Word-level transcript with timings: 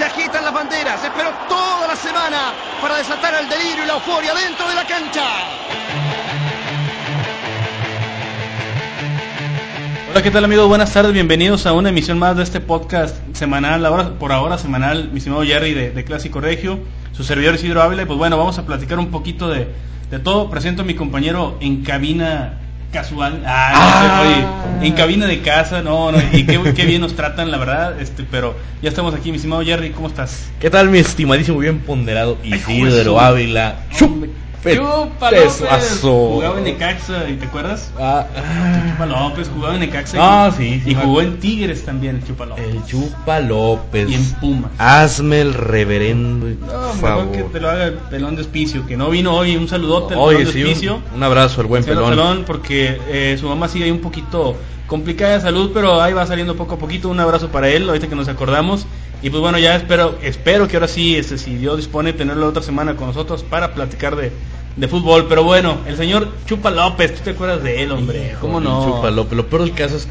Se 0.00 0.06
agitan 0.06 0.42
las 0.42 0.54
banderas. 0.54 1.04
Esperó 1.04 1.28
toda 1.46 1.86
la 1.86 1.94
semana 1.94 2.54
para 2.80 2.96
desatar 2.96 3.34
el 3.34 3.50
delirio 3.50 3.84
y 3.84 3.86
la 3.86 3.92
euforia 3.92 4.32
dentro 4.32 4.66
de 4.66 4.74
la 4.74 4.86
cancha. 4.86 5.26
Hola, 10.10 10.22
¿qué 10.22 10.30
tal 10.30 10.46
amigos? 10.46 10.68
Buenas 10.68 10.90
tardes, 10.90 11.12
bienvenidos 11.12 11.66
a 11.66 11.74
una 11.74 11.90
emisión 11.90 12.18
más 12.18 12.34
de 12.34 12.44
este 12.44 12.60
podcast 12.60 13.14
semanal, 13.34 13.84
ahora, 13.84 14.14
por 14.18 14.32
ahora 14.32 14.56
semanal, 14.56 15.10
mi 15.12 15.18
estimado 15.18 15.42
Jerry 15.42 15.74
de, 15.74 16.04
Clásico 16.04 16.40
Regio, 16.40 16.78
su 17.12 17.22
servidor 17.22 17.56
Isidro 17.56 17.82
Ávila, 17.82 18.00
y 18.00 18.06
pues 18.06 18.18
bueno, 18.18 18.38
vamos 18.38 18.56
a 18.58 18.64
platicar 18.64 18.98
un 18.98 19.10
poquito 19.10 19.50
de, 19.50 19.68
de 20.10 20.18
todo. 20.18 20.48
Presento 20.48 20.80
a 20.80 20.86
mi 20.86 20.94
compañero 20.94 21.58
en 21.60 21.82
cabina 21.84 22.58
casual, 22.92 23.42
ah, 23.46 23.72
no 23.74 24.24
sé, 24.24 24.80
oye, 24.80 24.88
en 24.88 24.92
cabina 24.94 25.26
de 25.26 25.40
casa, 25.40 25.82
no, 25.82 26.10
no, 26.12 26.18
y 26.32 26.44
qué, 26.44 26.60
qué 26.74 26.84
bien 26.84 27.00
nos 27.00 27.14
tratan, 27.14 27.50
la 27.50 27.58
verdad, 27.58 28.00
este, 28.00 28.24
pero 28.28 28.56
ya 28.82 28.88
estamos 28.88 29.14
aquí, 29.14 29.30
mi 29.30 29.36
estimado 29.36 29.62
Jerry, 29.62 29.90
¿cómo 29.90 30.08
estás? 30.08 30.50
¿Qué 30.58 30.70
tal 30.70 30.88
mi 30.88 30.98
estimadísimo, 30.98 31.58
bien 31.58 31.80
ponderado 31.80 32.38
Isidro. 32.42 33.20
Ávila? 33.20 33.76
Chupa 34.62 35.30
López, 35.30 35.54
pesazo. 35.62 36.28
jugaba 36.34 36.58
en 36.58 36.64
Necaxa, 36.64 37.28
¿y 37.30 37.34
te 37.36 37.46
acuerdas? 37.46 37.90
Ah, 37.98 38.26
Chupa 38.92 39.06
López 39.06 39.50
jugaba 39.54 39.74
en 39.74 39.80
Necaxa 39.80 40.16
y- 40.16 40.20
Ah, 40.22 40.50
sí, 40.56 40.80
sí, 40.84 40.90
y 40.90 40.94
jugó 40.94 41.22
en 41.22 41.38
Tigres 41.40 41.84
también, 41.84 42.16
el 42.16 42.26
Chupa 42.26 42.44
López. 42.46 42.66
el 42.68 42.84
Chupa 42.84 43.40
López. 43.40 44.10
Y 44.10 44.14
en 44.14 44.24
Pumas. 44.34 44.70
Hazme 44.78 45.40
el 45.40 45.54
reverendo, 45.54 46.46
No, 46.46 46.66
por 46.66 46.70
mejor 46.94 46.94
favor. 47.00 47.32
que 47.32 47.42
te 47.44 47.60
lo 47.60 47.70
haga 47.70 47.84
el 47.86 47.94
pelón 47.94 48.36
de 48.36 48.42
Espicio, 48.42 48.86
que 48.86 48.96
no 48.96 49.08
vino 49.10 49.34
hoy, 49.34 49.56
un 49.56 49.66
saludote 49.68 50.14
al 50.14 50.20
Oye, 50.20 50.38
pelón 50.38 50.52
de 50.52 50.52
sí, 50.52 50.60
Espicio. 50.68 50.94
un, 51.10 51.16
un 51.16 51.22
abrazo 51.22 51.60
al 51.62 51.66
buen 51.66 51.82
pelón. 51.84 52.10
pelón, 52.10 52.44
porque 52.46 53.00
eh, 53.08 53.36
su 53.40 53.48
mamá 53.48 53.66
sigue 53.68 53.86
ahí 53.86 53.90
un 53.90 54.00
poquito 54.00 54.56
complicada 54.90 55.34
de 55.36 55.40
salud, 55.40 55.70
pero 55.72 56.02
ahí 56.02 56.12
va 56.12 56.26
saliendo 56.26 56.56
poco 56.56 56.74
a 56.74 56.78
poquito. 56.78 57.08
Un 57.08 57.20
abrazo 57.20 57.48
para 57.48 57.68
él, 57.68 57.88
ahorita 57.88 58.08
que 58.08 58.16
nos 58.16 58.26
acordamos. 58.26 58.86
Y 59.22 59.30
pues 59.30 59.40
bueno, 59.40 59.56
ya 59.58 59.76
espero, 59.76 60.18
espero 60.22 60.66
que 60.66 60.76
ahora 60.76 60.88
sí, 60.88 61.14
este, 61.16 61.38
si 61.38 61.54
Dios 61.54 61.76
dispone, 61.76 62.12
tenerlo 62.12 62.48
otra 62.48 62.62
semana 62.62 62.96
con 62.96 63.06
nosotros 63.06 63.44
para 63.44 63.72
platicar 63.72 64.16
de, 64.16 64.32
de 64.76 64.88
fútbol. 64.88 65.26
Pero 65.28 65.44
bueno, 65.44 65.78
el 65.86 65.96
señor 65.96 66.28
Chupa 66.46 66.70
López, 66.72 67.14
¿tú 67.14 67.20
te 67.22 67.30
acuerdas 67.30 67.62
de 67.62 67.84
él, 67.84 67.92
hombre? 67.92 68.34
¿Cómo 68.40 68.60
no? 68.60 68.84
Chupa 68.84 69.10
López. 69.12 69.36
Lo 69.36 69.46
peor 69.46 69.62
del 69.62 69.74
caso 69.74 69.96
es 69.96 70.08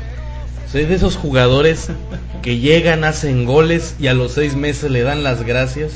soy 0.72 0.86
de 0.86 0.96
esos 0.96 1.18
jugadores 1.18 1.90
que 2.42 2.60
llegan, 2.60 3.04
hacen 3.04 3.44
goles 3.46 3.96
y 4.00 4.08
a 4.08 4.14
los 4.14 4.32
seis 4.34 4.56
meses 4.56 4.90
le 4.92 5.02
dan 5.02 5.24
las 5.24 5.44
gracias 5.44 5.94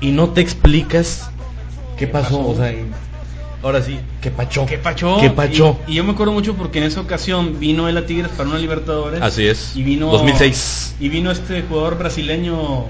y 0.00 0.10
no 0.10 0.30
te 0.30 0.40
explicas 0.40 1.28
qué, 1.96 2.06
¿Qué 2.06 2.12
pasó? 2.12 2.38
pasó? 2.38 2.48
O 2.48 2.56
sea, 2.56 2.72
y- 2.72 2.86
ahora 3.64 3.82
sí, 3.82 3.98
qué 4.20 4.30
pachó. 4.30 4.66
¿Qué 4.66 4.78
pachó? 4.78 5.18
¿Qué 5.20 5.30
pachó? 5.30 5.80
Y, 5.86 5.92
y 5.92 5.94
yo 5.96 6.04
me 6.04 6.12
acuerdo 6.12 6.32
mucho 6.32 6.54
porque 6.54 6.78
en 6.78 6.84
esa 6.84 7.00
ocasión 7.00 7.58
vino 7.58 7.88
él 7.88 7.96
a 7.96 8.06
Tigres 8.06 8.28
para 8.36 8.48
una 8.48 8.58
Libertadores. 8.58 9.20
Así 9.20 9.46
es. 9.46 9.74
Y 9.74 9.82
vino 9.82 10.10
2006. 10.10 10.96
Y 11.00 11.08
vino 11.08 11.30
este 11.30 11.62
jugador 11.62 11.98
brasileño, 11.98 12.86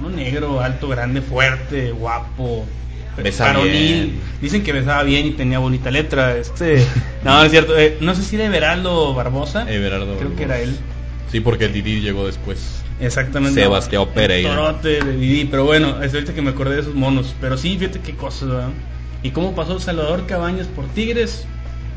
no 0.00 0.10
negro, 0.10 0.60
alto, 0.60 0.88
grande, 0.88 1.20
fuerte, 1.20 1.90
guapo, 1.90 2.64
bien. 3.64 4.20
Dicen 4.40 4.62
que 4.62 4.72
besaba 4.72 5.02
bien 5.02 5.26
y 5.26 5.30
tenía 5.32 5.58
bonita 5.58 5.90
letra. 5.90 6.36
Este, 6.36 6.86
no, 7.24 7.42
es 7.42 7.50
cierto. 7.50 7.76
eh, 7.78 7.98
no 8.00 8.14
sé 8.14 8.22
si 8.22 8.36
era 8.36 8.46
Everaldo 8.46 9.14
Barbosa. 9.14 9.70
Everardo 9.70 10.16
Creo 10.18 10.36
que 10.36 10.44
era 10.44 10.58
él. 10.60 10.76
Sí, 11.30 11.40
porque 11.40 11.64
el 11.64 11.72
Didi 11.72 12.00
llegó 12.00 12.26
después. 12.26 12.82
Exactamente. 13.00 13.60
Sebastián 13.60 14.02
El 14.02 14.08
Pereira. 14.08 14.54
Torote 14.54 15.04
de 15.04 15.16
Didi, 15.16 15.44
pero 15.46 15.64
bueno, 15.64 16.02
es 16.02 16.14
ahorita 16.14 16.34
que 16.34 16.42
me 16.42 16.50
acordé 16.50 16.76
de 16.76 16.80
esos 16.82 16.94
monos. 16.94 17.34
Pero 17.40 17.56
sí, 17.56 17.76
fíjate 17.78 18.00
qué 18.00 18.14
cosas, 18.14 18.48
¿verdad? 18.48 18.70
¿Y 19.22 19.30
cómo 19.30 19.54
pasó 19.54 19.78
Salvador 19.80 20.26
Cabañas 20.26 20.66
por 20.68 20.86
Tigres? 20.86 21.46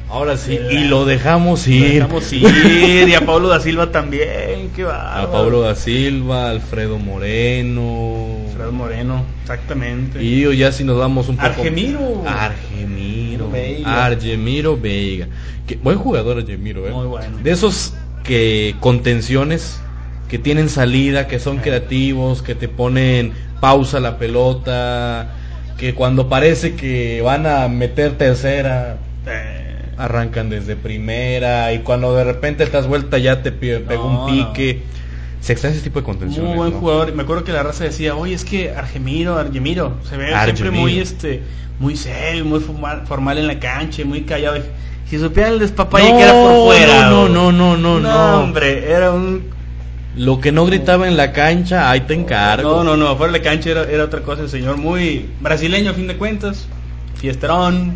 Ahora 0.10 0.38
sí, 0.38 0.58
La- 0.58 0.72
y 0.74 0.88
lo 0.88 1.06
dejamos 1.06 1.68
Lo 1.68 1.74
ir. 1.74 1.94
dejamos 1.94 2.34
ir, 2.34 3.08
y 3.10 3.14
a 3.14 3.24
Pablo 3.26 3.48
da 3.50 3.60
Silva 3.60 3.92
también, 3.92 4.72
qué 4.76 4.84
va. 4.84 5.22
A 5.22 5.32
Pablo 5.32 5.62
da 5.62 5.76
Silva, 5.76 6.50
Alfredo 6.50 6.98
Moreno. 6.98 8.38
Alfredo 8.48 8.72
Moreno, 8.72 9.24
exactamente. 9.44 10.24
Y 10.24 10.42
yo 10.42 10.52
ya 10.54 10.72
si 10.72 10.84
nos 10.84 10.98
damos 10.98 11.30
un 11.30 11.36
poco. 11.36 11.48
Argemiro. 11.48 12.24
Argemiro. 12.28 13.50
Veiga. 13.52 14.06
Argemiro 14.06 14.78
Veiga. 14.80 15.28
Que, 15.68 15.76
buen 15.76 15.98
jugador 16.00 16.40
Argemiro, 16.40 16.88
eh. 16.88 16.92
Muy 16.92 17.06
bueno. 17.06 17.38
De 17.44 17.52
esos 17.52 17.94
que 18.24 18.76
contenciones 18.80 19.80
que 20.28 20.40
tienen 20.40 20.70
salida, 20.70 21.28
que 21.28 21.38
son 21.40 21.58
Sí. 21.58 21.62
creativos, 21.64 22.42
que 22.42 22.56
te 22.56 22.68
ponen 22.68 23.34
pausa 23.60 24.00
la 24.00 24.18
pelota, 24.18 25.36
que 25.80 25.94
cuando 25.96 26.28
parece 26.30 26.76
que 26.76 27.22
van 27.22 27.46
a 27.48 27.68
meter 27.68 28.18
tercera, 28.18 28.98
Eh, 29.28 29.66
arrancan 29.98 30.50
desde 30.50 30.76
primera 30.76 31.74
y 31.74 31.80
cuando 31.80 32.16
de 32.16 32.24
repente 32.24 32.66
te 32.66 32.72
das 32.72 32.88
vuelta 32.88 33.18
ya 33.18 33.42
te 33.44 33.52
pe- 33.52 33.80
pegó 33.80 34.10
No, 34.12 34.26
un 34.26 34.32
pique. 34.54 34.82
Se 35.42 35.54
extraña 35.54 35.76
ese 35.76 35.84
tipo 35.84 36.00
de 36.00 36.06
contenciones. 36.06 36.48
muy 36.50 36.58
buen 36.58 36.72
¿no? 36.74 36.80
jugador. 36.80 37.14
Me 37.14 37.24
acuerdo 37.24 37.44
que 37.44 37.52
la 37.54 37.64
raza 37.64 37.84
decía, 37.86 38.16
oye, 38.16 38.34
es 38.34 38.44
que 38.46 38.72
Argemiro, 38.72 39.38
Argemiro, 39.38 39.94
se 40.10 40.18
ve 40.18 40.28
siempre 40.44 40.72
muy 40.72 41.00
este, 41.00 41.42
muy 41.80 41.96
serio, 41.96 42.44
muy 42.46 42.60
formal, 42.60 43.04
formal 43.08 43.38
en 43.38 43.48
la 43.48 43.60
cancha, 43.60 44.04
muy 44.06 44.22
callado. 44.22 44.58
Si 45.10 45.18
supieran 45.18 45.54
el 45.54 45.60
despapalle 45.60 46.08
que 46.12 46.22
era 46.22 46.34
por 46.34 46.66
fuera. 46.66 47.10
no, 47.10 47.28
no, 47.30 47.52
no, 47.52 47.78
no, 47.78 48.00
no. 48.00 48.42
hombre, 48.44 48.92
era 48.92 49.12
un 49.12 49.44
Lo 50.16 50.40
que 50.42 50.52
no 50.52 50.66
gritaba 50.66 51.08
en 51.08 51.16
la 51.18 51.32
cancha, 51.32 51.90
ahí 51.90 52.02
te 52.02 52.14
encargo. 52.14 52.84
No, 52.84 52.84
no, 52.84 52.98
no, 52.98 53.16
fuera 53.16 53.32
de 53.32 53.40
la 53.40 53.44
cancha 53.44 53.70
era, 53.70 53.84
era 53.84 54.04
otra 54.06 54.22
cosa, 54.22 54.42
el 54.42 54.50
señor 54.50 54.78
muy 54.78 55.30
brasileño 55.40 55.92
a 55.92 55.94
fin 55.94 56.08
de 56.08 56.18
cuentas, 56.18 56.68
fiesterón. 57.16 57.96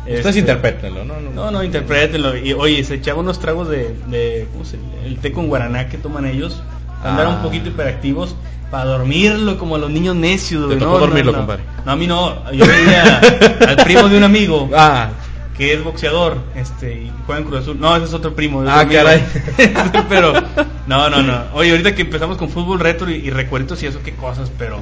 Ustedes 0.00 0.26
este, 0.26 0.40
interprétenlo, 0.40 1.04
no, 1.04 1.18
no. 1.20 1.30
No, 1.30 1.50
no, 1.50 1.64
interprétenlo. 1.64 2.36
Y 2.36 2.52
oye, 2.52 2.84
se 2.84 2.96
echaba 2.96 3.20
unos 3.20 3.38
tragos 3.40 3.68
de, 3.68 3.94
de 4.08 4.46
¿cómo 4.52 4.64
se 4.66 4.76
El 5.06 5.16
té 5.18 5.32
con 5.32 5.46
guaraná 5.48 5.88
que 5.88 5.96
toman 5.96 6.26
ellos. 6.26 6.62
Andar 7.02 7.26
Ah. 7.26 7.30
un 7.30 7.42
poquito 7.42 7.68
hiperactivos 7.70 8.34
para 8.70 8.84
dormirlo 8.86 9.58
como 9.58 9.76
a 9.76 9.78
los 9.78 9.90
niños 9.90 10.14
necios. 10.16 10.68
Te 10.68 10.76
tocó 10.76 10.92
no, 10.92 10.98
dormirlo, 10.98 11.32
no, 11.32 11.38
no. 11.38 11.46
compadre. 11.46 11.64
No, 11.86 11.92
a 11.92 11.96
mí 11.96 12.06
no. 12.06 12.52
Yo 12.52 12.66
veía 12.66 13.18
al 13.68 13.76
primo 13.76 14.08
de 14.08 14.16
un 14.18 14.24
amigo 14.24 14.68
Ah, 14.74 15.08
que 15.56 15.72
es 15.72 15.84
boxeador, 15.84 16.38
este, 16.56 16.94
y 16.94 17.12
juega 17.26 17.40
en 17.40 17.46
Cruz 17.46 17.60
Azul. 17.60 17.80
No, 17.80 17.94
ese 17.94 18.06
es 18.06 18.14
otro 18.14 18.34
primo. 18.34 18.62
es 18.62 18.68
Ah, 18.68 18.86
caray. 18.88 19.24
pero, 20.08 20.32
no, 20.86 21.08
no, 21.08 21.22
no. 21.22 21.44
Oye, 21.54 21.70
ahorita 21.70 21.94
que 21.94 22.02
empezamos 22.02 22.36
con 22.36 22.48
fútbol 22.48 22.80
retro 22.80 23.10
y, 23.10 23.14
y 23.14 23.30
recuerdos 23.30 23.82
y 23.82 23.86
eso, 23.86 24.00
qué 24.04 24.14
cosas, 24.14 24.50
pero, 24.58 24.80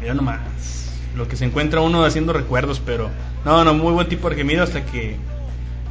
mira 0.00 0.14
nomás, 0.14 0.40
lo 1.16 1.28
que 1.28 1.36
se 1.36 1.44
encuentra 1.44 1.80
uno 1.80 2.04
haciendo 2.04 2.32
recuerdos, 2.32 2.80
pero, 2.84 3.10
no, 3.44 3.64
no, 3.64 3.74
muy 3.74 3.92
buen 3.92 4.08
tipo 4.08 4.26
Argemido 4.26 4.64
hasta 4.64 4.84
que, 4.84 5.16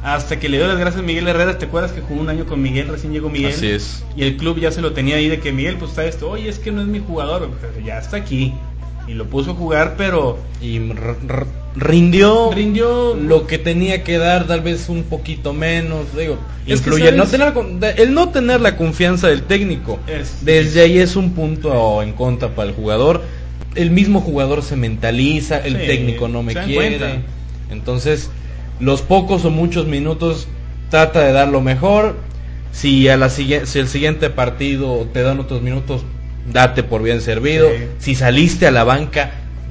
hasta 0.02 0.38
que 0.38 0.48
le 0.48 0.58
dio 0.58 0.66
las 0.66 0.78
gracias 0.78 1.02
a 1.02 1.06
Miguel 1.06 1.26
Herrera. 1.28 1.56
¿Te 1.58 1.64
acuerdas 1.66 1.92
que 1.92 2.02
jugó 2.02 2.20
un 2.20 2.28
año 2.28 2.44
con 2.44 2.60
Miguel? 2.60 2.88
Recién 2.88 3.12
llegó 3.12 3.30
Miguel. 3.30 3.52
Así 3.52 3.68
es. 3.68 4.04
Y 4.14 4.24
el 4.24 4.36
club 4.36 4.58
ya 4.58 4.72
se 4.72 4.82
lo 4.82 4.92
tenía 4.92 5.16
ahí 5.16 5.28
de 5.28 5.40
que 5.40 5.52
Miguel, 5.52 5.76
pues 5.76 5.92
está 5.92 6.04
esto, 6.04 6.30
oye, 6.30 6.50
es 6.50 6.58
que 6.58 6.70
no 6.70 6.82
es 6.82 6.86
mi 6.86 7.00
jugador, 7.00 7.50
ya 7.84 7.98
está 7.98 8.18
aquí. 8.18 8.52
Y 9.10 9.14
lo 9.14 9.24
puso 9.26 9.50
a 9.50 9.54
jugar, 9.54 9.94
pero 9.98 10.38
y 10.62 10.78
rindió, 11.76 12.50
rindió 12.54 13.14
lo 13.14 13.46
que 13.46 13.58
tenía 13.58 14.04
que 14.04 14.18
dar, 14.18 14.46
tal 14.46 14.60
vez 14.60 14.88
un 14.88 15.02
poquito 15.04 15.52
menos, 15.52 16.06
digo, 16.16 16.36
influye 16.66 17.08
el 17.08 17.16
no, 17.16 17.26
tener, 17.26 17.52
el 17.96 18.14
no 18.14 18.28
tener 18.28 18.60
la 18.60 18.76
confianza 18.76 19.26
del 19.28 19.42
técnico. 19.42 19.98
Es- 20.06 20.44
Desde 20.44 20.82
ahí 20.82 20.98
es 20.98 21.16
un 21.16 21.32
punto 21.32 22.02
en 22.02 22.12
contra 22.12 22.50
para 22.54 22.68
el 22.68 22.74
jugador. 22.74 23.22
El 23.74 23.90
mismo 23.90 24.20
jugador 24.20 24.62
se 24.62 24.76
mentaliza, 24.76 25.58
el 25.58 25.76
Sí, 25.80 25.86
técnico 25.86 26.28
no 26.28 26.42
me 26.42 26.54
quiere. 26.54 26.74
cuenta. 26.98 27.08
Entonces, 27.70 28.30
los 28.80 29.02
pocos 29.02 29.44
o 29.44 29.50
muchos 29.50 29.86
minutos 29.86 30.48
trata 30.90 31.20
de 31.24 31.32
dar 31.32 31.48
lo 31.48 31.60
mejor. 31.60 32.16
Si 32.72 33.08
a 33.08 33.16
la 33.16 33.28
siguiente, 33.30 33.66
si 33.66 33.78
el 33.80 33.88
siguiente 33.88 34.30
partido 34.30 35.06
te 35.12 35.22
dan 35.22 35.40
otros 35.40 35.62
minutos, 35.62 36.02
date 36.52 36.82
por 36.82 37.02
bien 37.02 37.20
servido. 37.20 37.68
Sí. 37.70 37.84
Si 37.98 38.14
saliste 38.14 38.66
a 38.66 38.70
la 38.70 38.84
banca, 38.84 39.30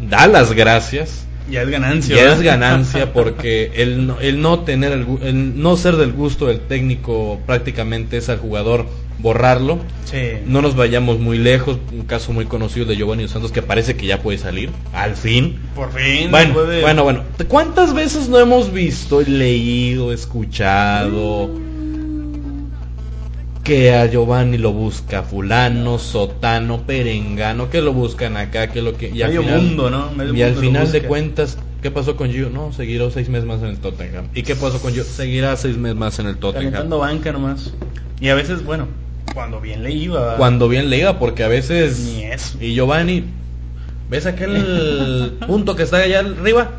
da 0.10 0.28
las 0.28 0.54
gracias. 0.54 1.26
Ya 1.50 1.64
es 1.64 1.70
ganancia. 1.70 2.16
ya 2.16 2.22
¿verdad? 2.24 2.38
es 2.38 2.44
ganancia 2.44 3.14
porque 3.14 3.72
el, 3.76 4.06
no- 4.06 4.20
el 4.20 4.40
no 4.42 4.60
tener 4.60 4.92
el, 4.92 5.06
el 5.24 5.60
no 5.60 5.78
ser 5.78 5.96
del 5.96 6.12
gusto 6.14 6.46
del 6.46 6.60
técnico 6.60 7.40
prácticamente 7.48 8.18
es 8.18 8.30
al 8.30 8.38
jugador 8.38 8.86
borrarlo. 9.18 9.80
Sí. 10.06 10.18
No 10.46 10.62
nos 10.62 10.76
vayamos 10.76 11.20
muy 11.20 11.38
lejos, 11.40 11.78
un 11.92 12.04
caso 12.04 12.32
muy 12.34 12.46
conocido 12.46 12.86
de 12.86 12.96
Giovanni 12.96 13.28
Santos 13.28 13.52
que 13.52 13.62
parece 13.64 13.96
que 13.98 14.06
ya 14.06 14.22
puede 14.22 14.38
salir, 14.38 14.70
al 14.94 15.16
fin. 15.16 15.58
Por 15.76 15.92
fin. 15.92 16.30
Bueno, 16.32 16.54
bueno, 16.82 17.04
bueno. 17.04 17.24
¿Cuántas 17.48 17.94
veces 17.96 18.30
no 18.30 18.40
hemos 18.40 18.72
visto, 18.72 19.20
leído, 19.22 20.14
escuchado 20.14 21.50
que 23.70 23.94
a 23.94 24.08
Giovanni 24.08 24.58
lo 24.58 24.74
busca 24.74 25.22
fulano, 25.22 26.00
sotano, 26.00 26.88
perengano, 26.88 27.70
que 27.70 27.82
lo 27.84 27.94
buscan 27.94 28.36
acá, 28.36 28.72
que 28.72 28.82
lo 28.82 28.98
que 28.98 29.12
y 29.14 29.22
al 29.22 29.30
Medio 29.30 29.44
final, 29.44 29.62
mundo, 29.62 29.90
¿no? 29.92 30.12
Medio 30.12 30.34
y 30.34 30.42
al 30.42 30.56
final 30.56 30.92
de 30.92 31.04
cuentas, 31.04 31.56
¿qué 31.84 31.92
pasó 31.92 32.16
con 32.16 32.32
Gio? 32.32 32.50
No, 32.50 32.74
seguirá 32.74 33.12
seis 33.12 33.30
meses 33.30 33.46
más 33.46 33.62
en 33.62 33.68
el 33.68 33.78
Tottenham. 33.78 34.26
¿Y 34.34 34.42
qué 34.42 34.56
pasó 34.56 34.82
con 34.82 34.92
Gio? 34.92 35.04
Seguirá 35.04 35.56
seis 35.56 35.78
meses 35.78 35.96
más 35.96 36.18
en 36.18 36.26
el 36.26 36.38
Tottenham. 36.38 36.72
Calentando 36.72 36.98
banca 36.98 37.32
nomás. 37.32 37.72
Y 38.20 38.30
a 38.30 38.34
veces, 38.34 38.66
bueno, 38.66 38.88
cuando 39.36 39.62
bien 39.62 39.84
le 39.84 39.92
iba. 39.92 40.36
Cuando 40.38 40.68
bien 40.68 40.90
le 40.90 40.98
iba, 40.98 41.20
porque 41.20 41.44
a 41.44 41.48
veces 41.48 42.00
Ni 42.00 42.24
eso. 42.24 42.58
y 42.60 42.74
Giovanni, 42.74 43.26
¿ves 44.10 44.26
aquel 44.26 45.38
punto 45.48 45.76
que 45.76 45.84
está 45.84 45.98
allá 45.98 46.22
arriba? 46.22 46.72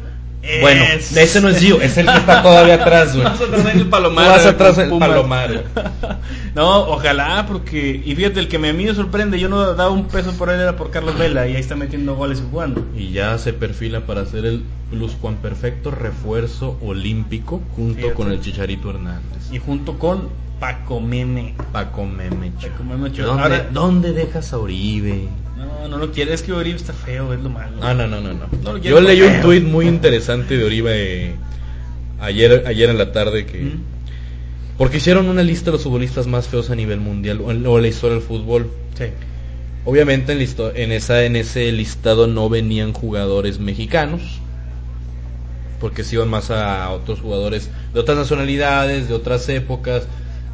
Es- 0.42 0.60
Bueno, 0.62 0.82
ese 1.16 1.40
no 1.42 1.48
es 1.48 1.58
Gio, 1.58 1.80
es 1.82 1.96
el 1.98 2.06
que 2.06 2.16
está 2.16 2.42
todavía 2.42 2.74
atrás, 2.76 3.12
güey. 3.12 3.24
Vas 3.24 3.40
atrás 3.40 3.66
en 3.74 3.80
el 3.80 3.86
palomar. 3.88 4.24
Tú 4.24 4.30
vas 4.30 4.46
atrás 4.46 4.78
en 4.78 4.92
el 4.92 4.98
palomar. 4.98 5.64
No, 6.54 6.80
ojalá, 6.88 7.44
porque. 7.46 8.02
Y 8.04 8.14
fíjate, 8.16 8.40
el 8.40 8.48
que 8.48 8.58
me, 8.58 8.70
a 8.70 8.72
mí 8.72 8.84
me 8.84 8.94
sorprende, 8.94 9.38
yo 9.38 9.48
no 9.48 9.74
daba 9.74 9.90
un 9.90 10.06
peso 10.08 10.32
por 10.32 10.50
él, 10.50 10.58
era 10.60 10.76
por 10.76 10.90
Carlos 10.90 11.16
Vela, 11.16 11.46
y 11.46 11.54
ahí 11.54 11.60
está 11.60 11.76
metiendo 11.76 12.16
goles 12.16 12.40
y 12.44 12.50
jugando. 12.50 12.84
Y 12.96 13.12
ya 13.12 13.38
se 13.38 13.52
perfila 13.52 14.00
para 14.00 14.26
ser 14.26 14.44
el 14.46 14.64
plus 14.90 15.12
cuan 15.12 15.36
perfecto 15.36 15.92
refuerzo 15.92 16.76
olímpico 16.82 17.60
junto 17.76 17.98
Fíjate. 17.98 18.14
con 18.14 18.32
el 18.32 18.40
Chicharito 18.40 18.90
Hernández. 18.90 19.52
Y 19.52 19.58
junto 19.58 19.96
con 19.98 20.28
Paco 20.58 21.00
Meme. 21.00 21.54
Paco 21.72 22.04
Memecho. 22.04 22.68
Paco 22.68 22.82
Memecho. 22.84 23.24
¿Dónde, 23.26 23.42
Ahora- 23.42 23.66
¿Dónde 23.72 24.12
dejas 24.12 24.52
a 24.52 24.58
Uribe? 24.58 25.28
No, 25.60 25.88
no 25.88 25.98
lo 25.98 26.10
quiere, 26.12 26.32
es 26.32 26.42
que 26.42 26.52
Oribe 26.52 26.76
está 26.76 26.92
feo, 26.92 27.32
es 27.32 27.40
lo 27.40 27.48
malo. 27.50 27.76
Ah, 27.82 27.94
no, 27.94 28.06
no, 28.06 28.20
no, 28.20 28.32
no. 28.32 28.46
No 28.62 28.72
lo 28.74 28.80
quiero 28.80 29.00
Yo 29.00 29.06
leí 29.06 29.20
un 29.22 29.40
tuit 29.40 29.62
muy 29.64 29.86
interesante 29.86 30.56
de 30.56 30.64
Uribe 30.64 30.92
eh, 31.28 31.34
ayer, 32.20 32.64
ayer 32.66 32.88
en 32.90 32.98
la 32.98 33.12
tarde 33.12 33.46
que... 33.46 33.58
¿Mm? 33.62 33.80
Porque 34.78 34.96
hicieron 34.96 35.28
una 35.28 35.42
lista 35.42 35.66
de 35.66 35.72
los 35.72 35.82
futbolistas 35.82 36.26
más 36.26 36.48
feos 36.48 36.70
a 36.70 36.74
nivel 36.74 37.00
mundial 37.00 37.40
o 37.44 37.50
en, 37.50 37.66
o 37.66 37.76
en 37.76 37.82
la 37.82 37.88
historia 37.88 38.14
del 38.16 38.24
fútbol. 38.24 38.70
Sí. 38.96 39.04
Obviamente 39.84 40.32
en, 40.32 40.38
listo- 40.38 40.72
en, 40.74 40.90
esa, 40.92 41.24
en 41.24 41.36
ese 41.36 41.70
listado 41.72 42.26
no 42.26 42.48
venían 42.48 42.92
jugadores 42.94 43.58
mexicanos, 43.58 44.22
porque 45.80 46.04
se 46.04 46.16
iban 46.16 46.28
más 46.28 46.50
a 46.50 46.90
otros 46.90 47.20
jugadores 47.20 47.70
de 47.92 48.00
otras 48.00 48.16
nacionalidades, 48.18 49.08
de 49.08 49.14
otras 49.14 49.48
épocas, 49.48 50.06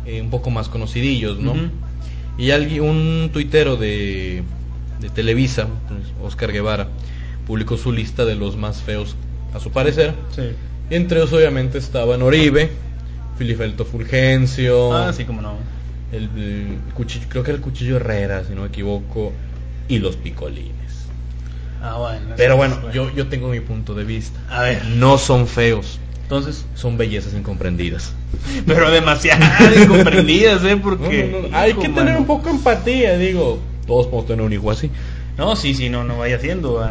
eh, 0.07 0.21
un 0.21 0.31
poco 0.31 0.51
más 0.51 0.69
conocidillos, 0.69 1.39
¿no? 1.39 1.55
Y 2.39 2.51
alguien, 2.51 2.83
un 2.83 3.31
tuitero 3.33 3.77
de, 3.77 4.43
de 5.01 5.11
Televisa, 5.11 5.67
Oscar 6.23 6.53
Guevara, 6.53 6.89
publicó 7.47 7.77
su 7.77 7.93
lista 7.93 8.25
de 8.25 8.35
los 8.35 8.57
más 8.57 8.83
feos, 8.83 9.17
a 9.55 9.61
su 9.61 9.71
parecer. 9.71 10.15
Sí. 10.35 10.43
Y 10.91 10.95
entre 10.95 11.19
ellos 11.21 11.33
obviamente 11.33 11.79
estaban 11.79 12.23
Oribe, 12.23 12.71
Filifelto 13.39 13.85
Fulgencio, 13.85 14.93
Ah, 14.95 15.13
sí, 15.13 15.25
como 15.25 15.43
no. 15.43 15.55
el, 16.13 16.25
el 16.37 16.79
cuchillo, 16.95 17.27
creo 17.29 17.43
que 17.43 17.51
era 17.51 17.57
el 17.57 17.63
cuchillo 17.63 17.97
Herrera, 17.97 18.45
si 18.45 18.55
no 18.55 18.63
me 18.63 18.69
equivoco, 18.69 19.33
y 19.89 19.99
los 19.99 20.17
picolines. 20.17 20.75
Ah, 21.83 21.97
bueno. 21.99 22.35
Pero 22.37 22.57
bueno, 22.57 22.91
yo, 22.93 23.15
yo 23.15 23.29
tengo 23.29 23.49
mi 23.49 23.61
punto 23.61 23.95
de 23.95 24.05
vista. 24.05 24.41
A 24.51 24.63
ver. 24.63 24.85
No 24.87 25.19
son 25.19 25.47
feos, 25.47 26.01
Entonces. 26.23 26.65
son 26.75 26.97
bellezas 26.97 27.35
incomprendidas. 27.35 28.13
Pero 28.67 28.91
demasiado 28.91 29.45
incomprendidas, 29.83 30.65
¿eh? 30.65 30.77
Porque. 30.83 31.29
No, 31.31 31.43
no, 31.43 31.49
no, 31.49 31.57
Hay 31.57 31.71
hijo, 31.73 31.83
que 31.83 31.89
tener 31.91 32.17
un 32.17 32.27
poco 32.27 32.45
de 32.47 32.51
empatía, 32.57 33.17
digo. 33.19 33.61
Todos 33.87 34.07
podemos 34.07 34.27
tener 34.27 34.45
un 34.45 34.53
hijo 34.53 34.71
así. 34.71 34.91
No, 35.39 35.57
sí, 35.57 35.75
sí, 35.75 35.89
no, 35.91 36.05
no 36.05 36.19
vaya 36.19 36.37
haciendo. 36.37 36.83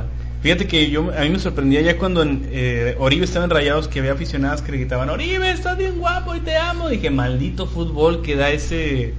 Fíjate 0.42 0.68
que 0.68 0.92
yo 0.92 1.12
a 1.18 1.22
mí 1.22 1.30
me 1.30 1.40
sorprendía 1.40 1.82
ya 1.82 1.98
cuando 1.98 2.22
en, 2.22 2.48
eh, 2.52 2.96
Oribe 3.00 3.26
estaba 3.26 3.46
en 3.46 3.52
Rayados 3.52 3.88
que 3.88 4.00
había 4.00 4.14
aficionadas 4.14 4.62
que 4.62 4.72
le 4.72 4.78
gritaban, 4.78 5.10
Oribe, 5.10 5.50
estás 5.50 5.76
bien 5.76 5.98
guapo 5.98 6.36
y 6.36 6.40
te 6.40 6.56
amo. 6.56 6.88
Dije, 6.88 7.10
maldito 7.10 7.66
fútbol 7.66 8.22
que 8.22 8.36
da 8.36 8.52
ese, 8.52 9.16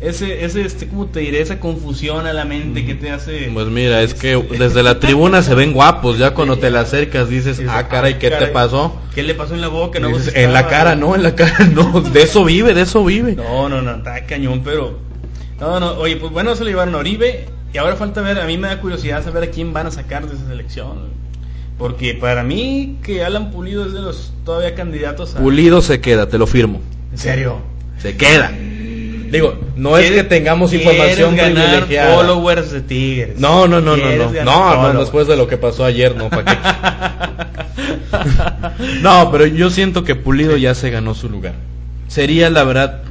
ese, 0.00 0.44
ese, 0.44 0.62
este, 0.62 0.86
¿cómo 0.86 1.06
te 1.06 1.20
diré? 1.20 1.40
Esa 1.40 1.58
confusión 1.58 2.26
a 2.26 2.32
la 2.32 2.44
mente 2.44 2.86
que 2.86 2.94
te 2.94 3.10
hace... 3.10 3.50
Pues 3.52 3.66
mira, 3.66 4.00
es 4.00 4.14
que 4.14 4.36
desde 4.58 4.84
la 4.84 5.00
tribuna 5.00 5.42
se 5.42 5.56
ven 5.56 5.72
guapos, 5.72 6.18
ya 6.18 6.34
cuando 6.34 6.56
te 6.56 6.70
la 6.70 6.82
acercas 6.82 7.28
dices, 7.28 7.58
Dices, 7.58 7.72
ah, 7.74 7.88
caray, 7.88 8.20
¿qué 8.20 8.30
te 8.30 8.46
pasó? 8.46 8.94
¿Qué 9.12 9.24
le 9.24 9.34
pasó 9.34 9.54
en 9.54 9.62
la 9.62 9.68
boca? 9.68 9.98
No, 9.98 10.06
Dices, 10.08 10.32
pues, 10.32 10.36
en 10.36 10.52
la 10.52 10.68
cara, 10.68 10.94
no, 10.94 11.16
en 11.16 11.24
la 11.24 11.34
cara, 11.34 11.66
no, 11.74 12.00
de 12.00 12.22
eso 12.22 12.44
vive, 12.44 12.74
de 12.74 12.82
eso 12.82 13.04
vive. 13.04 13.34
No, 13.34 13.68
no, 13.68 13.82
no, 13.82 13.96
está 13.96 14.24
cañón, 14.24 14.62
pero... 14.64 15.09
No, 15.60 15.78
no, 15.80 15.92
oye, 15.92 16.16
pues 16.16 16.32
bueno, 16.32 16.54
se 16.56 16.64
lo 16.64 16.70
llevaron 16.70 16.94
a 16.94 16.98
Oribe 16.98 17.46
y 17.72 17.78
ahora 17.78 17.96
falta 17.96 18.20
ver, 18.22 18.40
a 18.40 18.46
mí 18.46 18.56
me 18.58 18.68
da 18.68 18.80
curiosidad 18.80 19.22
saber 19.22 19.44
a 19.44 19.50
quién 19.50 19.72
van 19.72 19.86
a 19.86 19.90
sacar 19.90 20.26
de 20.26 20.34
esa 20.34 20.46
selección. 20.46 21.10
Porque 21.78 22.14
para 22.14 22.42
mí 22.42 22.98
que 23.02 23.24
Alan 23.24 23.50
Pulido 23.50 23.86
es 23.86 23.92
de 23.92 24.00
los 24.00 24.32
todavía 24.44 24.74
candidatos 24.74 25.36
a... 25.36 25.38
Pulido 25.38 25.80
se 25.82 26.00
queda, 26.00 26.28
te 26.28 26.38
lo 26.38 26.46
firmo. 26.46 26.80
En 27.12 27.18
serio. 27.18 27.58
Se 27.98 28.16
queda. 28.16 28.50
Digo, 28.50 29.54
no 29.76 29.96
es 29.96 30.06
que 30.06 30.12
¿Quieres- 30.14 30.28
tengamos 30.28 30.72
información 30.72 31.36
ganar 31.36 31.84
privilegiada. 31.84 32.16
followers 32.16 32.72
de 32.72 32.80
Tigres. 32.80 33.38
No, 33.38 33.68
no, 33.68 33.80
no, 33.80 33.96
no, 33.96 34.10
no. 34.16 34.44
No, 34.44 34.92
no, 34.92 35.00
después 35.00 35.28
de 35.28 35.36
lo 35.36 35.46
que 35.46 35.56
pasó 35.56 35.84
ayer, 35.84 36.16
no, 36.16 36.28
¿para 36.30 36.44
qué? 36.44 36.58
No, 39.02 39.30
pero 39.30 39.46
yo 39.46 39.70
siento 39.70 40.02
que 40.04 40.14
Pulido 40.16 40.56
ya 40.56 40.74
se 40.74 40.90
ganó 40.90 41.14
su 41.14 41.28
lugar. 41.28 41.54
Sería 42.08 42.50
la 42.50 42.64
verdad 42.64 43.02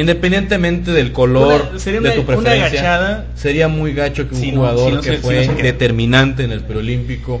independientemente 0.00 0.90
del 0.92 1.12
color 1.12 1.68
Una- 1.70 1.78
sería 1.78 2.00
de 2.00 2.10
tu 2.12 2.20
una 2.22 2.26
preferencia, 2.26 2.66
agachada. 2.66 3.26
sería 3.34 3.68
muy 3.68 3.92
gacho 3.94 4.28
que 4.28 4.34
un 4.34 4.40
Si 4.40 4.50
jugador 4.52 4.88
si 4.90 4.94
no 4.96 5.00
que 5.02 5.10
si 5.16 5.16
fue 5.18 5.46
no 5.46 5.54
determinante 5.54 6.44
en 6.44 6.52
el 6.52 6.62
preolímpico, 6.62 7.40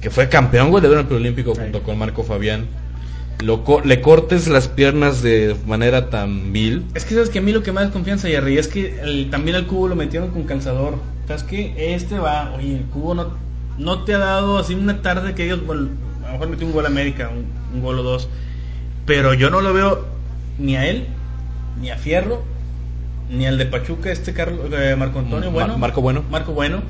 que 0.00 0.10
fue 0.10 0.28
campeón 0.28 0.70
goleador 0.70 0.98
en 0.98 1.00
el 1.02 1.06
preolímpico 1.06 1.54
junto 1.54 1.82
con 1.82 1.98
Marco 1.98 2.22
Fabián, 2.24 2.66
lo 3.40 3.62
co- 3.64 3.80
le 3.84 4.00
cortes 4.00 4.48
las 4.48 4.68
piernas 4.68 5.22
de 5.22 5.54
manera 5.66 6.10
tan 6.10 6.52
vil. 6.52 6.84
Es 6.94 7.04
que 7.04 7.14
sabes 7.14 7.30
que 7.30 7.38
a 7.38 7.42
mí 7.42 7.52
lo 7.52 7.62
que 7.62 7.72
más 7.72 7.86
es 7.86 7.90
confianza, 7.92 8.28
Jerry, 8.28 8.58
es 8.58 8.68
que 8.68 8.98
el- 9.02 9.30
también 9.30 9.56
al 9.56 9.66
cubo 9.66 9.88
lo 9.88 9.94
metieron 9.96 10.30
con 10.30 10.42
calzador. 10.44 10.96
¿Sabes 11.26 11.42
que 11.44 11.94
Este 11.94 12.18
va, 12.18 12.52
oye, 12.56 12.74
el 12.76 12.82
cubo 12.84 13.14
no, 13.14 13.30
no 13.78 14.02
te 14.04 14.14
ha 14.14 14.18
dado 14.18 14.58
así 14.58 14.74
una 14.74 15.02
tarde 15.02 15.34
que 15.34 15.44
ellos, 15.44 15.64
bueno, 15.64 15.88
a 16.24 16.26
lo 16.28 16.32
mejor 16.32 16.48
metió 16.48 16.66
un 16.66 16.72
gol 16.72 16.84
a 16.84 16.88
América, 16.88 17.30
un, 17.32 17.46
un 17.76 17.82
gol 17.82 17.98
o 18.00 18.02
dos. 18.02 18.28
Pero 19.06 19.34
yo 19.34 19.50
no 19.50 19.60
lo 19.60 19.72
veo 19.72 20.04
ni 20.58 20.76
a 20.76 20.86
él, 20.88 21.06
ni 21.80 21.90
a 21.90 21.96
Fierro, 21.96 22.42
ni 23.30 23.46
al 23.46 23.58
de 23.58 23.66
Pachuca, 23.66 24.10
este 24.10 24.32
Carlos, 24.32 24.60
eh, 24.72 24.96
Marco 24.98 25.18
Antonio, 25.18 25.50
Mm, 25.50 25.54
bueno. 25.54 25.68
Mar- 25.72 25.78
Marco 25.78 26.00
Bueno. 26.02 26.22
Marco 26.30 26.52
Bueno. 26.52 26.82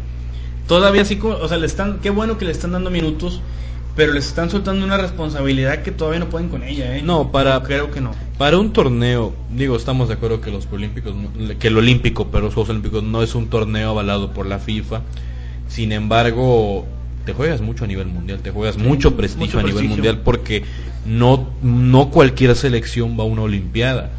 Todavía 0.67 1.03
así 1.03 1.17
como, 1.17 1.35
o 1.37 1.49
sea, 1.49 1.57
le 1.57 1.67
están, 1.67 1.99
qué 2.01 2.11
bueno 2.11 2.37
que 2.37 2.45
le 2.45 2.51
están 2.51 2.73
dando 2.73 2.91
minutos, 2.91 3.41
pero 3.97 4.13
les 4.13 4.27
están 4.27 4.51
soltando 4.51 4.85
una 4.85 4.99
responsabilidad 4.99 5.83
que 5.83 5.91
todavía 5.91 6.21
no 6.21 6.29
pueden 6.29 6.49
con 6.51 6.63
ella, 6.63 6.97
¿eh? 6.97 7.03
No, 7.03 7.33
para- 7.33 7.63
Creo 7.63 7.91
que 7.91 8.01
no. 8.03 8.11
Para 8.37 8.59
un 8.59 8.73
torneo, 8.73 9.33
digo, 9.51 9.77
estamos 9.77 10.09
de 10.09 10.15
acuerdo 10.15 10.41
que 10.43 10.51
los 10.51 10.69
olímpicos, 10.71 11.15
que 11.59 11.69
el 11.69 11.77
olímpico, 11.79 12.29
pero 12.31 12.45
los 12.45 12.55
Juegos 12.55 12.71
Olímpicos 12.71 13.03
no 13.03 13.23
es 13.23 13.35
un 13.35 13.49
torneo 13.49 13.91
avalado 13.91 14.33
por 14.33 14.47
la 14.47 14.59
FIFA. 14.59 15.01
Sin 15.69 15.91
embargo, 15.93 16.87
te 17.25 17.33
juegas 17.33 17.61
mucho 17.63 17.85
a 17.85 17.87
nivel 17.87 18.07
mundial, 18.07 18.39
te 18.41 18.51
juegas 18.51 18.77
mucho 18.79 19.17
prestigio 19.17 19.47
mucho 19.47 19.59
a 19.59 19.63
nivel 19.63 19.75
prestigio. 19.75 19.97
mundial 19.97 20.19
porque 20.23 20.65
no 21.07 21.49
no 21.63 22.11
cualquier 22.11 22.55
selección 22.57 23.19
va 23.19 23.23
a 23.25 23.27
una 23.27 23.43
olimpiada. 23.43 24.11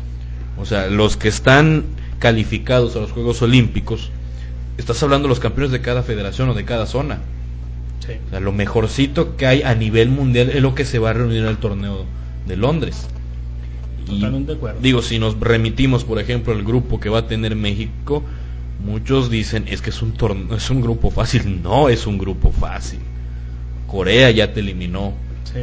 O 0.59 0.65
sea, 0.65 0.87
los 0.87 1.17
que 1.17 1.29
están 1.29 1.85
calificados 2.19 2.95
a 2.95 2.99
los 2.99 3.11
Juegos 3.11 3.41
Olímpicos, 3.41 4.11
estás 4.77 5.01
hablando 5.03 5.27
de 5.27 5.29
los 5.29 5.39
campeones 5.39 5.71
de 5.71 5.81
cada 5.81 6.03
federación 6.03 6.49
o 6.49 6.53
de 6.53 6.65
cada 6.65 6.85
zona. 6.85 7.19
Sí. 8.05 8.13
O 8.27 8.29
sea, 8.29 8.39
lo 8.39 8.51
mejorcito 8.51 9.37
que 9.37 9.47
hay 9.47 9.61
a 9.61 9.75
nivel 9.75 10.09
mundial 10.09 10.49
es 10.49 10.61
lo 10.61 10.75
que 10.75 10.85
se 10.85 10.99
va 10.99 11.11
a 11.11 11.13
reunir 11.13 11.39
en 11.39 11.47
el 11.47 11.57
torneo 11.57 12.05
de 12.47 12.57
Londres. 12.57 13.07
Y, 14.07 14.15
Totalmente 14.15 14.51
de 14.51 14.57
acuerdo. 14.57 14.79
Digo, 14.81 15.01
si 15.01 15.19
nos 15.19 15.39
remitimos, 15.39 16.03
por 16.03 16.19
ejemplo, 16.19 16.53
al 16.53 16.63
grupo 16.63 16.99
que 16.99 17.09
va 17.09 17.19
a 17.19 17.27
tener 17.27 17.55
México, 17.55 18.23
muchos 18.83 19.29
dicen 19.29 19.65
es 19.67 19.81
que 19.81 19.91
es 19.91 20.01
un 20.01 20.13
torneo, 20.13 20.55
es 20.55 20.69
un 20.69 20.81
grupo 20.81 21.11
fácil. 21.11 21.61
No 21.61 21.89
es 21.89 22.07
un 22.07 22.17
grupo 22.17 22.51
fácil. 22.51 22.99
Corea 23.87 24.29
ya 24.31 24.53
te 24.53 24.59
eliminó. 24.59 25.13
Sí. 25.45 25.61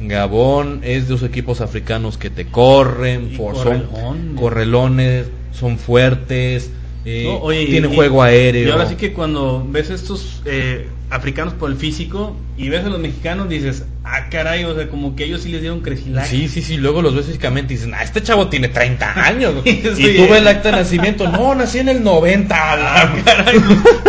Gabón 0.00 0.80
es 0.82 1.06
de 1.06 1.14
los 1.14 1.22
equipos 1.22 1.60
africanos 1.60 2.18
que 2.18 2.30
te 2.30 2.46
corren, 2.46 3.30
for- 3.36 3.54
son 3.56 3.82
correlón. 3.86 4.36
correlones, 4.36 5.26
son 5.52 5.78
fuertes, 5.78 6.70
eh, 7.04 7.24
No, 7.26 7.38
oye, 7.38 7.66
tienen 7.66 7.92
y- 7.92 7.94
juego 7.94 8.22
aéreo. 8.22 8.68
Y 8.68 8.70
ahora 8.70 8.88
sí 8.88 8.96
que 8.96 9.12
cuando 9.12 9.64
ves 9.68 9.90
estos 9.90 10.42
eh, 10.46 10.88
africanos 11.10 11.54
por 11.54 11.70
el 11.70 11.76
físico 11.76 12.36
y 12.56 12.68
ves 12.68 12.84
a 12.84 12.88
los 12.88 12.98
mexicanos 12.98 13.48
dices, 13.48 13.84
ah, 14.04 14.28
caray, 14.30 14.64
o 14.64 14.74
sea, 14.74 14.88
como 14.88 15.14
que 15.14 15.24
ellos 15.24 15.42
sí 15.42 15.48
les 15.50 15.60
dieron 15.60 15.80
crecilac. 15.80 16.26
Sí, 16.26 16.48
sí, 16.48 16.62
sí, 16.62 16.76
luego 16.76 17.02
los 17.02 17.14
ves 17.14 17.26
físicamente 17.26 17.74
y 17.74 17.76
dicen, 17.76 17.94
ah, 17.94 18.02
este 18.02 18.22
chavo 18.22 18.48
tiene 18.48 18.68
30 18.68 19.24
años. 19.26 19.54
Y 19.64 19.72
sí. 19.72 20.14
tú 20.16 20.22
ves 20.22 20.38
el 20.40 20.48
acta 20.48 20.70
de 20.70 20.76
nacimiento, 20.78 21.28
no, 21.28 21.54
nací 21.54 21.78
en 21.78 21.88
el 21.88 22.02
90. 22.02 22.54
Ah, 22.56 22.76
la- 23.14 23.22
caray, 23.24 23.60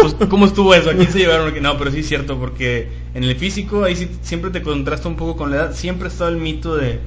pues, 0.02 0.16
¿cómo 0.30 0.46
estuvo 0.46 0.74
eso? 0.74 0.90
¿A 0.90 0.94
quién 0.94 1.12
se 1.12 1.20
llevaron? 1.20 1.54
No, 1.62 1.78
pero 1.78 1.92
sí 1.92 2.00
es 2.00 2.08
cierto, 2.08 2.40
porque 2.40 2.88
En 3.14 3.24
el 3.24 3.36
físico, 3.36 3.84
ahí 3.84 3.96
sí 3.96 4.10
siempre 4.22 4.52
te 4.52 4.62
contrasta 4.62 5.08
un 5.08 5.16
poco 5.16 5.36
con 5.38 5.50
la 5.52 5.58
edad. 5.58 5.74
Siempre 5.76 6.08
estado 6.10 6.30
el 6.30 6.38
mito 6.38 6.76
de, 6.76 7.00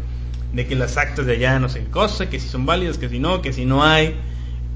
de 0.53 0.67
que 0.67 0.75
las 0.75 0.97
actas 0.97 1.27
de 1.27 1.33
allá 1.33 1.59
no 1.59 1.69
sé 1.69 1.81
qué 1.81 1.91
cosa, 1.91 2.31
que 2.31 2.41
si 2.41 2.49
son 2.49 2.65
válidas, 2.67 2.99
que 2.99 3.09
si 3.09 3.19
no, 3.19 3.43
que 3.43 3.53
si 3.53 3.65
no 3.65 3.85
hay. 3.85 4.15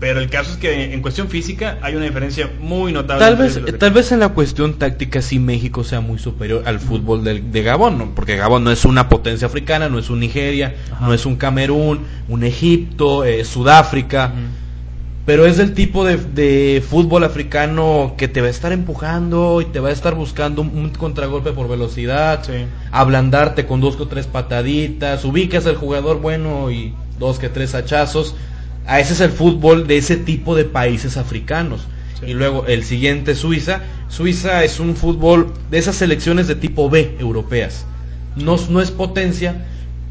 Pero 0.03 0.19
el 0.19 0.29
caso 0.29 0.51
es 0.51 0.57
que 0.57 0.93
en 0.93 1.01
cuestión 1.01 1.29
física 1.29 1.79
hay 1.81 1.95
una 1.95 2.05
diferencia 2.07 2.51
muy 2.59 2.93
notable. 2.93 3.25
Tal 3.25 3.37
vez, 3.37 3.79
tal 3.79 3.93
vez 3.93 4.11
en 4.11 4.19
la 4.19 4.31
cuestión 4.31 4.75
táctica 4.75 5.23
sí 5.23 5.39
México 5.39 5.85
sea 5.85 6.01
muy 6.01 6.19
superior 6.19 6.65
al 6.67 6.81
fútbol 6.81 7.23
de, 7.23 7.41
de 7.41 7.63
Gabón, 7.63 7.99
¿no? 7.99 8.13
porque 8.13 8.35
Gabón 8.35 8.65
no 8.65 8.73
es 8.73 8.85
una 8.85 9.09
potencia 9.09 9.47
africana, 9.47 9.89
no 9.89 10.01
es 10.01 10.11
un 10.11 10.19
Nigeria, 10.19 10.75
Ajá. 10.91 11.07
no 11.07 11.15
es 11.15 11.25
un 11.25 11.37
Camerún, 11.37 12.01
un 12.29 12.43
Egipto, 12.43 13.25
eh, 13.25 13.45
Sudáfrica, 13.45 14.33
pero 15.25 15.47
es 15.47 15.61
el 15.61 15.73
tipo 15.73 16.05
de, 16.05 16.17
de 16.17 16.83
fútbol 16.85 17.23
africano 17.23 18.15
que 18.19 18.27
te 18.27 18.41
va 18.41 18.49
a 18.49 18.51
estar 18.51 18.73
empujando 18.73 19.61
y 19.61 19.67
te 19.67 19.79
va 19.79 19.91
a 19.91 19.93
estar 19.93 20.17
buscando 20.17 20.63
un, 20.63 20.71
un 20.77 20.91
contragolpe 20.91 21.53
por 21.53 21.69
velocidad, 21.69 22.43
Sí. 22.43 22.65
ablandarte 22.91 23.67
con 23.67 23.81
dos 23.81 23.95
o 24.01 24.09
tres 24.09 24.27
pataditas, 24.27 25.25
ubicas 25.25 25.65
al 25.67 25.77
jugador 25.77 26.21
bueno 26.21 26.73
y 26.73 26.93
dos 27.21 27.39
que 27.39 27.49
tres 27.49 27.77
hachazos. 27.77 28.35
A 28.87 29.01
ese 29.01 29.13
es 29.13 29.21
el 29.21 29.31
fútbol 29.31 29.87
de 29.87 29.99
ese 29.99 30.17
tipo 30.17 30.55
de 30.55 30.65
países 30.65 31.17
africanos. 31.17 31.87
Sí. 32.21 32.27
Y 32.31 32.35
luego 32.35 32.67
el 32.67 32.85
siguiente 32.85 33.35
Suiza. 33.35 33.83
Suiza 34.09 34.65
es 34.65 34.81
un 34.81 34.97
fútbol 34.97 35.53
de 35.71 35.79
esas 35.79 35.97
selecciones 35.97 36.49
de 36.49 36.55
tipo 36.57 36.91
B 36.91 37.17
europeas. 37.19 37.87
No, 38.37 38.57
no 38.69 38.81
es 38.81 38.91
potencia, 38.91 39.65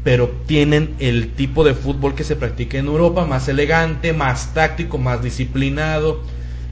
pero 0.04 0.28
tienen 0.46 0.94
el 0.98 1.28
tipo 1.28 1.64
de 1.64 1.74
fútbol 1.74 2.14
que 2.14 2.24
se 2.24 2.36
practica 2.36 2.78
en 2.78 2.86
Europa, 2.86 3.24
más 3.26 3.48
elegante, 3.48 4.12
más 4.12 4.54
táctico, 4.54 4.98
más 4.98 5.22
disciplinado. 5.22 6.20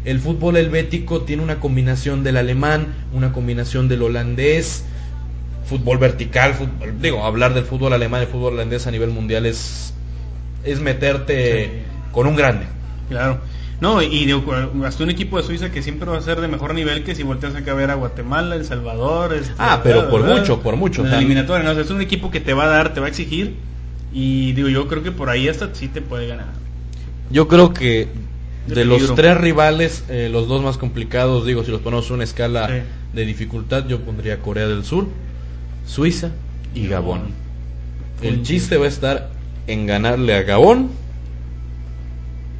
El 0.04 0.18
fútbol 0.20 0.56
helvético 0.56 1.22
tiene 1.22 1.42
una 1.42 1.60
combinación 1.60 2.24
del 2.24 2.36
alemán, 2.38 2.88
una 3.12 3.32
combinación 3.32 3.88
del 3.88 4.02
holandés, 4.02 4.84
fútbol 5.66 5.98
vertical, 5.98 6.54
fútbol- 6.54 6.98
digo, 7.00 7.24
hablar 7.24 7.54
del 7.54 7.64
fútbol 7.64 7.92
alemán 7.92 8.22
y 8.22 8.24
el 8.24 8.30
fútbol 8.30 8.54
holandés 8.54 8.86
a 8.86 8.90
nivel 8.90 9.10
mundial 9.10 9.46
es, 9.46 9.92
es 10.64 10.80
meterte. 10.80 11.84
Con 12.12 12.26
un 12.26 12.36
grande. 12.36 12.66
Claro. 13.08 13.38
No, 13.80 14.02
y 14.02 14.26
digo, 14.26 14.44
hasta 14.84 15.04
un 15.04 15.10
equipo 15.10 15.38
de 15.38 15.42
Suiza 15.42 15.70
que 15.70 15.82
siempre 15.82 16.08
va 16.10 16.18
a 16.18 16.20
ser 16.20 16.40
de 16.42 16.48
mejor 16.48 16.74
nivel 16.74 17.02
que 17.02 17.14
si 17.14 17.22
volteas 17.22 17.54
acá 17.54 17.70
a 17.70 17.74
ver 17.74 17.90
a 17.90 17.94
Guatemala, 17.94 18.54
El 18.56 18.66
Salvador. 18.66 19.32
este, 19.32 19.52
Ah, 19.58 19.80
pero 19.82 20.10
por 20.10 20.22
¿verdad? 20.22 20.38
mucho, 20.40 20.60
por 20.60 20.76
mucho, 20.76 21.02
la 21.02 21.16
eliminatoria, 21.16 21.64
¿no? 21.64 21.70
O 21.70 21.74
sea, 21.74 21.82
es 21.84 21.90
un 21.90 22.02
equipo 22.02 22.30
que 22.30 22.40
te 22.40 22.52
va 22.52 22.64
a 22.64 22.68
dar, 22.68 22.92
te 22.92 23.00
va 23.00 23.06
a 23.06 23.08
exigir. 23.08 23.54
Y 24.12 24.52
digo, 24.52 24.68
yo 24.68 24.86
creo 24.86 25.02
que 25.02 25.12
por 25.12 25.30
ahí 25.30 25.48
hasta 25.48 25.74
sí 25.74 25.88
te 25.88 26.02
puede 26.02 26.26
ganar. 26.26 26.48
Yo 27.30 27.48
creo 27.48 27.72
que 27.72 28.08
De 28.66 28.74
de 28.74 28.84
los 28.84 29.14
tres 29.14 29.38
rivales, 29.38 30.04
eh, 30.10 30.28
los 30.30 30.46
dos 30.46 30.62
más 30.62 30.76
complicados, 30.76 31.46
digo, 31.46 31.64
si 31.64 31.70
los 31.70 31.80
ponemos 31.80 32.06
en 32.08 32.14
una 32.16 32.24
escala 32.24 32.66
Sí. 32.68 32.74
de 33.14 33.24
dificultad, 33.24 33.86
yo 33.88 34.00
pondría 34.00 34.40
Corea 34.40 34.66
del 34.68 34.84
Sur, 34.84 35.06
Suiza 35.86 36.30
y 36.74 36.86
Gabón. 36.86 37.22
El 38.20 38.42
chiste 38.42 38.76
va 38.76 38.84
a 38.84 38.88
estar 38.88 39.30
en 39.66 39.86
ganarle 39.86 40.34
a 40.34 40.42
Gabón 40.42 40.90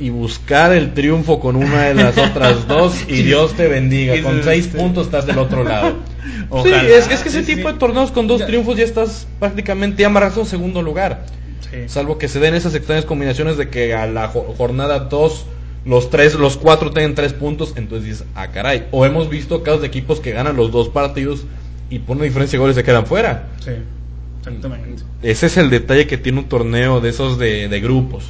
y 0.00 0.10
buscar 0.10 0.72
el 0.72 0.94
triunfo 0.94 1.38
con 1.40 1.56
una 1.56 1.82
de 1.82 1.94
las 1.94 2.16
otras 2.18 2.66
dos 2.68 2.94
y 3.06 3.22
Dios 3.22 3.54
te 3.54 3.68
bendiga. 3.68 4.20
Con 4.22 4.42
seis 4.42 4.66
este, 4.66 4.78
puntos 4.78 5.06
estás 5.06 5.26
del 5.26 5.38
otro 5.38 5.62
lado. 5.62 5.94
Ojalá, 6.50 6.80
sí, 6.80 6.86
es, 6.86 7.08
es 7.10 7.20
que 7.20 7.28
ese 7.28 7.44
sí, 7.44 7.54
tipo 7.54 7.68
sí. 7.68 7.74
de 7.74 7.78
torneos 7.80 8.10
con 8.10 8.26
dos 8.26 8.40
Ya. 8.40 8.46
triunfos 8.46 8.76
ya 8.76 8.84
estás 8.84 9.26
prácticamente 9.38 10.04
amarras 10.04 10.36
a 10.36 10.40
un 10.40 10.46
segundo 10.46 10.82
lugar. 10.82 11.26
Salvo 11.86 12.18
que 12.18 12.26
se 12.26 12.40
den 12.40 12.54
esas 12.54 12.74
extrañas 12.74 13.04
combinaciones 13.04 13.56
de 13.56 13.68
que 13.68 13.94
a 13.94 14.06
la 14.08 14.26
jo- 14.26 14.54
jornada 14.58 14.98
2 15.00 15.44
los 15.84 16.10
tres, 16.10 16.34
los 16.34 16.56
cuatro 16.56 16.90
tengan 16.90 17.14
tres 17.14 17.32
puntos, 17.32 17.72
entonces 17.76 18.08
dices, 18.08 18.26
ah 18.34 18.48
caray. 18.48 18.86
O 18.90 19.06
hemos 19.06 19.30
visto 19.30 19.62
casos 19.62 19.80
de 19.80 19.86
equipos 19.86 20.20
que 20.20 20.32
ganan 20.32 20.56
los 20.56 20.72
dos 20.72 20.88
partidos 20.88 21.44
y 21.88 22.00
por 22.00 22.16
una 22.16 22.24
diferencia 22.26 22.58
de 22.58 22.60
goles 22.60 22.76
se 22.76 22.82
quedan 22.84 23.06
fuera. 23.06 23.48
Sí, 23.64 23.70
exactamente. 24.40 25.02
Ese 25.22 25.46
es 25.46 25.56
el 25.56 25.70
detalle 25.70 26.06
que 26.06 26.18
tiene 26.18 26.40
un 26.40 26.48
torneo 26.48 27.00
de 27.00 27.08
esos 27.10 27.38
de, 27.38 27.68
de 27.68 27.80
grupos. 27.80 28.24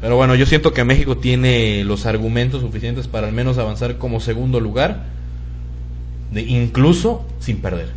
Pero 0.00 0.16
bueno, 0.16 0.34
yo 0.36 0.46
siento 0.46 0.72
que 0.72 0.84
México 0.84 1.16
tiene 1.16 1.82
los 1.84 2.06
argumentos 2.06 2.60
suficientes 2.60 3.08
para 3.08 3.26
al 3.26 3.32
menos 3.32 3.58
avanzar 3.58 3.98
como 3.98 4.20
segundo 4.20 4.60
lugar, 4.60 5.06
de, 6.30 6.42
incluso 6.42 7.26
sin 7.40 7.60
perder. 7.60 7.88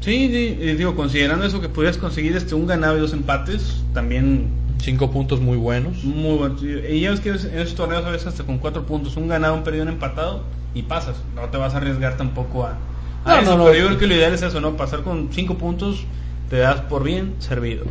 Sí, 0.00 0.28
sí, 0.32 0.56
y 0.60 0.72
digo, 0.76 0.94
considerando 0.96 1.44
eso 1.44 1.60
que 1.60 1.68
pudieras 1.68 1.98
conseguir 1.98 2.34
este 2.36 2.54
un 2.54 2.66
ganado 2.66 2.96
y 2.96 3.00
dos 3.00 3.12
empates, 3.12 3.82
también 3.92 4.48
Cinco 4.78 5.10
puntos 5.10 5.40
muy 5.40 5.58
buenos. 5.58 6.02
muy 6.04 6.38
bueno. 6.38 6.56
Y 6.88 7.00
ya 7.00 7.10
ves 7.10 7.20
que 7.20 7.28
en 7.30 7.34
esos 7.36 7.74
torneos 7.74 8.04
a 8.04 8.10
veces 8.10 8.28
hasta 8.28 8.44
con 8.44 8.58
cuatro 8.58 8.86
puntos, 8.86 9.16
un 9.16 9.28
ganado, 9.28 9.54
un 9.54 9.62
perdido, 9.62 9.82
un 9.84 9.90
empatado 9.90 10.44
y 10.74 10.82
pasas. 10.82 11.16
No 11.34 11.42
te 11.50 11.58
vas 11.58 11.74
a 11.74 11.78
arriesgar 11.78 12.16
tampoco 12.16 12.64
a, 12.64 12.78
a 13.24 13.34
No, 13.34 13.40
eso, 13.42 13.50
no, 13.50 13.58
no. 13.58 13.64
pero 13.64 13.76
yo 13.78 13.86
creo 13.88 13.98
que 13.98 14.06
lo 14.06 14.14
ideal 14.14 14.32
es 14.32 14.40
eso, 14.42 14.60
¿no? 14.60 14.76
Pasar 14.76 15.02
con 15.02 15.28
cinco 15.32 15.58
puntos, 15.58 16.04
te 16.48 16.56
das 16.56 16.80
por 16.82 17.04
bien 17.04 17.34
servido. 17.40 17.84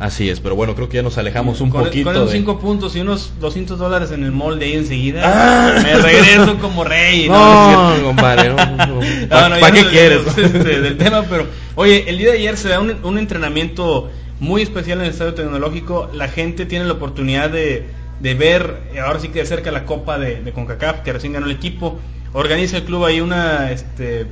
Así 0.00 0.30
es, 0.30 0.40
pero 0.40 0.56
bueno, 0.56 0.74
creo 0.74 0.88
que 0.88 0.96
ya 0.96 1.02
nos 1.02 1.18
alejamos 1.18 1.60
un 1.60 1.68
con, 1.68 1.84
poquito. 1.84 2.04
Con 2.06 2.16
esos 2.16 2.32
de- 2.32 2.38
cinco 2.38 2.58
puntos 2.58 2.96
y 2.96 3.00
unos 3.00 3.34
200 3.38 3.78
dólares 3.78 4.10
en 4.12 4.24
el 4.24 4.32
mall 4.32 4.58
de 4.58 4.64
ahí 4.64 4.72
enseguida, 4.72 5.20
Ah. 5.24 5.78
me 5.82 5.94
regreso 5.94 6.58
como 6.58 6.84
rey. 6.84 7.28
No, 7.28 7.36
no 7.82 7.88
cierto. 7.90 8.06
compadre, 8.06 8.48
no, 8.48 8.56
no. 8.56 8.86
No, 9.20 9.28
¿Pa- 9.28 9.48
no, 9.50 9.60
pa' 9.60 9.68
ya 9.68 9.72
qué 9.74 9.84
quieres? 9.90 10.20
este, 10.26 10.80
del 10.80 10.96
tema, 11.04 11.22
pero 11.28 11.46
oye, 11.74 12.08
el 12.08 12.16
día 12.16 12.30
de 12.30 12.38
ayer 12.38 12.56
se 12.56 12.70
da 12.70 12.80
un, 12.80 12.96
un 13.04 13.18
entrenamiento 13.18 14.10
muy 14.40 14.62
especial 14.62 15.00
en 15.00 15.04
el 15.04 15.10
Estadio 15.10 15.34
Tecnológico. 15.34 16.08
La 16.14 16.28
gente 16.28 16.64
tiene 16.64 16.86
la 16.86 16.94
oportunidad 16.94 17.50
de, 17.50 17.86
de 18.20 18.34
ver, 18.34 18.78
ahora 19.04 19.20
sí 19.20 19.28
que 19.28 19.40
de 19.40 19.46
cerca 19.46 19.70
la 19.70 19.84
Copa 19.84 20.18
de, 20.18 20.40
de 20.42 20.52
CONCACAF, 20.52 21.00
que 21.00 21.12
recién 21.12 21.34
ganó 21.34 21.44
el 21.44 21.52
equipo. 21.52 21.98
Organiza 22.32 22.78
el 22.78 22.84
club 22.84 23.04
ahí 23.04 23.20
una, 23.20 23.70
este, 23.70 24.24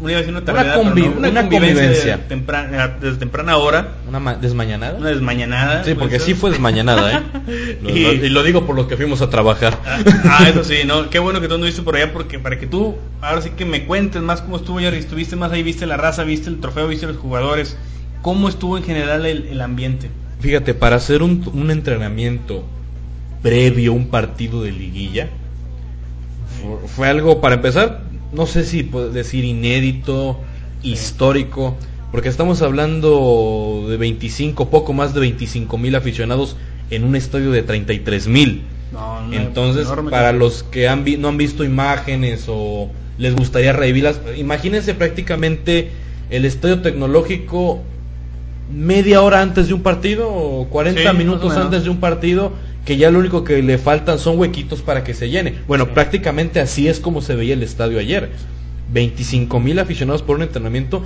una, 0.00 0.18
una, 0.20 0.74
conviv- 0.76 1.14
no, 1.16 1.28
una 1.28 1.42
convivencia. 1.48 2.16
de 2.16 2.22
temprana- 2.24 2.88
desde 3.00 3.18
temprana 3.18 3.56
hora, 3.56 3.88
¿Una 4.08 4.18
ma- 4.18 4.34
desmañanada? 4.34 4.98
una 4.98 5.10
desmañanada. 5.10 5.84
Sí, 5.84 5.94
porque 5.94 6.18
sí 6.18 6.34
fue 6.34 6.50
desmañanada, 6.50 7.12
¿eh? 7.18 7.78
Lo- 7.82 7.90
Y- 7.90 8.02
lo- 8.02 8.12
y 8.26 8.28
lo 8.30 8.42
digo 8.42 8.66
por 8.66 8.74
los 8.74 8.86
que 8.88 8.96
fuimos 8.96 9.22
a 9.22 9.30
trabajar. 9.30 9.78
Ah, 9.86 9.98
ah, 10.24 10.48
eso 10.48 10.64
sí, 10.64 10.78
no, 10.86 11.08
qué 11.08 11.18
bueno 11.20 11.40
que 11.40 11.46
tú 11.48 11.54
anduviste 11.54 11.82
por 11.82 11.94
allá 11.96 12.12
porque 12.12 12.38
para 12.40 12.58
que 12.58 12.66
tú 12.66 12.96
ahora 13.20 13.42
sí 13.42 13.50
que 13.50 13.64
me 13.64 13.84
cuentes 13.84 14.20
más 14.22 14.40
cómo 14.42 14.56
estuvo 14.56 14.78
ayer, 14.78 14.94
estuviste 14.94 15.36
más 15.36 15.52
ahí, 15.52 15.62
viste 15.62 15.86
la 15.86 15.96
raza, 15.96 16.24
viste 16.24 16.48
el 16.50 16.58
trofeo, 16.58 16.88
viste 16.88 17.06
los 17.06 17.16
jugadores, 17.16 17.76
cómo 18.22 18.48
estuvo 18.48 18.76
en 18.78 18.82
general 18.84 19.24
el, 19.26 19.46
el 19.46 19.60
ambiente. 19.60 20.10
Fíjate, 20.40 20.74
para 20.74 20.96
hacer 20.96 21.22
un, 21.22 21.48
un 21.54 21.70
entrenamiento 21.70 22.64
previo 23.42 23.92
a 23.92 23.94
un 23.94 24.08
partido 24.08 24.62
de 24.62 24.72
liguilla, 24.72 25.28
fue 26.96 27.08
algo, 27.08 27.40
para 27.40 27.56
empezar, 27.56 28.02
no 28.32 28.46
sé 28.46 28.64
si 28.64 28.82
puedo 28.82 29.10
decir 29.10 29.44
inédito, 29.44 30.38
histórico, 30.82 31.76
porque 32.10 32.28
estamos 32.28 32.60
hablando 32.62 33.86
de 33.88 33.96
25, 33.96 34.68
poco 34.70 34.92
más 34.92 35.14
de 35.14 35.20
25 35.20 35.78
mil 35.78 35.94
aficionados 35.94 36.56
en 36.90 37.04
un 37.04 37.16
estadio 37.16 37.50
de 37.50 37.62
33 37.62 38.28
mil. 38.28 38.62
No, 38.92 39.32
Entonces, 39.32 39.86
para 40.10 40.32
los 40.32 40.62
que 40.64 40.88
han 40.88 41.04
vi- 41.04 41.16
no 41.16 41.28
han 41.28 41.38
visto 41.38 41.64
imágenes 41.64 42.44
o 42.48 42.90
les 43.16 43.34
gustaría 43.34 43.72
revivirlas, 43.72 44.20
imagínense 44.36 44.94
prácticamente 44.94 45.90
el 46.30 46.44
estadio 46.44 46.80
tecnológico 46.82 47.80
media 48.74 49.22
hora 49.22 49.40
antes 49.42 49.68
de 49.68 49.74
un 49.74 49.82
partido 49.82 50.30
o 50.32 50.66
40 50.68 51.00
Sí, 51.00 51.04
más 51.06 51.14
o 51.14 51.18
minutos 51.18 51.52
antes 51.66 51.84
de 51.84 51.90
un 51.90 51.98
partido 51.98 52.52
que 52.84 52.96
ya 52.96 53.10
lo 53.10 53.18
único 53.20 53.44
que 53.44 53.62
le 53.62 53.78
faltan 53.78 54.18
son 54.18 54.38
huequitos 54.38 54.82
para 54.82 55.04
que 55.04 55.14
se 55.14 55.30
llene. 55.30 55.54
Bueno, 55.68 55.84
Sí. 55.84 55.90
prácticamente 55.94 56.60
así 56.60 56.88
es 56.88 56.98
como 57.00 57.20
se 57.22 57.34
veía 57.36 57.54
el 57.54 57.62
estadio 57.62 57.98
ayer. 57.98 58.30
25 58.92 59.60
mil 59.60 59.78
aficionados 59.78 60.22
por 60.22 60.36
un 60.36 60.42
entrenamiento. 60.42 61.02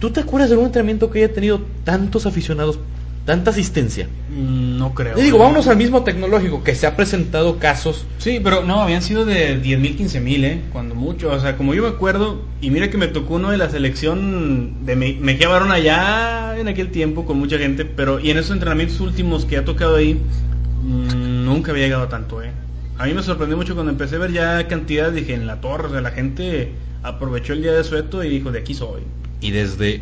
¿Tú 0.00 0.10
te 0.10 0.20
acuerdas 0.20 0.50
de 0.50 0.56
un 0.56 0.66
entrenamiento 0.66 1.10
que 1.10 1.24
haya 1.24 1.32
tenido 1.34 1.60
tantos 1.84 2.26
aficionados, 2.26 2.78
tanta 3.24 3.50
asistencia? 3.50 4.08
Mm, 4.30 4.76
No 4.78 4.94
creo. 4.94 5.16
Yo 5.16 5.22
digo, 5.22 5.38
vámonos 5.38 5.66
al 5.68 5.76
mismo 5.76 6.04
tecnológico, 6.04 6.62
que 6.62 6.74
se 6.74 6.86
ha 6.86 6.94
presentado 6.96 7.58
casos 7.58 8.04
Sí, 8.18 8.40
pero 8.42 8.62
no, 8.62 8.80
habían 8.80 9.02
sido 9.02 9.24
de 9.24 9.58
10 9.58 9.80
mil, 9.80 9.96
15 9.96 10.20
mil, 10.20 10.44
¿eh? 10.44 10.60
Cuando 10.72 10.94
mucho. 10.94 11.30
O 11.32 11.40
sea, 11.40 11.56
como 11.56 11.74
yo 11.74 11.82
me 11.82 11.88
acuerdo, 11.88 12.42
y 12.60 12.70
mira 12.70 12.88
que 12.90 12.98
me 12.98 13.08
tocó 13.08 13.34
uno 13.34 13.50
de 13.50 13.58
la 13.58 13.68
selección 13.70 14.84
de 14.86 14.96
Me- 14.96 15.16
Mejía 15.20 15.48
Barón 15.48 15.72
allá 15.72 16.54
en 16.58 16.68
aquel 16.68 16.88
tiempo 16.90 17.24
con 17.26 17.38
mucha 17.38 17.58
gente, 17.58 17.84
pero 17.84 18.20
y 18.20 18.30
en 18.30 18.38
esos 18.38 18.52
entrenamientos 18.52 19.00
últimos 19.00 19.44
que 19.44 19.56
ha 19.56 19.64
tocado 19.64 19.96
ahí, 19.96 20.18
mm, 20.82 21.44
nunca 21.44 21.72
había 21.72 21.84
llegado 21.84 22.04
a 22.04 22.08
tanto, 22.08 22.42
¿eh? 22.42 22.50
A 22.98 23.06
mí 23.06 23.12
me 23.14 23.22
sorprendió 23.22 23.56
mucho 23.56 23.74
cuando 23.74 23.92
empecé 23.92 24.16
a 24.16 24.20
ver 24.20 24.32
ya 24.32 24.66
cantidad, 24.68 25.12
dije, 25.12 25.34
en 25.34 25.46
la 25.46 25.60
torre, 25.60 25.88
sea, 25.90 26.00
la 26.00 26.10
gente 26.12 26.72
aprovechó 27.02 27.52
el 27.52 27.62
día 27.62 27.72
de 27.72 27.84
sueto 27.84 28.24
y 28.24 28.28
dijo, 28.28 28.50
de 28.52 28.60
aquí 28.60 28.74
soy. 28.74 29.02
y 29.40 29.50
desde 29.50 30.00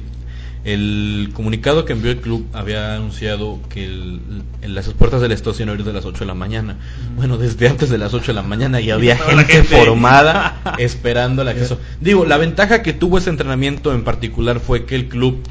el 0.64 1.30
comunicado 1.34 1.84
que 1.84 1.92
envió 1.92 2.10
el 2.10 2.18
club 2.18 2.46
había 2.54 2.94
anunciado 2.94 3.58
que 3.68 3.84
el- 3.84 4.20
en 4.62 4.74
las 4.74 4.88
puertas 4.90 5.20
del 5.20 5.32
a 5.68 5.72
abrir 5.72 5.84
de 5.84 5.92
las 5.92 6.06
8 6.06 6.20
de 6.20 6.26
la 6.26 6.34
mañana. 6.34 6.76
Bueno, 7.16 7.36
desde 7.36 7.68
antes 7.68 7.90
de 7.90 7.98
las 7.98 8.14
8 8.14 8.28
de 8.28 8.34
la 8.34 8.42
mañana 8.42 8.80
ya 8.80 8.94
había 8.94 9.16
gente, 9.16 9.44
gente. 9.52 9.76
formada 9.76 10.62
esperando 10.78 11.42
el 11.42 11.48
acceso. 11.48 11.78
Digo, 12.00 12.24
la 12.24 12.38
ventaja 12.38 12.82
que 12.82 12.94
tuvo 12.94 13.18
ese 13.18 13.28
entrenamiento 13.28 13.92
en 13.92 14.04
particular 14.04 14.58
fue 14.60 14.86
que 14.86 14.94
el 14.94 15.08
club 15.08 15.42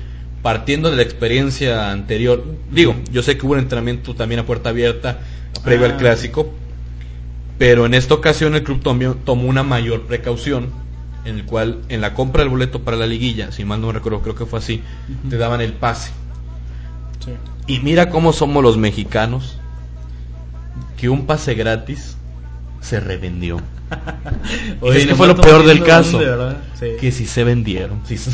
partiendo 0.43 0.91
de 0.91 0.97
la 0.97 1.01
experiencia 1.01 1.89
anterior, 1.91 2.43
digo, 2.71 2.95
yo 3.11 3.23
sé 3.23 3.37
que 3.37 3.45
hubo 3.45 3.53
un 3.53 3.59
entrenamiento 3.59 4.13
también 4.13 4.39
a 4.41 4.45
puerta 4.45 4.69
abierta 4.69 5.19
previo 5.63 5.87
Ah. 5.87 5.89
al 5.91 5.97
clásico, 5.97 6.53
pero 7.57 7.85
en 7.87 7.93
esta 7.95 8.13
ocasión 8.13 8.53
el 8.53 8.63
club 8.63 8.81
tomó, 8.83 9.15
tomó 9.15 9.47
una 9.47 9.63
mayor 9.63 10.01
precaución 10.03 10.69
en 11.25 11.35
el 11.35 11.45
cual 11.45 11.79
en 11.87 12.01
la 12.01 12.13
compra 12.13 12.41
del 12.43 12.49
boleto 12.49 12.81
para 12.83 12.97
la 12.97 13.07
liguilla, 13.07 13.51
si 13.53 13.63
mal 13.65 13.79
no 13.79 13.87
me 13.87 13.93
recuerdo, 13.93 14.21
creo 14.21 14.35
que 14.35 14.45
fue 14.45 14.59
así, 14.59 14.81
te 15.29 15.37
daban 15.37 15.61
el 15.61 15.73
pase. 15.73 16.11
Y 17.65 17.79
mira 17.79 18.09
cómo 18.09 18.33
somos 18.33 18.61
los 18.61 18.77
mexicanos, 18.77 19.57
que 20.97 21.07
un 21.07 21.25
pase 21.25 21.53
gratis 21.53 22.17
se 22.81 22.99
revendió. 22.99 23.61
Oye, 24.81 24.97
es 24.97 25.03
que 25.05 25.09
nos 25.11 25.17
fue 25.17 25.27
lo 25.27 25.35
peor 25.39 25.65
del 25.65 25.83
caso. 25.85 26.19
Sí. 26.77 26.87
que 26.99 27.11
si 27.13 27.25
se 27.25 27.45
vendieron. 27.45 28.01
sí 28.05 28.17
se- 28.17 28.31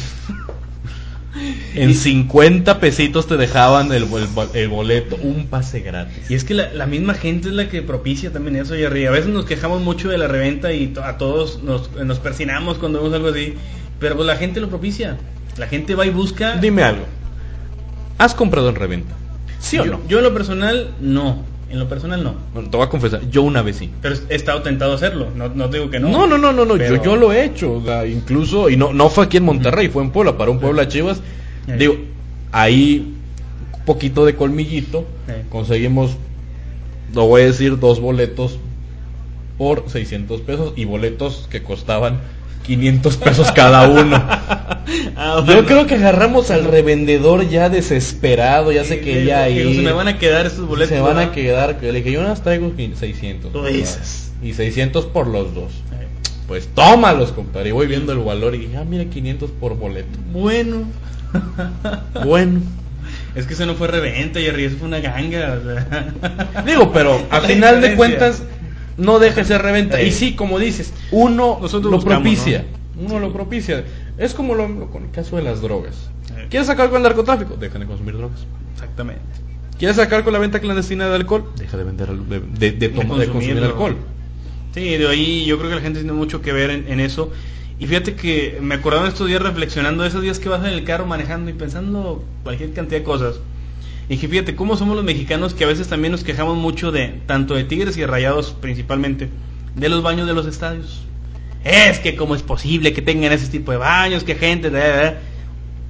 en 1.75 1.93
50 1.95 2.79
pesitos 2.79 3.27
te 3.27 3.38
dejaban 3.38 3.91
el, 3.91 4.05
bol- 4.05 4.50
el 4.53 4.67
boleto, 4.69 5.15
un 5.21 5.48
pase 5.48 5.81
gratis. 5.81 6.29
Y 6.29 6.33
es 6.36 6.43
que 6.43 6.53
la, 6.53 6.74
la 6.74 6.86
misma 6.88 7.13
gente 7.13 7.50
es 7.50 7.53
la 7.53 7.69
que 7.69 7.81
propicia 7.81 8.31
también 8.31 8.55
eso, 8.55 8.74
Jerry. 8.75 9.05
A 9.05 9.12
veces 9.12 9.27
nos 9.29 9.45
quejamos 9.45 9.81
mucho 9.81 10.09
de 10.09 10.17
la 10.17 10.27
reventa 10.27 10.74
y 10.74 10.88
to- 10.88 11.03
a 11.03 11.17
todos 11.17 11.62
nos, 11.63 11.91
nos 11.95 12.19
persinamos 12.19 12.77
cuando 12.77 13.00
vemos 13.00 13.13
algo 13.13 13.29
así. 13.29 13.53
Pero 14.00 14.15
pues 14.15 14.27
la 14.27 14.38
gente 14.38 14.59
lo 14.59 14.69
propicia. 14.69 15.17
La 15.57 15.67
gente 15.67 15.93
va 15.95 16.05
y 16.05 16.09
busca. 16.09 16.55
Dime 16.57 16.83
algo. 16.83 17.05
¿Has 18.17 18.33
comprado 18.33 18.69
en 18.69 18.75
reventa? 18.75 19.15
¿Sí 19.59 19.77
o 19.77 19.86
yo, 19.86 19.91
no? 19.93 20.01
yo 20.07 20.17
en 20.19 20.24
lo 20.24 20.33
personal, 20.33 20.91
no. 21.01 21.43
En 21.71 21.77
lo 21.79 21.88
personal, 21.88 22.23
no. 22.23 22.33
Bueno, 22.53 22.69
te 22.69 22.77
voy 22.77 22.85
a 22.88 22.89
confesar, 22.89 23.21
yo 23.29 23.43
una 23.43 23.61
vez 23.61 23.77
sí. 23.77 23.91
Pero 24.01 24.15
he 24.29 24.35
estado 24.35 24.61
tentado 24.63 24.93
a 24.93 24.95
hacerlo. 24.95 25.27
No, 25.35 25.49
no 25.49 25.67
digo 25.67 25.89
que 25.89 25.99
no. 25.99 26.09
No, 26.09 26.25
no, 26.25 26.38
no, 26.38 26.51
no, 26.51 26.65
no, 26.65 26.75
Pero- 26.77 26.95
yo, 26.95 27.03
yo 27.03 27.15
lo 27.15 27.31
he 27.31 27.43
hecho, 27.45 27.73
o 27.73 27.83
sea, 27.83 28.05
incluso, 28.07 28.69
y 28.69 28.75
no, 28.77 28.91
no 28.93 29.09
fue 29.09 29.25
aquí 29.25 29.38
en 29.38 29.43
Monterrey, 29.45 29.88
fue 29.89 30.03
en 30.03 30.09
Puebla, 30.11 30.38
para 30.38 30.49
un 30.51 30.59
Puebla 30.59 30.88
Chivas. 30.88 31.21
Digo, 31.77 31.95
ahí 32.51 33.13
un 33.77 33.85
poquito 33.85 34.25
de 34.25 34.35
colmillito, 34.35 35.05
conseguimos, 35.49 36.17
lo 37.13 37.27
voy 37.27 37.43
a 37.43 37.45
decir, 37.45 37.77
dos 37.79 37.99
boletos 37.99 38.57
por 39.59 39.83
600 39.89 40.41
pesos 40.41 40.73
y 40.75 40.85
boletos 40.85 41.47
que 41.51 41.61
costaban 41.61 42.19
500 42.69 43.17
pesos 43.17 43.51
cada 43.51 43.89
uno. 43.89 44.23
Ah, 45.15 45.43
Yo 45.45 45.65
creo 45.65 45.85
que 45.85 45.95
agarramos 45.95 46.49
al 46.49 46.63
revendedor 46.63 47.47
ya 47.47 47.69
desesperado, 47.69 48.71
ya 48.71 48.83
se 48.83 49.01
quería 49.01 49.43
Digo, 49.43 49.69
ir. 49.69 49.75
Se 49.75 49.81
me 49.83 49.91
van 49.91 50.07
a 50.07 50.17
quedar 50.17 50.47
estos 50.47 50.65
boletos. 50.65 50.95
Se 50.95 50.99
van 50.99 51.19
a 51.19 51.31
quedar, 51.31 51.77
que 51.77 51.91
le 51.91 51.99
dije, 51.99 52.13
yo 52.13 52.21
unas 52.21 52.41
traigo 52.41 52.73
600. 52.75 53.51
Tú 53.51 53.63
dices. 53.65 54.31
Y 54.41 54.53
600 54.53 55.05
por 55.05 55.27
los 55.27 55.53
dos. 55.53 55.73
Pues 56.47 56.69
tómalos, 56.73 57.33
compadre. 57.33 57.69
Y 57.69 57.71
voy 57.73 57.85
viendo 57.85 58.13
el 58.13 58.19
valor 58.19 58.55
y 58.55 58.59
dije, 58.59 58.77
ah, 58.77 58.83
mira, 58.83 59.05
500 59.05 59.51
por 59.51 59.77
boleto. 59.77 60.17
Bueno. 60.31 60.85
Bueno. 62.25 62.61
Es 63.35 63.45
que 63.45 63.53
eso 63.53 63.65
no 63.67 63.75
fue 63.75 63.88
reventa, 63.88 64.39
Jerry. 64.39 64.63
Eso 64.63 64.77
fue 64.77 64.88
una 64.88 64.99
ganga. 64.99 65.59
o 65.59 65.63
sea. 65.63 66.63
Digo, 66.65 66.91
pero 66.91 67.21
a 67.29 67.41
final 67.41 67.81
de 67.81 67.95
cuentas, 67.95 68.41
no 69.00 69.20
deja 69.20 69.38
de 69.38 69.46
ser 69.46 69.62
reventa. 69.62 69.98
Sí. 69.98 70.03
Y 70.03 70.12
sí, 70.12 70.36
como 70.36 70.60
dices, 70.60 70.94
uno 71.12 71.58
Nosotros 71.62 71.91
lo 71.91 71.98
buscamos, 71.98 72.22
propicia. 72.22 72.65
¿no? 72.96 73.06
Uno 73.08 73.20
lo 73.20 73.34
propicia. 73.34 73.84
Es 74.18 74.34
como 74.34 74.53
lo, 74.56 74.68
lo- 74.68 74.91
con 74.91 75.03
el 75.06 75.12
caso 75.12 75.38
de 75.38 75.41
las 75.44 75.62
drogas. 75.62 76.10
Sí. 76.27 76.34
¿Quieres 76.50 76.70
acabar 76.70 76.89
con 76.89 76.98
el 76.98 77.03
narcotráfico? 77.03 77.56
Dejan 77.56 77.82
de 77.82 77.88
consumir 77.88 78.18
drogas. 78.18 78.39
Exactamente. 78.74 79.22
¿Quieres 79.77 79.98
acabar 79.98 80.24
con 80.25 80.34
la 80.34 80.39
venta 80.39 80.60
clandestina 80.60 81.08
de 81.08 81.15
alcohol? 81.15 81.46
Deja 81.58 81.77
de 81.77 81.84
vender, 81.86 82.10
de, 82.12 82.39
de, 82.41 82.72
de 82.74 82.89
toma- 82.89 83.18
de 83.18 83.27
consumir 83.29 83.63
alcohol. 83.63 83.96
Sí, 84.74 84.82
de 84.98 85.08
ahí 85.08 85.46
yo 85.46 85.58
creo 85.58 85.70
que 85.70 85.75
la 85.77 85.82
gente 85.82 86.00
tiene 86.01 86.13
mucho 86.13 86.41
que 86.41 86.51
ver 86.51 86.70
en, 86.70 86.88
en 86.91 87.00
eso. 87.00 87.32
Y 87.79 87.88
fíjate 87.88 88.15
que 88.15 88.60
me 88.62 88.75
acordaba 88.75 89.08
estos 89.08 89.27
días 89.29 89.41
reflexionando 89.41 90.03
esos 90.03 90.22
días 90.22 90.38
que 90.38 90.50
vas 90.50 90.60
en 90.65 90.74
el 90.74 90.84
carro 90.84 91.06
manejando 91.06 91.50
y 91.50 91.53
pensando 91.53 92.22
cualquier 92.44 92.74
cantidad 92.74 93.00
de 93.00 93.06
cosas. 93.06 93.39
Y 94.10 94.18
que 94.18 94.28
fíjate 94.28 94.56
cómo 94.56 94.75
somos 94.75 94.96
los 94.96 95.06
mexicanos 95.06 95.54
que 95.54 95.63
a 95.63 95.68
veces 95.68 95.88
también 95.88 96.12
nos 96.12 96.24
quejamos 96.24 96.58
mucho 96.58 96.92
de, 96.92 97.22
tanto 97.28 97.54
de 97.54 97.63
Tigres 97.63 97.96
y 97.96 98.01
de 98.01 98.08
Rayados 98.08 98.56
principalmente, 98.60 99.30
de 99.75 99.89
los 99.89 100.01
baños 100.01 100.28
de 100.28 100.34
los 100.34 100.48
estadios. 100.48 101.04
Es 101.63 102.00
que 102.00 102.16
cómo 102.16 102.36
es 102.36 102.42
posible 102.42 102.92
que 102.92 103.04
tengan 103.04 103.32
ese 103.32 103.48
tipo 103.48 103.72
de 103.72 103.78
baños, 103.78 104.24
que 104.24 104.36
gente... 104.36 104.72
da, 104.72 104.80
da, 104.80 104.96
da. 105.04 105.22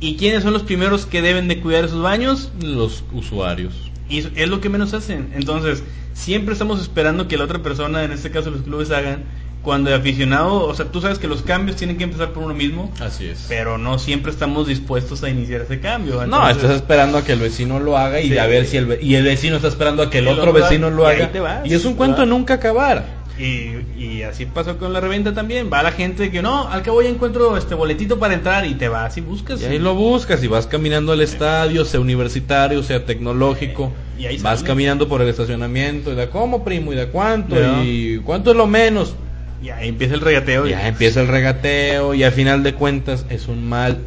¿Y 0.02 0.16
quiénes 0.16 0.44
son 0.44 0.54
los 0.54 0.64
primeros 0.64 1.06
que 1.06 1.22
deben 1.22 1.48
de 1.48 1.60
cuidar 1.60 1.86
esos 1.86 2.02
baños? 2.02 2.52
Los 2.62 3.04
usuarios. 3.14 3.74
Y 4.10 4.20
es 4.20 4.50
lo 4.50 4.62
que 4.62 4.70
menos 4.70 4.94
hacen. 4.94 5.32
Entonces, 5.36 5.84
siempre 6.14 6.54
estamos 6.54 6.82
esperando 6.82 7.28
que 7.28 7.38
la 7.38 7.44
otra 7.44 7.62
persona, 7.62 8.04
en 8.04 8.12
este 8.12 8.32
caso 8.32 8.50
los 8.50 8.62
clubes, 8.62 8.92
hagan. 8.92 9.24
Cuando 9.70 9.92
de 9.92 9.96
aficionado, 9.98 10.64
o 10.66 10.74
sea, 10.74 10.86
tú 10.86 11.00
sabes 11.00 11.20
que 11.20 11.28
los 11.28 11.44
cambios 11.44 11.78
tienen 11.78 11.96
que 11.98 12.04
empezar 12.04 12.32
por 12.32 12.42
uno 12.42 12.56
mismo, 12.56 12.92
Así 13.00 13.28
es. 13.28 13.46
pero 13.48 13.78
no 13.78 14.00
siempre 14.00 14.32
estamos 14.32 14.66
dispuestos 14.68 15.22
a 15.24 15.30
iniciar 15.30 15.62
ese 15.62 15.80
cambio. 15.80 16.26
No, 16.26 16.50
estás 16.50 16.72
esperando 16.72 17.20
a 17.20 17.24
que 17.24 17.34
el 17.34 17.40
vecino 17.40 17.80
lo 17.80 17.96
haga 17.98 18.20
y 18.20 18.30
Sí. 18.30 18.38
a 18.40 18.48
ver 18.48 18.66
si 18.66 18.78
el, 18.78 18.98
y 19.00 19.14
el 19.14 19.24
vecino 19.24 19.58
está 19.58 19.68
esperando 19.68 20.02
a 20.02 20.10
que 20.10 20.18
el, 20.18 20.28
El 20.28 20.34
otro 20.34 20.50
otro 20.50 20.54
vecino 20.64 20.90
lo 20.90 21.04
y 21.04 21.06
ahí 21.06 21.16
haga. 21.18 21.32
te 21.32 21.40
vas, 21.40 21.68
y 21.68 21.74
es 21.76 21.86
un 21.86 21.94
cuento 21.94 22.22
de 22.22 22.28
nunca 22.28 22.56
acabar. 22.56 23.20
Y, 23.38 23.78
y 23.98 24.24
así 24.24 24.46
pasó 24.48 24.78
con 24.78 24.92
la 24.92 25.00
reventa 25.00 25.34
también. 25.34 25.70
Va 25.72 25.82
la 25.82 25.94
gente 25.94 26.30
que 26.30 26.42
no, 26.42 26.68
al 26.68 26.82
cabo 26.82 27.02
ya 27.02 27.08
encuentro 27.08 27.56
este 27.56 27.74
boletito 27.74 28.20
para 28.20 28.34
entrar 28.34 28.66
y 28.66 28.74
te 28.74 28.90
vas 28.90 29.16
y 29.18 29.22
buscas. 29.22 29.62
Y 29.62 29.66
ahí 29.66 29.80
lo 29.80 29.96
buscas 29.96 30.44
y 30.44 30.48
vas 30.48 30.68
caminando 30.68 31.14
al 31.14 31.22
estadio, 31.22 31.86
sea 31.86 32.02
universitario, 32.02 32.84
sea 32.84 33.06
tecnológico. 33.06 33.94
Y 34.18 34.26
ahí 34.26 34.38
vas 34.40 34.62
caminando 34.62 35.08
por 35.08 35.22
el 35.22 35.30
estacionamiento 35.30 36.12
y 36.12 36.16
de 36.16 36.28
cómo, 36.30 36.66
primo, 36.66 36.92
y 36.92 36.98
de 36.98 37.08
cuánto, 37.08 37.56
y 37.82 38.20
cuánto 38.26 38.52
es 38.52 38.58
lo 38.58 38.68
menos. 38.68 39.16
Y 39.62 39.70
ahí 39.70 39.90
empieza 39.90 40.14
el 40.16 40.22
regateo. 40.22 40.68
y- 40.68 40.72
Ya 40.72 40.88
empieza 40.88 41.22
el 41.22 41.28
regateo 41.28 42.14
y 42.14 42.24
al 42.24 42.32
final 42.32 42.64
de 42.64 42.74
cuentas 42.74 43.26
es 43.30 43.48
un 43.48 43.68
mal, 43.68 43.98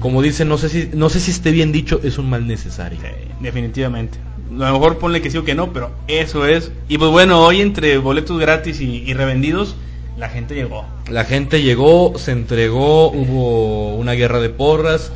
como 0.00 0.22
dicen, 0.22 0.48
no 0.48 0.58
sé 0.58 0.68
si 0.68 0.90
no 0.92 1.08
sé 1.08 1.20
si 1.20 1.30
esté 1.30 1.50
bien 1.52 1.70
dicho, 1.72 2.00
es 2.02 2.18
un 2.18 2.28
mal 2.30 2.46
necesario. 2.46 2.98
Sí, 3.00 3.06
definitivamente. 3.40 4.18
A 4.50 4.70
lo 4.70 4.72
mejor 4.72 4.98
ponle 4.98 5.20
que 5.20 5.30
sí 5.30 5.36
o 5.38 5.44
que 5.44 5.54
no, 5.54 5.72
pero 5.72 5.90
eso 6.08 6.46
es. 6.46 6.72
Y 6.88 6.98
pues 6.98 7.10
bueno, 7.10 7.42
hoy 7.42 7.60
entre 7.60 7.98
boletos 7.98 8.38
gratis 8.40 8.80
y, 8.80 9.02
y 9.06 9.12
revendidos, 9.14 9.76
la 10.18 10.28
gente 10.28 10.54
llegó. 10.54 10.84
La 11.10 11.24
gente 11.24 11.62
llegó, 11.62 12.14
se 12.18 12.32
entregó, 12.32 13.10
hubo 13.10 13.94
una 13.96 14.12
guerra 14.12 14.40
de 14.40 14.48
porras, 14.48 15.12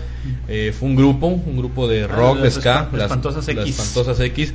eh, 0.48 0.72
fue 0.78 0.88
un 0.88 0.96
grupo, 0.96 1.26
un 1.26 1.56
grupo 1.56 1.88
de 1.88 2.04
Ah, 2.04 2.06
rock, 2.08 2.36
de 2.38 2.44
las 2.44 2.54
ska, 2.54 2.88
espan- 2.88 2.92
las 2.92 3.02
Espantosas 3.06 3.48
las 3.48 3.66
X. 3.66 3.78
Espantosas 3.80 4.20
X. 4.20 4.54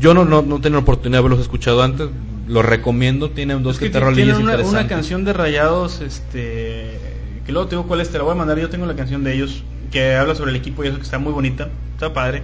Yo 0.00 0.14
no, 0.14 0.24
no, 0.24 0.40
no 0.40 0.60
tengo 0.60 0.76
la 0.76 0.82
oportunidad 0.82 1.16
de 1.16 1.18
haberlos 1.18 1.40
escuchado 1.40 1.82
antes, 1.82 2.08
los 2.46 2.64
recomiendo, 2.64 3.30
tienen 3.30 3.62
dos 3.62 3.74
Es 3.74 3.80
que 3.80 3.90
que 3.90 3.98
te 3.98 4.14
tienen 4.14 4.36
una, 4.36 4.52
interesantes. 4.52 4.72
una 4.72 4.88
canción 4.88 5.24
de 5.24 5.32
Rayados, 5.32 6.00
este, 6.00 6.98
que 7.46 7.52
luego 7.52 7.68
te 7.68 7.76
digo 7.76 7.86
cuál 7.86 8.00
es, 8.00 8.10
te 8.10 8.18
la 8.18 8.24
voy 8.24 8.32
a 8.32 8.36
mandar. 8.36 8.58
Yo 8.58 8.68
tengo 8.68 8.86
la 8.86 8.96
canción 8.96 9.24
de 9.24 9.34
ellos 9.34 9.62
que 9.90 10.14
habla 10.14 10.34
sobre 10.34 10.50
el 10.50 10.56
equipo 10.56 10.84
y 10.84 10.88
eso 10.88 10.96
que 10.96 11.02
está 11.02 11.18
muy 11.18 11.32
bonita, 11.32 11.68
está 11.94 12.12
padre. 12.12 12.42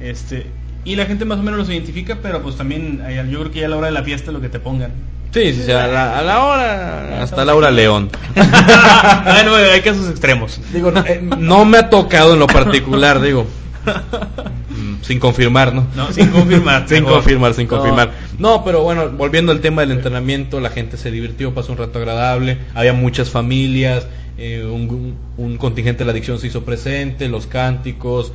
Este, 0.00 0.46
y 0.84 0.96
la 0.96 1.06
gente 1.06 1.24
más 1.24 1.38
o 1.38 1.42
menos 1.42 1.58
los 1.58 1.70
identifica, 1.70 2.18
pero 2.22 2.42
pues 2.42 2.56
también 2.56 3.02
yo 3.30 3.40
creo 3.40 3.50
que 3.50 3.60
ya 3.60 3.66
a 3.66 3.70
la 3.70 3.76
hora 3.76 3.86
de 3.86 3.92
la 3.92 4.02
fiesta 4.02 4.32
lo 4.32 4.40
que 4.40 4.48
te 4.48 4.60
pongan. 4.60 4.92
Sí, 5.32 5.52
sí, 5.52 5.62
sí, 5.64 5.72
a 5.72 5.88
la, 5.88 6.18
a 6.18 6.22
la 6.22 6.44
hora, 6.44 7.22
hasta 7.22 7.44
Laura 7.44 7.70
León. 7.70 8.08
bueno, 8.34 9.54
hay 9.56 9.80
casos 9.80 10.08
extremos. 10.08 10.60
Digo, 10.72 10.92
no, 10.92 11.04
eh, 11.04 11.20
no 11.38 11.64
me 11.64 11.78
ha 11.78 11.90
tocado 11.90 12.34
en 12.34 12.38
lo 12.38 12.46
particular, 12.46 13.20
digo. 13.20 13.46
Sin 15.04 15.18
confirmar, 15.20 15.74
¿no? 15.74 15.86
No, 15.94 16.10
sin 16.12 16.28
confirmar. 16.28 16.84
sin 16.88 17.00
mejor. 17.04 17.14
confirmar, 17.16 17.54
sin 17.54 17.66
confirmar. 17.66 18.12
No, 18.38 18.64
pero 18.64 18.82
bueno, 18.82 19.10
volviendo 19.10 19.52
al 19.52 19.60
tema 19.60 19.82
del 19.82 19.92
entrenamiento, 19.92 20.60
la 20.60 20.70
gente 20.70 20.96
se 20.96 21.10
divirtió, 21.10 21.52
pasó 21.54 21.72
un 21.72 21.78
rato 21.78 21.98
agradable, 21.98 22.58
había 22.74 22.92
muchas 22.94 23.28
familias, 23.30 24.06
eh, 24.38 24.64
un, 24.64 25.14
un 25.36 25.56
contingente 25.58 25.98
de 26.00 26.04
la 26.06 26.12
adicción 26.12 26.38
se 26.38 26.46
hizo 26.46 26.64
presente, 26.64 27.28
los 27.28 27.46
cánticos, 27.46 28.32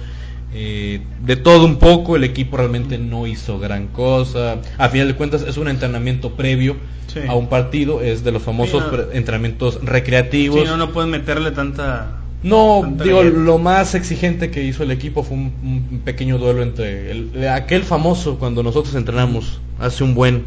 eh, 0.53 1.01
de 1.23 1.35
todo 1.35 1.65
un 1.65 1.77
poco, 1.77 2.15
el 2.15 2.23
equipo 2.23 2.57
realmente 2.57 2.97
no 2.97 3.25
hizo 3.27 3.59
gran 3.59 3.87
cosa. 3.87 4.57
A 4.77 4.89
final 4.89 5.07
de 5.07 5.15
cuentas 5.15 5.41
es 5.47 5.57
un 5.57 5.67
entrenamiento 5.69 6.33
previo 6.35 6.75
Sí. 7.07 7.21
a 7.27 7.33
un 7.33 7.49
partido, 7.49 8.01
es 8.01 8.23
de 8.23 8.31
los 8.31 8.43
famosos 8.43 8.83
Sí, 8.83 8.87
no. 8.91 8.95
pre- 9.07 9.17
entrenamientos 9.17 9.79
recreativos. 9.83 10.59
Sí, 10.61 10.65
no, 10.67 10.77
no 10.77 10.91
pueden 10.91 11.09
meterle 11.09 11.49
tanta. 11.49 12.17
No, 12.41 12.79
Tanta 12.81 13.03
digo, 13.03 13.21
lo 13.23 13.57
más 13.57 13.95
exigente 13.95 14.49
que 14.49 14.63
hizo 14.63 14.83
el 14.83 14.91
equipo 14.91 15.23
fue 15.23 15.35
un, 15.37 15.53
un 15.91 15.99
pequeño 16.05 16.37
duelo 16.37 16.63
entre 16.63 17.11
el- 17.11 17.47
aquel 17.49 17.83
famoso 17.83 18.37
cuando 18.39 18.63
nosotros 18.63 18.95
entrenamos 18.95 19.59
hace 19.77 20.03
un 20.05 20.15
buen 20.15 20.43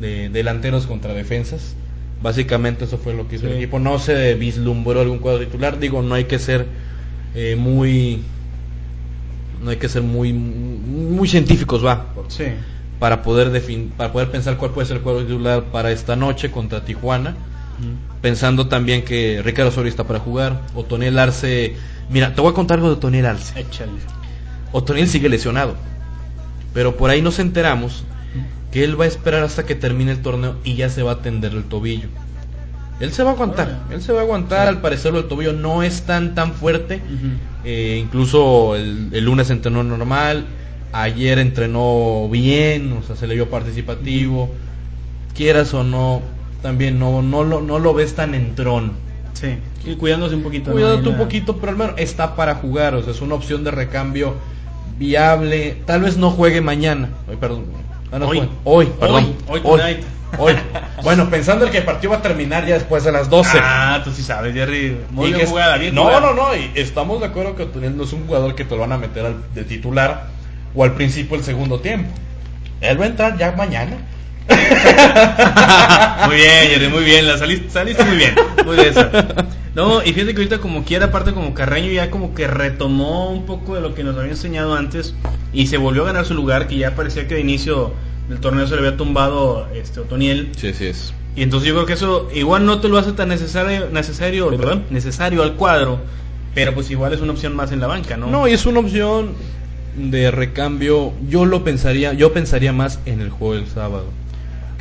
de 0.00 0.28
delanteros 0.28 0.86
contra 0.86 1.14
defensas. 1.14 1.74
Básicamente 2.22 2.84
eso 2.84 2.98
fue 2.98 3.14
lo 3.14 3.26
que 3.26 3.36
hizo 3.36 3.46
el 3.48 3.54
equipo. 3.54 3.80
No 3.80 3.98
se 3.98 4.34
vislumbró 4.34 5.00
algún 5.00 5.18
cuadro 5.18 5.40
titular. 5.44 5.80
Digo, 5.80 6.02
no 6.02 6.14
hay 6.14 6.24
que 6.24 6.38
ser 6.38 6.66
eh, 7.34 7.56
muy, 7.58 8.22
no 9.64 9.70
hay 9.70 9.76
que 9.78 9.88
ser 9.88 10.02
muy, 10.02 10.32
muy 10.32 11.26
científicos, 11.26 11.84
va, 11.84 12.06
Sí. 12.28 12.44
para 13.00 13.22
poder 13.22 13.50
defin- 13.52 13.88
para 13.96 14.12
poder 14.12 14.30
pensar 14.30 14.56
cuál 14.56 14.70
puede 14.70 14.86
ser 14.86 14.98
el 14.98 15.02
cuadro 15.02 15.22
titular 15.22 15.64
para 15.72 15.90
esta 15.90 16.14
noche 16.14 16.52
contra 16.52 16.84
Tijuana 16.84 17.34
pensando 18.20 18.68
también 18.68 19.04
que 19.04 19.42
Ricardo 19.42 19.70
Osorio 19.70 19.90
está 19.90 20.04
para 20.04 20.18
jugar, 20.18 20.60
Otoniel 20.74 21.18
Arce, 21.18 21.76
mira, 22.10 22.34
te 22.34 22.40
voy 22.40 22.52
a 22.52 22.54
contar 22.54 22.78
algo 22.78 22.88
de 22.88 22.94
Otoniel 22.94 23.26
Arce. 23.26 23.60
Échale. 23.60 23.92
Otoniel 24.72 25.08
sigue 25.08 25.28
lesionado, 25.28 25.74
pero 26.72 26.96
por 26.96 27.10
ahí 27.10 27.22
nos 27.22 27.38
enteramos 27.38 28.04
que 28.70 28.84
él 28.84 28.98
va 28.98 29.04
a 29.04 29.08
esperar 29.08 29.42
hasta 29.42 29.66
que 29.66 29.74
termine 29.74 30.12
el 30.12 30.22
torneo 30.22 30.56
y 30.64 30.74
ya 30.74 30.88
se 30.88 31.02
va 31.02 31.12
a 31.12 31.14
atender 31.14 31.52
el 31.52 31.64
tobillo. 31.64 32.08
Él 33.00 33.12
se 33.12 33.22
va 33.22 33.30
a 33.30 33.32
aguantar, 33.34 33.80
él 33.90 34.00
se 34.00 34.12
va 34.12 34.20
a 34.20 34.22
aguantar, 34.22 34.68
al 34.68 34.80
parecer 34.80 35.14
el 35.14 35.24
tobillo 35.24 35.52
no 35.52 35.82
es 35.82 36.02
tan 36.02 36.34
tan 36.34 36.52
fuerte, 36.52 37.00
eh, 37.64 37.98
incluso 38.00 38.76
el, 38.76 39.08
el 39.12 39.24
lunes 39.24 39.50
entrenó 39.50 39.82
normal, 39.82 40.46
ayer 40.92 41.38
entrenó 41.38 42.28
bien, 42.30 42.92
o 42.92 43.02
sea, 43.02 43.16
se 43.16 43.26
le 43.26 43.34
vio 43.34 43.50
participativo, 43.50 44.50
quieras 45.34 45.74
o 45.74 45.82
no, 45.82 46.22
también 46.62 46.98
no, 46.98 47.20
no, 47.22 47.44
lo, 47.44 47.60
no 47.60 47.78
lo 47.78 47.92
ves 47.94 48.14
tan 48.14 48.34
entrón. 48.34 48.92
Sí, 49.34 49.56
y 49.84 49.96
cuidándose 49.96 50.34
un 50.36 50.42
poquito. 50.42 50.70
Cuidándote 50.72 51.08
un 51.08 51.16
poquito, 51.18 51.56
pero 51.56 51.72
al 51.72 51.76
menos 51.78 51.94
está 51.98 52.36
para 52.36 52.54
jugar, 52.56 52.94
o 52.94 53.02
sea, 53.02 53.12
es 53.12 53.20
una 53.20 53.34
opción 53.34 53.64
de 53.64 53.70
recambio 53.72 54.34
viable. 54.98 55.78
Tal 55.86 56.02
vez 56.02 56.16
no 56.16 56.30
juegue 56.30 56.60
mañana. 56.60 57.08
Perdón. 57.40 57.64
Ah, 58.12 58.18
no 58.18 58.28
Hoy. 58.28 58.38
juegue. 58.38 58.52
Hoy, 58.64 58.86
perdón. 59.00 59.24
Hoy, 59.48 59.60
hoy 59.64 59.78
tonight. 59.78 59.98
Hoy. 60.38 60.54
Bueno, 61.02 61.28
pensando 61.28 61.66
en 61.66 61.72
que 61.72 61.78
el 61.78 61.84
partido 61.84 62.12
va 62.12 62.18
a 62.18 62.22
terminar 62.22 62.66
ya 62.66 62.74
después 62.74 63.04
de 63.04 63.12
las 63.12 63.28
12. 63.28 63.58
Ah, 63.60 64.00
tú 64.04 64.10
sí 64.12 64.22
sabes, 64.22 64.54
Jerry. 64.54 64.96
Muy 65.10 65.32
bien 65.32 65.46
jugada, 65.46 65.76
bien 65.76 65.94
no, 65.94 66.04
jugada. 66.04 66.20
no, 66.20 66.34
no, 66.34 66.56
y 66.56 66.70
estamos 66.74 67.20
de 67.20 67.26
acuerdo 67.26 67.54
que 67.56 67.64
Otoniel 67.64 67.96
no 67.96 68.04
es 68.04 68.12
un 68.12 68.26
jugador 68.26 68.54
que 68.54 68.64
te 68.64 68.74
lo 68.74 68.80
van 68.82 68.92
a 68.92 68.98
meter 68.98 69.26
al- 69.26 69.42
de 69.54 69.64
titular 69.64 70.28
o 70.74 70.84
al 70.84 70.92
principio 70.94 71.36
del 71.36 71.44
segundo 71.44 71.80
tiempo. 71.80 72.10
Él 72.80 72.98
va 73.00 73.04
a 73.04 73.08
entrar 73.08 73.36
ya 73.36 73.52
mañana. 73.52 73.96
muy 76.26 76.36
bien, 76.36 76.68
Jerry, 76.68 76.88
muy 76.88 77.04
bien. 77.04 77.26
La 77.26 77.38
saliste, 77.38 77.70
saliste 77.70 78.04
muy 78.04 78.16
bien. 78.16 78.34
Muy 78.64 78.78
esa. 78.80 79.10
No, 79.74 80.02
y 80.02 80.12
fíjate 80.12 80.34
que 80.34 80.38
ahorita 80.38 80.58
como 80.58 80.84
quiera, 80.84 81.06
aparte 81.06 81.32
como 81.32 81.54
Carreño 81.54 81.90
ya 81.90 82.10
como 82.10 82.34
que 82.34 82.46
retomó 82.46 83.30
un 83.30 83.46
poco 83.46 83.74
de 83.74 83.80
lo 83.80 83.94
que 83.94 84.04
nos 84.04 84.16
había 84.16 84.32
enseñado 84.32 84.74
antes 84.74 85.14
y 85.52 85.68
se 85.68 85.78
volvió 85.78 86.02
a 86.02 86.06
ganar 86.06 86.26
su 86.26 86.34
lugar, 86.34 86.68
que 86.68 86.76
ya 86.76 86.94
parecía 86.94 87.26
que 87.26 87.36
de 87.36 87.40
inicio 87.40 87.94
del 88.28 88.38
torneo 88.40 88.66
se 88.66 88.74
le 88.74 88.80
había 88.80 88.96
tumbado 88.96 89.68
este 89.74 90.00
Otoniel. 90.00 90.50
Sí, 90.56 90.74
sí 90.74 90.86
es. 90.86 91.14
Y 91.34 91.42
entonces 91.42 91.68
yo 91.68 91.74
creo 91.74 91.86
que 91.86 91.94
eso 91.94 92.28
igual 92.34 92.66
no 92.66 92.80
te 92.80 92.88
lo 92.88 92.98
hace 92.98 93.12
tan 93.12 93.30
necesario, 93.30 93.88
necesario, 93.90 94.50
perdón, 94.50 94.84
necesario 94.90 95.42
al 95.42 95.54
cuadro, 95.54 95.98
pero 96.54 96.74
pues 96.74 96.90
igual 96.90 97.14
es 97.14 97.20
una 97.22 97.32
opción 97.32 97.56
más 97.56 97.72
en 97.72 97.80
la 97.80 97.86
banca, 97.86 98.18
¿no? 98.18 98.26
No, 98.26 98.46
y 98.46 98.52
es 98.52 98.66
una 98.66 98.80
opción 98.80 99.30
de 99.96 100.30
recambio. 100.30 101.14
Yo 101.28 101.46
lo 101.46 101.64
pensaría, 101.64 102.12
yo 102.12 102.34
pensaría 102.34 102.74
más 102.74 103.00
en 103.06 103.22
el 103.22 103.30
juego 103.30 103.54
del 103.54 103.66
sábado. 103.66 104.04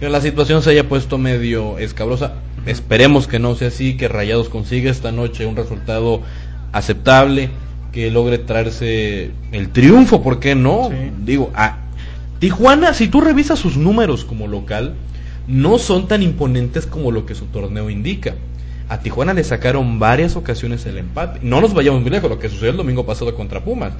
Que 0.01 0.09
la 0.09 0.19
situación 0.19 0.63
se 0.63 0.71
haya 0.71 0.89
puesto 0.89 1.19
medio 1.19 1.77
escabrosa. 1.77 2.33
Esperemos 2.65 3.27
que 3.27 3.37
no 3.37 3.53
sea 3.53 3.67
así, 3.67 3.97
que 3.97 4.07
Rayados 4.07 4.49
consiga 4.49 4.89
esta 4.89 5.11
noche 5.11 5.45
un 5.45 5.55
resultado 5.55 6.23
aceptable, 6.71 7.51
que 7.91 8.09
logre 8.09 8.39
traerse 8.39 9.29
el 9.51 9.69
triunfo, 9.69 10.23
¿por 10.23 10.39
qué 10.39 10.55
no? 10.55 10.89
Sí. 10.89 11.11
Digo, 11.23 11.51
a 11.53 11.77
Tijuana, 12.39 12.95
si 12.95 13.09
tú 13.09 13.21
revisas 13.21 13.59
sus 13.59 13.77
números 13.77 14.25
como 14.25 14.47
local, 14.47 14.95
no 15.47 15.77
son 15.77 16.07
tan 16.07 16.23
imponentes 16.23 16.87
como 16.87 17.11
lo 17.11 17.27
que 17.27 17.35
su 17.35 17.45
torneo 17.45 17.91
indica. 17.91 18.33
A 18.89 19.01
Tijuana 19.01 19.35
le 19.35 19.43
sacaron 19.43 19.99
varias 19.99 20.35
ocasiones 20.35 20.83
el 20.87 20.97
empate. 20.97 21.41
No 21.43 21.61
nos 21.61 21.75
vayamos 21.75 22.01
muy 22.01 22.09
lejos, 22.09 22.27
lo 22.27 22.39
que 22.39 22.49
sucedió 22.49 22.71
el 22.71 22.77
domingo 22.77 23.05
pasado 23.05 23.35
contra 23.35 23.63
Pumas. 23.63 23.93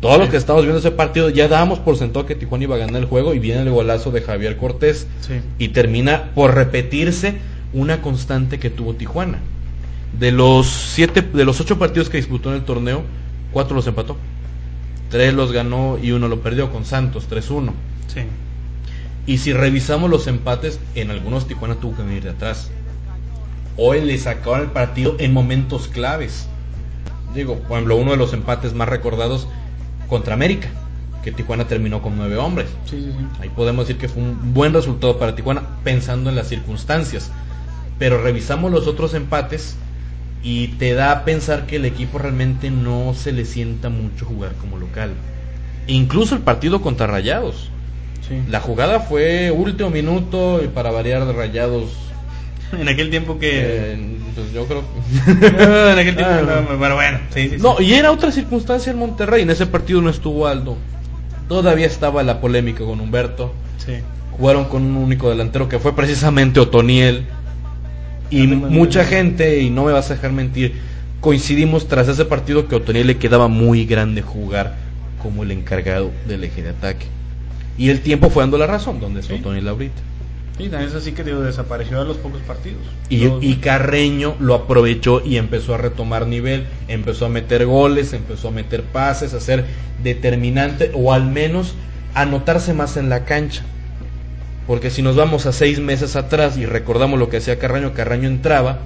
Todo 0.00 0.18
lo 0.18 0.24
Sí. 0.26 0.30
que 0.30 0.36
estamos 0.36 0.62
viendo 0.62 0.78
ese 0.78 0.92
partido, 0.92 1.28
ya 1.28 1.48
dábamos 1.48 1.80
por 1.80 1.96
sentado 1.96 2.24
que 2.24 2.34
Tijuana 2.36 2.64
iba 2.64 2.76
a 2.76 2.78
ganar 2.78 3.02
el 3.02 3.08
juego 3.08 3.34
y 3.34 3.38
viene 3.40 3.62
el 3.62 3.70
golazo 3.70 4.10
de 4.12 4.20
Javier 4.22 4.56
Cortés 4.56 5.06
Sí. 5.20 5.40
y 5.58 5.68
termina 5.68 6.30
por 6.34 6.54
repetirse 6.54 7.38
una 7.72 8.00
constante 8.00 8.58
que 8.58 8.70
tuvo 8.70 8.94
Tijuana. 8.94 9.38
De 10.18 10.30
los 10.32 10.66
siete, 10.68 11.22
de 11.22 11.44
los 11.44 11.60
ocho 11.60 11.78
partidos 11.78 12.08
que 12.08 12.16
disputó 12.16 12.50
en 12.50 12.56
el 12.56 12.64
torneo, 12.64 13.02
cuatro 13.52 13.74
los 13.74 13.86
empató, 13.88 14.16
tres 15.10 15.34
los 15.34 15.52
ganó 15.52 15.98
y 16.00 16.12
uno 16.12 16.28
lo 16.28 16.40
perdió 16.40 16.70
con 16.72 16.84
Santos 16.84 17.26
3-1. 17.28 17.72
Sí. 18.06 18.20
Y 19.26 19.38
si 19.38 19.52
revisamos 19.52 20.08
los 20.08 20.26
empates, 20.28 20.78
en 20.94 21.10
algunos 21.10 21.46
Tijuana 21.48 21.74
tuvo 21.74 21.96
que 21.96 22.02
venir 22.02 22.22
de 22.22 22.30
atrás. 22.30 22.70
Hoy 23.76 24.00
le 24.00 24.16
sacaron 24.16 24.60
el 24.60 24.70
partido 24.70 25.16
en 25.18 25.32
momentos 25.32 25.88
claves. 25.88 26.46
Digo, 27.34 27.56
por 27.58 27.72
ejemplo, 27.72 27.96
uno 27.96 28.12
de 28.12 28.16
los 28.16 28.32
empates 28.32 28.72
más 28.74 28.88
recordados 28.88 29.46
contra 30.08 30.34
América, 30.34 30.68
que 31.22 31.32
Tijuana 31.32 31.66
terminó 31.66 32.02
con 32.02 32.16
nueve 32.16 32.36
hombres. 32.36 32.68
Sí, 32.86 32.96
sí, 33.00 33.12
sí. 33.16 33.26
Ahí 33.40 33.50
podemos 33.50 33.86
decir 33.86 34.00
que 34.00 34.08
fue 34.08 34.22
un 34.22 34.54
buen 34.54 34.72
resultado 34.72 35.18
para 35.18 35.34
Tijuana 35.34 35.62
pensando 35.84 36.30
en 36.30 36.36
las 36.36 36.48
circunstancias. 36.48 37.30
Pero 37.98 38.22
revisamos 38.22 38.70
los 38.70 38.86
otros 38.86 39.14
empates 39.14 39.76
y 40.42 40.68
te 40.68 40.94
da 40.94 41.12
a 41.12 41.24
pensar 41.24 41.66
que 41.66 41.76
el 41.76 41.84
equipo 41.84 42.18
realmente 42.18 42.70
no 42.70 43.12
se 43.14 43.32
le 43.32 43.44
sienta 43.44 43.88
mucho 43.88 44.24
jugar 44.24 44.52
como 44.54 44.78
local. 44.78 45.10
Incluso 45.86 46.34
el 46.34 46.42
partido 46.42 46.80
contra 46.80 47.06
Rayados. 47.06 47.70
La 48.50 48.60
jugada 48.60 49.00
fue 49.00 49.50
último 49.50 49.88
minuto 49.88 50.62
y 50.62 50.68
para 50.68 50.90
variar 50.90 51.24
de 51.24 51.32
Rayados. 51.32 51.90
En 52.78 52.88
aquel 52.88 53.10
tiempo 53.10 53.38
que... 53.38 53.50
eh, 53.54 53.98
pues 54.34 54.52
yo 54.52 54.66
creo. 54.66 54.82
No, 55.66 55.90
en 55.90 55.98
aquel 55.98 56.16
tiempo... 56.16 56.34
Ah, 56.34 56.62
no, 56.68 56.76
bueno, 56.78 56.94
bueno. 56.94 57.18
Sí, 57.34 57.42
sí, 57.44 57.50
sí. 57.50 57.62
No, 57.62 57.80
y 57.80 57.94
era 57.94 58.12
otra 58.12 58.30
circunstancia 58.30 58.90
en 58.92 58.98
Monterrey. 58.98 59.42
En 59.42 59.50
ese 59.50 59.66
partido 59.66 60.00
no 60.02 60.10
estuvo 60.10 60.46
Aldo. 60.46 60.76
Todavía 61.48 61.86
estaba 61.86 62.22
la 62.22 62.40
polémica 62.40 62.84
con 62.84 63.00
Humberto. 63.00 63.54
Sí. 63.78 63.94
Jugaron 64.32 64.66
con 64.66 64.82
un 64.82 64.96
único 64.96 65.30
delantero 65.30 65.68
que 65.68 65.78
fue 65.78 65.96
precisamente 65.96 66.60
Otoniel. 66.60 67.24
Y 68.30 68.46
mucha 68.46 69.04
gente, 69.04 69.60
y 69.62 69.70
no 69.70 69.84
me 69.84 69.92
vas 69.92 70.10
a 70.10 70.14
dejar 70.14 70.32
mentir, 70.32 70.74
coincidimos 71.20 71.88
tras 71.88 72.08
ese 72.08 72.26
partido 72.26 72.68
que 72.68 72.74
a 72.74 72.78
Otoniel 72.78 73.06
le 73.06 73.16
quedaba 73.16 73.48
muy 73.48 73.86
grande 73.86 74.20
jugar 74.20 74.76
como 75.22 75.42
el 75.42 75.50
encargado 75.50 76.10
del 76.26 76.44
eje 76.44 76.62
de 76.62 76.68
ataque. 76.70 77.06
Y 77.78 77.88
el 77.88 78.00
tiempo 78.00 78.28
fue 78.28 78.42
dando 78.42 78.58
la 78.58 78.66
razón, 78.66 79.00
donde 79.00 79.20
está 79.20 79.32
Sí. 79.34 79.40
Otoniel 79.40 79.66
ahorita. 79.68 80.02
Sí, 80.58 80.68
también 80.68 80.90
es 80.90 80.94
así 80.96 81.12
que 81.12 81.22
digo, 81.24 81.40
desapareció 81.40 82.00
a 82.00 82.04
los 82.04 82.16
pocos 82.16 82.40
partidos. 82.42 82.80
Y, 83.08 83.24
Los- 83.28 83.42
y 83.44 83.56
Carreño 83.56 84.34
lo 84.40 84.54
aprovechó 84.54 85.22
y 85.24 85.36
empezó 85.36 85.74
a 85.74 85.78
retomar 85.78 86.26
nivel, 86.26 86.66
empezó 86.88 87.26
a 87.26 87.28
meter 87.28 87.64
goles, 87.64 88.12
empezó 88.12 88.48
a 88.48 88.50
meter 88.50 88.82
pases, 88.82 89.34
a 89.34 89.40
ser 89.40 89.64
determinante 90.02 90.90
o 90.94 91.12
al 91.12 91.24
menos 91.26 91.74
anotarse 92.14 92.74
más 92.74 92.96
en 92.96 93.08
la 93.08 93.24
cancha. 93.24 93.62
Porque 94.66 94.90
si 94.90 95.00
nos 95.00 95.16
vamos 95.16 95.46
a 95.46 95.52
seis 95.52 95.78
meses 95.80 96.16
atrás 96.16 96.58
y 96.58 96.66
recordamos 96.66 97.18
lo 97.18 97.30
que 97.30 97.38
hacía 97.38 97.58
Carreño, 97.58 97.94
Carreño 97.94 98.28
entraba 98.28 98.80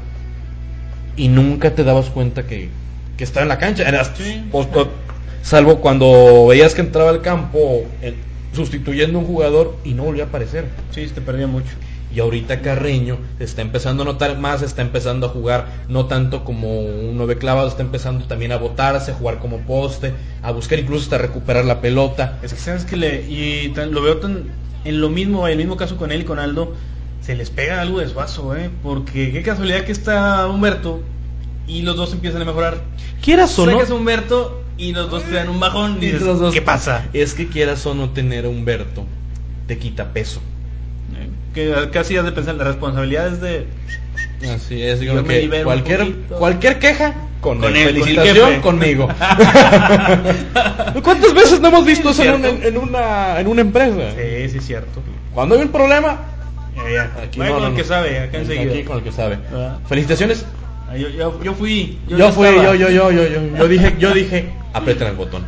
y 1.17 1.29
nunca 1.29 1.75
te 1.75 1.85
dabas 1.85 2.11
cuenta 2.11 2.45
que, 2.47 2.69
que 3.17 3.25
estaba 3.25 3.43
en 3.43 3.49
la 3.49 3.59
cancha. 3.59 3.89
Eras- 3.89 4.13
Sí. 4.17 4.45
o- 4.53 4.61
o- 4.61 4.89
salvo 5.43 5.81
cuando 5.81 6.47
veías 6.49 6.75
que 6.75 6.83
entraba 6.83 7.11
al 7.11 7.21
campo 7.23 7.83
sustituyendo 8.53 9.19
a 9.19 9.23
un 9.23 9.27
jugador 9.27 9.77
y 9.85 9.95
no 9.95 10.05
volvía 10.05 10.25
a 10.25 10.27
aparecer. 10.27 10.67
Sí, 10.91 11.07
se 11.09 11.15
te 11.15 11.21
perdía 11.21 11.47
mucho. 11.47 11.71
Y 12.15 12.21
ahorita 12.21 12.61
Carreño 12.61 13.17
se 13.39 13.45
está 13.45 13.63
empezando 13.63 14.03
a 14.03 14.07
notar 14.07 14.39
más, 14.39 14.61
está 14.61 14.83
empezando 14.83 15.27
a 15.27 15.31
jugar 15.31 15.67
no 15.89 16.05
tanto 16.07 16.45
como 16.45 16.81
un 16.81 17.17
nueve 17.17 17.39
clavado, 17.39 17.69
está 17.69 17.81
empezando 17.83 18.27
también 18.27 18.53
a 18.53 18.59
botarse, 18.59 19.13
a 19.13 19.15
jugar 19.15 19.39
como 19.39 19.61
poste, 19.61 20.13
a 20.43 20.53
buscar 20.53 20.79
incluso 20.79 21.05
hasta 21.05 21.17
recuperar 21.17 21.65
la 21.65 21.81
pelota. 21.81 22.39
Es 22.43 22.53
que 22.53 22.61
sabes 22.61 22.85
que 22.85 22.97
le... 22.99 23.23
Y 23.31 23.71
tan- 23.71 23.93
lo 23.93 24.03
veo 24.03 24.19
tan... 24.19 24.45
En 24.85 25.01
lo 25.01 25.09
mismo, 25.09 25.49
el 25.49 25.57
mismo 25.57 25.77
caso 25.79 25.97
con 25.97 26.13
él 26.13 26.21
y 26.21 26.25
con 26.25 26.39
Aldo, 26.39 26.75
se 27.23 27.35
les 27.35 27.49
pega 27.49 27.81
algo 27.81 28.01
de 28.01 28.09
suazo, 28.09 28.55
¿eh? 28.57 28.69
Porque 28.83 29.33
qué 29.33 29.43
casualidad 29.43 29.85
que 29.85 29.93
está 29.93 30.47
Humberto 30.49 31.01
y 31.67 31.83
los 31.83 31.97
dos 31.97 32.13
empiezan 32.13 32.43
a 32.43 32.45
mejorar. 32.45 32.83
Quieras 33.23 33.57
o 33.59 33.65
no, 33.65 33.73
Sacas 33.73 33.91
a 33.91 33.95
Humberto 33.95 34.62
y 34.89 34.93
los 34.93 35.11
dos 35.11 35.23
te 35.25 35.33
dan 35.35 35.49
un 35.49 35.61
bajón 35.61 35.99
y 36.01 36.05
y 36.05 36.07
dices, 36.07 36.23
los 36.23 36.41
dos- 36.41 36.53
¿qué 36.55 36.63
pasa? 36.63 37.05
Es 37.13 37.35
que 37.35 37.49
quieras 37.49 37.85
o 37.87 37.95
no 37.95 38.11
tener 38.11 38.45
a 38.45 38.49
Humberto, 38.49 39.05
te 39.67 39.79
quita 39.79 40.13
peso. 40.13 40.41
Eh, 41.17 41.29
Que 41.55 41.91
casi 41.91 42.17
has 42.17 42.25
de 42.25 42.33
pensar, 42.33 42.55
la 42.57 42.65
responsabilidad 42.65 43.29
es 43.29 43.41
de... 43.41 43.67
Así 44.55 44.83
es, 44.83 45.01
Yo 45.01 45.15
me 45.23 45.45
un 45.45 45.63
cualquier, 45.65 46.13
cualquier 46.37 46.79
queja 46.81 47.15
con, 47.41 47.59
Con 47.61 47.77
él. 47.77 47.85
con 47.85 48.03
felicitación 48.05 48.61
conmigo. 48.61 49.09
¿Cuántas 51.03 51.35
veces 51.35 51.61
no 51.61 51.69
hemos 51.69 51.85
visto 51.87 52.13
Sí, 52.13 52.23
eso 52.23 52.35
en 52.35 52.41
una, 52.41 52.49
cierto. 52.51 52.69
en 52.69 52.77
una 52.79 53.41
en 53.41 53.47
una 53.47 53.61
empresa? 53.61 54.11
Sí, 54.17 54.49
sí, 54.49 54.59
es 54.59 54.67
cierto. 54.67 55.01
Cuando 55.35 55.55
hay 55.55 55.63
un 55.63 55.69
problema, 55.69 56.21
Ya, 56.77 56.91
ya. 56.93 57.23
aquí 57.23 57.39
no, 57.41 57.49
con 57.53 57.63
no, 57.63 57.69
el 57.69 57.75
que 57.75 57.85
sabe, 57.85 58.19
acá 58.21 58.39
enseguida. 58.39 58.73
Aquí 58.73 58.83
con 58.83 58.99
el 58.99 59.05
que 59.05 59.13
sabe. 59.13 59.39
Felicitaciones. 59.89 60.45
Ah, 60.91 60.97
Yo, 60.97 61.09
yo, 61.09 61.43
yo 61.43 61.55
fui. 61.55 61.99
Yo, 62.09 62.19
ya 62.19 62.33
fui, 62.33 62.47
yo, 62.47 62.75
yo, 62.75 62.89
yo, 62.91 63.11
yo, 63.11 63.13
yo, 63.13 63.57
yo 63.59 63.69
dije, 63.69 63.95
yo 63.99 64.13
dije, 64.13 64.51
aprieten 64.73 65.09
el 65.09 65.17
botón. 65.17 65.45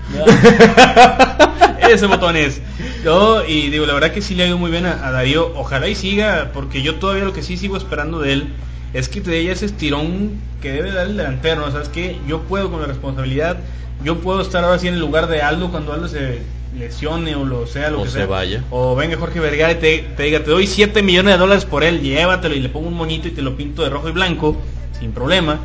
Ese 1.89 2.07
botón 2.07 2.37
es. 2.37 2.61
Yo, 3.05 3.45
y 3.47 3.69
digo, 3.71 3.87
la 3.87 3.95
verdad 3.95 4.13
que 4.13 4.23
sí 4.23 4.35
le 4.35 4.45
ha 4.45 4.47
ido 4.47 4.59
muy 4.59 4.71
bien 4.71 4.87
a, 4.87 5.07
a 5.07 5.11
Darío. 5.11 5.53
Ojalá 5.57 5.89
y 5.89 5.95
siga, 5.95 6.51
porque 6.55 6.83
yo 6.83 6.97
todavía 6.97 7.25
lo 7.25 7.33
que 7.33 7.43
sí 7.43 7.57
sigo 7.57 7.77
esperando 7.77 8.19
de 8.21 8.33
él 8.33 8.49
es 8.95 9.09
que 9.09 9.21
te 9.21 9.31
dé 9.31 9.51
ese 9.51 9.67
estirón 9.67 10.33
que 10.63 10.73
debe 10.73 10.93
dar 10.93 11.07
el 11.07 11.17
delantero. 11.17 11.61
¿no? 11.61 11.71
¿Sabes 11.73 11.89
qué? 11.89 12.17
Yo 12.27 12.41
puedo 12.43 12.71
con 12.71 12.81
la 12.81 12.87
responsabilidad. 12.87 13.59
Yo 14.03 14.19
puedo 14.21 14.41
estar 14.41 14.65
ahora 14.65 14.79
sí 14.79 14.89
en 14.89 14.95
el 14.95 15.01
lugar 15.01 15.27
de 15.29 15.43
Aldo 15.43 15.71
cuando 15.71 15.93
Aldo 15.93 16.09
se 16.09 16.41
lesione 16.79 17.37
o 17.37 17.45
lo 17.45 17.67
sea, 17.67 17.91
lo 17.91 18.01
O 18.01 18.05
que 18.05 18.11
se 18.11 18.19
sea. 18.19 18.27
vaya. 18.27 18.65
O 18.71 18.97
venga 18.97 19.17
Jorge 19.17 19.39
Vergara 19.41 19.73
y 19.73 19.77
te, 19.77 19.99
te 20.17 20.23
diga, 20.25 20.41
te 20.43 20.51
doy 20.51 20.67
7 20.67 21.03
millones 21.03 21.35
de 21.35 21.39
dólares 21.39 21.65
por 21.65 21.85
él, 21.85 22.01
llévatelo 22.01 22.55
y 22.55 22.61
le 22.61 22.69
pongo 22.69 22.89
un 22.89 22.95
moñito 22.95 23.29
y 23.29 23.31
te 23.31 23.43
lo 23.43 23.57
pinto 23.57 23.83
de 23.83 23.91
rojo 23.91 24.09
y 24.09 24.13
blanco, 24.13 24.57
sin 24.99 25.13
problema. 25.13 25.61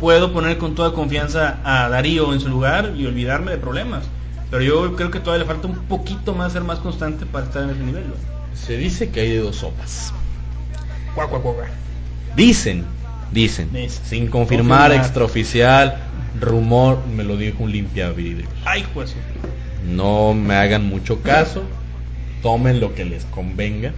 Puedo 0.00 0.32
poner 0.32 0.56
con 0.58 0.74
toda 0.74 0.92
confianza 0.94 1.58
a 1.62 1.88
Darío 1.90 2.32
en 2.32 2.40
su 2.40 2.48
lugar 2.48 2.94
y 2.96 3.04
olvidarme 3.06 3.50
de 3.50 3.58
problemas. 3.58 4.04
Pero 4.50 4.62
yo 4.62 4.96
creo 4.96 5.10
que 5.10 5.20
todavía 5.20 5.44
le 5.44 5.52
falta 5.52 5.68
un 5.68 5.76
poquito 5.86 6.34
más 6.34 6.52
ser 6.54 6.64
más 6.64 6.78
constante 6.78 7.26
para 7.26 7.44
estar 7.46 7.62
en 7.64 7.70
ese 7.70 7.80
nivel. 7.80 8.04
¿no? 8.08 8.14
Se 8.56 8.76
dice 8.78 9.10
que 9.10 9.20
hay 9.20 9.30
de 9.32 9.38
dos 9.38 9.56
sopas. 9.56 10.12
Cuá, 11.14 11.28
cuá, 11.28 11.40
cuá, 11.42 11.54
cuá. 11.54 11.64
Dicen, 12.34 12.84
dicen, 13.30 13.70
Dicen. 13.72 14.04
sin 14.04 14.26
confirmar, 14.28 14.78
Confirmar. 14.88 14.92
extraoficial, 14.92 15.98
rumor, 16.40 16.98
me 17.14 17.22
lo 17.22 17.36
dijo 17.36 17.62
un 17.62 17.70
limpia 17.72 18.10
vidrios. 18.10 18.48
Ay, 18.64 18.84
juez. 18.94 19.14
No 19.86 20.32
me 20.34 20.54
hagan 20.54 20.86
mucho 20.86 21.20
caso, 21.20 21.62
tomen 22.42 22.80
lo 22.80 22.94
que 22.94 23.04
les 23.04 23.24
convenga. 23.26 23.92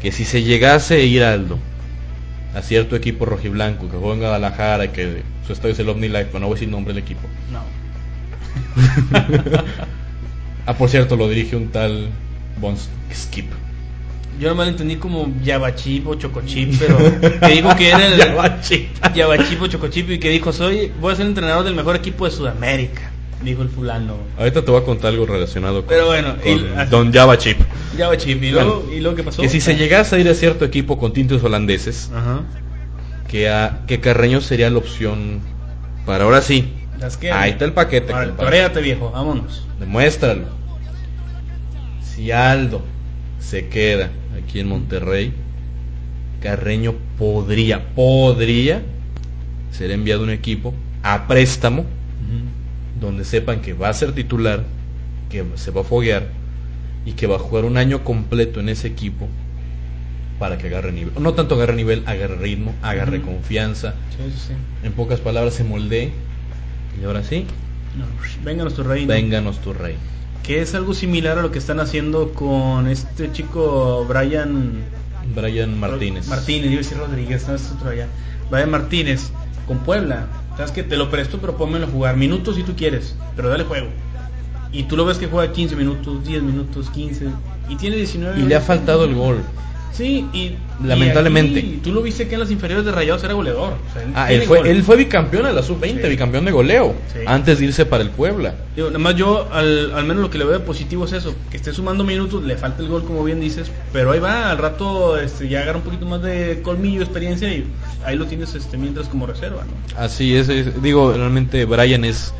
Que 0.00 0.12
si 0.12 0.24
se 0.24 0.42
llegase 0.42 0.94
a 0.94 0.98
ir 1.00 1.22
Aldo 1.22 1.58
a 2.54 2.62
cierto 2.62 2.96
equipo 2.96 3.24
rojiblanco 3.24 3.88
que 3.90 3.96
juega 3.96 4.14
en 4.14 4.20
Guadalajara, 4.20 4.92
que 4.92 5.22
su 5.46 5.52
estadio 5.52 5.72
es 5.72 5.78
el 5.78 5.88
OmniLife, 5.88 6.26
pero 6.26 6.40
no 6.40 6.46
voy 6.46 6.52
a 6.52 6.56
decir 6.56 6.68
el 6.68 6.72
nombre 6.72 6.94
del 6.94 7.02
equipo. 7.02 7.28
No. 7.50 7.62
ah, 10.66 10.74
por 10.74 10.88
cierto, 10.88 11.16
lo 11.16 11.28
dirige 11.28 11.56
un 11.56 11.68
tal 11.68 12.08
Bon 12.60 12.76
Skip. 13.12 13.46
Yo 14.40 14.48
nomás 14.48 14.66
lo 14.66 14.72
entendí 14.72 14.96
como 14.96 15.32
Yabachip 15.42 16.08
o 16.08 16.14
Chocochip, 16.14 16.78
pero 16.78 16.98
que 17.40 17.54
dijo 17.54 17.76
que 17.76 17.90
era 17.90 18.06
el 18.06 18.18
Yabachip 19.14 19.62
o 19.62 19.66
Chocochip 19.66 20.10
y 20.10 20.18
que 20.18 20.30
dijo, 20.30 20.52
soy, 20.52 20.90
voy 21.00 21.12
a 21.12 21.16
ser 21.16 21.26
entrenador 21.26 21.64
del 21.64 21.74
mejor 21.74 21.96
equipo 21.96 22.24
de 22.24 22.32
Sudamérica, 22.32 23.11
dijo 23.44 23.62
el 23.62 23.68
fulano. 23.68 24.16
Ahorita 24.38 24.64
te 24.64 24.70
voy 24.70 24.80
a 24.80 24.84
contar 24.84 25.10
algo 25.12 25.26
relacionado 25.26 25.80
con, 25.80 25.88
Pero 25.88 26.06
bueno, 26.06 26.36
con 26.42 26.52
y- 26.52 26.90
Don 26.90 27.12
Yabachip. 27.12 27.58
Yabachip, 27.96 28.42
y 28.42 28.52
Bueno, 28.52 28.66
luego, 28.66 28.92
y 28.92 29.00
luego 29.00 29.16
qué 29.16 29.22
pasó? 29.22 29.42
Que 29.42 29.48
si 29.48 29.60
se 29.60 29.76
llegase 29.76 30.16
a 30.16 30.18
ir 30.18 30.28
a 30.28 30.34
cierto 30.34 30.64
equipo 30.64 30.98
con 30.98 31.12
tintes 31.12 31.42
holandeses, 31.42 32.10
Ajá. 32.14 32.40
que, 33.28 33.48
a, 33.48 33.80
que 33.86 34.00
Carreño 34.00 34.40
sería 34.40 34.70
la 34.70 34.78
opción 34.78 35.40
para 36.06 36.24
ahora 36.24 36.40
sí. 36.42 36.72
Las 37.00 37.16
que 37.16 37.32
Ahí 37.32 37.50
está 37.52 37.64
el 37.64 37.72
paquete. 37.72 38.12
Toréate, 38.36 38.80
viejo, 38.80 39.10
vámonos. 39.10 39.66
Demuéstralo. 39.80 40.44
Si 42.02 42.30
Aldo 42.30 42.82
se 43.40 43.68
queda 43.68 44.10
aquí 44.42 44.60
en 44.60 44.68
Monterrey, 44.68 45.32
Carreño 46.40 46.94
podría, 47.18 47.94
podría 47.94 48.82
ser 49.72 49.90
enviado 49.90 50.20
a 50.20 50.24
un 50.24 50.30
equipo 50.30 50.74
a 51.02 51.26
préstamo 51.26 51.84
donde 53.06 53.24
sepan 53.24 53.60
que 53.60 53.74
va 53.74 53.88
a 53.88 53.92
ser 53.94 54.12
titular, 54.12 54.64
que 55.28 55.44
se 55.56 55.70
va 55.70 55.82
a 55.82 55.84
foguear 55.84 56.28
y 57.04 57.12
que 57.12 57.26
va 57.26 57.36
a 57.36 57.38
jugar 57.38 57.64
un 57.64 57.76
año 57.76 58.04
completo 58.04 58.60
en 58.60 58.68
ese 58.68 58.86
equipo 58.88 59.28
para 60.38 60.58
que 60.58 60.68
agarre 60.68 60.92
nivel. 60.92 61.12
No 61.20 61.34
tanto 61.34 61.54
agarre 61.56 61.74
nivel, 61.74 62.02
agarre 62.06 62.36
ritmo, 62.36 62.74
agarre 62.82 63.20
confianza. 63.22 63.94
Sí, 64.16 64.30
sí, 64.32 64.44
sí. 64.48 64.52
En 64.86 64.92
pocas 64.92 65.20
palabras 65.20 65.54
se 65.54 65.64
moldee. 65.64 66.12
Y 67.00 67.04
ahora 67.04 67.22
sí, 67.22 67.46
No, 67.96 68.04
Vénganos 68.44 68.74
tu 68.74 68.82
reino. 68.82 69.08
vénganos 69.12 69.60
tu 69.60 69.72
rey. 69.72 69.96
Que 70.42 70.60
es 70.60 70.74
algo 70.74 70.94
similar 70.94 71.38
a 71.38 71.42
lo 71.42 71.52
que 71.52 71.58
están 71.58 71.78
haciendo 71.80 72.32
con 72.32 72.88
este 72.88 73.30
chico 73.32 74.04
Brian 74.08 74.72
Brian 75.34 75.78
Martínez. 75.78 76.26
Martínez, 76.28 76.66
iba 76.66 76.74
a 76.74 76.78
decir 76.82 76.98
Rodríguez, 76.98 77.46
no 77.48 77.54
es 77.54 77.70
otro 77.70 77.90
allá. 77.90 78.08
Brian 78.50 78.70
Martínez 78.70 79.30
con 79.66 79.78
Puebla. 79.78 80.26
Sabes 80.56 80.72
que 80.72 80.82
te 80.82 80.96
lo 80.96 81.10
presto, 81.10 81.38
pero 81.40 81.56
pónmelo 81.56 81.86
a 81.86 81.90
jugar. 81.90 82.16
Minutos 82.16 82.56
si 82.56 82.62
tú 82.62 82.74
quieres, 82.76 83.16
pero 83.36 83.48
dale 83.48 83.64
juego. 83.64 83.88
Y 84.72 84.84
tú 84.84 84.96
lo 84.96 85.04
ves 85.04 85.18
que 85.18 85.26
juega 85.26 85.52
15 85.52 85.76
minutos, 85.76 86.24
10 86.24 86.42
minutos, 86.42 86.90
15. 86.90 87.26
Y 87.68 87.76
tiene 87.76 87.96
19. 87.96 88.40
Y 88.40 88.44
le 88.44 88.54
ha 88.54 88.60
faltado 88.60 89.04
el 89.04 89.14
gol. 89.14 89.42
Sí, 89.92 90.26
y. 90.32 90.52
Lamentablemente. 90.82 91.54
y 91.54 91.58
aquí, 91.58 91.80
tú 91.84 91.92
lo 91.92 92.02
viste 92.02 92.26
que 92.26 92.34
en 92.34 92.40
las 92.40 92.50
inferiores 92.50 92.84
de 92.84 92.92
Rayados 92.92 93.22
era 93.24 93.34
goleador. 93.34 93.74
O 93.74 93.92
sea, 93.92 94.02
Ah, 94.14 94.32
él 94.32 94.42
fue, 94.42 94.58
gol. 94.58 94.66
él 94.66 94.82
fue 94.82 94.96
bicampeón 94.96 95.44
de 95.44 95.52
la 95.52 95.62
sub-20, 95.62 96.02
Sí. 96.02 96.08
bicampeón 96.08 96.44
de 96.46 96.50
goleo, 96.50 96.94
Sí. 97.12 97.20
antes 97.26 97.58
de 97.58 97.66
irse 97.66 97.84
para 97.86 98.02
el 98.02 98.10
Puebla. 98.10 98.54
Digo, 98.74 98.88
nada 98.88 98.98
más 98.98 99.14
yo, 99.16 99.48
al, 99.52 99.92
al 99.92 100.04
menos 100.04 100.22
lo 100.22 100.30
que 100.30 100.38
le 100.38 100.44
veo 100.44 100.54
de 100.54 100.64
positivo 100.64 101.04
es 101.04 101.12
eso, 101.12 101.34
que 101.50 101.58
esté 101.58 101.72
sumando 101.72 102.04
minutos, 102.04 102.42
le 102.42 102.56
falta 102.56 102.82
el 102.82 102.88
gol 102.88 103.04
como 103.04 103.22
bien 103.22 103.38
dices, 103.40 103.70
pero 103.92 104.12
ahí 104.12 104.18
va, 104.18 104.50
al 104.50 104.58
rato 104.58 105.18
este, 105.20 105.48
ya 105.48 105.60
agarra 105.60 105.78
un 105.78 105.84
poquito 105.84 106.06
más 106.06 106.22
de 106.22 106.60
colmillo, 106.62 107.02
experiencia 107.02 107.52
y 107.52 107.64
ahí 108.04 108.16
lo 108.16 108.24
tienes 108.26 108.54
este, 108.54 108.78
mientras 108.78 109.08
como 109.08 109.26
reserva, 109.26 109.64
¿no? 109.64 110.00
Así 110.00 110.34
es, 110.34 110.48
es- 110.48 110.82
digo, 110.82 111.12
realmente 111.12 111.64
Brian 111.66 112.04
es 112.06 112.32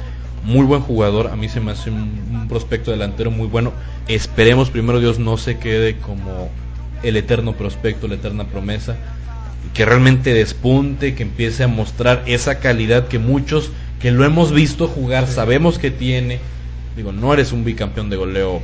muy 0.42 0.64
buen 0.64 0.80
jugador, 0.80 1.28
a 1.28 1.36
mí 1.36 1.48
se 1.48 1.60
me 1.60 1.70
hace 1.72 1.90
un, 1.90 2.18
un 2.32 2.48
prospecto 2.48 2.90
delantero 2.90 3.30
muy 3.30 3.46
bueno. 3.46 3.72
Esperemos 4.08 4.70
primero 4.70 4.98
Dios 4.98 5.18
no 5.20 5.36
se 5.36 5.58
quede 5.58 5.98
como 5.98 6.50
el 7.02 7.16
eterno 7.16 7.54
prospecto, 7.54 8.08
la 8.08 8.14
eterna 8.14 8.44
promesa, 8.44 8.96
que 9.74 9.84
realmente 9.84 10.34
despunte, 10.34 11.14
que 11.14 11.22
empiece 11.22 11.64
a 11.64 11.68
mostrar 11.68 12.22
esa 12.26 12.58
calidad 12.58 13.08
que 13.08 13.18
muchos 13.18 13.70
que 14.00 14.10
lo 14.10 14.24
hemos 14.24 14.52
visto 14.52 14.88
jugar 14.88 15.26
sabemos 15.26 15.78
que 15.78 15.90
tiene. 15.90 16.38
Digo, 16.96 17.12
no 17.12 17.32
eres 17.32 17.52
un 17.52 17.64
bicampeón 17.64 18.10
de 18.10 18.16
goleo 18.16 18.60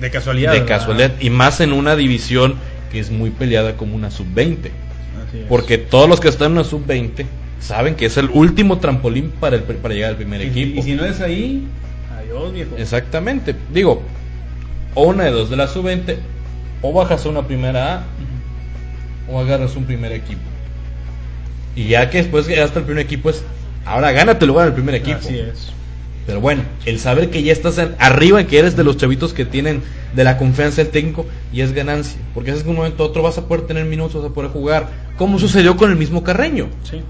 De 0.00 0.10
casualidad. 0.10 0.52
de 0.52 0.60
¿verdad? 0.60 0.78
casualidad 0.78 1.12
y 1.20 1.30
más 1.30 1.60
en 1.60 1.72
una 1.72 1.96
división 1.96 2.54
que 2.92 3.00
es 3.00 3.10
muy 3.10 3.30
peleada 3.30 3.76
como 3.76 3.96
una 3.96 4.10
sub-20. 4.10 4.56
Así 5.28 5.38
es. 5.40 5.44
Porque 5.48 5.76
todos 5.78 6.08
los 6.08 6.20
que 6.20 6.28
están 6.28 6.46
en 6.52 6.58
una 6.58 6.64
sub-20 6.64 7.26
saben 7.60 7.96
que 7.96 8.06
es 8.06 8.16
el 8.16 8.30
último 8.32 8.78
trampolín 8.78 9.30
para, 9.40 9.56
el, 9.56 9.62
para 9.62 9.92
llegar 9.94 10.10
al 10.10 10.16
primer 10.16 10.40
Y- 10.40 10.44
equipo. 10.46 10.80
Y, 10.80 10.82
si 10.84 10.94
no 10.94 11.04
es 11.04 11.20
ahí, 11.20 11.66
adiós 12.16 12.52
viejo. 12.54 12.76
Exactamente. 12.78 13.54
Digo, 13.74 14.02
o 14.94 15.02
una 15.08 15.24
de 15.24 15.32
dos 15.32 15.50
de 15.50 15.56
la 15.56 15.66
sub-20, 15.66 16.16
o 16.88 16.92
bajas 16.92 17.24
a 17.26 17.28
una 17.28 17.46
primera 17.46 17.94
A, 17.96 18.04
o 19.30 19.38
agarras 19.40 19.74
un 19.76 19.84
primer 19.84 20.12
equipo. 20.12 20.40
Y 21.74 21.88
ya 21.88 22.08
que 22.10 22.18
después 22.18 22.48
hasta 22.58 22.78
el 22.78 22.84
primer 22.84 23.04
equipo 23.04 23.30
es, 23.30 23.42
ahora 23.84 24.12
gánate 24.12 24.44
el 24.44 24.48
lugar 24.48 24.64
en 24.66 24.68
el 24.68 24.74
primer 24.74 24.94
equipo. 24.94 25.18
Así 25.18 25.38
es. 25.38 25.72
Pero 26.26 26.40
bueno, 26.40 26.62
el 26.86 26.98
saber 26.98 27.30
que 27.30 27.42
ya 27.42 27.52
estás 27.52 27.78
en- 27.78 27.94
arriba 27.98 28.42
que 28.44 28.58
eres 28.58 28.76
de 28.76 28.82
los 28.82 28.96
chavitos 28.96 29.32
que 29.32 29.44
tienen 29.44 29.82
de 30.14 30.24
la 30.24 30.38
confianza 30.38 30.82
del 30.82 30.90
técnico 30.90 31.26
y 31.52 31.60
es 31.60 31.72
ganancia. 31.72 32.18
Porque 32.34 32.50
es 32.50 32.58
que 32.58 32.64
de 32.64 32.70
un 32.70 32.76
momento 32.76 33.04
otro 33.04 33.22
vas 33.22 33.38
a 33.38 33.46
poder 33.46 33.66
tener 33.66 33.84
minutos, 33.84 34.22
vas 34.22 34.30
a 34.32 34.34
poder 34.34 34.50
jugar. 34.50 34.88
Como 35.18 35.38
sucedió 35.38 35.76
con 35.76 35.90
el 35.90 35.96
mismo 35.96 36.24
Carreño. 36.24 36.68
Sí, 36.82 37.00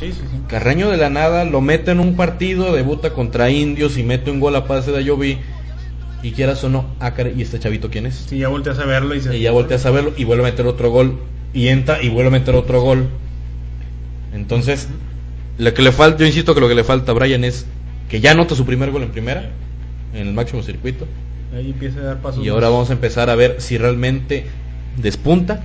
sí, 0.00 0.12
sí. 0.12 0.18
sí. 0.28 0.38
Carreño 0.48 0.90
de 0.90 0.96
la 0.96 1.08
nada 1.10 1.44
lo 1.44 1.60
mete 1.60 1.92
en 1.92 2.00
un 2.00 2.16
partido, 2.16 2.72
debuta 2.74 3.10
contra 3.10 3.50
indios 3.50 3.96
y 3.96 4.02
mete 4.02 4.30
un 4.32 4.40
gol 4.40 4.56
a 4.56 4.64
pase 4.66 4.90
de 4.90 4.98
Ayoví. 4.98 5.38
Y 6.24 6.32
quieras 6.32 6.64
o 6.64 6.70
no, 6.70 6.86
ah, 7.00 7.12
caray, 7.12 7.34
¿y 7.36 7.42
este 7.42 7.58
chavito 7.58 7.90
quién 7.90 8.06
es? 8.06 8.14
Sí, 8.14 8.38
ya 8.38 8.48
volteas 8.48 8.78
a 8.78 8.86
verlo 8.86 9.14
y, 9.14 9.18
dices, 9.18 9.34
Y 9.34 9.40
ya 9.40 9.50
volteas 9.50 9.84
a 9.84 9.90
verlo 9.90 10.14
y 10.16 10.24
vuelve 10.24 10.42
a 10.42 10.50
meter 10.50 10.66
otro 10.66 10.90
gol. 10.90 11.18
Y 11.52 11.68
entra 11.68 12.02
y 12.02 12.08
vuelve 12.08 12.28
a 12.28 12.30
meter 12.32 12.54
otro 12.54 12.80
gol. 12.80 13.08
Entonces, 14.32 14.88
lo 15.58 15.74
que 15.74 15.82
le 15.82 15.92
falta, 15.92 16.20
yo 16.20 16.26
insisto 16.26 16.54
que 16.54 16.62
lo 16.62 16.68
que 16.68 16.74
le 16.74 16.82
falta 16.82 17.12
a 17.12 17.14
Brian 17.14 17.44
es 17.44 17.66
que 18.08 18.20
ya 18.20 18.30
anota 18.30 18.54
su 18.54 18.64
primer 18.64 18.90
gol 18.90 19.02
en 19.02 19.10
primera, 19.10 19.50
en 20.14 20.28
el 20.28 20.32
máximo 20.32 20.62
circuito. 20.62 21.06
Ahí 21.54 21.72
empieza 21.72 22.00
a 22.00 22.04
dar 22.04 22.22
pasos. 22.22 22.42
Y 22.42 22.48
ahora 22.48 22.70
vamos 22.70 22.88
a 22.88 22.94
empezar 22.94 23.28
a 23.28 23.34
ver 23.34 23.56
si 23.60 23.76
realmente 23.76 24.46
despunta 24.96 25.62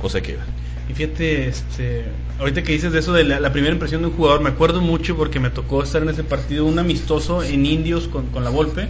o 0.00 0.08
se 0.08 0.22
queda. 0.22 0.46
Y 0.88 0.94
fíjate, 0.94 1.48
este, 1.48 2.04
ahorita 2.38 2.62
que 2.62 2.72
dices 2.72 2.92
de 2.92 3.00
eso 3.00 3.12
de 3.12 3.24
la, 3.24 3.40
la 3.40 3.52
primera 3.52 3.72
impresión 3.72 4.02
de 4.02 4.08
un 4.08 4.14
jugador, 4.14 4.42
me 4.42 4.50
acuerdo 4.50 4.80
mucho 4.80 5.16
porque 5.16 5.40
me 5.40 5.50
tocó 5.50 5.82
estar 5.82 6.02
en 6.02 6.10
ese 6.10 6.22
partido, 6.22 6.66
un 6.66 6.78
amistoso 6.78 7.42
en 7.42 7.66
Indios 7.66 8.06
con, 8.06 8.26
con 8.26 8.44
la 8.44 8.50
Volpe, 8.50 8.86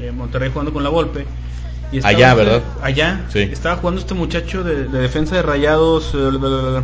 eh, 0.00 0.12
Monterrey 0.12 0.50
jugando 0.50 0.72
con 0.72 0.82
la 0.82 0.88
Volpe. 0.90 1.26
Y 1.92 1.98
estaba 1.98 2.16
Allá, 2.16 2.34
¿verdad? 2.34 2.62
Allá. 2.82 3.20
Sí. 3.32 3.40
Estaba 3.40 3.76
jugando 3.76 4.00
este 4.00 4.14
muchacho 4.14 4.62
de, 4.62 4.84
de 4.88 4.98
defensa 5.00 5.34
de 5.36 5.42
Rayados. 5.42 6.12
eh. 6.14 6.82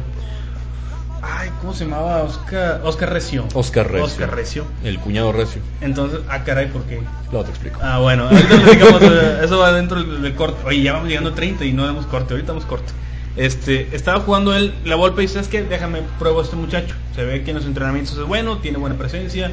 Ay, 1.22 1.50
¿cómo 1.60 1.72
se 1.74 1.84
llamaba? 1.84 2.22
Oscar, 2.22 2.80
Oscar 2.84 3.12
Recio. 3.12 3.46
Oscar 3.54 3.86
Recio. 3.90 4.04
Oscar 4.04 4.34
Recio. 4.34 4.64
El 4.84 4.98
cuñado 5.00 5.32
recio. 5.32 5.60
Entonces, 5.80 6.20
ah, 6.28 6.44
caray, 6.44 6.68
¿por 6.70 6.82
qué? 6.84 7.00
Luego 7.30 7.44
te 7.44 7.50
explico. 7.50 7.80
Ah, 7.82 7.98
bueno, 7.98 8.28
platicamos, 8.28 9.02
eh, 9.02 9.40
eso 9.42 9.58
va 9.58 9.72
dentro 9.72 9.98
del, 10.02 10.22
del 10.22 10.34
corte. 10.34 10.58
Oye, 10.64 10.82
ya 10.82 10.92
vamos 10.92 11.08
llegando 11.08 11.30
a 11.30 11.34
30 11.34 11.64
y 11.64 11.72
no 11.72 11.84
damos 11.84 12.06
corte, 12.06 12.34
ahorita 12.34 12.48
damos 12.48 12.64
corte. 12.64 12.92
Este, 13.36 13.94
estaba 13.94 14.20
jugando 14.20 14.54
él 14.54 14.72
la 14.84 14.94
golpe 14.94 15.22
y 15.24 15.28
¿sabes 15.28 15.48
qué? 15.48 15.62
Déjame 15.62 16.02
pruebo 16.18 16.40
a 16.40 16.44
este 16.44 16.56
muchacho. 16.56 16.94
Se 17.14 17.24
ve 17.24 17.42
que 17.42 17.50
en 17.50 17.56
los 17.56 17.66
entrenamientos 17.66 18.16
es 18.16 18.24
bueno, 18.24 18.58
tiene 18.58 18.78
buena 18.78 18.96
presencia, 18.96 19.50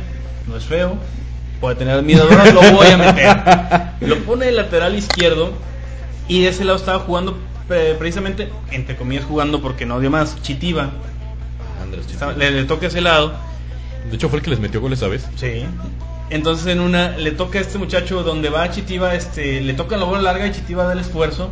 no 0.47 0.56
es 0.58 0.65
feo, 0.65 0.97
puede 1.62 1.76
tener 1.76 1.96
admiradores, 1.96 2.54
lo 2.54 2.62
voy 2.74 2.88
a 2.88 2.98
meter. 2.98 3.38
Lo 4.02 4.18
pone 4.26 4.46
de 4.48 4.52
lateral 4.52 4.96
izquierdo 4.96 5.54
y 6.28 6.42
de 6.42 6.50
ese 6.50 6.66
lado 6.66 6.78
estaba 6.78 7.00
jugando 7.00 7.38
eh, 7.70 7.96
precisamente, 7.98 8.50
entre 8.72 8.96
comillas 8.98 9.24
jugando 9.26 9.62
porque 9.62 9.86
no 9.86 10.00
dio 10.02 10.10
más, 10.12 10.42
Chitiba. 10.42 10.89
Andrés 11.82 12.02
Chiti. 12.02 12.13
Estaba- 12.13 12.34
le, 12.34 12.52
le 12.52 12.63
toca 12.66 12.88
ese 12.88 13.00
lado 13.02 13.34
De 14.10 14.16
hecho 14.18 14.28
fue 14.30 14.39
el 14.39 14.44
que 14.44 14.50
les 14.50 14.60
metió 14.60 14.82
goles, 14.82 15.00
¿sabes? 15.00 15.28
Sí. 15.38 15.66
Entonces 16.30 16.68
en 16.68 16.80
una 16.82 17.10
le 17.18 17.32
toca 17.32 17.60
a 17.60 17.62
este 17.62 17.78
muchacho 17.78 18.24
donde 18.24 18.50
va 18.50 18.70
Chitiba, 18.72 19.16
este, 19.16 19.62
le 19.62 19.74
toca 19.74 19.96
la 19.98 20.04
bola 20.06 20.22
larga 20.22 20.48
y 20.48 20.52
Chitiba 20.52 20.84
da 20.84 20.94
el 20.94 21.00
esfuerzo 21.00 21.50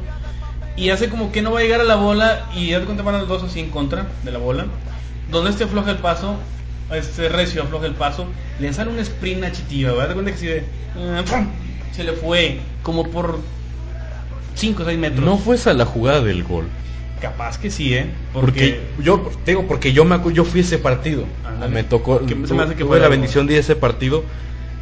y 0.76 0.90
hace 0.90 1.10
como 1.10 1.32
que 1.32 1.42
no 1.42 1.52
va 1.52 1.60
a 1.60 1.64
llegar 1.64 1.80
a 1.82 1.84
la 1.86 1.96
bola 1.96 2.48
y 2.56 2.68
ya 2.70 2.82
cuenta 2.84 3.04
van 3.04 3.18
los 3.20 3.28
dos 3.28 3.44
así 3.44 3.60
en 3.60 3.70
contra 3.70 4.08
de 4.24 4.32
la 4.32 4.40
bola. 4.40 4.66
Donde 5.30 5.52
este 5.52 5.64
afloja 5.66 5.92
el 5.92 5.98
paso, 5.98 6.36
este 6.94 7.30
recio 7.30 7.64
afloja 7.64 7.86
el 7.86 7.94
paso, 7.94 8.28
le 8.60 8.72
sale 8.74 8.92
un 8.92 9.00
sprint 9.00 9.44
a 9.44 9.52
Chitiba, 9.52 9.92
¿verdad? 9.92 10.10
De 10.10 10.14
cuenta 10.14 10.32
que 10.32 10.38
si 10.38 10.46
de, 10.48 10.58
eh, 10.58 11.24
¡pum! 11.30 11.48
se 11.96 12.04
le 12.04 12.14
fue 12.14 12.60
como 12.84 13.10
por 13.10 13.40
5 14.56 14.84
o 14.84 14.86
6 14.86 15.00
metros. 15.00 15.26
No 15.26 15.38
fue 15.38 15.56
esa 15.56 15.74
la 15.74 15.86
jugada 15.86 16.22
del 16.22 16.44
gol. 16.44 16.66
Capaz 17.22 17.60
que 17.60 17.70
sí, 17.70 17.94
¿eh? 17.94 18.08
Porque 18.34 18.82
yo 19.00 19.30
te 19.46 19.52
digo 19.52 19.68
porque 19.68 19.94
yo 19.94 20.06
me 20.06 20.20
yo 20.34 20.44
fui 20.44 20.62
ese 20.62 20.80
partido. 20.80 21.26
Ándale. 21.46 21.72
Me 21.72 21.84
tocó 21.84 22.26
Que 22.26 22.36
se 22.48 22.54
me 22.56 22.64
hace 22.64 22.76
que 22.76 22.84
fue 22.84 23.00
la 23.00 23.10
bendición 23.10 23.46
de 23.46 23.60
ese 23.60 23.76
partido 23.76 24.24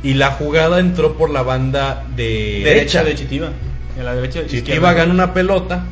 y 0.04 0.14
la 0.14 0.32
jugada 0.32 0.80
entró 0.80 1.18
por 1.18 1.30
la 1.30 1.44
banda 1.44 2.06
de 2.16 2.62
derecha 2.64 3.04
de 3.04 3.16
Chitiba. 3.16 3.50
A 4.00 4.04
la 4.04 4.16
derecha 4.16 4.42
Chitiba 4.44 4.58
izquierda. 4.60 4.94
gana 4.94 5.14
una 5.14 5.34
pelota, 5.34 5.84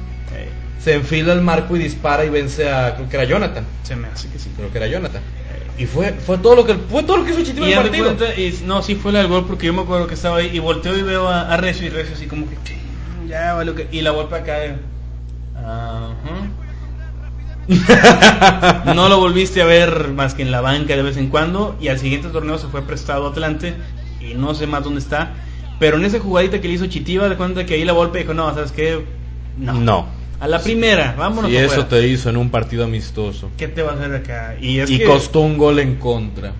se 0.80 0.93
enfila 0.93 1.34
al 1.34 1.41
marco 1.41 1.75
y 1.75 1.80
dispara 1.80 2.23
y 2.23 2.30
vence 2.30 2.69
a 2.69 2.95
creo 2.95 3.10
que 3.10 3.17
era 3.17 3.25
Jonathan. 3.25 3.65
se 3.84 3.97
me 3.97 4.08
hace 4.08 4.30
que 4.30 4.39
sí. 4.39 4.49
Creo 4.56 4.71
que 4.71 4.77
era 4.77 4.88
Jonathan. 4.88 5.21
Y 5.78 5.86
fue 5.86 6.12
fue 6.13 6.38
todo 6.40 6.56
lo 6.56 6.66
que 6.66 6.74
fue 6.74 7.04
todo 7.04 7.18
lo 7.18 7.26
que 7.26 7.32
hizo 7.32 7.44
Chitiba 7.44 7.68
Y 7.68 7.74
en 7.74 7.78
el 7.80 7.84
partido. 7.86 8.06
cuenta, 8.16 8.36
y- 8.40 8.62
no, 8.66 8.82
sí 8.82 8.96
fue 8.96 9.12
la 9.12 9.20
del 9.20 9.28
gol 9.28 9.46
porque 9.46 9.68
yo 9.68 9.74
me 9.74 9.82
acuerdo 9.84 10.08
que 10.08 10.16
estaba 10.16 10.38
ahí 10.38 10.50
y 10.54 10.60
volteo 10.60 10.98
y 10.98 11.04
veo 11.04 11.28
a, 11.28 11.42
a 11.54 11.58
Recio 11.58 11.86
y 11.86 11.90
Recio 11.90 12.16
así 12.16 12.26
como 12.26 12.50
que 12.50 12.56
"Ching, 12.63 13.28
ya 13.30 13.54
vale 13.54 13.74
que 13.76 13.88
y 13.92 14.02
la 14.02 14.10
golpe 14.12 14.36
acá 14.36 14.54
de, 14.60 14.76
ajá. 15.56 16.16
no 18.96 19.10
lo 19.10 19.20
volviste 19.20 19.62
a 19.62 19.66
ver 19.66 20.10
más 20.10 20.34
que 20.34 20.42
en 20.42 20.52
la 20.52 20.62
banca 20.62 20.96
de 20.96 21.02
vez 21.04 21.18
en 21.18 21.28
cuando 21.30 21.76
y 21.82 21.90
al 21.90 22.00
siguiente 22.00 22.30
torneo 22.30 22.58
se 22.58 22.68
fue 22.68 22.82
prestado 22.84 23.28
a 23.28 23.32
Atlante 23.32 23.74
y 24.22 24.34
no 24.36 24.54
sé 24.56 24.68
más 24.68 24.84
dónde 24.84 25.00
está. 25.00 25.34
Pero 25.80 25.98
en 25.98 26.06
esa 26.06 26.20
jugadita 26.20 26.60
que 26.60 26.68
le 26.68 26.74
hizo 26.74 26.88
Chitiva, 26.88 27.30
de 27.30 27.36
cuenta 27.36 27.66
que 27.66 27.76
ahí 27.76 27.86
la 27.86 27.94
golpe 27.94 28.18
dijo, 28.20 28.34
no, 28.34 28.52
¿sabes 28.54 28.72
qué? 28.72 29.06
No. 29.60 29.74
No. 29.74 30.08
A 30.39 30.47
la 30.47 30.62
primera, 30.62 31.15
vámonos. 31.17 31.50
Y 31.52 31.58
eso 31.58 31.86
te 31.88 32.08
hizo 32.08 32.30
en 32.30 32.38
un 32.38 32.50
partido 32.50 32.84
amistoso. 32.84 33.50
¿Qué 33.58 33.67
te 33.67 33.82
va 33.82 33.93
a 33.93 33.95
hacer 33.95 34.13
acá? 34.13 34.56
Y 34.62 34.80
es 34.80 34.89
y 34.89 35.00
que, 35.00 35.06
costó 35.06 35.41
un 35.41 35.58
gol 35.58 35.80
en 35.80 35.95
contra. 35.95 36.54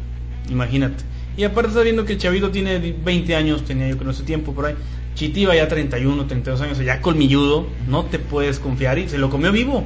imagínate. 0.49 1.03
Y 1.37 1.43
aparte 1.43 1.69
está 1.69 1.81
viendo 1.81 2.03
que 2.03 2.13
el 2.13 2.19
Chavito 2.19 2.49
tiene 2.49 2.79
20 2.79 3.35
años, 3.35 3.63
tenía 3.63 3.87
yo 3.87 3.99
que 3.99 4.05
no 4.05 4.13
sé 4.13 4.23
tiempo 4.23 4.53
por 4.53 4.65
ahí. 4.65 4.75
Chitiva 5.13 5.55
ya 5.55 5.67
31, 5.67 6.25
32 6.25 6.61
años, 6.61 6.77
ya 6.79 7.01
colmilludo, 7.01 7.67
no 7.87 8.05
te 8.05 8.17
puedes 8.17 8.59
confiar 8.59 8.97
y 8.97 9.07
se 9.07 9.19
lo 9.19 9.29
comió 9.29 9.51
vivo. 9.51 9.83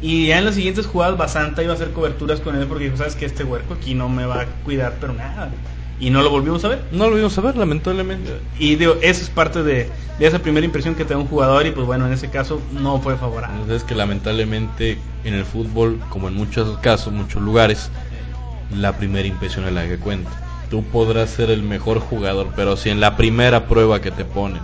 Y 0.00 0.26
ya 0.28 0.38
en 0.38 0.44
las 0.44 0.54
siguientes 0.54 0.86
jugadas 0.86 1.16
Basanta 1.16 1.62
iba 1.62 1.72
a 1.72 1.76
hacer 1.76 1.90
coberturas 1.90 2.40
con 2.40 2.54
él 2.56 2.66
porque 2.68 2.84
dijo, 2.84 2.96
sabes 2.96 3.16
que 3.16 3.24
este 3.24 3.42
huerco 3.42 3.74
aquí 3.74 3.94
no 3.94 4.08
me 4.08 4.26
va 4.26 4.42
a 4.42 4.46
cuidar, 4.64 4.96
pero 5.00 5.12
nada. 5.12 5.50
Y 6.00 6.10
no 6.10 6.22
lo 6.22 6.30
volvimos 6.30 6.64
a 6.64 6.68
ver. 6.68 6.82
No 6.90 7.08
lo 7.08 7.16
vimos 7.16 7.36
a 7.38 7.40
ver, 7.40 7.56
lamentablemente. 7.56 8.32
Y 8.58 8.74
digo, 8.76 8.96
eso 9.00 9.22
es 9.22 9.30
parte 9.30 9.62
de, 9.62 9.88
de 10.18 10.26
esa 10.26 10.40
primera 10.40 10.66
impresión 10.66 10.94
que 10.94 11.04
te 11.04 11.14
da 11.14 11.20
un 11.20 11.26
jugador 11.26 11.66
y 11.66 11.70
pues 11.70 11.86
bueno, 11.86 12.06
en 12.06 12.12
ese 12.12 12.30
caso 12.30 12.60
no 12.72 13.00
fue 13.00 13.16
favorable. 13.16 13.74
Es 13.74 13.84
que 13.84 13.94
lamentablemente 13.94 14.98
en 15.24 15.34
el 15.34 15.44
fútbol, 15.44 16.00
como 16.10 16.28
en 16.28 16.34
muchos 16.34 16.78
casos, 16.78 17.12
muchos 17.12 17.40
lugares, 17.42 17.90
la 18.76 18.92
primera 18.96 19.26
impresión 19.28 19.66
es 19.66 19.72
la 19.72 19.86
que 19.86 19.96
cuenta. 19.98 20.30
Tú 20.70 20.82
podrás 20.82 21.30
ser 21.30 21.50
el 21.50 21.62
mejor 21.62 22.00
jugador, 22.00 22.48
pero 22.56 22.76
si 22.76 22.90
en 22.90 22.98
la 23.00 23.16
primera 23.16 23.66
prueba 23.66 24.00
que 24.00 24.10
te 24.10 24.24
ponen 24.24 24.60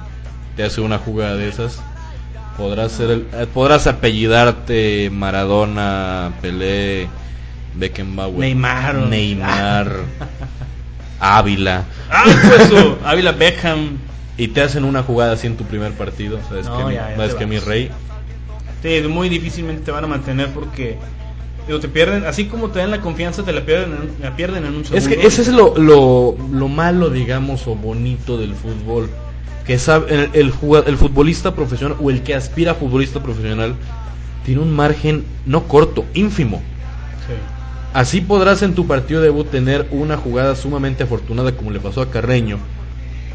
te 0.57 0.65
hace 0.65 0.81
una 0.81 0.99
jugada 0.99 1.37
de 1.37 1.49
esas, 1.49 1.79
podrás 2.59 2.91
ser 2.93 3.11
el- 3.11 3.27
eh, 3.35 3.47
podrás 3.55 3.87
apellidarte 3.87 5.11
Maradona, 5.13 6.33
Pelé, 6.43 7.09
Beckenbauer, 7.77 8.41
Neymar, 8.41 8.95
Neymar, 8.97 9.93
Ávila, 11.21 11.85
¡Ah, 12.11 12.25
pues! 12.25 12.73
Ávila 13.05 13.33
Beckham. 13.33 13.99
y 14.39 14.49
te 14.49 14.63
hacen 14.63 14.85
una 14.85 15.03
jugada 15.03 15.33
así 15.33 15.47
en 15.47 15.57
tu 15.57 15.65
primer 15.65 15.93
partido, 15.93 16.39
sabes 16.49 16.67
No, 16.67 16.79
que, 16.79 16.85
mi- 16.87 16.95
ya, 16.95 17.11
ya 17.11 17.17
sabes 17.17 17.35
que 17.35 17.47
mi 17.47 17.59
rey 17.59 17.91
Sí, 18.83 19.03
muy 19.09 19.29
difícilmente 19.29 19.83
te 19.85 19.91
van 19.91 20.05
a 20.05 20.07
mantener 20.07 20.49
porque 20.49 20.97
te 21.79 21.89
pierden, 21.89 22.25
así 22.25 22.47
como 22.47 22.71
te 22.71 22.81
dan 22.81 22.91
la 22.91 23.01
confianza, 23.01 23.45
te 23.45 23.53
la 23.53 23.61
pierden 23.61 23.93
en, 23.93 24.23
la 24.23 24.35
pierden 24.35 24.65
en 24.65 24.75
un 24.75 24.85
segundo. 24.85 24.97
Es 24.97 25.07
que 25.07 25.25
ese 25.27 25.43
es 25.43 25.49
lo, 25.49 25.77
lo, 25.77 26.37
lo 26.53 26.69
malo, 26.69 27.11
digamos, 27.11 27.67
o 27.69 27.77
bonito 27.77 28.39
del 28.39 28.55
fútbol. 28.55 29.09
Que 29.67 29.79
sabe, 29.79 30.13
el, 30.15 30.31
el, 30.33 30.53
el 30.87 30.97
futbolista 30.97 31.55
profesional 31.55 31.97
o 32.01 32.11
el 32.11 32.23
que 32.23 32.35
aspira 32.35 32.73
a 32.73 32.75
futbolista 32.75 33.23
profesional 33.23 33.75
tiene 34.45 34.63
un 34.63 34.75
margen 34.75 35.25
no 35.47 35.65
corto, 35.65 36.05
ínfimo. 36.15 36.57
Sí. 37.29 37.35
Así 37.93 38.21
podrás 38.21 38.63
en 38.63 38.75
tu 38.75 38.87
partido 38.87 39.21
debut 39.21 39.51
tener 39.51 39.87
una 39.91 40.17
jugada 40.17 40.55
sumamente 40.55 41.03
afortunada 41.05 41.53
como 41.53 41.71
le 41.73 41.81
pasó 41.81 42.03
a 42.03 42.11
Carreño, 42.11 42.59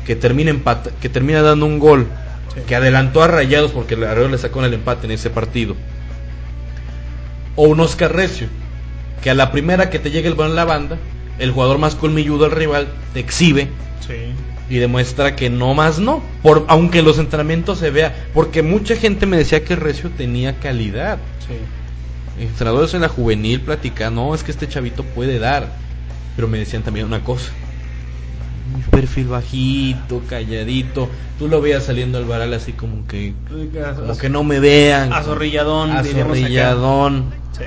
que 0.05 0.15
termina 0.15 0.51
empata- 0.51 0.91
que 1.01 1.09
termina 1.09 1.41
dando 1.41 1.65
un 1.65 1.79
gol, 1.79 2.07
Sí. 2.53 2.61
que 2.67 2.75
adelantó 2.75 3.21
a 3.21 3.27
Rayados 3.27 3.71
porque 3.71 3.95
el 3.95 4.01
Rayados 4.01 4.31
le 4.31 4.37
sacó 4.37 4.59
en 4.59 4.65
el 4.65 4.73
empate 4.75 5.07
en 5.07 5.11
ese 5.11 5.29
partido. 5.29 5.75
O 7.55 7.63
un 7.67 7.79
Oscar 7.81 8.13
Recio, 8.15 8.47
que 9.21 9.29
a 9.29 9.33
la 9.33 9.51
primera 9.51 9.89
que 9.89 9.99
te 9.99 10.11
llegue 10.11 10.27
el 10.29 10.35
balón 10.35 10.51
en 10.51 10.55
la 10.57 10.65
banda, 10.65 10.97
el 11.39 11.51
jugador 11.51 11.77
más 11.77 11.95
colmilludo 11.95 12.45
al 12.45 12.51
rival 12.51 12.87
te 13.13 13.19
exhibe 13.19 13.67
Sí. 14.07 14.13
y 14.69 14.77
demuestra 14.77 15.35
que 15.35 15.49
no 15.49 15.73
más 15.73 15.99
no, 15.99 16.23
por 16.43 16.63
aunque 16.69 16.99
en 16.99 17.05
los 17.05 17.17
entrenamientos 17.19 17.79
se 17.79 17.89
vea, 17.89 18.15
porque 18.33 18.61
mucha 18.61 18.95
gente 18.95 19.25
me 19.25 19.35
decía 19.37 19.65
que 19.65 19.75
Recio 19.75 20.09
tenía 20.11 20.59
calidad 20.59 21.17
Sí. 21.45 21.55
Entrenadores 22.39 22.93
en 22.93 23.01
la 23.01 23.09
juvenil 23.09 23.61
platican, 23.61 24.15
no, 24.15 24.33
es 24.35 24.43
que 24.43 24.51
este 24.51 24.67
chavito 24.67 25.03
puede 25.03 25.39
dar. 25.39 25.69
Pero 26.35 26.47
me 26.47 26.57
decían 26.57 26.83
también 26.83 27.05
una 27.05 27.23
cosa. 27.23 27.51
Un 28.73 28.81
perfil 28.83 29.27
bajito, 29.27 30.21
calladito. 30.27 31.09
Tú 31.39 31.47
lo 31.47 31.61
veías 31.61 31.83
saliendo 31.85 32.17
al 32.17 32.25
varal 32.25 32.53
así 32.53 32.73
como 32.73 33.05
que 33.07 33.33
como 33.95 34.17
que 34.17 34.29
no 34.29 34.43
me 34.43 34.59
vean. 34.59 35.13
Azorrilladón. 35.13 35.91
Azorrilladón. 35.91 37.31
Sí. 37.57 37.63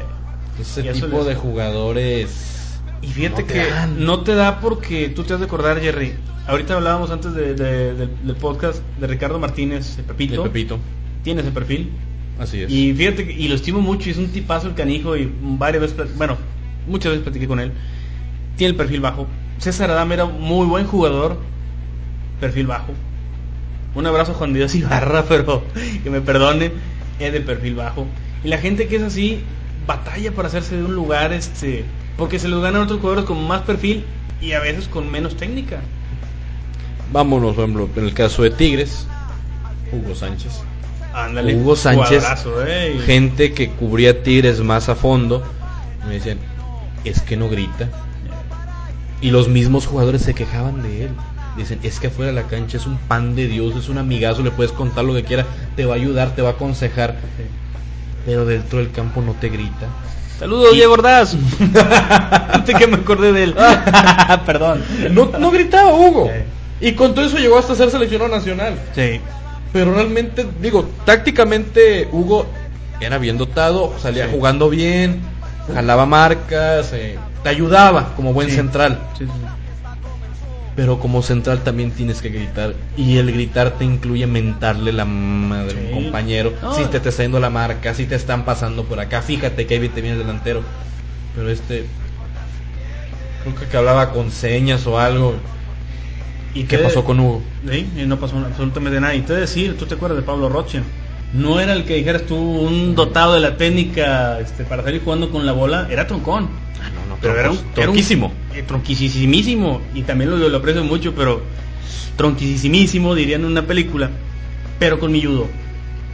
Ese 0.60 0.82
tipo 0.92 1.24
de 1.24 1.34
jugadores. 1.34 2.80
Y 3.00 3.06
fíjate 3.08 3.42
No 3.42 3.48
que 3.48 3.66
dan. 3.70 4.04
no 4.04 4.20
te 4.22 4.34
da 4.34 4.60
porque 4.60 5.08
tú 5.08 5.22
te 5.22 5.32
has 5.34 5.40
de 5.40 5.46
acordar, 5.46 5.80
Jerry. 5.80 6.14
Ahorita 6.48 6.74
hablábamos 6.74 7.10
antes 7.10 7.32
de- 7.34 7.54
de- 7.54 7.94
del, 7.94 8.10
del 8.26 8.36
podcast 8.36 8.82
de 9.00 9.06
Ricardo 9.06 9.38
Martínez, 9.38 9.98
el 9.98 10.04
Pepito. 10.04 10.44
El 10.44 10.50
Pepito. 10.50 10.78
Tiene 11.22 11.42
ese 11.42 11.50
perfil. 11.52 11.92
Así 12.38 12.62
es. 12.62 12.70
Y 12.70 12.94
fíjate, 12.94 13.22
y 13.32 13.48
lo 13.48 13.54
estimo 13.54 13.80
mucho, 13.80 14.08
y 14.08 14.12
es 14.12 14.18
un 14.18 14.28
tipazo 14.28 14.68
el 14.68 14.74
canijo 14.74 15.16
y 15.16 15.32
varias 15.40 15.96
veces, 15.96 16.16
bueno, 16.16 16.36
muchas 16.86 17.12
veces 17.12 17.24
platiqué 17.24 17.48
con 17.48 17.60
él. 17.60 17.72
Tiene 18.56 18.70
el 18.70 18.76
perfil 18.76 19.00
bajo. 19.00 19.26
César 19.58 19.90
Adame 19.90 20.14
era 20.14 20.24
muy 20.24 20.66
buen 20.66 20.86
jugador, 20.86 21.38
perfil 22.40 22.66
bajo. 22.66 22.92
Un 23.94 24.06
abrazo 24.06 24.32
a 24.32 24.34
Juan 24.36 24.54
Dios 24.54 24.74
Ibarra, 24.74 25.24
pero 25.28 25.64
que 26.02 26.10
me 26.10 26.20
perdone, 26.20 26.72
es 27.18 27.32
de 27.32 27.40
perfil 27.40 27.74
bajo. 27.74 28.06
Y 28.44 28.48
la 28.48 28.58
gente 28.58 28.86
que 28.86 28.96
es 28.96 29.02
así, 29.02 29.40
batalla 29.86 30.32
para 30.32 30.48
hacerse 30.48 30.76
de 30.76 30.84
un 30.84 30.94
lugar, 30.94 31.32
este, 31.32 31.84
porque 32.16 32.38
se 32.38 32.48
los 32.48 32.62
ganan 32.62 32.82
otros 32.82 33.00
jugadores 33.00 33.24
con 33.24 33.46
más 33.46 33.62
perfil 33.62 34.04
y 34.40 34.52
a 34.52 34.60
veces 34.60 34.86
con 34.86 35.10
menos 35.10 35.36
técnica. 35.36 35.80
Vámonos, 37.12 37.54
por 37.54 37.64
ejemplo, 37.64 37.88
en 37.96 38.04
el 38.04 38.14
caso 38.14 38.42
de 38.42 38.50
Tigres, 38.50 39.08
Hugo 39.90 40.14
Sánchez. 40.14 40.62
Ándale. 41.24 41.56
Hugo 41.56 41.76
Sánchez, 41.76 42.24
eh, 42.66 43.00
gente 43.04 43.52
que 43.52 43.70
cubría 43.70 44.22
Tigres 44.22 44.60
más 44.60 44.88
a 44.88 44.94
fondo, 44.94 45.42
me 46.06 46.14
decían, 46.14 46.38
es 47.04 47.20
que 47.20 47.36
no 47.36 47.48
grita. 47.48 47.88
Y 49.20 49.30
los 49.30 49.48
mismos 49.48 49.86
jugadores 49.86 50.22
se 50.22 50.34
quejaban 50.34 50.82
de 50.82 51.04
él. 51.04 51.10
Dicen, 51.56 51.80
es 51.82 51.98
que 51.98 52.06
afuera 52.06 52.30
de 52.30 52.40
la 52.40 52.46
cancha 52.46 52.76
es 52.76 52.86
un 52.86 52.98
pan 52.98 53.34
de 53.34 53.48
Dios, 53.48 53.74
es 53.74 53.88
un 53.88 53.98
amigazo, 53.98 54.42
le 54.42 54.52
puedes 54.52 54.70
contar 54.70 55.04
lo 55.04 55.12
que 55.14 55.24
quiera, 55.24 55.44
te 55.74 55.84
va 55.86 55.94
a 55.94 55.96
ayudar, 55.96 56.36
te 56.36 56.42
va 56.42 56.50
a 56.50 56.52
aconsejar. 56.52 57.16
Sí. 57.36 57.44
Pero 58.24 58.44
dentro 58.44 58.78
del 58.78 58.92
campo 58.92 59.20
no 59.20 59.32
te 59.32 59.48
grita. 59.48 59.88
Saludos, 60.38 60.72
Diego 60.72 60.92
Ordaz. 60.92 61.34
Antes 62.52 62.76
que 62.76 62.86
me 62.86 62.96
acordé 62.96 63.32
de 63.32 63.42
él. 63.42 63.56
Perdón. 64.46 64.84
No, 65.10 65.32
no 65.36 65.50
gritaba 65.50 65.92
Hugo. 65.92 66.30
Sí. 66.32 66.86
Y 66.88 66.92
con 66.92 67.14
todo 67.14 67.24
eso 67.24 67.38
llegó 67.38 67.58
hasta 67.58 67.74
ser 67.74 67.90
seleccionado 67.90 68.30
nacional. 68.30 68.78
Sí. 68.94 69.20
Pero 69.72 69.94
realmente, 69.94 70.46
digo, 70.62 70.88
tácticamente 71.04 72.08
Hugo 72.10 72.46
era 73.00 73.18
bien 73.18 73.36
dotado, 73.38 73.94
salía 74.00 74.26
Sí. 74.26 74.30
jugando 74.32 74.68
bien, 74.70 75.20
jalaba 75.72 76.06
marcas, 76.06 76.92
eh, 76.92 77.16
te 77.42 77.48
ayudaba 77.50 78.14
como 78.16 78.32
buen 78.32 78.48
Sí. 78.48 78.56
central. 78.56 78.98
Sí. 79.18 79.26
Pero 80.74 81.00
como 81.00 81.22
central 81.22 81.60
también 81.64 81.90
tienes 81.90 82.22
que 82.22 82.28
gritar. 82.28 82.74
Y 82.96 83.18
el 83.18 83.32
gritar 83.32 83.72
te 83.72 83.84
incluye 83.84 84.26
mentarle 84.28 84.92
la 84.92 85.04
madre 85.04 85.76
a 85.92 85.96
un 85.96 86.04
compañero. 86.04 86.52
No. 86.62 86.72
Si 86.72 86.84
te, 86.84 87.00
te 87.00 87.08
está 87.08 87.22
yendo 87.24 87.40
la 87.40 87.50
marca, 87.50 87.94
si 87.94 88.06
te 88.06 88.14
están 88.14 88.44
pasando 88.44 88.84
por 88.84 89.00
acá. 89.00 89.20
Fíjate 89.20 89.66
que 89.66 89.74
ahí 89.74 89.88
te 89.88 90.00
viene 90.00 90.16
el 90.16 90.22
delantero. 90.22 90.62
Pero 91.34 91.50
este. 91.50 91.84
Creo 93.42 93.68
que 93.70 93.76
hablaba 93.76 94.10
con 94.12 94.30
señas 94.30 94.86
o 94.86 95.00
algo. 95.00 95.34
¿Y 96.60 96.64
qué 96.64 96.78
pasó 96.78 97.04
con 97.04 97.20
Hugo? 97.20 97.42
Sí, 97.70 97.86
y 97.96 98.06
no 98.06 98.18
pasó 98.18 98.36
absolutamente 98.38 99.00
nada. 99.00 99.14
Y 99.14 99.22
te 99.22 99.34
decir, 99.34 99.76
tú 99.78 99.86
te 99.86 99.94
acuerdas 99.94 100.18
de 100.18 100.22
Pablo 100.24 100.48
Roche. 100.48 100.80
No 101.34 101.60
era 101.60 101.74
el 101.74 101.84
que 101.84 101.94
dijeras 101.96 102.22
tú 102.22 102.36
un 102.36 102.94
dotado 102.94 103.34
de 103.34 103.40
la 103.40 103.56
técnica 103.58 104.40
este, 104.40 104.64
para 104.64 104.82
salir 104.82 105.02
jugando 105.04 105.30
con 105.30 105.44
la 105.44 105.52
bola, 105.52 105.86
era 105.90 106.06
troncón. 106.06 106.48
Ah, 106.82 106.88
no, 106.94 107.06
no, 107.14 107.18
Pero 107.20 107.38
era 107.38 107.50
un, 107.50 107.56
troncos- 107.58 107.62
era 107.76 107.88
un- 107.90 107.94
tronquísimo. 107.94 108.32
eh. 108.54 108.64
Y 109.94 110.02
también 110.02 110.30
lo, 110.30 110.36
lo 110.36 110.56
aprecio 110.56 110.82
mucho, 110.84 111.14
pero 111.14 111.42
tronquisísimísimo, 112.16 113.14
dirían 113.14 113.42
en 113.42 113.46
una 113.48 113.62
película. 113.66 114.10
Pero 114.78 114.98
con 114.98 115.12
mi 115.12 115.22
judo. 115.22 115.46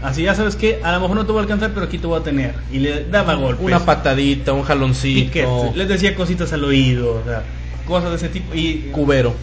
Así 0.03 0.23
ya 0.23 0.35
sabes 0.35 0.57
que 0.57 0.81
a 0.83 0.93
lo 0.93 1.01
mejor 1.01 1.17
no 1.17 1.25
te 1.27 1.33
voy 1.33 1.39
a 1.39 1.43
alcanzar, 1.43 1.71
pero 1.73 1.87
aquí 1.87 1.99
te 1.99 2.07
voy 2.07 2.21
a 2.21 2.23
tener. 2.23 2.55
Y 2.73 2.79
le 2.79 3.05
daba 3.05 3.35
golpes. 3.35 3.65
Una 3.65 3.81
patadita, 3.81 4.53
un 4.53 4.63
jaloncito. 4.63 5.27
piquetes, 5.33 5.77
les 5.77 5.89
decía 5.89 6.15
cositas 6.15 6.53
al 6.53 6.65
oído, 6.65 7.21
o 7.23 7.25
sea, 7.25 7.43
cosas 7.87 8.11
de 8.11 8.17
ese 8.17 8.29
tipo. 8.29 8.55
Y 8.55 8.89
Cubero. 8.93 9.35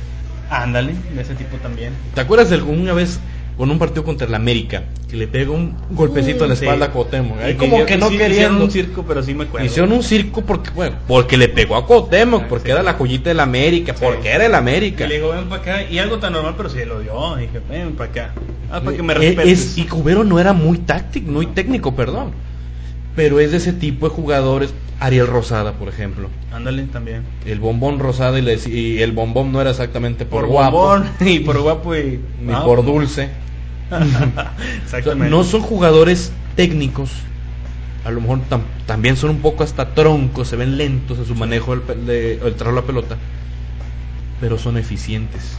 Ándale, 0.51 0.93
de 1.15 1.21
ese 1.21 1.33
tipo 1.35 1.57
también. 1.57 1.93
¿Te 2.13 2.21
acuerdas 2.21 2.49
de 2.49 2.61
una 2.61 2.93
vez 2.93 3.19
con 3.57 3.69
un 3.71 3.77
partido 3.79 4.03
contra 4.03 4.27
el 4.27 4.33
América 4.35 4.83
que 5.09 5.15
le 5.17 5.27
pegó 5.27 5.53
un 5.53 5.75
golpecito 5.91 6.43
en 6.45 6.49
la 6.51 6.55
Sí. 6.55 6.65
espalda 6.65 6.87
a 6.87 6.91
Cuauhtémoc? 6.91 7.39
Ahí 7.41 7.51
Y 7.53 7.55
como 7.55 7.85
que 7.85 7.97
no 7.97 8.09
sí. 8.09 8.15
Hicieron 8.15 8.61
un 8.61 8.71
circo, 8.71 9.03
pero 9.07 9.23
sí 9.23 9.33
me 9.33 9.45
acuerdo. 9.45 9.65
Hicieron 9.65 9.91
un 9.91 10.03
circo 10.03 10.41
porque, 10.41 10.69
bueno, 10.71 10.97
porque 11.07 11.37
le 11.37 11.47
pegó 11.49 11.75
a 11.75 11.85
Cuauhtémoc, 11.87 12.45
porque 12.47 12.67
Sí. 12.67 12.71
era 12.71 12.83
la 12.83 12.93
joyita 12.93 13.29
del 13.29 13.39
América, 13.39 13.93
porque 13.99 14.29
era 14.29 14.45
el 14.45 14.51
Y 14.51 14.55
América. 14.55 15.07
le 15.07 15.15
digo, 15.15 15.29
ven 15.31 15.45
para 15.49 15.61
acá. 15.61 15.83
Y 15.89 15.99
algo 15.99 16.17
tan 16.19 16.33
normal, 16.33 16.53
pero 16.57 16.69
sí 16.69 16.79
lo 16.85 16.99
dio. 16.99 17.37
Y 17.39 17.43
dije, 17.43 17.61
ven 17.69 17.93
para 17.93 18.09
acá. 18.11 18.33
Ah, 18.73 18.79
para 18.81 18.95
que 18.95 19.03
me 19.03 19.13
respetes. 19.13 19.47
es- 19.71 19.77
y 19.77 19.83
Cubero 19.83 20.23
no 20.23 20.39
era 20.39 20.53
muy 20.53 20.77
táctico, 20.79 21.29
muy 21.31 21.45
técnico, 21.47 21.93
perdón. 21.95 22.31
Pero 23.15 23.39
es 23.39 23.51
de 23.51 23.57
ese 23.57 23.73
tipo 23.73 24.07
de 24.09 24.15
jugadores. 24.15 24.73
Ariel 24.99 25.25
Rosada, 25.27 25.73
por 25.73 25.89
ejemplo. 25.89 26.29
Ándale, 26.53 26.83
también. 26.83 27.23
El 27.45 27.59
bombón 27.59 27.97
Rosada 27.99 28.37
y, 28.37 28.43
le 28.43 28.59
y 28.69 29.01
el 29.01 29.11
bombón 29.13 29.51
no 29.51 29.59
era 29.59 29.71
exactamente 29.71 30.25
por, 30.25 30.41
Por 30.41 30.49
guapo, 30.49 30.77
bombón 30.77 31.09
y 31.21 31.39
por 31.39 31.59
guapo 31.61 31.95
y... 31.95 32.19
ni 32.39 32.53
Ah, 32.53 32.63
por 32.63 32.85
dulce. 32.85 33.29
O 33.91 33.97
sea, 33.97 34.53
Exactamente. 34.83 35.29
no 35.29 35.43
son 35.43 35.61
jugadores 35.61 36.31
técnicos, 36.55 37.09
a 38.05 38.11
lo 38.11 38.21
mejor 38.21 38.39
tam- 38.49 38.61
también 38.85 39.17
son 39.17 39.31
un 39.31 39.39
poco 39.39 39.63
hasta 39.63 39.93
troncos, 39.93 40.47
se 40.47 40.55
ven 40.55 40.77
lentos 40.77 41.17
en 41.17 41.25
su 41.25 41.35
manejo 41.35 41.75
del, 41.75 42.05
de, 42.05 42.33
el 42.35 42.55
traer 42.55 42.73
la 42.75 42.83
pelota, 42.83 43.17
pero 44.39 44.57
son 44.57 44.77
eficientes. 44.77 45.57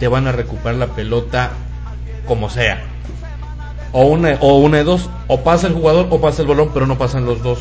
Te 0.00 0.08
van 0.08 0.26
a 0.26 0.32
recuperar 0.32 0.74
la 0.76 0.88
pelota 0.88 1.52
como 2.26 2.48
sea. 2.50 2.82
O 3.92 4.04
una, 4.06 4.36
o 4.40 4.58
una 4.58 4.78
de 4.78 4.84
dos, 4.84 5.08
o 5.26 5.40
pasa 5.40 5.66
el 5.66 5.74
jugador 5.74 6.06
o 6.10 6.20
pasa 6.20 6.42
el 6.42 6.48
balón, 6.48 6.70
pero 6.74 6.86
no 6.86 6.98
pasan 6.98 7.24
los 7.24 7.42
dos. 7.42 7.58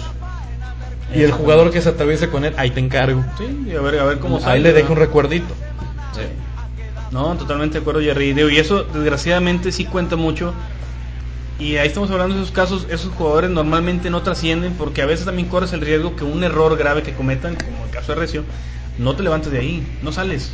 Y 1.13 1.23
el 1.23 1.31
jugador 1.31 1.71
que 1.71 1.81
se 1.81 1.89
atraviese 1.89 2.29
con 2.29 2.43
él, 2.43 2.53
ahí 2.57 2.69
te 2.71 2.79
encargo. 2.79 3.23
Sí, 3.37 3.73
a 3.73 3.81
ver, 3.81 3.99
a 3.99 4.03
ver 4.03 4.19
cómo 4.19 4.37
Ahí 4.37 4.43
sale, 4.43 4.59
le 4.59 4.73
dejo 4.73 4.93
un 4.93 4.99
recuerdito. 4.99 5.53
No, 7.11 7.35
totalmente 7.35 7.75
de 7.75 7.81
acuerdo, 7.81 8.01
Jerry. 8.01 8.35
Y 8.37 8.57
eso 8.57 8.83
desgraciadamente 8.83 9.71
sí 9.71 9.85
cuenta 9.85 10.15
mucho. 10.17 10.53
Y 11.59 11.77
ahí 11.77 11.87
estamos 11.87 12.11
hablando 12.11 12.35
de 12.35 12.41
esos 12.41 12.53
casos, 12.53 12.85
esos 12.89 13.11
jugadores 13.13 13.49
normalmente 13.49 14.09
no 14.09 14.21
trascienden 14.21 14.73
porque 14.73 15.01
a 15.01 15.07
veces 15.07 15.25
también 15.25 15.47
corres 15.47 15.73
el 15.73 15.81
riesgo 15.81 16.15
que 16.15 16.23
un 16.23 16.43
error 16.43 16.77
grave 16.77 17.01
que 17.01 17.13
cometan, 17.13 17.55
como 17.55 17.85
el 17.85 17.89
caso 17.89 18.13
de 18.13 18.19
Recio, 18.19 18.43
no 18.99 19.15
te 19.15 19.23
levantes 19.23 19.51
de 19.51 19.59
ahí, 19.59 19.87
no 20.03 20.11
sales. 20.11 20.51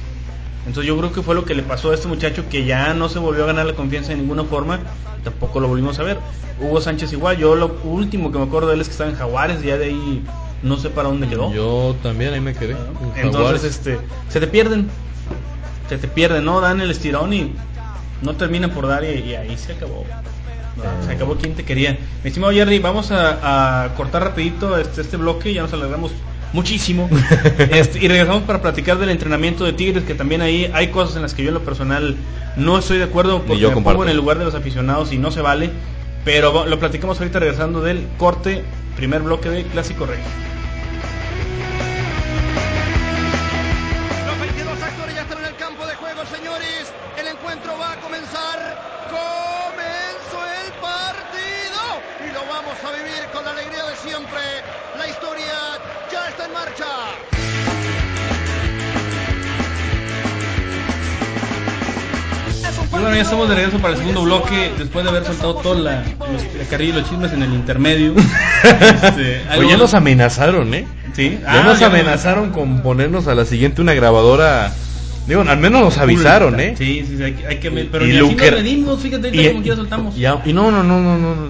Entonces 0.65 0.85
yo 0.85 0.97
creo 0.97 1.11
que 1.11 1.21
fue 1.21 1.35
lo 1.35 1.43
que 1.43 1.55
le 1.55 1.63
pasó 1.63 1.91
a 1.91 1.93
este 1.93 2.07
muchacho 2.07 2.45
que 2.49 2.65
ya 2.65 2.93
no 2.93 3.09
se 3.09 3.19
volvió 3.19 3.43
a 3.43 3.47
ganar 3.47 3.65
la 3.65 3.73
confianza 3.73 4.09
de 4.09 4.17
ninguna 4.17 4.43
forma, 4.45 4.79
tampoco 5.23 5.59
lo 5.59 5.67
volvimos 5.67 5.99
a 5.99 6.03
ver. 6.03 6.17
Hugo 6.59 6.79
Sánchez 6.79 7.11
igual, 7.13 7.37
yo 7.37 7.55
lo 7.55 7.77
último 7.83 8.31
que 8.31 8.37
me 8.37 8.45
acuerdo 8.45 8.69
de 8.69 8.75
él 8.75 8.81
es 8.81 8.87
que 8.87 8.93
estaba 8.93 9.09
en 9.09 9.17
Jaguares, 9.17 9.61
ya 9.61 9.77
de 9.77 9.85
ahí 9.85 10.23
no 10.61 10.77
sé 10.77 10.89
para 10.89 11.09
dónde 11.09 11.27
quedó. 11.27 11.53
Yo 11.53 11.95
también 12.01 12.33
ahí 12.33 12.39
me 12.39 12.53
quedé. 12.53 12.71
en 13.15 13.25
Entonces, 13.25 13.63
este, 13.63 13.99
se 14.29 14.39
te 14.39 14.47
pierden. 14.47 14.89
Se 15.89 15.97
te 15.97 16.07
pierden, 16.07 16.45
¿no? 16.45 16.61
Dan 16.61 16.79
el 16.79 16.89
estirón 16.89 17.33
y 17.33 17.53
no 18.21 18.35
terminan 18.35 18.71
por 18.71 18.87
dar 18.87 19.03
y, 19.03 19.19
y 19.19 19.35
ahí 19.35 19.57
se 19.57 19.73
acabó. 19.73 20.05
Se 21.05 21.11
acabó 21.11 21.35
quien 21.35 21.53
te 21.53 21.63
quería. 21.63 21.97
Mi 22.23 22.29
estimado 22.29 22.53
Jerry, 22.53 22.79
vamos 22.79 23.11
a, 23.11 23.83
a 23.85 23.93
cortar 23.95 24.23
rapidito 24.23 24.77
este, 24.77 25.01
este 25.01 25.17
bloque, 25.17 25.53
ya 25.53 25.61
nos 25.61 25.73
alargamos 25.73 26.11
muchísimo. 26.53 27.09
Este, 27.71 27.99
y 28.03 28.07
regresamos 28.07 28.43
para 28.43 28.61
platicar 28.61 28.97
del 28.97 29.09
entrenamiento 29.09 29.65
de 29.65 29.73
Tigres, 29.73 30.03
que 30.03 30.13
también 30.13 30.41
ahí 30.41 30.69
hay 30.73 30.87
cosas 30.87 31.15
en 31.15 31.23
las 31.23 31.33
que 31.33 31.43
yo 31.43 31.49
en 31.49 31.55
lo 31.55 31.63
personal 31.63 32.15
no 32.55 32.77
estoy 32.77 32.99
de 32.99 33.05
acuerdo 33.05 33.41
porque 33.41 33.59
yo 33.59 33.71
me 33.71 33.81
pongo 33.81 34.03
en 34.03 34.09
el 34.09 34.17
lugar 34.17 34.37
de 34.37 34.45
los 34.45 34.55
aficionados 34.55 35.11
y 35.11 35.17
no 35.17 35.31
se 35.31 35.41
vale. 35.41 35.71
Pero 36.23 36.65
lo 36.65 36.79
platicamos 36.79 37.19
ahorita 37.19 37.39
regresando 37.39 37.81
del 37.81 38.07
corte, 38.17 38.63
primer 38.95 39.21
bloque 39.21 39.49
de 39.49 39.63
Clásico 39.63 40.05
Rey. 40.05 40.19
Bueno, 63.03 63.15
ya 63.15 63.21
estamos 63.23 63.49
de 63.49 63.55
regreso 63.55 63.77
para 63.79 63.93
el 63.93 63.99
segundo 63.99 64.23
bloque, 64.23 64.71
después 64.77 65.03
de 65.05 65.09
haber 65.11 65.25
soltado 65.25 65.55
toda 65.55 65.79
la, 65.79 66.03
los, 66.31 66.43
la 66.57 66.63
carrilla 66.69 66.93
y 66.97 66.99
los 67.01 67.09
chismes 67.09 67.31
en 67.33 67.43
el 67.43 67.53
intermedio. 67.53 68.13
Este, 68.63 69.41
algo- 69.49 69.59
Oye, 69.61 69.69
ya 69.69 69.77
nos 69.77 69.93
amenazaron, 69.93 70.73
¿eh? 70.73 70.85
Sí, 71.13 71.37
Ya 71.41 71.61
Ah, 71.61 71.63
nos 71.63 71.79
ya 71.79 71.87
amenazaron 71.87 72.51
con 72.51 72.81
ponernos 72.81 73.27
a 73.27 73.35
la 73.35 73.45
siguiente 73.45 73.81
una 73.81 73.93
grabadora. 73.93 74.71
Digo, 75.27 75.41
al 75.41 75.57
menos 75.57 75.81
nos 75.81 75.97
avisaron, 75.99 76.59
¿eh? 76.59 76.75
Sí, 76.77 77.05
sí, 77.07 77.15
sí, 77.17 77.23
hay, 77.23 77.33
que- 77.33 77.47
hay 77.47 77.57
que... 77.59 77.71
Pero 77.71 78.05
Y 78.05 78.09
ni 78.09 78.17
así 78.17 78.21
Luker- 78.35 78.51
nos 78.53 78.63
medimos, 78.63 78.99
fíjate, 79.01 79.27
ahorita 79.27 79.49
como 79.51 79.61
quiera 79.61 79.75
soltamos. 79.77 80.17
y 80.17 80.25
y 80.25 80.53
no, 80.53 80.69
no, 80.71 80.83
no, 80.83 80.99
no, 81.01 81.17
no. 81.17 81.35
no. 81.35 81.49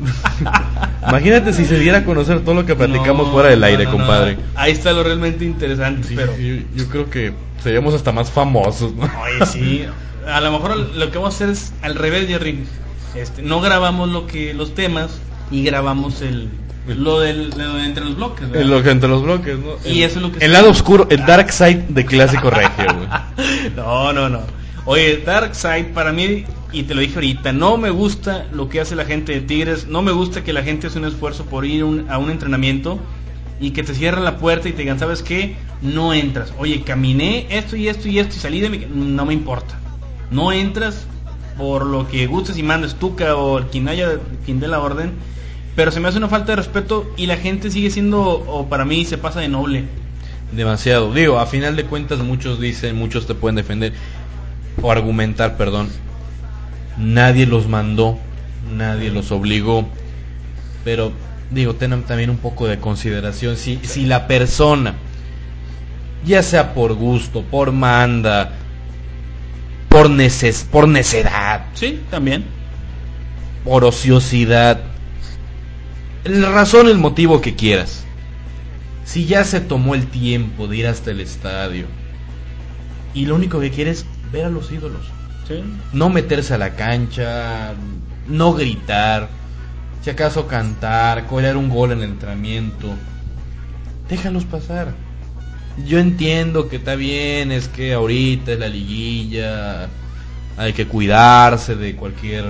Imagínate 1.10 1.54
si 1.54 1.66
se 1.66 1.80
diera 1.80 2.00
a 2.00 2.04
conocer 2.06 2.42
todo 2.42 2.56
lo 2.56 2.66
que 2.66 2.76
platicamos 2.76 3.28
No, 3.28 3.34
fuera 3.34 3.50
del 3.50 3.60
no, 3.62 3.66
aire, 3.66 3.86
no, 3.86 3.92
no. 3.92 3.98
compadre. 3.98 4.38
Ahí 4.56 4.72
está 4.72 4.92
lo 4.92 5.04
realmente 5.04 5.44
interesante, 5.46 6.08
Sí, 6.08 6.14
pero... 6.16 6.38
yo, 6.38 6.56
yo 6.76 6.88
creo 6.90 7.10
que 7.10 7.34
seríamos 7.64 7.94
hasta 7.94 8.12
más 8.12 8.30
famosos, 8.32 8.94
¿no? 8.96 9.04
Oye, 9.06 9.46
sí. 9.48 9.86
A 10.28 10.42
lo 10.42 10.52
mejor 10.52 10.76
lo 10.78 11.12
que 11.12 11.18
vamos 11.18 11.34
a 11.34 11.36
hacer 11.38 11.50
es 11.50 11.74
al 11.82 11.96
revés, 11.96 12.28
Jerry. 12.28 12.64
Este, 13.16 13.42
no 13.42 13.62
grabamos 13.62 14.10
lo 14.10 14.26
que 14.28 14.54
los 14.54 14.74
temas 14.74 15.20
y 15.52 15.64
grabamos 15.64 16.22
el 16.22 16.50
lo 16.88 17.20
del 17.22 17.50
lo 17.52 17.76
de 17.76 17.86
entre 17.86 18.04
los 18.04 18.16
bloques. 18.16 18.50
¿verdad? 18.50 18.66
Lo 18.68 18.84
que 18.84 18.90
entre 18.90 19.08
los 19.10 19.22
bloques, 19.24 19.58
¿no? 19.58 19.74
Y 19.90 20.00
El- 20.02 20.10
eso 20.10 20.20
es 20.20 20.22
lo 20.26 20.32
que 20.32 20.44
El 20.46 20.52
lado 20.52 20.70
oscuro, 20.70 21.08
el 21.10 21.26
dark 21.26 21.52
side 21.52 21.86
de 21.90 22.06
Clásico 22.06 22.50
Regio, 22.50 22.86
no, 23.76 24.12
no, 24.14 24.30
no. 24.30 24.42
Oye, 24.86 25.18
Darkseid 25.26 25.94
para 25.94 26.12
mí, 26.12 26.44
y 26.74 26.84
te 26.84 26.94
lo 26.94 27.00
dije 27.00 27.16
ahorita, 27.16 27.54
no 27.54 27.78
me 27.78 27.90
gusta 27.90 28.48
lo 28.52 28.68
que 28.68 28.82
hace 28.82 28.98
la 28.98 29.06
gente 29.06 29.32
de 29.32 29.40
Tigres, 29.42 29.88
no 29.88 30.02
me 30.02 30.12
gusta 30.12 30.44
que 30.44 30.52
la 30.52 30.62
gente 30.62 30.88
hace 30.88 31.00
un 31.00 31.06
esfuerzo 31.06 31.46
por 31.46 31.66
ir 31.66 31.86
un- 31.86 32.10
a 32.10 32.18
un 32.18 32.30
entrenamiento 32.30 33.00
y 33.62 33.72
que 33.72 33.84
te 33.84 33.94
cierran 33.96 34.26
la 34.26 34.38
puerta 34.38 34.68
y 34.68 34.74
te 34.74 34.80
digan, 34.80 35.00
¿sabes 35.00 35.24
qué? 35.24 35.56
No 35.82 36.14
entras. 36.14 36.52
Oye, 36.58 36.82
caminé 36.84 37.48
esto 37.50 37.78
y 37.78 37.88
esto 37.88 38.10
y 38.10 38.20
esto 38.20 38.36
y 38.36 38.40
salí 38.40 38.60
de 38.60 38.70
mi... 38.70 38.78
No 38.94 39.26
me 39.26 39.34
importa. 39.34 39.80
No 40.34 40.52
entras 40.52 41.06
por 41.58 41.86
lo 41.86 42.08
que 42.08 42.26
gustes 42.26 42.58
y 42.58 42.64
mandes 42.64 42.96
Tuca 42.96 43.36
o 43.36 43.62
quien 43.70 43.88
haya, 43.88 44.18
quien 44.46 44.60
dé 44.60 44.68
la 44.68 44.80
orden, 44.80 45.12
pero 45.76 45.92
se 45.92 46.00
me 46.00 46.08
hace 46.08 46.18
una 46.18 46.28
falta 46.28 46.54
de 46.54 46.56
respeto 46.58 47.12
y 47.18 47.28
la 47.28 47.38
gente 47.38 47.70
sigue 47.70 47.92
siendo, 47.92 48.22
o 48.22 48.68
para 48.68 48.84
mí 48.84 49.06
se 49.06 49.18
pasa 49.18 49.40
de 49.40 49.48
noble. 49.48 49.86
Demasiado. 50.52 51.14
Digo, 51.14 51.40
a 51.40 51.46
final 51.46 51.76
de 51.76 51.86
cuentas 51.86 52.20
muchos 52.20 52.60
dicen, 52.60 52.96
muchos 52.96 53.28
te 53.28 53.36
pueden 53.36 53.56
defender 53.56 53.94
o 54.82 54.92
argumentar, 54.92 55.58
perdón. 55.58 55.90
Nadie 56.98 57.46
los 57.46 57.68
mandó, 57.68 58.18
nadie 58.76 59.12
los 59.12 59.32
obligó. 59.32 59.88
Pero 60.84 61.12
digo, 61.52 61.76
ten 61.76 62.04
también 62.04 62.30
un 62.30 62.38
poco 62.38 62.68
de 62.68 62.80
consideración. 62.80 63.58
Si, 63.58 63.80
si 63.84 64.06
la 64.06 64.28
persona, 64.28 64.96
ya 66.26 66.44
sea 66.44 66.74
por 66.74 66.94
gusto, 66.94 67.44
por 67.44 67.72
manda, 67.72 68.54
por, 69.94 70.10
neces 70.10 70.68
por 70.72 70.88
necedad, 70.88 71.66
Sí, 71.76 72.02
también. 72.10 72.44
por 73.64 73.86
ociosidad, 73.86 74.82
la 76.26 76.52
razón, 76.52 76.88
el 76.88 76.98
motivo 76.98 77.42
que 77.42 77.56
quieras. 77.56 78.04
Si 79.06 79.26
ya 79.26 79.44
se 79.44 79.62
tomó 79.62 79.94
el 79.96 80.08
tiempo 80.08 80.68
de 80.68 80.78
ir 80.78 80.88
hasta 80.88 81.12
el 81.12 81.20
estadio 81.20 81.86
y 83.14 83.26
lo 83.28 83.36
único 83.36 83.60
que 83.60 83.70
quieres 83.70 84.00
es 84.00 84.32
ver 84.32 84.46
a 84.46 84.50
los 84.50 84.72
ídolos, 84.72 85.06
Sí. 85.48 85.62
no 85.92 86.10
meterse 86.10 86.54
a 86.56 86.58
la 86.58 86.72
cancha, 86.76 87.74
no 88.28 88.54
gritar, 88.54 89.30
si 90.02 90.10
acaso 90.10 90.48
cantar, 90.48 91.28
corear 91.28 91.56
un 91.58 91.70
gol 91.70 91.92
en 91.92 92.00
el 92.00 92.06
entrenamiento, 92.12 92.96
déjalos 94.10 94.46
pasar. 94.46 94.94
Yo 95.86 96.00
entiendo 96.00 96.70
que 96.70 96.76
está 96.78 96.96
bien, 96.96 97.52
es 97.52 97.68
que 97.68 97.94
ahorita 97.94 98.52
es 98.54 98.60
la 98.60 98.68
liguilla, 98.70 99.90
hay 100.58 100.74
que 100.74 100.86
cuidarse 100.88 101.76
de 101.76 101.96
cualquier 101.96 102.46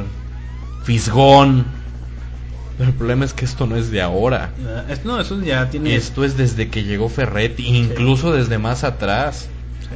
fisgón. 0.83 1.65
Pero 2.77 2.89
el 2.89 2.95
problema 2.95 3.23
es 3.23 3.33
que 3.33 3.45
esto 3.45 3.65
no 3.67 3.75
es 3.77 3.91
de 3.91 4.01
ahora. 4.01 4.51
Ah, 4.67 4.83
No, 5.05 5.19
eso 5.21 5.41
ya 5.41 5.69
tiene... 5.69 5.95
Esto 5.95 6.25
es 6.25 6.35
desde 6.35 6.69
que 6.69 6.83
llegó 6.83 7.07
Ferretti, 7.07 7.65
incluso 7.67 8.33
desde 8.33 8.57
más 8.57 8.83
atrás. 8.83 9.47
Sí. 9.81 9.95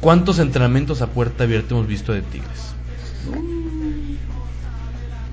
¿Cuántos 0.00 0.38
entrenamientos 0.38 1.02
a 1.02 1.08
puerta 1.08 1.44
abierta 1.44 1.74
hemos 1.74 1.86
visto 1.88 2.12
de 2.12 2.22
Tigres? 2.22 2.74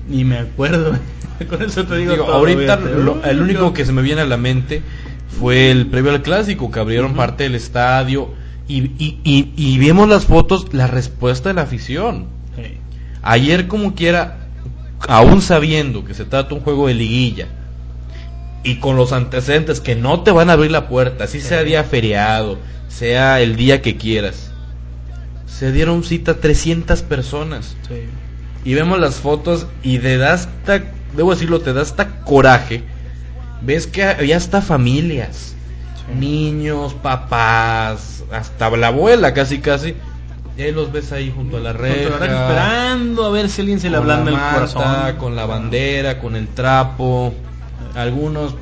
Ni 0.08 0.24
me 0.24 0.38
acuerdo. 0.38 0.98
Con 1.48 1.62
eso 1.62 1.84
te 1.84 1.96
digo, 1.96 2.12
Digo, 2.12 2.24
todo, 2.24 2.34
ahorita 2.36 2.76
lo- 2.76 3.22
el 3.24 3.40
único 3.40 3.72
que 3.72 3.84
se 3.84 3.92
me 3.92 4.02
viene 4.02 4.22
a 4.22 4.26
la 4.26 4.36
mente 4.38 4.82
fue 5.28 5.70
el 5.70 5.86
previo 5.86 6.10
al 6.12 6.22
clásico, 6.22 6.70
que 6.70 6.80
abrieron 6.80 7.14
parte 7.14 7.44
del 7.44 7.54
estadio 7.54 8.30
y, 8.66 8.82
y, 8.98 9.18
y, 9.24 9.52
y 9.56 9.78
vimos 9.78 10.08
las 10.08 10.26
fotos, 10.26 10.72
la 10.72 10.86
respuesta 10.86 11.48
de 11.50 11.54
la 11.54 11.62
afición. 11.62 12.26
Sí. 12.56 12.78
Ayer 13.22 13.68
como 13.68 13.94
quiera, 13.94 14.48
aún 15.06 15.42
sabiendo 15.42 16.04
que 16.04 16.14
se 16.14 16.24
trata 16.24 16.48
de 16.50 16.54
un 16.56 16.60
juego 16.60 16.88
de 16.88 16.94
liguilla 16.94 17.46
y 18.64 18.76
con 18.76 18.96
los 18.96 19.12
antecedentes 19.12 19.80
que 19.80 19.94
no 19.94 20.22
te 20.22 20.30
van 20.32 20.50
a 20.50 20.54
abrir 20.54 20.70
la 20.70 20.88
puerta, 20.88 21.24
así 21.24 21.40
sea 21.40 21.62
día 21.62 21.84
feriado, 21.84 22.58
sea 22.88 23.40
el 23.40 23.56
día 23.56 23.80
que 23.82 23.96
quieras, 23.96 24.50
se 25.46 25.72
dieron 25.72 26.02
cita 26.04 26.34
300 26.34 27.02
personas 27.02 27.76
Sí. 27.88 28.02
y 28.64 28.74
vemos 28.74 28.98
las 28.98 29.16
fotos 29.16 29.66
y 29.82 29.98
te 29.98 30.16
da 30.18 30.34
hasta, 30.34 30.82
debo 31.16 31.32
decirlo, 31.32 31.60
te 31.60 31.72
da 31.72 31.82
hasta 31.82 32.20
coraje. 32.22 32.82
Ves 33.60 33.86
que 33.86 34.04
había 34.04 34.36
hasta 34.36 34.62
familias, 34.62 35.54
niños, 36.14 36.94
papás, 36.94 38.24
hasta 38.32 38.70
la 38.76 38.88
abuela 38.88 39.34
casi 39.34 39.58
casi. 39.58 39.94
Y 40.56 40.62
ahí 40.62 40.72
los 40.72 40.90
ves 40.90 41.12
ahí 41.12 41.32
junto 41.34 41.56
a 41.56 41.60
la 41.60 41.72
reja, 41.72 42.14
esperando 42.14 43.24
a 43.24 43.30
ver 43.30 43.48
si 43.48 43.60
alguien 43.60 43.78
se 43.78 43.90
le 43.90 43.96
ablanda 43.96 44.30
el 44.30 44.36
corazón. 44.36 45.16
con 45.16 45.36
la 45.36 45.46
bandera, 45.46 46.18
con 46.18 46.34
el 46.34 46.48
trapo, 46.48 47.32
algunos 47.94 48.56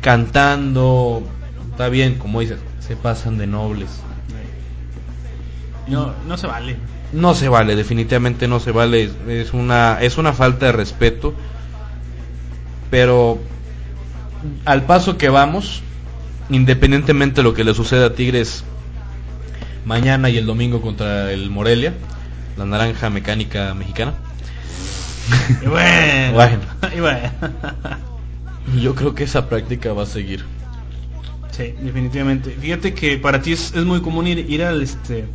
cantando, 0.00 1.22
está 1.70 1.88
bien, 1.88 2.16
como 2.16 2.40
dices, 2.40 2.58
se 2.80 2.96
pasan 2.96 3.38
de 3.38 3.46
nobles. 3.46 3.88
No, 5.86 6.12
no 6.26 6.36
se 6.36 6.46
vale. 6.46 6.76
No 7.12 7.34
se 7.34 7.48
vale, 7.48 7.76
definitivamente 7.76 8.48
no 8.48 8.58
se 8.58 8.72
vale, 8.72 9.10
es 9.28 9.52
una 9.52 9.98
es 10.00 10.18
una 10.18 10.32
falta 10.32 10.66
de 10.66 10.72
respeto. 10.72 11.34
Pero 12.90 13.38
al 14.64 14.84
paso 14.84 15.18
que 15.18 15.28
vamos, 15.28 15.82
independientemente 16.50 17.36
de 17.36 17.42
lo 17.44 17.54
que 17.54 17.64
le 17.64 17.74
suceda 17.74 18.06
a 18.06 18.14
Tigres 18.14 18.64
mañana 19.84 20.30
y 20.30 20.38
el 20.38 20.46
domingo 20.46 20.80
contra 20.80 21.32
el 21.32 21.50
Morelia, 21.50 21.94
la 22.56 22.64
naranja 22.64 23.10
mecánica 23.10 23.74
mexicana. 23.74 24.14
Y 25.62 25.66
bueno. 25.66 26.32
Bueno. 26.32 26.62
Y 26.96 27.00
bueno. 27.00 27.30
Yo 28.80 28.94
creo 28.94 29.14
que 29.14 29.24
esa 29.24 29.48
práctica 29.48 29.92
va 29.92 30.04
a 30.04 30.06
seguir. 30.06 30.44
Sí, 31.50 31.74
definitivamente. 31.80 32.56
Fíjate 32.58 32.94
que 32.94 33.18
para 33.18 33.42
ti 33.42 33.52
es, 33.52 33.74
es 33.74 33.84
muy 33.84 34.00
común 34.00 34.26
ir, 34.26 34.38
ir 34.50 34.64
al 34.64 34.82
este 34.82 35.26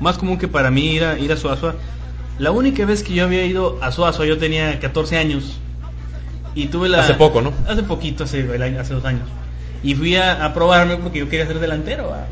más 0.00 0.16
común 0.16 0.38
que 0.38 0.48
para 0.48 0.70
mí 0.70 0.94
ir 0.94 1.04
a 1.04 1.18
ir 1.18 1.30
a 1.30 1.36
Suazua. 1.36 1.74
La 2.38 2.50
única 2.50 2.86
vez 2.86 3.02
que 3.02 3.12
yo 3.12 3.24
había 3.24 3.44
ido 3.44 3.78
a 3.82 3.92
Suazua 3.92 4.24
yo 4.24 4.38
tenía 4.38 4.80
14 4.80 5.18
años 5.18 5.60
y 6.54 6.66
tuve 6.66 6.88
la 6.88 7.00
Hace 7.00 7.14
poco, 7.14 7.40
¿no? 7.42 7.52
Hace 7.68 7.82
poquito, 7.82 8.24
hace, 8.24 8.40
el 8.40 8.62
año- 8.62 8.80
hace 8.80 8.94
dos 8.94 9.04
años. 9.04 9.28
Y 9.82 9.94
fui 9.94 10.16
a, 10.16 10.44
a 10.44 10.54
probarme 10.54 10.96
porque 10.96 11.20
yo 11.20 11.28
quería 11.28 11.46
ser 11.46 11.58
delantero. 11.60 12.08
¿va? 12.10 12.26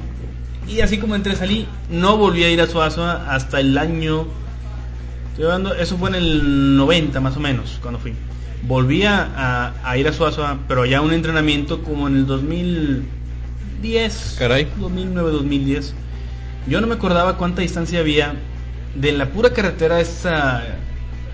Y 0.68 0.80
así 0.80 0.98
como 0.98 1.14
entré 1.14 1.36
salí, 1.36 1.66
no 1.90 2.16
volví 2.16 2.44
a 2.44 2.50
ir 2.50 2.60
a 2.60 2.66
Suazua 2.66 3.32
hasta 3.34 3.60
el 3.60 3.76
año 3.78 4.26
Estoy 5.30 5.44
hablando- 5.44 5.72
eso 5.74 5.96
fue 5.96 6.08
en 6.10 6.16
el 6.16 6.76
90 6.76 7.20
más 7.20 7.36
o 7.36 7.40
menos, 7.40 7.78
cuando 7.80 8.00
fui. 8.00 8.12
Volví 8.64 9.04
a 9.04 9.72
ir 9.96 10.08
a 10.08 10.12
Suazua, 10.12 10.58
pero 10.66 10.84
ya 10.84 11.00
un 11.00 11.12
entrenamiento 11.12 11.82
como 11.84 12.08
en 12.08 12.16
el 12.16 12.26
2010. 12.26 14.36
Caray. 14.38 14.66
2009, 14.78 15.30
2010. 15.30 15.94
Yo 16.66 16.80
no 16.80 16.86
me 16.86 16.94
acordaba 16.94 17.36
cuánta 17.36 17.62
distancia 17.62 18.00
había 18.00 18.34
de 18.94 19.12
la 19.12 19.26
pura 19.26 19.50
carretera 19.50 20.00
esa... 20.00 20.62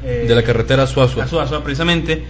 eh, 0.05 0.27
De 0.29 0.35
la 0.35 0.43
carretera 0.43 0.83
a 0.83 0.87
Suazua. 0.87 1.25
a 1.25 1.29
Suazua, 1.29 1.63
precisamente, 1.65 2.25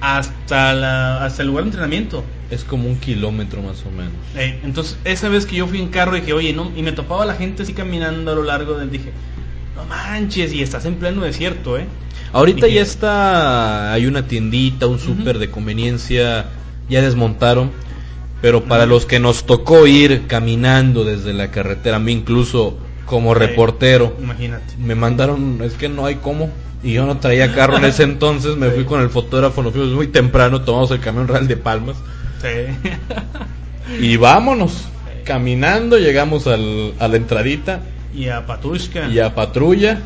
hasta, 0.00 0.72
la, 0.74 1.24
hasta 1.24 1.42
el 1.42 1.48
lugar 1.48 1.64
de 1.64 1.68
entrenamiento. 1.68 2.24
Es 2.50 2.64
como 2.64 2.88
un 2.88 2.98
kilómetro 2.98 3.62
más 3.62 3.84
o 3.86 3.90
menos. 3.90 4.12
Eh, 4.36 4.58
entonces, 4.64 4.98
esa 5.04 5.28
vez 5.28 5.46
que 5.46 5.56
yo 5.56 5.66
fui 5.66 5.80
en 5.80 5.88
carro 5.88 6.14
dije, 6.14 6.32
oye, 6.32 6.52
no, 6.52 6.72
y 6.74 6.82
me 6.82 6.92
topaba 6.92 7.24
la 7.26 7.34
gente 7.34 7.62
así 7.62 7.74
caminando 7.74 8.32
a 8.32 8.34
lo 8.34 8.42
largo 8.42 8.74
del, 8.74 8.90
dije, 8.90 9.12
no 9.76 9.84
manches, 9.84 10.52
y 10.52 10.62
estás 10.62 10.84
en 10.84 10.96
pleno 10.96 11.22
desierto, 11.22 11.78
¿eh? 11.78 11.86
Ahorita 12.32 12.66
Dije, 12.66 12.76
ya 12.76 12.82
está, 12.82 13.92
hay 13.92 14.06
una 14.06 14.26
tiendita, 14.26 14.86
un 14.86 14.98
súper 14.98 15.38
de 15.38 15.50
conveniencia, 15.50 16.46
ya 16.88 17.02
desmontaron, 17.02 17.70
pero 18.40 18.64
para 18.64 18.86
los 18.86 19.04
que 19.04 19.18
nos 19.18 19.44
tocó 19.44 19.86
ir 19.86 20.26
caminando 20.28 21.04
desde 21.04 21.32
la 21.32 21.50
carretera, 21.50 21.96
a 21.96 21.98
mí 21.98 22.12
incluso 22.12 22.78
como 23.10 23.34
reportero, 23.34 24.16
Imagínate. 24.22 24.74
me 24.78 24.94
mandaron, 24.94 25.60
es 25.64 25.72
que 25.74 25.88
no 25.88 26.06
hay 26.06 26.14
cómo, 26.14 26.48
y 26.82 26.92
yo 26.92 27.04
no 27.06 27.18
traía 27.18 27.52
carro 27.52 27.76
en 27.78 27.84
ese 27.84 28.02
entonces, 28.04 28.56
me 28.56 28.68
Sí. 28.68 28.76
fui 28.76 28.84
con 28.84 29.00
el 29.02 29.10
fotógrafo, 29.10 29.62
nos 29.64 29.72
fuimos 29.72 29.90
muy 29.92 30.06
temprano, 30.06 30.62
tomamos 30.62 30.92
el 30.92 31.00
camión 31.00 31.26
real 31.26 31.48
de 31.48 31.56
Palmas, 31.56 31.96
Sí. 32.40 32.88
y 34.00 34.16
vámonos, 34.16 34.84
caminando, 35.24 35.98
llegamos 35.98 36.46
al, 36.46 36.94
a 37.00 37.08
la 37.08 37.16
entradita, 37.16 37.80
y 38.14 38.28
a 38.28 38.46
Patushka. 38.46 39.08
y 39.08 39.18
a 39.18 39.34
patrulla 39.34 40.00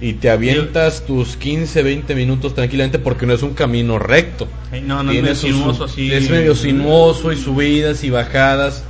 y 0.00 0.14
te 0.14 0.30
avientas 0.30 1.04
tus 1.06 1.36
15, 1.36 1.82
20 1.84 2.14
minutos 2.16 2.54
tranquilamente 2.56 2.98
porque 2.98 3.24
no 3.24 3.34
es 3.34 3.42
un 3.44 3.54
camino 3.54 4.00
recto. 4.00 4.48
No, 4.84 5.02
no 5.04 5.12
es 5.12 5.22
medio 5.22 5.34
sus- 5.36 5.50
sinuoso 5.54 5.84
así. 5.84 6.12
Es 6.12 6.28
medio 6.28 6.56
sinuoso 6.56 7.30
y 7.32 7.36
subidas 7.36 8.02
y 8.02 8.10
bajadas. 8.10 8.82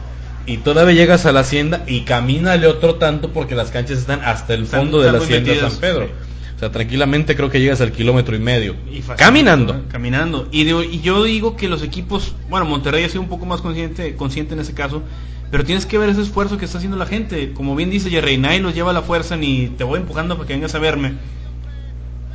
Y 0.46 0.58
todavía 0.58 0.94
llegas 0.94 1.24
a 1.26 1.32
la 1.32 1.40
hacienda 1.40 1.84
y 1.86 2.00
camínale 2.02 2.66
otro 2.66 2.96
tanto 2.96 3.32
porque 3.32 3.54
las 3.54 3.70
canchas 3.70 3.98
están 3.98 4.20
hasta 4.24 4.54
el 4.54 4.64
Están- 4.64 4.80
fondo 4.80 5.00
de 5.00 5.12
la 5.12 5.18
hacienda 5.18 5.50
metidas, 5.52 5.72
San 5.72 5.80
Pedro. 5.80 6.06
sí. 6.06 6.12
O 6.56 6.58
sea, 6.58 6.70
tranquilamente 6.70 7.34
creo 7.34 7.50
que 7.50 7.60
llegas 7.60 7.80
al 7.80 7.90
kilómetro 7.92 8.36
y 8.36 8.38
medio. 8.38 8.76
Y 8.92 9.02
fácil, 9.02 9.16
caminando. 9.24 9.82
Caminando. 9.90 10.48
Y, 10.52 10.62
y 10.70 11.00
yo 11.00 11.24
digo 11.24 11.56
que 11.56 11.68
los 11.68 11.82
equipos, 11.82 12.34
bueno, 12.48 12.66
Monterrey 12.66 13.02
ha 13.04 13.08
sido 13.08 13.20
un 13.20 13.28
poco 13.28 13.46
más 13.46 13.60
consciente, 13.60 14.14
consciente 14.16 14.54
en 14.54 14.60
ese 14.60 14.72
caso, 14.72 15.02
pero 15.50 15.64
tienes 15.64 15.86
que 15.86 15.98
ver 15.98 16.08
ese 16.08 16.22
esfuerzo 16.22 16.58
que 16.58 16.64
está 16.64 16.78
haciendo 16.78 16.96
la 16.96 17.06
gente. 17.06 17.52
Como 17.52 17.74
bien 17.74 17.90
dice 17.90 18.10
Jerry, 18.10 18.38
nadie 18.38 18.60
los 18.60 18.74
lleva 18.74 18.90
a 18.90 18.94
la 18.94 19.02
fuerza 19.02 19.36
ni 19.36 19.68
te 19.76 19.82
voy 19.84 19.98
empujando 20.00 20.36
para 20.36 20.46
que 20.46 20.54
vengas 20.54 20.74
a 20.74 20.78
verme. 20.78 21.14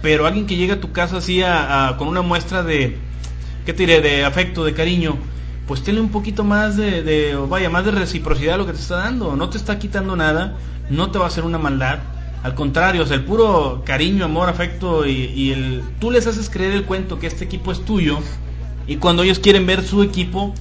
Pero 0.02 0.28
alguien 0.28 0.46
que 0.46 0.56
llega 0.58 0.76
a 0.76 0.80
tu 0.82 0.92
casa 0.92 1.18
así 1.18 1.42
a- 1.42 1.88
a- 1.90 1.98
con 1.98 2.08
una 2.10 2.22
muestra 2.22 2.64
de, 2.64 2.98
¿qué 3.66 3.74
te 3.74 3.84
diré? 3.86 4.02
De 4.02 4.26
afecto, 4.26 4.64
de 4.66 4.74
cariño, 4.74 5.18
pues 5.68 5.84
tenle 5.84 6.02
un 6.02 6.10
poquito 6.10 6.44
más 6.44 6.78
de, 6.78 7.04
de, 7.04 7.36
vaya, 7.36 7.70
más 7.70 7.86
de 7.86 7.92
reciprocidad 7.92 8.56
a 8.56 8.58
lo 8.58 8.66
que 8.66 8.74
te 8.74 8.80
está 8.80 8.98
dando. 8.98 9.36
No 9.36 9.50
te 9.50 9.58
está 9.58 9.78
quitando 9.78 10.16
nada, 10.16 10.56
no 10.90 11.12
te 11.12 11.20
va 11.20 11.26
a 11.26 11.28
hacer 11.28 11.44
una 11.44 11.58
maldad. 11.58 12.00
Al 12.44 12.56
contrario, 12.56 13.04
o 13.04 13.06
sea, 13.06 13.18
el 13.18 13.26
puro 13.26 13.84
cariño, 13.86 14.26
amor, 14.26 14.48
afecto 14.48 15.06
y, 15.06 15.12
y 15.12 15.52
el, 15.52 15.84
tú 16.00 16.12
les 16.12 16.26
haces 16.28 16.50
creer 16.50 16.72
el 16.72 16.86
cuento 16.86 17.20
que 17.20 17.28
este 17.28 17.44
equipo 17.44 17.72
es 17.72 17.84
tuyo 17.84 18.20
y 18.88 18.96
cuando 18.98 19.24
ellos 19.24 19.40
quieren 19.40 19.66
ver 19.66 19.84
su 19.84 20.02
equipo, 20.02 20.54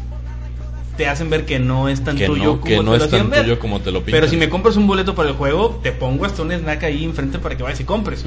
te 0.96 1.06
hacen 1.08 1.30
ver 1.30 1.44
que 1.44 1.58
no 1.58 1.88
es 1.88 2.02
tan 2.02 2.16
Que 2.16 2.26
tuyo 2.26 2.44
no, 2.44 2.50
como 2.52 2.64
que 2.64 2.76
te 2.76 2.82
no 2.82 2.94
es 2.94 3.10
tan 3.10 3.30
ver. 3.30 3.42
tuyo 3.42 3.58
como 3.58 3.80
te 3.80 3.92
lo 3.92 4.00
pintan. 4.00 4.12
Pero 4.20 4.28
si 4.28 4.36
me 4.36 4.48
compras 4.48 4.76
un 4.76 4.86
boleto 4.86 5.14
para 5.14 5.28
el 5.28 5.34
juego, 5.34 5.78
te 5.82 5.92
pongo 5.92 6.24
hasta 6.24 6.42
un 6.42 6.52
snack 6.52 6.84
ahí 6.84 7.04
enfrente 7.04 7.38
para 7.38 7.56
que 7.56 7.62
vayas 7.62 7.80
y 7.80 7.84
compres. 7.84 8.24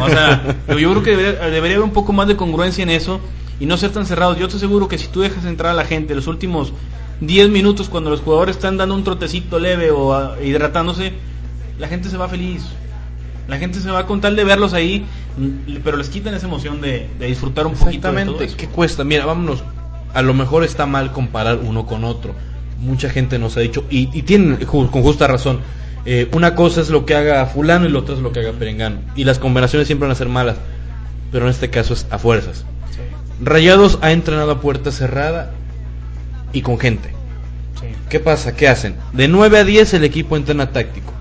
O 0.00 0.08
sea, 0.08 0.56
yo 0.68 0.78
yo 0.78 0.90
creo 0.90 1.02
que 1.02 1.10
debería, 1.16 1.40
debería 1.50 1.76
haber 1.76 1.80
un 1.80 1.92
poco 1.92 2.12
más 2.12 2.28
de 2.28 2.36
congruencia 2.36 2.82
en 2.82 2.90
eso 2.90 3.20
y 3.60 3.66
no 3.66 3.76
ser 3.76 3.90
tan 3.90 4.06
cerrados. 4.06 4.38
Yo 4.38 4.46
estoy 4.46 4.60
seguro 4.60 4.88
que 4.88 4.98
si 4.98 5.08
tú 5.08 5.20
dejas 5.20 5.44
entrar 5.44 5.72
a 5.72 5.74
la 5.74 5.84
gente 5.84 6.14
los 6.14 6.26
últimos 6.26 6.72
10 7.20 7.50
minutos 7.50 7.88
cuando 7.88 8.10
los 8.10 8.20
jugadores 8.20 8.56
están 8.56 8.76
dando 8.76 8.94
un 8.94 9.04
trotecito 9.04 9.58
leve 9.58 9.90
o 9.90 10.12
ah, 10.14 10.36
hidratándose, 10.42 11.12
la 11.78 11.88
gente 11.88 12.08
se 12.08 12.16
va 12.16 12.28
feliz. 12.28 12.62
La 13.48 13.58
gente 13.58 13.80
se 13.80 13.90
va 13.90 14.06
con 14.06 14.20
tal 14.20 14.36
de 14.36 14.44
verlos 14.44 14.72
ahí, 14.72 15.04
pero 15.82 15.96
les 15.96 16.08
quitan 16.08 16.34
esa 16.34 16.46
emoción 16.46 16.80
de, 16.80 17.08
de 17.18 17.26
disfrutar 17.26 17.66
un 17.66 17.74
poquito 17.74 18.12
de 18.12 18.24
todo 18.24 18.34
Exactamente. 18.34 18.56
¿qué 18.56 18.68
cuesta? 18.68 19.02
Mira, 19.02 19.26
vámonos. 19.26 19.64
A 20.14 20.22
lo 20.22 20.34
mejor 20.34 20.64
está 20.64 20.86
mal 20.86 21.12
comparar 21.12 21.58
uno 21.58 21.86
con 21.86 22.04
otro. 22.04 22.34
Mucha 22.78 23.08
gente 23.10 23.38
nos 23.38 23.56
ha 23.56 23.60
dicho, 23.60 23.84
y, 23.90 24.08
y 24.12 24.22
tienen 24.22 24.58
ju- 24.60 24.90
con 24.90 25.02
justa 25.02 25.26
razón, 25.26 25.60
eh, 26.04 26.28
una 26.32 26.54
cosa 26.54 26.80
es 26.80 26.90
lo 26.90 27.06
que 27.06 27.14
haga 27.14 27.46
fulano 27.46 27.86
y 27.86 27.90
la 27.92 28.00
otra 28.00 28.14
es 28.16 28.20
lo 28.20 28.32
que 28.32 28.40
haga 28.40 28.52
perengano. 28.52 28.98
Y 29.14 29.24
las 29.24 29.38
combinaciones 29.38 29.86
siempre 29.86 30.06
van 30.08 30.12
a 30.12 30.18
ser 30.18 30.28
malas, 30.28 30.56
pero 31.30 31.44
en 31.46 31.50
este 31.50 31.70
caso 31.70 31.94
es 31.94 32.06
a 32.10 32.18
fuerzas. 32.18 32.64
Sí, 32.90 32.98
Rayados 33.44 33.98
ha 34.02 34.12
entrenado 34.12 34.50
a 34.50 34.60
puerta 34.60 34.90
cerrada 34.90 35.52
y 36.52 36.62
con 36.62 36.78
gente. 36.78 37.10
sí. 37.80 37.86
¿Qué 38.08 38.20
pasa? 38.20 38.54
¿Qué 38.56 38.68
hacen? 38.68 38.96
De 39.12 39.28
9 39.28 39.58
a 39.58 39.64
10 39.64 39.94
el 39.94 40.04
equipo 40.04 40.36
entrena 40.36 40.70
táctico. 40.70 41.12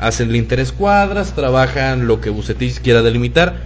Hacen 0.00 0.30
el 0.30 0.36
interescuadras, 0.36 1.34
trabajan 1.34 2.06
lo 2.08 2.20
que 2.20 2.30
Bucetich 2.30 2.80
quiera 2.80 3.02
delimitar. 3.02 3.56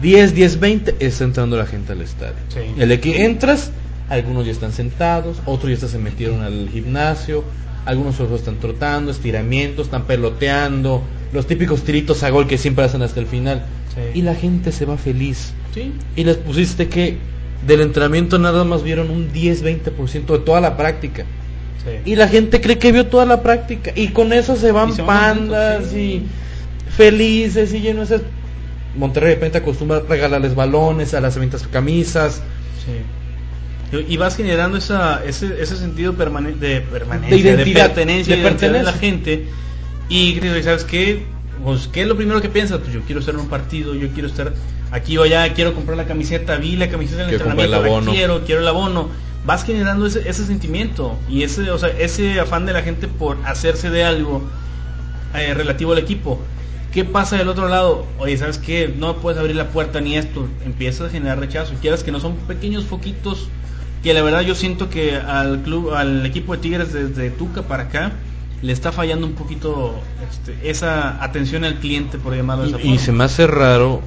10, 0.00 0.34
10, 0.34 0.58
20 0.60 0.96
está 1.00 1.24
entrando 1.24 1.56
la 1.58 1.66
gente 1.66 1.92
al 1.92 2.00
estadio. 2.00 2.34
Sí. 2.48 2.60
El 2.78 2.90
equi- 2.90 3.14
entras, 3.16 3.70
algunos 4.14 4.46
ya 4.46 4.52
están 4.52 4.72
sentados, 4.72 5.38
otros 5.44 5.80
ya 5.80 5.88
se 5.88 5.98
metieron 5.98 6.42
al 6.42 6.68
gimnasio, 6.70 7.44
algunos 7.84 8.20
otros 8.20 8.40
están 8.40 8.58
trotando, 8.60 9.10
estiramientos, 9.10 9.86
están 9.86 10.04
peloteando, 10.04 11.02
los 11.32 11.46
típicos 11.46 11.82
tiritos 11.82 12.22
a 12.22 12.30
gol 12.30 12.46
que 12.46 12.58
siempre 12.58 12.84
hacen 12.84 13.02
hasta 13.02 13.20
el 13.20 13.26
final. 13.26 13.64
Sí. 13.94 14.20
Y 14.20 14.22
la 14.22 14.34
gente 14.34 14.72
se 14.72 14.84
va 14.84 14.96
feliz. 14.96 15.52
Sí. 15.74 15.92
Y 16.16 16.24
les 16.24 16.36
pusiste 16.36 16.88
que 16.88 17.18
del 17.66 17.80
entrenamiento 17.80 18.38
nada 18.38 18.64
más 18.64 18.82
vieron 18.82 19.10
un 19.10 19.32
10-20% 19.32 20.26
de 20.26 20.38
toda 20.38 20.60
la 20.60 20.76
práctica. 20.76 21.24
Sí. 21.84 22.12
Y 22.12 22.16
la 22.16 22.28
gente 22.28 22.60
cree 22.60 22.78
que 22.78 22.92
vio 22.92 23.06
toda 23.06 23.26
la 23.26 23.42
práctica. 23.42 23.92
Y 23.94 24.08
con 24.08 24.32
eso 24.32 24.56
se 24.56 24.72
van 24.72 24.90
Y 24.90 24.92
se 24.92 25.02
van 25.02 25.48
pandas 25.48 25.92
y 25.92 26.22
felices 26.96 27.72
y 27.74 27.80
llenos 27.80 28.08
de... 28.08 28.20
Monterrey 28.96 29.30
de 29.30 29.34
repente 29.34 29.58
acostumbra 29.58 29.96
a 29.96 30.00
regalarles 30.00 30.54
balones 30.54 31.14
a 31.14 31.20
las 31.20 31.36
ventas 31.36 31.66
camisas. 31.66 32.42
Sí. 32.84 32.92
Y 34.08 34.16
vas 34.16 34.36
generando 34.36 34.76
esa, 34.78 35.24
ese, 35.24 35.62
ese 35.62 35.76
sentido 35.76 36.14
permane- 36.14 36.56
de 36.58 36.80
permanencia, 36.80 37.36
De 37.36 37.42
identidad, 37.42 37.86
pertenencia, 37.86 38.34
de 38.34 38.42
de 38.42 38.48
identidad 38.48 38.72
de 38.72 38.82
la 38.82 38.90
pertenencia. 38.92 39.34
gente. 39.34 39.48
Y 40.08 40.40
¿sabes 40.62 40.84
qué? 40.84 41.26
Pues, 41.62 41.88
¿qué 41.88 42.02
es 42.02 42.08
lo 42.08 42.16
primero 42.16 42.40
que 42.42 42.48
piensas? 42.48 42.78
Pues 42.80 42.92
yo 42.92 43.00
quiero 43.02 43.20
estar 43.20 43.34
en 43.34 43.40
un 43.40 43.48
partido, 43.48 43.94
yo 43.94 44.08
quiero 44.08 44.28
estar 44.28 44.52
aquí 44.90 45.16
o 45.16 45.22
allá, 45.22 45.52
quiero 45.54 45.74
comprar 45.74 45.96
la 45.96 46.06
camiseta, 46.06 46.56
vi 46.56 46.76
la 46.76 46.88
camiseta 46.88 47.26
Quiero 47.28 47.44
comprar 47.44 47.66
el 47.68 47.74
entrenamiento, 47.74 48.10
la 48.10 48.16
quiero, 48.16 48.44
quiero 48.44 48.60
el 48.60 48.68
abono. 48.68 49.08
Vas 49.46 49.64
generando 49.64 50.06
ese, 50.06 50.28
ese 50.28 50.44
sentimiento 50.46 51.16
y 51.28 51.42
ese, 51.42 51.70
o 51.70 51.78
sea, 51.78 51.90
ese 51.90 52.40
afán 52.40 52.66
de 52.66 52.72
la 52.72 52.82
gente 52.82 53.06
por 53.08 53.36
hacerse 53.44 53.90
de 53.90 54.02
algo 54.04 54.42
eh, 55.34 55.52
relativo 55.54 55.92
al 55.92 55.98
equipo. 55.98 56.40
¿Qué 56.94 57.04
pasa 57.04 57.36
del 57.36 57.48
otro 57.48 57.68
lado? 57.68 58.06
Oye, 58.18 58.36
¿sabes 58.38 58.58
qué? 58.58 58.94
No 58.96 59.16
puedes 59.16 59.38
abrir 59.40 59.56
la 59.56 59.68
puerta 59.68 60.00
ni 60.00 60.16
esto. 60.16 60.46
Empiezas 60.64 61.08
a 61.08 61.10
generar 61.10 61.40
rechazo. 61.40 61.74
Quieras 61.80 62.04
que 62.04 62.12
no 62.12 62.20
son 62.20 62.36
pequeños 62.36 62.84
foquitos 62.84 63.48
que 64.04 64.14
la 64.14 64.22
verdad 64.22 64.42
yo 64.42 64.54
siento 64.54 64.90
que 64.90 65.16
al 65.16 65.62
club, 65.62 65.92
al 65.94 66.24
equipo 66.26 66.54
de 66.54 66.58
Tigres 66.62 66.92
desde 66.92 67.30
Tuca 67.30 67.62
para 67.62 67.84
acá 67.84 68.12
le 68.62 68.72
está 68.72 68.92
fallando 68.92 69.26
un 69.26 69.32
poquito 69.32 69.94
este, 70.30 70.70
esa 70.70 71.22
atención 71.22 71.64
al 71.64 71.76
cliente, 71.80 72.18
por 72.18 72.34
llamarlo 72.36 72.64
de 72.64 72.68
esa 72.70 72.78
Y, 72.78 72.82
forma. 72.82 72.94
y 72.94 72.98
se 72.98 73.12
me 73.12 73.24
hace 73.24 73.46
raro 73.46 74.00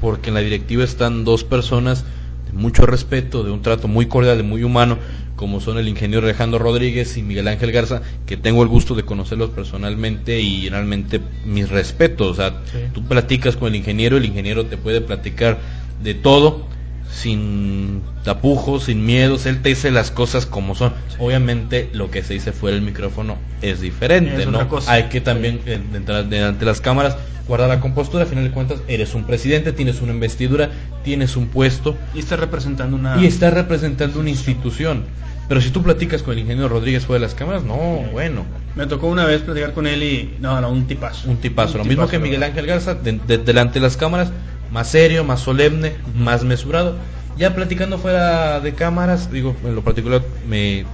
porque 0.00 0.28
en 0.28 0.34
la 0.34 0.40
directiva 0.40 0.84
están 0.84 1.24
dos 1.24 1.42
personas 1.42 2.04
mucho 2.52 2.86
respeto, 2.86 3.42
de 3.44 3.50
un 3.50 3.62
trato 3.62 3.88
muy 3.88 4.06
cordial, 4.06 4.36
de 4.36 4.42
muy 4.42 4.62
humano, 4.64 4.98
como 5.36 5.60
son 5.60 5.78
el 5.78 5.88
ingeniero 5.88 6.24
Alejandro 6.26 6.58
Rodríguez 6.58 7.16
y 7.16 7.22
Miguel 7.22 7.48
Ángel 7.48 7.72
Garza, 7.72 8.02
que 8.26 8.36
tengo 8.36 8.62
el 8.62 8.68
gusto 8.68 8.94
de 8.94 9.04
conocerlos 9.04 9.50
personalmente 9.50 10.40
y 10.40 10.68
realmente 10.68 11.20
mis 11.46 11.68
respetos. 11.68 12.28
O 12.28 12.34
sea, 12.34 12.60
Sí. 12.70 12.78
tú 12.92 13.02
platicas 13.04 13.56
con 13.56 13.68
el 13.68 13.76
ingeniero, 13.76 14.16
el 14.18 14.26
ingeniero 14.26 14.66
te 14.66 14.76
puede 14.76 15.00
platicar 15.00 15.58
de 16.02 16.14
todo, 16.14 16.66
sin 17.08 18.02
tapujos, 18.24 18.84
sin 18.84 19.04
miedos, 19.04 19.46
él 19.46 19.62
te 19.62 19.70
dice 19.70 19.90
las 19.90 20.10
cosas 20.10 20.46
como 20.46 20.74
son. 20.74 20.92
Obviamente 21.18 21.90
lo 21.92 22.10
que 22.10 22.22
se 22.22 22.34
dice 22.34 22.52
fuera 22.52 22.76
del 22.76 22.84
micrófono 22.84 23.36
es 23.62 23.80
diferente, 23.80 24.42
Es 24.42 24.48
¿no? 24.48 24.68
Hay 24.86 25.04
que 25.04 25.20
también 25.20 25.60
eh, 25.66 25.80
de- 25.92 26.00
delante 26.00 26.60
de 26.60 26.66
las 26.66 26.80
cámaras 26.80 27.16
guardar 27.48 27.68
la 27.68 27.80
compostura, 27.80 28.22
al 28.22 28.28
final 28.28 28.44
de 28.44 28.50
cuentas 28.52 28.80
eres 28.86 29.14
un 29.14 29.24
presidente, 29.24 29.72
tienes 29.72 30.00
una 30.00 30.12
investidura, 30.12 30.70
tienes 31.02 31.36
un 31.36 31.48
puesto 31.48 31.96
Y 32.14 32.20
está 32.20 32.36
representando 32.36 32.96
una... 32.96 33.20
y 33.20 33.26
estás 33.26 33.52
representando 33.52 34.20
una 34.20 34.30
institución. 34.30 35.02
Pero 35.48 35.60
si 35.60 35.70
tú 35.70 35.82
platicas 35.82 36.22
con 36.22 36.34
el 36.34 36.38
ingeniero 36.40 36.68
Rodríguez 36.68 37.04
fuera 37.06 37.18
de 37.18 37.26
las 37.26 37.34
cámaras, 37.34 37.64
no, 37.64 37.76
bueno, 38.12 38.44
Me 38.76 38.86
tocó 38.86 39.08
una 39.08 39.24
vez 39.24 39.42
platicar 39.42 39.72
con 39.72 39.88
él 39.88 40.00
y... 40.04 40.36
No, 40.40 40.60
no, 40.60 40.70
un 40.70 40.86
tipazo. 40.86 41.28
un 41.28 41.38
tipazo. 41.38 41.78
Lo 41.78 41.84
mismo 41.84 42.06
que 42.06 42.20
Miguel. 42.20 42.44
Ángel 42.44 42.66
Garza, 42.66 42.94
de- 42.94 43.18
de- 43.26 43.38
delante 43.38 43.74
de 43.74 43.80
las 43.80 43.96
cámaras, 43.96 44.30
más 44.72 44.88
serio, 44.88 45.24
más 45.24 45.40
solemne, 45.40 45.94
más 46.16 46.44
mesurado. 46.44 46.96
Ya 47.36 47.54
platicando 47.54 47.96
fuera 47.98 48.60
de 48.60 48.74
cámaras, 48.74 49.30
digo, 49.30 49.56
en 49.64 49.74
lo 49.74 49.82
particular 49.82 50.20
me, 50.46 50.84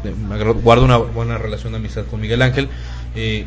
guardo 0.62 0.84
una 0.84 0.96
buena 0.98 1.38
relación 1.38 1.72
de 1.72 1.78
amistad 1.78 2.04
con 2.10 2.20
Miguel 2.20 2.42
Ángel. 2.42 2.68
eh, 3.14 3.46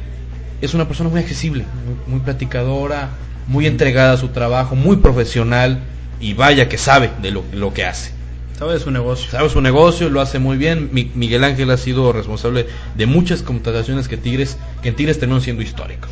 es 0.61 0.73
una 0.73 0.87
persona 0.89 1.09
muy 1.09 1.21
accesible, 1.21 1.63
muy, 1.85 2.13
muy 2.15 2.19
platicadora, 2.19 3.11
muy 3.47 3.65
entregada 3.65 4.13
a 4.13 4.17
su 4.17 4.27
trabajo, 4.29 4.75
muy 4.75 4.97
profesional 4.97 5.79
y 6.19 6.33
vaya 6.33 6.67
que 6.67 6.77
sabe 6.77 7.11
de 7.21 7.31
lo, 7.31 7.45
lo 7.53 7.73
que 7.73 7.85
hace. 7.85 8.11
Sabe 8.57 8.73
de 8.73 8.79
su 8.81 8.91
negocio. 8.91 9.31
Sabe 9.31 9.47
su 9.49 9.61
negocio, 9.61 10.09
lo 10.09 10.19
hace 10.19 10.37
muy 10.37 10.57
bien. 10.57 10.89
Mi- 10.91 11.09
Miguel 11.15 11.45
Ángel 11.45 11.71
ha 11.71 11.77
sido 11.77 12.11
responsable 12.11 12.67
de 12.97 13.05
muchas 13.05 13.41
contrataciones 13.41 14.09
que 14.09 14.17
Tigres, 14.17 14.57
que 14.81 14.89
en 14.89 14.95
Tigres 14.97 15.17
terminaron 15.17 15.41
siendo 15.41 15.61
históricos. 15.63 16.09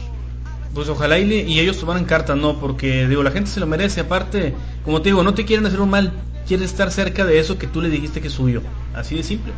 Pues 0.73 0.89
ojalá 0.89 1.17
y, 1.19 1.25
le- 1.25 1.43
y 1.43 1.59
ellos 1.59 1.77
tomaran 1.79 2.05
cartas, 2.05 2.37
¿no? 2.37 2.59
Porque, 2.59 3.07
digo, 3.07 3.23
la 3.23 3.31
gente 3.31 3.49
se 3.49 3.59
lo 3.59 3.67
merece. 3.67 4.01
Aparte, 4.01 4.53
como 4.85 5.01
te 5.01 5.09
digo, 5.09 5.23
no 5.23 5.33
te 5.33 5.45
quieren 5.45 5.65
hacer 5.65 5.81
un 5.81 5.89
mal. 5.89 6.11
Quieren 6.47 6.65
estar 6.65 6.91
cerca 6.91 7.25
de 7.25 7.39
eso 7.39 7.57
que 7.57 7.67
tú 7.67 7.81
le 7.81 7.89
dijiste 7.89 8.21
que 8.21 8.27
es 8.27 8.33
suyo. 8.33 8.61
Así 8.93 9.15
de 9.15 9.23
simple. 9.23 9.53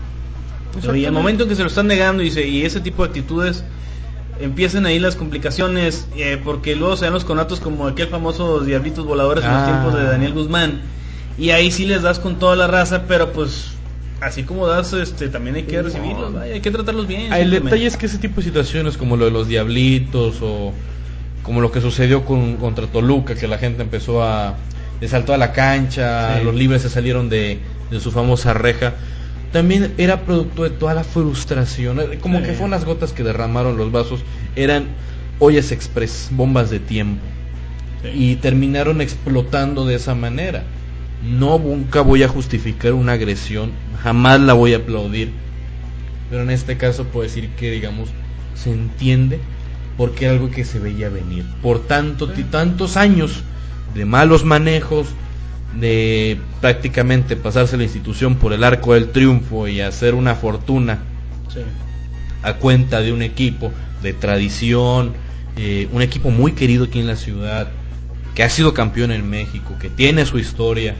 Y 0.96 1.06
al 1.06 1.12
momento 1.12 1.44
en 1.44 1.50
que 1.50 1.56
se 1.56 1.62
lo 1.64 1.68
están 1.68 1.88
negando 1.88 2.24
y, 2.24 2.32
se- 2.32 2.48
y 2.48 2.64
ese 2.64 2.80
tipo 2.80 3.04
de 3.04 3.10
actitudes 3.10 3.64
empiezan 4.40 4.86
ahí 4.86 5.00
las 5.00 5.16
complicaciones, 5.16 6.08
eh, 6.16 6.40
porque 6.44 6.76
luego 6.76 6.96
se 6.96 7.06
dan 7.06 7.14
los 7.14 7.26
conatos 7.26 7.60
como 7.60 7.88
aquel 7.88 8.08
famoso 8.08 8.62
Diablitos 8.62 9.06
Voladores 9.06 9.44
en 9.44 9.52
los 9.52 9.60
Ah. 9.62 9.66
tiempos 9.66 9.94
de 10.00 10.04
Daniel 10.08 10.34
Guzmán. 10.34 10.82
Y 11.38 11.50
ahí 11.52 11.72
sí 11.72 11.86
les 11.86 12.02
das 12.04 12.20
con 12.20 12.38
toda 12.40 12.56
la 12.56 12.68
raza, 12.68 13.04
pero 13.08 13.34
pues 13.34 13.72
así 14.22 14.44
como 14.44 14.68
das, 14.68 14.94
este, 14.94 15.28
también 15.30 15.56
hay 15.58 15.64
que 15.64 15.82
recibirlos, 15.82 16.36
hay 16.36 16.60
que 16.62 16.72
tratarlos 16.72 17.08
bien. 17.08 17.34
El 17.34 17.52
detalle 17.52 17.86
es 17.86 17.98
que 17.98 18.06
ese 18.06 18.18
tipo 18.18 18.38
de 18.38 18.44
situaciones 18.44 18.96
como 18.98 19.18
lo 19.18 19.26
de 19.26 19.32
los 19.32 19.48
diablitos 19.48 20.38
o 20.42 20.74
como 21.44 21.62
lo 21.62 21.72
que 21.72 21.82
sucedió 21.82 22.26
con, 22.26 22.58
contra 22.58 22.88
Toluca, 22.88 23.36
que 23.36 23.48
la 23.48 23.58
gente 23.58 23.82
empezó 23.84 24.24
a... 24.24 24.56
le 25.02 25.08
saltó 25.08 25.34
a 25.34 25.38
la 25.38 25.52
cancha, 25.54 26.38
Sí. 26.40 26.44
los 26.46 26.54
libres 26.56 26.82
se 26.82 26.90
salieron 26.90 27.30
de, 27.30 27.60
de 27.90 28.00
su 28.00 28.12
famosa 28.12 28.54
reja, 28.54 28.94
también 29.52 29.94
era 29.98 30.22
producto 30.22 30.64
de 30.64 30.70
toda 30.70 30.94
la 30.94 31.04
frustración, 31.04 32.00
eh, 32.00 32.20
como 32.22 32.40
Sí. 32.40 32.46
que 32.46 32.52
fueron 32.54 32.72
las 32.72 32.86
gotas 32.86 33.14
que 33.14 33.24
derramaron 33.24 33.78
los 33.78 33.92
vasos, 33.92 34.22
eran 34.56 34.86
ollas 35.40 35.72
express, 35.72 36.28
bombas 36.32 36.70
de 36.70 36.80
tiempo. 36.80 37.22
Sí. 38.02 38.10
y 38.16 38.36
terminaron 38.38 39.02
explotando 39.02 39.86
de 39.86 39.96
esa 39.96 40.16
manera. 40.16 40.64
No 41.22 41.60
nunca 41.60 42.00
voy 42.00 42.24
a 42.24 42.30
justificar 42.30 42.94
una 42.94 43.12
agresión, 43.14 43.72
jamás 44.02 44.40
la 44.40 44.54
voy 44.54 44.74
a 44.74 44.78
aplaudir, 44.78 45.32
pero 46.30 46.44
en 46.44 46.50
este 46.50 46.78
caso 46.78 47.04
puedo 47.04 47.24
decir 47.24 47.50
que 47.58 47.72
digamos 47.72 48.08
se 48.56 48.72
entiende 48.72 49.40
porque 50.00 50.24
era 50.26 50.34
algo 50.34 50.50
que 50.50 50.64
se 50.64 50.80
veía 50.80 51.10
venir. 51.10 51.44
Por 51.62 51.86
tanto 51.86 52.30
ti- 52.30 52.46
tantos 52.46 52.96
años 52.96 53.44
de 53.94 54.06
malos 54.06 54.46
manejos, 54.46 55.08
de 55.78 56.40
prácticamente 56.62 57.36
pasarse 57.36 57.76
la 57.76 57.84
institución 57.84 58.36
por 58.36 58.54
el 58.54 58.64
arco 58.64 58.94
del 58.94 59.10
triunfo 59.10 59.68
y 59.68 59.82
hacer 59.82 60.16
una 60.16 60.36
fortuna 60.36 61.00
Sí. 61.54 61.60
a 62.44 62.54
cuenta 62.54 63.02
de 63.02 63.12
un 63.12 63.22
equipo 63.22 63.74
de 64.02 64.14
tradición, 64.14 65.12
eh, 65.58 65.90
un 65.92 66.02
equipo 66.02 66.32
muy 66.32 66.54
querido 66.54 66.86
aquí 66.86 67.00
en 67.02 67.08
la 67.08 67.18
ciudad, 67.18 67.68
que 68.36 68.44
ha 68.44 68.50
sido 68.50 68.74
campeón 68.74 69.12
en 69.12 69.30
México, 69.30 69.76
que 69.82 69.90
tiene 69.90 70.26
su 70.26 70.40
historia. 70.40 70.96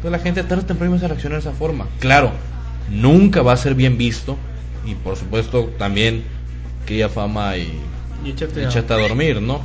Pues 0.00 0.12
la 0.12 0.20
gente 0.20 0.44
tarde 0.44 0.62
o 0.62 0.66
temprano 0.66 0.92
va 0.96 1.04
a 1.04 1.08
reaccionar 1.08 1.42
de 1.42 1.48
esa 1.48 1.58
forma. 1.58 1.86
Claro, 1.98 2.30
nunca 2.90 3.42
va 3.42 3.54
a 3.54 3.56
ser 3.56 3.74
bien 3.74 3.98
visto 3.98 4.36
y 4.86 4.94
por 4.94 5.16
supuesto 5.16 5.64
también 5.78 6.22
que 6.86 6.94
haya 6.94 7.08
fama 7.08 7.56
y, 7.56 7.72
Y 8.24 8.30
échate 8.30 8.60
y 8.60 8.64
a- 8.64 8.68
échate 8.68 8.92
a 8.92 8.96
dormir, 8.96 9.40
¿no? 9.42 9.60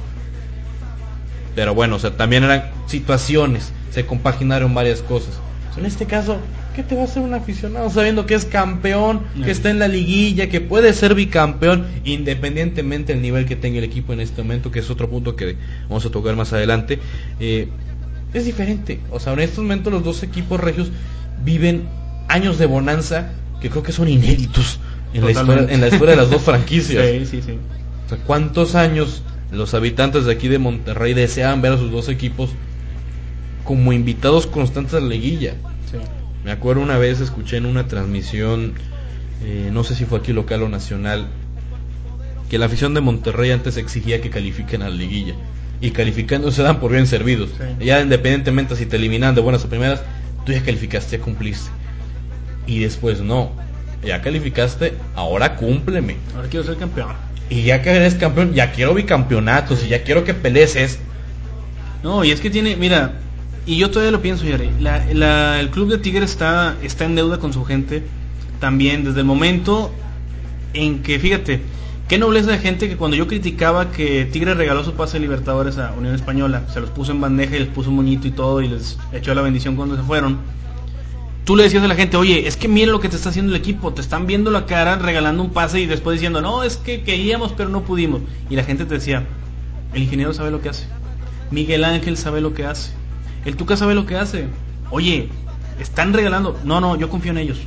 Pero 1.55 1.74
bueno, 1.74 1.95
o 1.95 1.99
sea, 1.99 2.12
también 2.16 2.43
eran 2.43 2.66
situaciones, 2.88 3.72
se 3.91 4.05
compaginaron 4.05 4.74
varias 4.74 5.01
cosas. 5.01 5.32
En 5.78 5.86
este 5.86 6.05
caso, 6.05 6.38
¿qué 6.76 6.84
te 6.84 6.95
va 6.95 7.01
a 7.01 7.03
hacer 7.05 7.22
un 7.22 7.34
aficionado 7.34 7.89
sabiendo 7.89 8.26
que 8.26 8.36
es 8.36 8.45
campeón, 8.45 9.22
que 9.36 9.45
Sí. 9.45 9.51
está 9.51 9.70
en 9.70 9.80
la 9.80 9.88
liguilla, 9.88 10.49
que 10.49 10.62
puede 10.62 10.93
ser 10.93 11.16
bicampeón, 11.16 11.86
independientemente 12.05 13.14
del 13.14 13.22
nivel 13.22 13.45
que 13.45 13.55
tenga 13.55 13.78
el 13.78 13.84
equipo 13.84 14.14
en 14.14 14.20
este 14.20 14.41
momento, 14.41 14.72
que 14.72 14.80
es 14.80 14.89
otro 14.89 15.10
punto 15.10 15.36
que 15.36 15.55
vamos 15.88 16.05
a 16.05 16.10
tocar 16.12 16.36
más 16.36 16.53
adelante? 16.53 16.99
Eh, 17.39 17.68
es 18.34 18.45
diferente. 18.45 18.99
O 19.12 19.20
sea, 19.20 19.34
en 19.34 19.39
estos 19.39 19.60
momentos 19.64 19.91
los 19.91 20.03
dos 20.03 20.24
equipos 20.24 20.60
regios 20.60 20.89
viven 21.43 21.84
años 22.28 22.57
de 22.57 22.66
bonanza 22.66 23.30
que 23.62 23.70
creo 23.70 23.84
que 23.84 23.91
son 23.91 24.07
inéditos 24.07 24.80
en 25.14 25.26
la, 25.26 25.32
historia, 25.32 25.66
en 25.70 25.82
la 25.82 25.88
historia 25.88 26.12
de 26.12 26.22
las 26.22 26.30
dos 26.30 26.41
franquicias. 26.43 27.05
Sí, 27.07 27.26
sí, 27.26 27.41
sí. 27.41 27.57
O 28.10 28.16
sea, 28.16 28.18
¿cuántos 28.26 28.74
años 28.74 29.22
los 29.51 29.76
habitantes 29.76 30.26
de 30.26 30.32
aquí 30.32 30.47
de 30.47 30.57
Monterrey 30.57 31.14
deseaban 31.14 31.62
ver 31.62 31.74
a 31.74 31.78
sus 31.78 31.91
dos 31.91 32.10
equipos 32.10 32.49
como 33.64 33.93
invitados 33.93 34.47
constantes 34.47 34.95
a 34.95 34.99
la 34.99 35.10
liguilla? 35.10 35.53
sí. 35.91 35.97
Me 36.43 36.51
acuerdo 36.51 36.82
una 36.82 36.97
vez 36.97 37.20
escuché 37.20 37.57
en 37.57 37.68
una 37.68 37.88
transmisión, 37.88 38.74
eh, 39.43 39.70
no 39.72 39.84
sé 39.84 39.93
si 39.93 40.05
fue 40.05 40.18
aquí 40.18 40.34
local 40.34 40.64
o 40.64 40.70
nacional, 40.70 41.28
que 42.49 42.57
la 42.57 42.66
afición 42.66 42.95
de 42.95 43.01
Monterrey 43.01 43.51
antes 43.51 43.78
exigía 43.78 44.22
que 44.22 44.32
califiquen 44.32 44.82
a 44.82 44.89
la 44.89 44.95
liguilla. 44.95 45.36
Y 45.80 45.91
calificando 45.91 46.51
se 46.51 46.64
dan 46.64 46.80
por 46.80 46.91
bien 46.91 47.05
servidos. 47.05 47.51
Sí. 47.57 47.86
Ya 47.86 48.01
independientemente 48.01 48.76
si 48.76 48.88
te 48.88 48.95
eliminan 48.95 49.36
de 49.36 49.41
buenas 49.41 49.64
o 49.66 49.70
primeras, 49.70 50.01
tú 50.45 50.51
ya 50.53 50.64
calificaste, 50.64 51.18
ya 51.18 51.24
cumpliste. 51.24 51.70
Y 52.66 52.80
después 52.80 53.22
no, 53.22 53.51
ya 54.03 54.22
calificaste, 54.22 54.93
ahora 55.14 55.57
cúmpleme. 55.57 56.18
Ahora 56.36 56.47
quiero 56.47 56.66
ser 56.66 56.78
campeón. 56.78 57.28
Y 57.49 57.63
ya 57.63 57.81
que 57.81 57.89
eres 57.89 58.15
campeón, 58.15 58.53
ya 58.53 58.71
quiero 58.71 58.93
bicampeonatos 58.93 59.83
y 59.83 59.89
ya 59.89 60.03
quiero 60.03 60.23
que 60.23 60.33
pelees. 60.33 60.99
No, 62.03 62.23
y 62.23 62.31
es 62.31 62.39
que 62.39 62.49
tiene, 62.49 62.75
mira, 62.75 63.13
y 63.65 63.77
yo 63.77 63.89
todavía 63.91 64.11
lo 64.11 64.21
pienso, 64.21 64.45
Yare, 64.45 64.69
el 65.59 65.69
club 65.69 65.89
de 65.89 65.97
Tigres 65.97 66.31
está, 66.31 66.75
está 66.81 67.05
en 67.05 67.15
deuda 67.15 67.39
con 67.39 67.53
su 67.53 67.65
gente 67.65 68.03
también 68.59 69.03
desde 69.03 69.19
el 69.19 69.25
momento 69.25 69.91
en 70.73 71.01
que, 71.01 71.19
fíjate, 71.19 71.61
qué 72.07 72.17
nobleza 72.17 72.51
de 72.51 72.59
gente 72.59 72.87
que 72.87 72.97
cuando 72.97 73.17
yo 73.17 73.27
criticaba 73.27 73.91
que 73.91 74.25
Tigres 74.25 74.57
regaló 74.57 74.83
su 74.83 74.93
pase 74.93 75.13
de 75.13 75.21
Libertadores 75.21 75.77
a 75.77 75.93
Unión 75.93 76.15
Española, 76.15 76.63
se 76.73 76.79
los 76.79 76.89
puso 76.89 77.11
en 77.11 77.21
bandeja 77.21 77.55
y 77.55 77.59
les 77.59 77.67
puso 77.67 77.89
un 77.89 77.97
moñito 77.97 78.27
y 78.27 78.31
todo 78.31 78.61
y 78.61 78.67
les 78.67 78.97
echó 79.13 79.33
la 79.33 79.41
bendición 79.41 79.75
cuando 79.75 79.95
se 79.95 80.03
fueron. 80.03 80.37
Tú 81.49 81.55
le 81.55 81.63
decías 81.63 81.83
a 81.83 81.87
la 81.87 81.95
gente, 81.95 82.15
oye, 82.15 82.47
es 82.47 82.57
que 82.57 82.67
mira 82.67 82.91
lo 82.91 82.99
que 82.99 83.09
te 83.09 83.15
está 83.15 83.29
haciendo 83.29 83.51
el 83.51 83.59
equipo, 83.59 83.91
te 83.91 84.01
están 84.01 84.27
viendo 84.27 84.51
la 84.51 84.67
cara 84.67 84.97
regalando 84.97 85.41
un 85.41 85.49
pase 85.49 85.79
y 85.79 85.87
después 85.87 86.13
diciendo, 86.13 86.43
no, 86.43 86.61
es 86.61 86.77
que 86.77 87.01
queríamos 87.01 87.53
pero 87.53 87.69
no 87.69 87.81
pudimos. 87.81 88.21
Y 88.51 88.55
la 88.55 88.63
gente 88.63 88.85
te 88.85 88.93
decía, 88.93 89.25
el 89.95 90.03
ingeniero 90.03 90.31
sabe 90.31 90.51
lo 90.51 90.61
que 90.61 90.69
hace. 90.69 90.85
Miguel 91.49 91.85
Ángel 91.85 92.17
sabe 92.17 92.39
lo 92.39 92.53
que 92.53 92.65
hace. 92.65 92.91
El 93.45 93.55
Tuca 93.55 93.77
sabe 93.77 93.95
lo 93.95 94.05
que 94.05 94.15
hace. 94.15 94.45
Oye, 94.91 95.29
están 95.79 96.13
regalando. 96.13 96.55
No, 96.65 96.81
no, 96.81 96.95
yo 96.97 97.09
confío 97.09 97.31
en 97.31 97.39
ellos. 97.39 97.57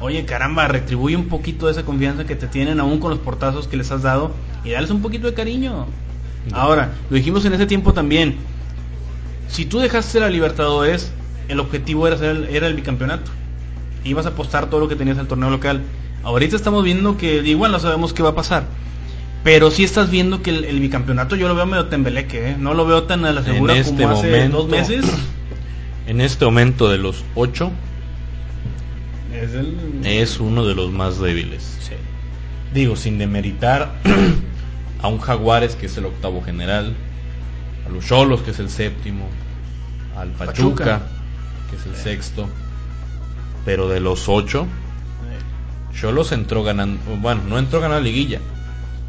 Oye, 0.00 0.24
caramba, 0.24 0.66
retribuye 0.66 1.14
un 1.14 1.28
poquito 1.28 1.66
de 1.66 1.72
esa 1.72 1.82
confianza 1.82 2.24
que 2.24 2.36
te 2.36 2.46
tienen 2.46 2.80
aún 2.80 3.00
con 3.00 3.10
los 3.10 3.18
portazos 3.18 3.68
que 3.68 3.76
les 3.76 3.90
has 3.90 4.00
dado 4.00 4.32
y 4.64 4.70
dales 4.70 4.88
un 4.88 5.02
poquito 5.02 5.26
de 5.26 5.34
cariño. 5.34 5.84
Ahora, 6.52 6.94
lo 7.10 7.16
dijimos 7.18 7.44
en 7.44 7.52
ese 7.52 7.66
tiempo 7.66 7.92
también. 7.92 8.36
Si 9.48 9.66
tú 9.66 9.78
dejaste 9.78 10.20
la 10.20 10.30
Libertadores, 10.30 11.12
el 11.48 11.60
objetivo 11.60 12.06
era, 12.06 12.16
ser 12.18 12.30
el, 12.36 12.44
era 12.48 12.66
el 12.66 12.74
bicampeonato. 12.74 13.30
Ibas 14.04 14.26
a 14.26 14.30
apostar 14.30 14.68
todo 14.70 14.80
lo 14.80 14.88
que 14.88 14.96
tenías 14.96 15.18
al 15.18 15.26
torneo 15.28 15.50
local. 15.50 15.82
Ahorita 16.22 16.56
estamos 16.56 16.84
viendo 16.84 17.16
que 17.16 17.36
igual 17.46 17.72
no 17.72 17.78
sabemos 17.78 18.12
qué 18.12 18.22
va 18.22 18.30
a 18.30 18.34
pasar. 18.34 18.64
Pero 19.44 19.70
sí 19.70 19.84
estás 19.84 20.10
viendo 20.10 20.40
que 20.42 20.50
el, 20.50 20.64
el 20.64 20.80
bicampeonato 20.80 21.36
yo 21.36 21.48
lo 21.48 21.54
veo 21.54 21.66
medio 21.66 21.86
tembeleque, 21.86 22.50
¿eh? 22.50 22.56
no 22.58 22.72
lo 22.72 22.86
veo 22.86 23.02
tan 23.02 23.24
a 23.26 23.32
la 23.32 23.42
segura 23.42 23.76
este 23.76 24.02
como 24.04 24.16
hace 24.18 24.30
momento- 24.30 24.56
dos 24.58 24.68
meses. 24.68 25.04
En 26.06 26.20
este 26.22 26.44
momento 26.46 26.88
de 26.90 26.96
los 26.98 27.24
ocho, 27.34 27.70
Es 29.32 29.52
el... 29.54 30.00
es 30.04 30.40
uno 30.40 30.64
de 30.66 30.74
los 30.74 30.90
más 30.92 31.20
débiles. 31.20 31.62
Sí. 31.80 31.92
Digo, 32.72 32.96
sin 32.96 33.18
demeritar 33.18 33.92
a 35.02 35.08
un 35.08 35.18
Jaguares 35.18 35.76
que 35.76 35.86
es 35.86 35.96
el 35.98 36.06
octavo 36.06 36.42
general, 36.42 36.94
a 37.86 37.90
los 37.90 38.06
Cholos 38.06 38.40
que 38.42 38.52
es 38.52 38.58
el 38.58 38.70
séptimo, 38.70 39.26
al 40.16 40.28
Pachuca, 40.30 40.84
Pachuca. 40.84 41.02
Que 41.70 41.76
es 41.76 41.86
el 41.86 41.96
sexto, 41.96 42.48
pero 43.64 43.88
de 43.88 44.00
los 44.00 44.28
ocho, 44.28 44.66
Cholos 45.98 46.32
entró 46.32 46.62
ganando, 46.62 47.00
bueno, 47.16 47.42
no 47.48 47.58
entró 47.58 47.80
ganando 47.80 48.00
la 48.00 48.06
liguilla, 48.06 48.40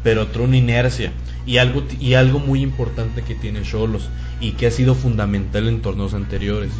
pero 0.02 0.22
entró 0.22 0.44
una 0.44 0.56
inercia 0.56 1.12
y 1.44 1.58
algo 1.58 1.84
y 2.00 2.14
algo 2.14 2.38
muy 2.38 2.62
importante 2.62 3.22
que 3.22 3.34
tiene 3.34 3.62
Cholos 3.62 4.08
y 4.40 4.52
que 4.52 4.66
ha 4.66 4.70
sido 4.70 4.94
fundamental 4.94 5.68
en 5.68 5.82
torneos 5.82 6.14
anteriores 6.14 6.70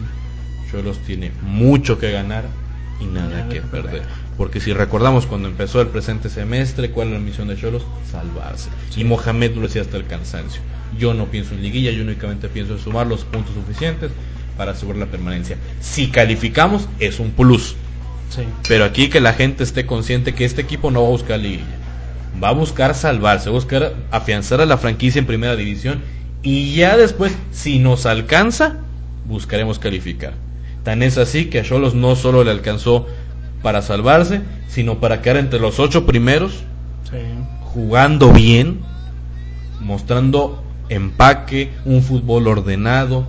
Cholos 0.71 0.99
tiene 1.07 1.33
mucho 1.43 1.99
que 1.99 2.11
ganar 2.11 2.45
y 3.01 3.05
nada, 3.05 3.49
que 3.49 3.61
perder. 3.61 4.03
Porque 4.37 4.61
si 4.61 4.73
recordamos 4.73 5.27
cuando 5.27 5.49
empezó 5.49 5.81
el 5.81 5.89
presente 5.89 6.29
semestre, 6.29 6.91
¿cuál 6.91 7.09
era 7.09 7.19
la 7.19 7.25
misión 7.25 7.49
de 7.49 7.57
Cholos? 7.57 7.85
Salvarse. 8.11 8.71
Y 8.97 9.05
Mohamed 9.05 9.55
lo 9.55 9.63
decía 9.63 9.83
hasta 9.83 9.97
el 9.97 10.07
cansancio. 10.07 10.61
Yo 10.99 11.15
no 11.15 11.27
pienso 11.27 11.55
en 11.55 11.63
liguilla, 11.63 11.91
yo 11.91 12.03
únicamente 12.03 12.49
pienso 12.49 12.75
en 12.75 12.79
sumar 12.79 13.07
los 13.07 13.25
puntos 13.25 13.55
suficientes 13.55 14.11
para 14.57 14.73
asegurar 14.73 15.01
la 15.01 15.07
permanencia. 15.07 15.57
Si 15.81 16.09
calificamos, 16.09 16.89
es 16.99 17.21
un 17.21 17.31
plus. 17.31 17.77
Pero 18.69 18.85
aquí 18.85 19.09
que 19.09 19.21
la 19.21 19.33
gente 19.33 19.63
esté 19.63 19.87
consciente 19.87 20.35
que 20.35 20.45
este 20.45 20.63
equipo 20.63 20.91
no 20.91 21.03
va 21.03 21.09
a 21.09 21.13
buscar 21.13 21.39
liguilla. 21.39 21.65
Va 22.43 22.49
a 22.49 22.53
buscar 22.53 22.95
salvarse, 22.95 23.49
va 23.49 23.57
a 23.57 23.61
buscar 23.61 23.95
afianzar 24.11 24.61
a 24.61 24.67
la 24.67 24.77
franquicia 24.77 25.19
en 25.19 25.27
primera 25.27 25.57
división. 25.57 26.03
Y 26.43 26.75
ya 26.75 26.97
después, 26.97 27.37
si 27.51 27.79
nos 27.79 28.05
alcanza, 28.05 28.77
buscaremos 29.27 29.79
calificar. 29.79 30.35
Tan 30.83 31.03
es 31.03 31.19
así 31.19 31.47
que 31.47 31.61
a 31.61 31.63
Cholos 31.65 31.95
no 31.95 32.15
solo 32.15 32.45
le 32.45 32.51
alcanzó 32.51 33.07
para 33.63 33.83
salvarse, 33.83 34.43
sino 34.69 35.01
para 35.01 35.23
quedar 35.23 35.39
entre 35.39 35.59
los 35.59 35.81
ocho 35.81 36.07
primeros, 36.07 36.63
jugando 37.63 38.33
bien, 38.33 38.81
mostrando 39.81 40.63
empaque, 40.89 41.73
un 41.85 42.03
fútbol 42.03 42.47
ordenado, 42.47 43.27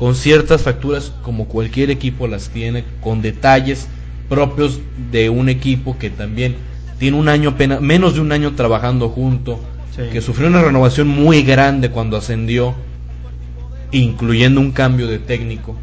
con 0.00 0.14
ciertas 0.14 0.62
facturas 0.62 1.12
como 1.20 1.44
cualquier 1.44 1.90
equipo 1.90 2.26
las 2.26 2.48
tiene, 2.48 2.84
con 3.02 3.20
detalles 3.20 3.86
propios 4.30 4.80
de 5.12 5.28
un 5.28 5.50
equipo 5.50 5.98
que 5.98 6.08
también 6.08 6.56
tiene 6.98 7.18
un 7.18 7.28
año 7.28 7.50
apenas, 7.50 7.82
menos 7.82 8.14
de 8.14 8.22
un 8.22 8.32
año 8.32 8.54
trabajando 8.54 9.10
junto, 9.10 9.60
que 10.10 10.22
sufrió 10.22 10.48
una 10.48 10.62
renovación 10.62 11.06
muy 11.06 11.42
grande 11.42 11.90
cuando 11.90 12.16
ascendió, 12.16 12.74
incluyendo 13.92 14.58
un 14.62 14.72
cambio 14.72 15.06
de 15.06 15.18
técnico. 15.18 15.76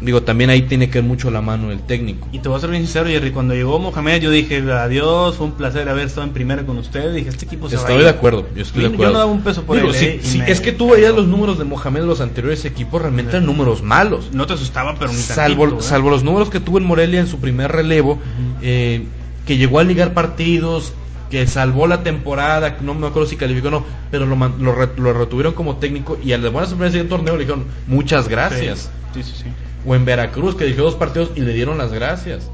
Digo, 0.00 0.22
también 0.22 0.50
ahí 0.50 0.62
tiene 0.62 0.90
que 0.90 1.00
ver 1.00 1.08
mucho 1.08 1.28
la 1.30 1.40
mano 1.40 1.70
del 1.70 1.80
técnico. 1.80 2.28
Y 2.30 2.38
te 2.38 2.48
voy 2.48 2.58
a 2.58 2.60
ser 2.60 2.70
bien 2.70 2.84
sincero, 2.84 3.08
Jerry, 3.08 3.32
cuando 3.32 3.54
llegó 3.54 3.80
Mohamed 3.80 4.20
yo 4.20 4.30
dije, 4.30 4.58
adiós, 4.70 5.36
fue 5.36 5.46
un 5.46 5.52
placer 5.52 5.88
haber 5.88 6.06
estado 6.06 6.24
en 6.24 6.32
primera 6.32 6.64
con 6.64 6.78
usted. 6.78 7.12
Dije, 7.12 7.28
este 7.28 7.46
equipo 7.46 7.68
se 7.68 7.76
estoy 7.76 7.96
va 7.96 8.02
de 8.04 8.08
acuerdo, 8.08 8.46
yo 8.54 8.62
estoy 8.62 8.82
de 8.82 8.88
acuerdo. 8.88 9.04
Yo 9.04 9.12
no 9.12 9.18
daba 9.18 9.30
un 9.30 9.40
peso 9.40 9.64
por 9.64 9.76
él. 9.76 9.86
¿eh? 9.94 10.20
es 10.46 10.60
que 10.60 10.70
tú 10.70 10.90
veías 10.90 11.14
los 11.14 11.26
números 11.26 11.58
de 11.58 11.64
Mohamed 11.64 12.02
los 12.02 12.20
anteriores 12.20 12.64
equipos, 12.64 13.02
realmente 13.02 13.32
eran 13.32 13.46
números 13.46 13.82
malos. 13.82 14.30
No 14.32 14.46
te 14.46 14.52
asustaba, 14.52 14.94
pero 14.96 15.10
ni 15.10 15.18
salvo, 15.18 15.64
tantito, 15.64 15.84
¿eh? 15.84 15.88
salvo 15.88 16.10
los 16.10 16.22
números 16.22 16.48
que 16.48 16.60
tuvo 16.60 16.78
en 16.78 16.84
Morelia 16.84 17.18
en 17.18 17.26
su 17.26 17.40
primer 17.40 17.72
relevo, 17.72 18.20
eh, 18.62 19.04
que 19.46 19.56
llegó 19.56 19.80
a 19.80 19.84
ligar 19.84 20.14
partidos, 20.14 20.92
que 21.28 21.44
salvó 21.48 21.88
la 21.88 22.04
temporada, 22.04 22.78
no 22.82 22.94
me 22.94 23.08
acuerdo 23.08 23.28
si 23.28 23.36
calificó 23.36 23.68
o 23.68 23.70
no, 23.72 23.84
pero 24.12 24.26
lo, 24.26 24.36
lo, 24.36 25.12
retuvieron 25.12 25.54
como 25.54 25.76
técnico 25.76 26.18
y 26.22 26.32
al 26.32 26.42
de 26.42 26.48
buena 26.50 26.68
sorpresa 26.68 26.96
del 26.98 27.08
torneo 27.08 27.34
le 27.34 27.40
dijeron 27.40 27.64
muchas 27.88 28.28
gracias. 28.28 28.90
Sí, 29.12 29.22
sí, 29.24 29.32
sí. 29.36 29.44
O 29.86 29.94
en 29.94 30.04
Veracruz, 30.04 30.54
que 30.54 30.64
dirigió 30.64 30.84
dos 30.84 30.94
partidos 30.94 31.30
y 31.36 31.40
le 31.40 31.52
dieron 31.52 31.78
las 31.78 31.92
gracias. 31.92 32.50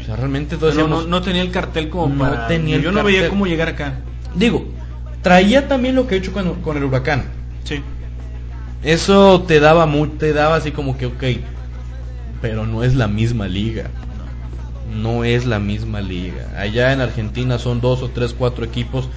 O 0.00 0.04
sea, 0.04 0.16
realmente 0.16 0.56
no, 0.56 1.02
no, 1.02 1.22
tenía 1.22 1.42
el 1.42 1.50
cartel 1.50 1.88
como 1.88 2.16
para... 2.16 2.46
Tenía 2.46 2.78
Yo 2.78 2.92
no 2.92 3.02
veía 3.02 3.28
cómo 3.28 3.46
llegar 3.46 3.68
acá. 3.68 4.00
Digo, 4.34 4.66
traía 5.22 5.68
también 5.68 5.94
lo 5.94 6.06
que 6.06 6.14
he 6.14 6.18
hecho 6.18 6.32
con, 6.32 6.62
con 6.62 6.76
el 6.76 6.84
huracán. 6.84 7.24
Sí. 7.64 7.82
Eso 8.82 9.42
te 9.42 9.60
daba, 9.60 9.86
muy, 9.86 10.08
te 10.08 10.32
daba 10.32 10.56
así 10.56 10.70
como 10.70 10.96
que, 10.96 11.06
ok, 11.06 11.24
pero 12.40 12.66
no 12.66 12.82
es 12.82 12.94
la 12.94 13.08
misma 13.08 13.46
liga. 13.46 13.90
No 14.94 15.24
es 15.24 15.44
la 15.46 15.58
misma 15.58 16.00
liga. 16.00 16.48
Allá 16.56 16.92
en 16.92 17.00
Argentina 17.00 17.58
son 17.58 17.80
dos 17.80 18.02
o 18.02 18.08
tres, 18.08 18.34
cuatro 18.36 18.64
equipos 18.64 19.08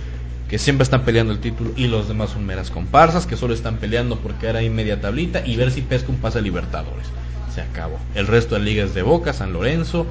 que 0.48 0.60
siempre 0.60 0.84
están 0.84 1.04
peleando 1.04 1.34
el 1.34 1.40
título 1.40 1.72
y 1.76 1.88
los 1.88 2.08
demás 2.08 2.32
son 2.32 2.46
meras 2.46 2.70
comparsas 2.70 3.26
que 3.26 3.38
solo 3.38 3.54
están 3.54 3.78
peleando 3.78 4.18
porque 4.20 4.48
era 4.48 4.60
ahí 4.60 4.70
media 4.70 5.02
tablita 5.02 5.46
y 5.46 5.56
ver 5.56 5.72
si 5.72 5.82
pesca 5.82 6.10
un 6.10 6.18
pase 6.18 6.40
a 6.40 6.42
Libertadores. 6.42 7.08
Se 7.54 7.62
acabó. 7.62 8.00
El 8.16 8.28
resto 8.28 8.56
de 8.56 8.62
ligas 8.62 8.94
de 8.94 9.02
Boca, 9.02 9.34
San 9.34 9.54
Lorenzo, 9.54 10.06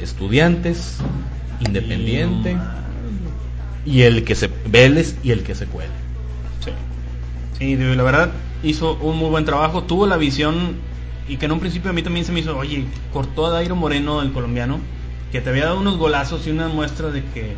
Estudiantes, 0.00 0.98
Independiente 1.60 2.56
y 3.86 4.02
el 4.02 4.24
que 4.24 4.34
se 4.34 4.50
Vélez 4.66 5.16
y 5.22 5.30
el 5.30 5.42
que 5.42 5.54
se 5.54 5.66
cuele. 5.66 5.90
Sí. 6.64 6.70
Sí, 7.58 7.76
la 7.76 8.02
verdad 8.02 8.30
hizo 8.62 8.94
un 8.96 9.16
muy 9.16 9.30
buen 9.30 9.44
trabajo, 9.44 9.84
tuvo 9.84 10.06
la 10.06 10.16
visión 10.16 10.74
y 11.28 11.36
que 11.36 11.46
en 11.46 11.52
un 11.52 11.60
principio 11.60 11.90
a 11.90 11.92
mí 11.92 12.02
también 12.02 12.24
se 12.24 12.32
me 12.32 12.40
hizo, 12.40 12.56
oye, 12.56 12.84
cortó 13.12 13.46
a 13.46 13.50
Dairo 13.50 13.76
Moreno, 13.76 14.22
el 14.22 14.32
colombiano, 14.32 14.80
que 15.32 15.40
te 15.40 15.50
había 15.50 15.66
dado 15.66 15.80
unos 15.80 15.96
golazos 15.96 16.46
y 16.46 16.50
una 16.50 16.68
muestra 16.68 17.10
de 17.10 17.24
que 17.24 17.54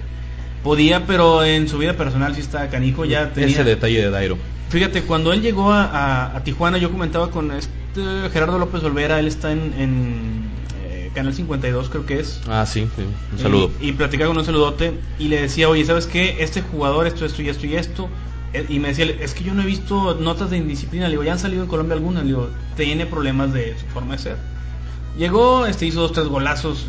podía, 0.69 1.07
pero 1.07 1.43
en 1.45 1.67
su 1.67 1.79
vida 1.79 1.95
personal 1.95 2.35
sí 2.35 2.43
está 2.43 2.69
canijo. 2.69 3.07
Ya 3.07 3.33
tenía... 3.33 3.49
Ese 3.49 3.65
detalle 3.65 4.03
de 4.03 4.11
Dairo. 4.11 4.37
Fíjate, 4.69 5.01
cuando 5.01 5.33
él 5.33 5.41
llegó 5.41 5.73
a, 5.73 6.39
Tijuana, 6.45 6.77
yo 6.77 6.91
comentaba 6.91 7.31
con 7.31 7.53
este 7.53 7.73
Gerardo 8.31 8.59
López 8.59 8.85
Olvera, 8.85 9.19
él 9.19 9.29
está 9.29 9.51
en, 9.51 10.43
eh, 10.85 11.11
Canal 11.15 11.33
52, 11.33 11.89
creo 11.89 12.05
que 12.05 12.21
es. 12.21 12.43
Ah, 12.47 12.67
sí, 12.67 12.87
un 13.33 13.39
saludo. 13.39 13.71
Y, 13.81 13.93
platicaba 13.93 14.29
con 14.29 14.37
un 14.37 14.45
saludote 14.45 14.93
y 15.19 15.29
le 15.29 15.41
decía, 15.41 15.71
oye, 15.71 15.87
¿sabes 15.87 16.07
qué? 16.07 16.37
Este 16.41 16.61
jugador, 16.61 17.07
esto, 17.07 17.25
esto 17.25 17.41
y 17.41 17.49
esto 17.49 17.67
y 17.67 17.75
esto. 17.75 18.11
Eh, 18.53 18.67
y 18.69 18.79
me 18.79 18.89
decía, 18.89 19.07
es 19.07 19.33
que 19.33 19.45
yo 19.45 19.55
no 19.55 19.63
he 19.63 19.67
visto 19.67 20.19
notas 20.21 20.51
de 20.51 20.59
indisciplina. 20.59 21.07
Le 21.07 21.13
digo, 21.13 21.25
ya 21.25 21.33
han 21.33 21.39
salido 21.39 21.63
en 21.63 21.69
Colombia 21.71 21.95
algunas. 21.95 22.25
Le 22.25 22.29
digo, 22.29 22.51
tiene 22.77 23.07
problemas 23.07 23.55
de 23.55 23.75
su 23.79 23.87
forma 23.87 24.17
de 24.17 24.19
ser. 24.19 24.37
Llegó, 25.19 25.67
este 25.67 25.85
hizo 25.85 26.01
dos, 26.01 26.13
tres 26.13 26.29
golazos. 26.29 26.87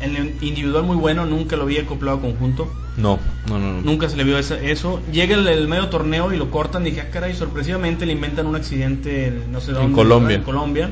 En 0.00 0.16
el 0.16 0.34
individual 0.40 0.82
muy 0.82 0.96
bueno, 0.96 1.24
nunca 1.24 1.56
lo 1.56 1.62
había 1.62 1.82
acoplado 1.82 2.20
conjunto. 2.20 2.68
No, 2.96 3.20
no, 3.48 3.58
no, 3.60 3.80
Nunca 3.82 4.08
se 4.08 4.16
le 4.16 4.24
vio 4.24 4.36
eso. 4.38 5.00
Llega 5.12 5.36
el, 5.36 5.68
medio 5.68 5.88
torneo 5.88 6.32
y 6.32 6.36
lo 6.36 6.50
cortan. 6.50 6.82
Dije, 6.82 7.00
ah, 7.00 7.10
caray, 7.12 7.32
sorpresivamente 7.32 8.06
le 8.06 8.12
inventan 8.12 8.46
un 8.46 8.56
accidente, 8.56 9.32
no 9.48 9.60
sé 9.60 9.70
dónde. 9.70 9.86
En 9.86 9.92
Colombia. 9.92 10.36
En 10.36 10.42
Colombia. 10.42 10.90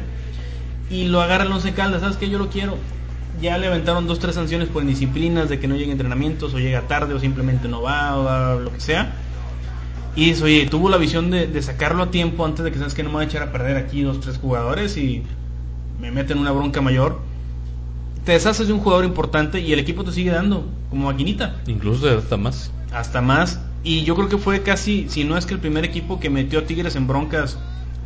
Y 0.89 1.09
lo 1.09 1.21
agarran 1.21 1.51
los 1.51 1.65
Caldas, 1.67 2.01
¿sabes 2.01 2.17
qué? 2.17 2.31
Yo 2.31 2.39
lo 2.39 2.49
quiero. 2.49 2.77
Ya 3.43 3.59
le 3.59 3.67
aventaron 3.67 4.07
dos, 4.07 4.21
tres 4.21 4.37
sanciones 4.37 4.69
por 4.69 4.83
indisciplinas 4.83 5.49
de 5.49 5.59
que 5.59 5.67
no 5.67 5.75
llega 5.75 5.89
a 5.89 5.93
entrenamientos 5.93 6.55
o 6.55 6.61
llega 6.61 6.83
tarde 6.83 7.13
o 7.13 7.21
simplemente 7.21 7.67
no 7.67 7.83
va 7.83 8.55
o 8.55 8.61
lo 8.61 8.73
que 8.73 8.81
sea. 8.81 9.17
Y 10.15 10.31
eso, 10.31 10.45
oye, 10.45 10.67
tuvo 10.67 10.89
la 10.89 10.97
visión 10.97 11.31
de, 11.31 11.47
de, 11.49 11.63
sacarlo 11.63 12.05
a 12.05 12.11
tiempo 12.11 12.45
antes 12.45 12.65
de 12.65 12.73
que 12.73 12.79
sabes 12.79 12.95
que 12.95 13.03
no 13.03 13.11
me 13.11 13.17
va 13.17 13.21
a 13.23 13.25
echar 13.25 13.43
a 13.43 13.53
perder 13.53 13.77
aquí 13.77 14.03
dos, 14.03 14.21
tres 14.21 14.39
jugadores 14.39 14.97
y 14.97 15.25
me 16.01 16.11
meten 16.11 16.39
una 16.39 16.53
bronca 16.53 16.81
mayor, 16.81 17.21
te 18.25 18.33
deshaces 18.33 18.67
de 18.67 18.73
un 18.73 18.81
jugador 18.81 19.05
importante 19.05 19.61
y 19.61 19.73
el 19.73 19.79
equipo 19.79 20.05
te 20.05 20.13
sigue 20.13 20.31
dando 20.31 20.67
como 20.91 21.07
maquinita. 21.07 21.57
Incluso 21.67 22.09
hasta 22.09 22.37
más. 22.37 22.71
Hasta 22.93 23.21
más. 23.21 23.61
Y 23.85 24.05
yo 24.05 24.15
creo 24.17 24.29
que 24.29 24.39
fue 24.39 24.63
casi, 24.63 25.07
si 25.09 25.25
no 25.25 25.37
es 25.37 25.47
que 25.47 25.55
el 25.55 25.61
primer 25.61 25.85
equipo 25.85 26.21
que 26.21 26.31
metió 26.31 26.59
a 26.61 26.63
Tigres 26.63 26.97
en 26.97 27.07
broncas 27.07 27.59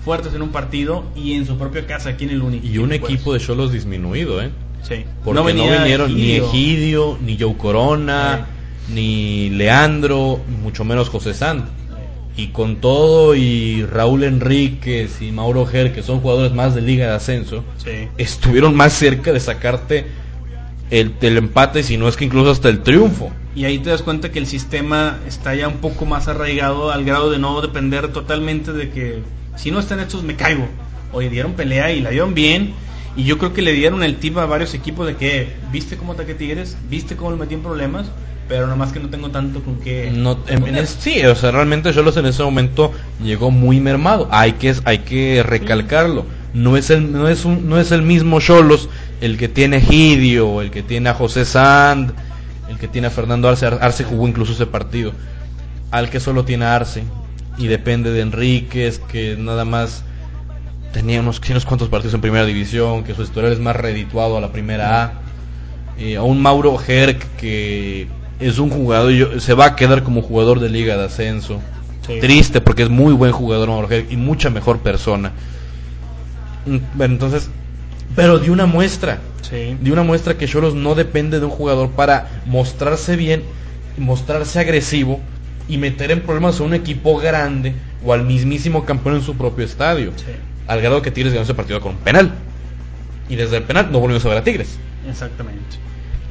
fuertes 0.04 0.34
en 0.34 0.42
un 0.42 0.50
partido 0.50 1.04
y 1.16 1.34
en 1.34 1.46
su 1.46 1.56
propia 1.56 1.86
casa, 1.86 2.10
aquí 2.10 2.24
en 2.24 2.30
el 2.30 2.42
único. 2.42 2.66
Y 2.66 2.78
un 2.78 2.92
equipo 2.92 3.32
de 3.32 3.40
Cholos 3.40 3.72
disminuido, 3.72 4.42
¿eh? 4.42 4.50
Sí. 4.82 5.04
Porque 5.24 5.40
no, 5.40 5.46
vinieron 5.46 6.14
ni 6.14 6.32
Egidio, 6.32 7.18
ni 7.24 7.38
Joe 7.38 7.56
Corona, 7.56 8.46
ni 8.92 9.50
Leandro, 9.50 10.40
mucho 10.62 10.84
menos 10.84 11.08
José 11.08 11.34
Sanz 11.34 11.64
y 12.36 12.48
con 12.48 12.76
todo 12.76 13.34
y 13.34 13.84
Raúl 13.84 14.24
Enríquez 14.24 15.20
y 15.20 15.32
Mauro 15.32 15.66
Ger, 15.66 15.92
que 15.92 16.02
son 16.02 16.20
jugadores 16.20 16.52
más 16.52 16.74
de 16.74 16.80
liga 16.80 17.06
de 17.06 17.14
ascenso, 17.14 17.64
estuvieron 18.16 18.74
más 18.74 18.92
cerca 18.92 19.32
de 19.32 19.40
sacarte 19.40 20.06
el, 20.90 21.14
el, 21.20 21.36
empate, 21.36 21.82
si 21.82 21.96
no 21.96 22.08
es 22.08 22.16
que 22.16 22.24
incluso 22.24 22.50
hasta 22.50 22.68
el 22.68 22.82
triunfo. 22.82 23.30
Y 23.54 23.64
ahí 23.64 23.78
te 23.78 23.90
das 23.90 24.02
cuenta 24.02 24.32
que 24.32 24.38
el 24.38 24.46
sistema 24.46 25.18
está 25.26 25.54
ya 25.54 25.68
un 25.68 25.78
poco 25.78 26.06
más 26.06 26.28
arraigado 26.28 26.90
al 26.90 27.04
grado 27.04 27.30
de 27.30 27.38
no 27.38 27.60
depender 27.60 28.08
totalmente 28.08 28.72
de 28.72 28.90
que 28.90 29.22
si 29.56 29.70
no 29.70 29.78
están 29.78 30.00
hechos 30.00 30.22
me 30.22 30.36
caigo. 30.36 30.66
Hoy 31.12 31.28
dieron 31.28 31.52
pelea 31.52 31.92
y 31.92 32.00
la 32.00 32.10
dieron 32.10 32.34
bien. 32.34 32.74
Y 33.16 33.24
yo 33.24 33.38
creo 33.38 33.52
que 33.52 33.62
le 33.62 33.72
dieron 33.72 34.02
el 34.02 34.16
tip 34.16 34.38
a 34.38 34.46
varios 34.46 34.74
equipos 34.74 35.06
de 35.06 35.16
que, 35.16 35.52
¿viste 35.70 35.96
cómo 35.96 36.12
ataque 36.12 36.34
Tigres? 36.34 36.76
¿Viste 36.88 37.16
cómo 37.16 37.30
le 37.30 37.36
metí 37.36 37.54
en 37.54 37.62
problemas? 37.62 38.10
pero 38.52 38.64
nada 38.64 38.76
más 38.76 38.92
que 38.92 39.00
no 39.00 39.08
tengo 39.08 39.30
tanto 39.30 39.62
con 39.62 39.76
qué. 39.76 40.10
No, 40.14 40.36
en, 40.46 40.86
sí, 40.86 41.24
o 41.24 41.34
sea, 41.34 41.52
realmente 41.52 41.90
Cholos 41.92 42.18
en 42.18 42.26
ese 42.26 42.42
momento 42.42 42.92
llegó 43.22 43.50
muy 43.50 43.80
mermado. 43.80 44.28
Hay 44.30 44.52
que, 44.52 44.74
hay 44.84 44.98
que 44.98 45.42
recalcarlo. 45.42 46.26
No 46.52 46.76
es 46.76 46.90
el, 46.90 47.12
no 47.12 47.28
es 47.28 47.46
un, 47.46 47.68
no 47.68 47.80
es 47.80 47.92
el 47.92 48.02
mismo 48.02 48.40
Cholos 48.40 48.90
el 49.22 49.38
que 49.38 49.48
tiene 49.48 49.80
Gidio, 49.80 50.60
el 50.60 50.70
que 50.70 50.82
tiene 50.82 51.08
a 51.08 51.14
José 51.14 51.46
Sand, 51.46 52.12
el 52.68 52.76
que 52.76 52.88
tiene 52.88 53.06
a 53.06 53.10
Fernando 53.10 53.48
Arce. 53.48 53.64
Arce 53.64 54.04
jugó 54.04 54.28
incluso 54.28 54.52
ese 54.52 54.66
partido. 54.66 55.12
Al 55.90 56.10
que 56.10 56.20
solo 56.20 56.44
tiene 56.44 56.66
Arce 56.66 57.04
y 57.56 57.68
depende 57.68 58.12
de 58.12 58.20
Enríquez, 58.20 58.98
que 58.98 59.36
nada 59.38 59.64
más 59.64 60.04
tenía 60.92 61.20
unos, 61.20 61.40
unos 61.48 61.64
cuantos 61.64 61.88
partidos 61.88 62.14
en 62.14 62.20
primera 62.20 62.44
división, 62.44 63.04
que 63.04 63.14
su 63.14 63.22
historial 63.22 63.52
es 63.52 63.58
más 63.58 63.76
redituado 63.76 64.36
a 64.36 64.40
la 64.40 64.52
primera 64.52 65.04
A. 65.04 65.12
Eh, 65.98 66.16
a 66.16 66.22
un 66.22 66.40
Mauro 66.40 66.78
Herc 66.80 67.36
que 67.36 68.06
es 68.40 68.58
un 68.58 68.70
jugador, 68.70 69.12
yo, 69.12 69.40
se 69.40 69.54
va 69.54 69.66
a 69.66 69.76
quedar 69.76 70.02
como 70.02 70.22
jugador 70.22 70.60
de 70.60 70.68
liga 70.68 70.96
de 70.96 71.04
ascenso. 71.04 71.60
Triste 72.20 72.60
porque 72.60 72.82
es 72.82 72.90
muy 72.90 73.12
buen 73.12 73.30
jugador 73.30 73.88
y 74.10 74.16
mucha 74.16 74.50
mejor 74.50 74.80
persona. 74.80 75.32
Mm, 76.66 77.02
entonces, 77.02 77.48
pero 78.16 78.38
de 78.38 78.50
una 78.50 78.66
muestra, 78.66 79.20
de 79.50 79.92
una 79.92 80.02
muestra 80.02 80.36
que 80.36 80.46
Choros 80.46 80.74
no 80.74 80.94
depende 80.94 81.38
de 81.38 81.46
un 81.46 81.52
jugador 81.52 81.90
para 81.90 82.28
mostrarse 82.46 83.16
bien, 83.16 83.44
mostrarse 83.98 84.58
agresivo 84.58 85.20
y 85.68 85.78
meter 85.78 86.10
en 86.10 86.22
problemas 86.22 86.58
a 86.58 86.64
un 86.64 86.74
equipo 86.74 87.18
grande 87.18 87.74
o 88.04 88.12
al 88.12 88.24
mismísimo 88.24 88.84
campeón 88.84 89.16
en 89.16 89.22
su 89.22 89.36
propio 89.36 89.64
estadio. 89.64 90.12
Al 90.66 90.80
grado 90.80 91.02
que 91.02 91.10
Tigres 91.10 91.32
ganó 91.32 91.44
ese 91.44 91.54
partido 91.54 91.80
con 91.80 91.92
un 91.92 91.98
penal. 91.98 92.32
Y 93.28 93.36
desde 93.36 93.58
el 93.58 93.62
penal 93.62 93.88
no 93.90 93.98
volvimos 94.00 94.24
a 94.24 94.28
ver 94.28 94.38
a 94.38 94.44
Tigres. 94.44 94.78
Exactamente. 95.08 95.76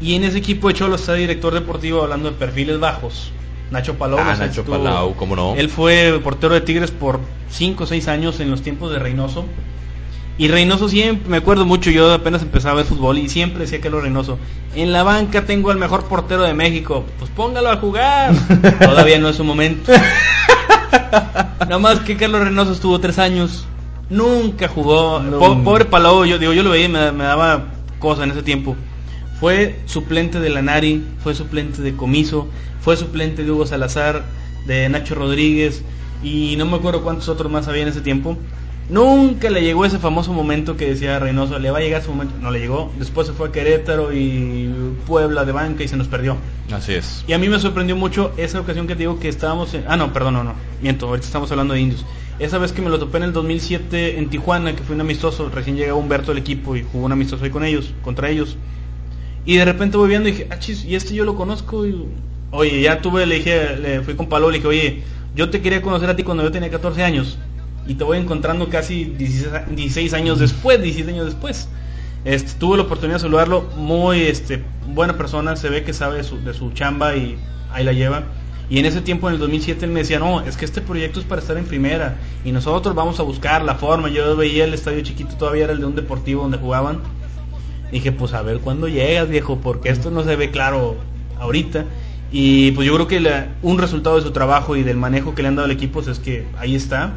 Y 0.01 0.15
en 0.15 0.23
ese 0.23 0.37
equipo 0.39 0.67
de 0.67 0.73
Cholos 0.73 1.01
está 1.01 1.13
director 1.13 1.53
deportivo 1.53 2.01
hablando 2.03 2.29
de 2.31 2.37
perfiles 2.37 2.79
bajos. 2.79 3.31
Nacho 3.69 3.95
Palau. 3.95 4.19
Ah, 4.19 4.35
Nacho 4.37 4.61
estuvo- 4.61 4.77
Palau, 4.77 5.15
cómo 5.15 5.35
no. 5.35 5.55
Él 5.55 5.69
fue 5.69 6.19
portero 6.23 6.53
de 6.53 6.61
Tigres 6.61 6.91
por 6.91 7.19
5 7.49 7.83
o 7.83 7.87
6 7.87 8.07
años 8.07 8.39
en 8.39 8.51
los 8.51 8.61
tiempos 8.61 8.91
de 8.91 8.99
Reynoso. 8.99 9.45
Y 10.37 10.47
Reynoso 10.47 10.89
siempre, 10.89 11.29
me 11.29 11.37
acuerdo 11.37 11.65
mucho, 11.65 11.91
yo 11.91 12.11
apenas 12.11 12.41
empezaba 12.41 12.73
a 12.73 12.75
ver 12.77 12.85
fútbol 12.85 13.17
y 13.19 13.29
siempre 13.29 13.61
decía 13.61 13.79
que 13.79 13.87
era 13.89 13.99
Reynoso. 13.99 14.39
En 14.75 14.91
la 14.91 15.03
banca 15.03 15.45
tengo 15.45 15.69
al 15.71 15.77
mejor 15.77 16.05
portero 16.05 16.41
de 16.43 16.53
México. 16.53 17.05
Pues 17.19 17.29
póngalo 17.31 17.69
a 17.69 17.77
jugar. 17.77 18.33
Todavía 18.79 19.19
no 19.19 19.29
es 19.29 19.35
su 19.35 19.43
momento. 19.43 19.91
Nada 21.59 21.79
más 21.79 21.99
que 21.99 22.17
Carlos 22.17 22.41
Reynoso 22.43 22.71
estuvo 22.73 22.99
tres 22.99 23.19
años. 23.19 23.65
Nunca 24.11 24.67
jugó. 24.67 25.19
No. 25.19 25.39
Po- 25.39 25.63
pobre 25.63 25.85
Palau, 25.85 26.25
yo 26.25 26.37
digo, 26.37 26.53
yo 26.53 26.61
lo 26.63 26.69
veía 26.69 26.85
y 26.85 26.89
me, 26.89 27.11
me 27.11 27.23
daba 27.23 27.65
cosa 27.99 28.23
en 28.23 28.31
ese 28.31 28.43
tiempo. 28.43 28.75
Fue 29.39 29.79
suplente 29.85 30.39
de 30.39 30.49
Lanari, 30.51 31.03
fue 31.23 31.33
suplente 31.33 31.81
de 31.81 31.95
Comiso, 31.95 32.47
fue 32.81 32.95
suplente 32.97 33.43
de 33.43 33.51
Hugo 33.51 33.65
Salazar, 33.65 34.23
de 34.67 34.87
Nacho 34.89 35.15
Rodríguez 35.15 35.83
y 36.23 36.55
no 36.57 36.65
me 36.67 36.77
acuerdo 36.77 37.01
cuántos 37.01 37.27
otros 37.29 37.51
más 37.51 37.67
había 37.67 37.81
en 37.81 37.87
ese 37.87 38.01
tiempo. 38.01 38.37
Nunca 38.89 39.49
le 39.49 39.61
llegó 39.61 39.85
ese 39.85 39.99
famoso 39.99 40.33
momento 40.33 40.75
que 40.75 40.89
decía 40.89 41.17
Reynoso, 41.17 41.59
le 41.59 41.71
va 41.71 41.77
a 41.77 41.81
llegar 41.81 42.01
su 42.03 42.11
momento. 42.11 42.35
No 42.41 42.51
le 42.51 42.59
llegó. 42.59 42.91
Después 42.99 43.27
se 43.27 43.33
fue 43.33 43.47
a 43.47 43.51
Querétaro 43.51 44.13
y 44.13 44.69
Puebla 45.07 45.45
de 45.45 45.51
banca 45.51 45.83
y 45.83 45.87
se 45.87 45.95
nos 45.95 46.07
perdió. 46.07 46.37
Así 46.71 46.93
es. 46.93 47.23
Y 47.27 47.33
a 47.33 47.37
mí 47.37 47.47
me 47.47 47.59
sorprendió 47.59 47.95
mucho 47.95 48.33
esa 48.37 48.59
ocasión 48.59 48.87
que 48.87 48.95
te 48.95 48.99
digo 48.99 49.19
que 49.19 49.29
estábamos 49.29 49.73
en... 49.73 49.85
Ah, 49.87 49.95
no, 49.95 50.11
perdón, 50.11 50.33
no, 50.33 50.43
no. 50.43 50.55
Miento, 50.81 51.07
ahorita 51.07 51.25
estamos 51.25 51.49
hablando 51.51 51.73
de 51.73 51.81
indios. 51.81 52.05
Esa 52.39 52.57
vez 52.57 52.71
que 52.71 52.81
me 52.81 52.89
lo 52.89 52.97
topé 52.97 53.17
en 53.17 53.23
el 53.25 53.33
2007 53.33 54.17
en 54.17 54.29
Tijuana, 54.29 54.75
que 54.75 54.81
fue 54.83 54.95
un 54.95 55.01
amistoso, 55.01 55.49
recién 55.53 55.75
llegaba 55.75 55.99
Humberto 55.99 56.31
al 56.31 56.39
equipo 56.39 56.75
y 56.75 56.83
jugó 56.83 57.05
un 57.05 57.11
amistoso 57.11 57.43
ahí 57.43 57.51
con 57.51 57.63
ellos, 57.63 57.93
contra 58.01 58.29
ellos. 58.29 58.57
Y 59.45 59.57
de 59.57 59.65
repente 59.65 59.97
voy 59.97 60.09
viendo 60.09 60.27
y 60.27 60.31
dije, 60.33 60.47
ah, 60.49 60.59
chis, 60.59 60.83
y 60.85 60.95
este 60.95 61.13
yo 61.13 61.23
lo 61.23 61.35
conozco. 61.35 61.85
Y, 61.85 62.03
oye, 62.51 62.81
ya 62.81 63.01
tuve, 63.01 63.25
le 63.25 63.35
dije, 63.35 63.77
le 63.77 64.01
fui 64.01 64.15
con 64.15 64.27
Palo, 64.27 64.49
le 64.49 64.57
dije, 64.57 64.67
oye, 64.67 65.03
yo 65.35 65.49
te 65.49 65.61
quería 65.61 65.81
conocer 65.81 66.09
a 66.09 66.15
ti 66.15 66.23
cuando 66.23 66.43
yo 66.43 66.51
tenía 66.51 66.69
14 66.69 67.03
años. 67.03 67.37
Y 67.87 67.95
te 67.95 68.03
voy 68.03 68.17
encontrando 68.19 68.69
casi 68.69 69.05
16, 69.05 69.53
a- 69.53 69.65
16 69.69 70.13
años 70.13 70.39
después, 70.39 70.81
16 70.81 71.07
años 71.09 71.25
después. 71.25 71.67
Este, 72.23 72.53
tuve 72.59 72.77
la 72.77 72.83
oportunidad 72.83 73.15
de 73.17 73.21
saludarlo, 73.21 73.63
muy 73.75 74.21
este, 74.21 74.61
buena 74.93 75.17
persona, 75.17 75.55
se 75.55 75.69
ve 75.69 75.83
que 75.83 75.93
sabe 75.93 76.17
de 76.17 76.23
su, 76.23 76.37
de 76.43 76.53
su 76.53 76.71
chamba 76.71 77.15
y 77.15 77.37
ahí 77.71 77.83
la 77.83 77.93
lleva. 77.93 78.23
Y 78.69 78.79
en 78.79 78.85
ese 78.85 79.01
tiempo, 79.01 79.27
en 79.27 79.33
el 79.33 79.39
2007, 79.39 79.85
él 79.85 79.91
me 79.91 79.99
decía, 80.01 80.19
no, 80.19 80.41
es 80.41 80.55
que 80.55 80.63
este 80.63 80.79
proyecto 80.81 81.19
es 81.19 81.25
para 81.25 81.41
estar 81.41 81.57
en 81.57 81.65
primera 81.65 82.15
y 82.45 82.51
nosotros 82.53 82.95
vamos 82.95 83.19
a 83.19 83.23
buscar 83.23 83.63
la 83.65 83.75
forma. 83.75 84.07
Yo 84.09 84.35
veía 84.37 84.63
el 84.63 84.73
estadio 84.73 85.01
chiquito, 85.01 85.35
todavía 85.35 85.63
era 85.65 85.73
el 85.73 85.79
de 85.79 85.85
un 85.87 85.95
deportivo 85.95 86.43
donde 86.43 86.57
jugaban. 86.57 86.99
Dije, 87.91 88.11
pues 88.13 88.33
a 88.33 88.41
ver 88.43 88.59
cuándo 88.59 88.87
llegas, 88.87 89.27
viejo, 89.27 89.57
porque 89.61 89.89
esto 89.89 90.11
no 90.11 90.23
se 90.23 90.35
ve 90.37 90.51
claro 90.51 90.95
ahorita. 91.39 91.85
Y 92.31 92.71
pues 92.71 92.87
yo 92.87 92.93
creo 92.95 93.07
que 93.07 93.19
la- 93.19 93.47
un 93.61 93.77
resultado 93.77 94.15
de 94.15 94.21
su 94.21 94.31
trabajo 94.31 94.77
y 94.77 94.83
del 94.83 94.95
manejo 94.95 95.35
que 95.35 95.41
le 95.41 95.49
han 95.49 95.55
dado 95.55 95.65
al 95.65 95.71
equipo 95.71 95.95
pues, 95.95 96.07
es 96.07 96.19
que 96.19 96.45
ahí 96.57 96.75
está. 96.75 97.11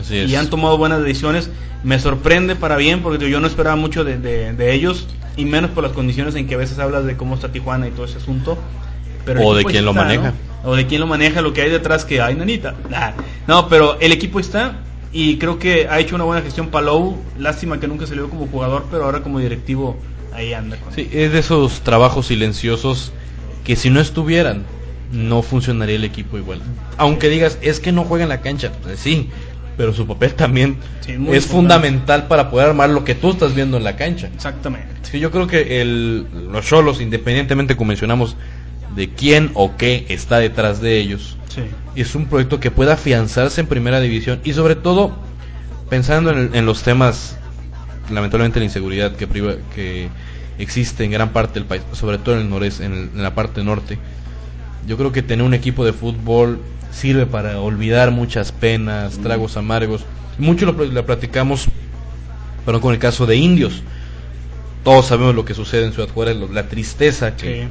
Así 0.00 0.18
es. 0.18 0.30
Y 0.30 0.36
han 0.36 0.48
tomado 0.50 0.76
buenas 0.78 1.02
decisiones. 1.02 1.50
Me 1.82 1.98
sorprende 1.98 2.56
para 2.56 2.76
bien, 2.76 3.00
porque 3.02 3.30
yo 3.30 3.40
no 3.40 3.46
esperaba 3.46 3.76
mucho 3.76 4.04
de, 4.04 4.18
de- 4.18 4.52
de 4.52 4.74
ellos, 4.74 5.06
y 5.36 5.44
menos 5.44 5.70
por 5.70 5.82
las 5.82 5.92
condiciones 5.92 6.34
en 6.34 6.46
que 6.46 6.54
a 6.54 6.58
veces 6.58 6.78
hablas 6.78 7.04
de 7.04 7.16
cómo 7.16 7.34
está 7.34 7.50
Tijuana 7.52 7.88
y 7.88 7.90
todo 7.90 8.04
ese 8.04 8.18
asunto. 8.18 8.58
Pero 9.24 9.42
O 9.42 9.54
de 9.54 9.64
quién 9.64 9.84
lo 9.84 9.92
maneja. 9.94 10.32
¿no? 10.64 10.70
O 10.70 10.76
de 10.76 10.86
quién 10.86 11.00
lo 11.00 11.06
maneja, 11.06 11.40
lo 11.40 11.52
que 11.52 11.62
hay 11.62 11.70
detrás 11.70 12.04
que 12.04 12.20
hay, 12.20 12.34
nanita. 12.34 12.74
Nah. 12.90 13.12
No, 13.46 13.68
pero 13.68 13.98
el 14.00 14.12
equipo 14.12 14.40
está 14.40 14.80
y 15.12 15.38
creo 15.38 15.58
que 15.58 15.88
ha 15.88 15.98
hecho 16.00 16.14
una 16.16 16.24
buena 16.24 16.42
gestión 16.42 16.68
Palou. 16.68 17.16
Lástima 17.38 17.80
que 17.80 17.88
nunca 17.88 18.06
se 18.06 18.14
le 18.14 18.22
dio 18.22 18.30
como 18.30 18.46
jugador, 18.46 18.86
pero 18.90 19.04
ahora 19.04 19.22
como 19.22 19.38
directivo 19.38 19.96
ahí 20.34 20.52
anda. 20.52 20.76
con- 20.76 20.92
Sí, 20.94 21.08
es 21.12 21.32
de 21.32 21.38
esos 21.38 21.80
trabajos 21.80 22.26
silenciosos 22.26 23.12
que 23.64 23.74
si 23.76 23.88
no 23.90 24.00
estuvieran, 24.00 24.64
no 25.12 25.40
funcionaría 25.42 25.96
el 25.96 26.04
equipo 26.04 26.36
igual. 26.38 26.60
Aunque 26.98 27.28
digas, 27.30 27.58
es 27.62 27.80
que 27.80 27.92
no 27.92 28.04
juega 28.04 28.24
en 28.24 28.28
la 28.28 28.40
cancha. 28.42 28.70
Pues 28.82 28.98
sí, 29.00 29.28
pero 29.80 29.94
su 29.94 30.06
papel 30.06 30.34
también 30.34 30.76
Sí, 31.00 31.12
es 31.12 31.16
importante. 31.16 31.40
fundamental 31.48 32.26
para 32.28 32.50
poder 32.50 32.68
armar 32.68 32.90
lo 32.90 33.02
que 33.02 33.14
tú 33.14 33.30
estás 33.30 33.54
viendo 33.54 33.78
en 33.78 33.84
la 33.84 33.96
cancha. 33.96 34.28
Exactamente. 34.34 34.88
Sí, 35.10 35.18
yo 35.20 35.30
creo 35.30 35.46
que 35.46 35.80
el, 35.80 36.26
los 36.52 36.66
Cholos, 36.66 37.00
independientemente 37.00 37.76
como 37.76 37.88
mencionamos 37.88 38.36
de 38.94 39.08
quién 39.08 39.52
o 39.54 39.78
qué 39.78 40.04
está 40.10 40.38
detrás 40.38 40.82
de 40.82 40.98
ellos, 40.98 41.38
Sí. 41.48 41.62
es 41.96 42.14
un 42.14 42.26
proyecto 42.26 42.60
que 42.60 42.70
pueda 42.70 42.92
afianzarse 42.92 43.62
en 43.62 43.68
primera 43.68 44.00
división 44.02 44.40
y 44.44 44.52
sobre 44.52 44.74
todo 44.76 45.16
pensando 45.88 46.30
en, 46.30 46.38
el- 46.38 46.54
en 46.54 46.66
los 46.66 46.82
temas 46.82 47.38
lamentablemente 48.10 48.58
la 48.58 48.66
inseguridad 48.66 49.16
que 49.16 49.26
priva- 49.26 49.56
que 49.74 50.08
existe 50.58 51.04
en 51.04 51.10
gran 51.12 51.30
parte 51.30 51.54
del 51.54 51.64
país 51.64 51.80
sobre 51.92 52.18
todo 52.18 52.34
en 52.34 52.42
el 52.42 52.50
noreste 52.50 52.84
en, 52.84 52.92
el- 52.92 53.10
en 53.14 53.22
la 53.22 53.34
parte 53.34 53.64
norte 53.64 53.98
yo 54.86 54.96
creo 54.96 55.12
que 55.12 55.22
tener 55.22 55.44
un 55.44 55.54
equipo 55.54 55.84
de 55.84 55.92
fútbol 55.92 56.58
sirve 56.90 57.26
para 57.26 57.60
olvidar 57.60 58.10
muchas 58.10 58.50
penas 58.52 59.18
tragos 59.18 59.56
amargos 59.56 60.04
mucho 60.38 60.66
lo, 60.66 60.72
lo 60.84 61.06
platicamos 61.06 61.66
pero 62.66 62.80
con 62.80 62.92
el 62.92 62.98
caso 62.98 63.26
de 63.26 63.36
indios 63.36 63.82
todos 64.84 65.06
sabemos 65.06 65.34
lo 65.34 65.44
que 65.44 65.54
sucede 65.54 65.84
en 65.86 65.92
Ciudad 65.92 66.08
Juárez 66.08 66.36
lo- 66.36 66.48
la 66.52 66.68
tristeza 66.68 67.36
que, 67.36 67.62
Sí. 67.62 67.68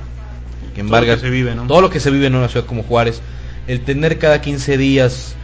que 0.69 0.71
Todo 0.75 0.81
embarga 0.81 1.13
lo 1.13 1.17
que 1.21 1.25
se 1.25 1.29
vive, 1.31 1.55
¿no? 1.55 1.67
todo 1.67 1.81
lo 1.81 1.89
que 1.89 1.99
se 1.99 2.11
vive 2.11 2.27
en 2.27 2.35
una 2.35 2.47
ciudad 2.47 2.65
como 2.65 2.83
Juárez, 2.83 3.21
el 3.67 3.81
tener 3.81 4.17
cada 4.19 4.41
15 4.41 4.77
días 4.77 5.35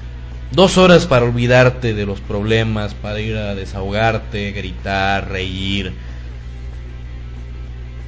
dos 0.52 0.78
horas 0.78 1.06
para 1.08 1.26
olvidarte 1.26 1.94
de 1.94 2.06
los 2.06 2.22
problemas, 2.22 2.94
para 2.94 3.20
ir 3.20 3.36
a 3.36 3.56
desahogarte, 3.56 4.52
gritar, 4.52 5.30
reír, 5.30 5.92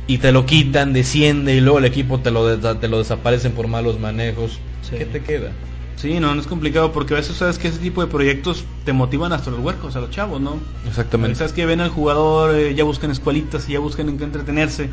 y 0.07 0.17
te 0.19 0.31
lo 0.31 0.45
quitan, 0.45 0.93
desciende 0.93 1.55
y 1.55 1.59
luego 1.61 1.79
el 1.79 1.85
equipo 1.85 2.19
te 2.19 2.31
lo, 2.31 2.57
te 2.57 2.87
lo 2.87 2.97
desaparecen 2.99 3.51
por 3.51 3.67
malos 3.67 3.99
manejos, 3.99 4.59
Sí. 4.81 4.95
¿qué 4.97 5.05
te 5.05 5.21
queda? 5.21 5.51
Sí, 5.97 6.19
no, 6.19 6.33
no 6.35 6.39
es 6.39 6.47
complicado 6.47 6.91
porque 6.93 7.13
a 7.15 7.17
veces 7.17 7.35
sabes 7.35 7.57
que 7.57 7.67
ese 7.69 7.79
tipo 7.79 8.01
de 8.01 8.07
proyectos 8.07 8.63
te 8.85 8.93
motivan 8.93 9.33
hasta 9.33 9.49
los 9.49 9.59
huercos, 9.59 9.95
a 9.95 9.99
los 9.99 10.11
chavos, 10.11 10.39
¿no? 10.39 10.57
Exactamente. 10.87 11.35
Sabes 11.35 11.53
que 11.53 11.65
ven 11.65 11.81
al 11.81 11.89
jugador, 11.89 12.55
eh, 12.55 12.75
ya 12.75 12.83
buscan 12.83 13.09
escuelitas 13.11 13.67
y 13.67 13.73
ya 13.73 13.79
buscan 13.79 14.07
en 14.07 14.17
qué 14.17 14.23
entretenerse, 14.23 14.89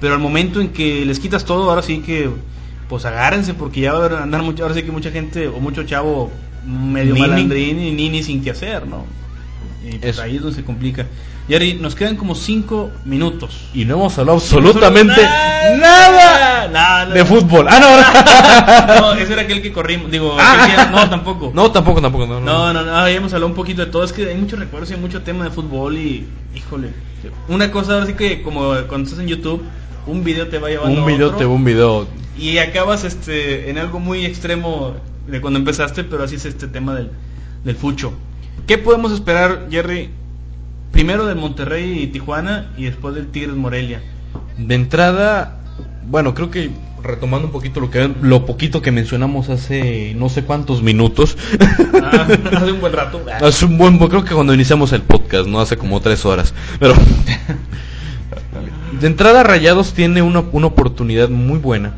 pero 0.00 0.14
al 0.14 0.20
momento 0.20 0.60
en 0.60 0.68
que 0.68 1.04
les 1.04 1.18
quitas 1.18 1.44
todo, 1.44 1.68
ahora 1.68 1.82
sí 1.82 1.98
que, 2.00 2.30
pues 2.88 3.04
agárrense 3.04 3.52
porque 3.54 3.80
ya 3.80 3.92
va 3.94 4.06
a 4.06 4.22
andar 4.22 4.42
mucho, 4.42 4.62
ahora 4.62 4.74
sí 4.76 4.82
que 4.84 4.92
mucha 4.92 5.10
gente 5.10 5.48
o 5.48 5.58
mucho 5.58 5.82
chavo 5.82 6.30
medio 6.64 7.14
Nini. 7.14 7.26
malandrín 7.26 7.80
y 7.80 7.90
nini 7.92 8.22
sin 8.22 8.42
que 8.42 8.50
hacer, 8.52 8.86
¿no? 8.86 9.04
Y 9.86 9.98
pues 9.98 10.18
ahí 10.18 10.36
es 10.36 10.42
donde 10.42 10.56
se 10.56 10.64
complica. 10.64 11.06
Y 11.46 11.54
Ari, 11.54 11.74
nos 11.74 11.94
quedan 11.94 12.16
como 12.16 12.34
cinco 12.34 12.90
minutos. 13.04 13.66
Y 13.74 13.84
no 13.84 13.94
hemos 13.96 14.16
hablado 14.18 14.38
absolutamente 14.38 15.20
Nada, 15.78 16.68
nada 16.68 16.68
nada. 16.68 17.06
de 17.14 17.24
fútbol. 17.24 17.66
Ah, 17.68 17.78
no, 17.80 19.00
No, 19.00 19.12
ese 19.20 19.32
era 19.34 19.42
aquel 19.42 19.60
que 19.60 19.72
corrimos. 19.72 20.10
Digo, 20.10 20.36
Ah. 20.38 20.64
aquel 20.64 20.92
no, 20.92 21.10
tampoco. 21.10 21.52
no, 21.54 21.70
tampoco, 21.70 22.00
tampoco. 22.00 22.26
No, 22.26 22.40
No, 22.40 22.72
no, 22.72 22.82
no, 22.84 23.06
hemos 23.06 23.32
hablado 23.34 23.48
un 23.48 23.54
poquito 23.54 23.84
de 23.84 23.90
todo. 23.90 24.04
Es 24.04 24.12
que 24.12 24.26
hay 24.28 24.36
muchos 24.36 24.58
recuerdos 24.58 24.90
y 24.90 24.94
hay 24.94 25.00
mucho 25.00 25.20
tema 25.22 25.44
de 25.44 25.50
fútbol 25.50 25.96
y, 25.98 26.26
híjole. 26.54 26.88
Una 27.48 27.70
cosa 27.70 27.94
ahora 27.94 28.06
sí 28.06 28.14
que 28.14 28.42
como 28.42 28.74
cuando 28.88 29.04
estás 29.08 29.18
en 29.18 29.28
YouTube, 29.28 29.62
un 30.06 30.24
video 30.24 30.48
te 30.48 30.58
va 30.58 30.68
llevando 30.68 30.98
Un 30.98 31.04
a 31.04 31.06
video, 31.06 31.26
otro 31.28 31.38
te 31.38 31.46
un 31.46 31.64
video. 31.64 32.06
y 32.38 32.58
acabas 32.58 33.04
este 33.04 33.70
en 33.70 33.78
algo 33.78 33.98
muy 34.00 34.24
extremo 34.26 34.94
de 35.26 35.40
cuando 35.40 35.58
empezaste, 35.58 36.04
pero 36.04 36.24
así 36.24 36.36
es 36.36 36.44
este 36.44 36.68
tema 36.68 36.94
del, 36.94 37.10
del 37.64 37.76
fucho. 37.76 38.12
¿Qué 38.66 38.78
podemos 38.78 39.12
esperar, 39.12 39.68
Jerry? 39.70 40.10
Primero 40.92 41.26
del 41.26 41.36
Monterrey 41.36 42.02
y 42.02 42.06
Tijuana 42.06 42.72
y 42.76 42.84
después 42.84 43.14
del 43.14 43.28
Tigres 43.28 43.56
Morelia. 43.56 44.00
De 44.56 44.74
entrada, 44.74 45.58
bueno, 46.06 46.34
creo 46.34 46.50
que 46.50 46.70
retomando 47.02 47.48
un 47.48 47.52
poquito 47.52 47.80
lo 47.80 47.90
que 47.90 48.10
lo 48.22 48.46
poquito 48.46 48.80
que 48.80 48.90
mencionamos 48.90 49.50
hace 49.50 50.14
no 50.16 50.28
sé 50.28 50.44
cuántos 50.44 50.82
minutos. 50.82 51.36
Ah, 52.02 52.26
hace 52.56 52.72
un 52.72 52.80
buen 52.80 52.92
rato. 52.92 53.20
Hace 53.42 53.66
un 53.66 53.78
buen, 53.78 53.98
creo 53.98 54.24
que 54.24 54.34
cuando 54.34 54.54
iniciamos 54.54 54.92
el 54.92 55.02
podcast, 55.02 55.46
no 55.46 55.60
hace 55.60 55.76
como 55.76 56.00
tres 56.00 56.24
horas. 56.24 56.54
Pero 56.80 56.94
de 59.00 59.06
entrada 59.06 59.42
Rayados 59.42 59.92
tiene 59.92 60.22
una, 60.22 60.40
una 60.52 60.68
oportunidad 60.68 61.28
muy 61.28 61.58
buena 61.58 61.92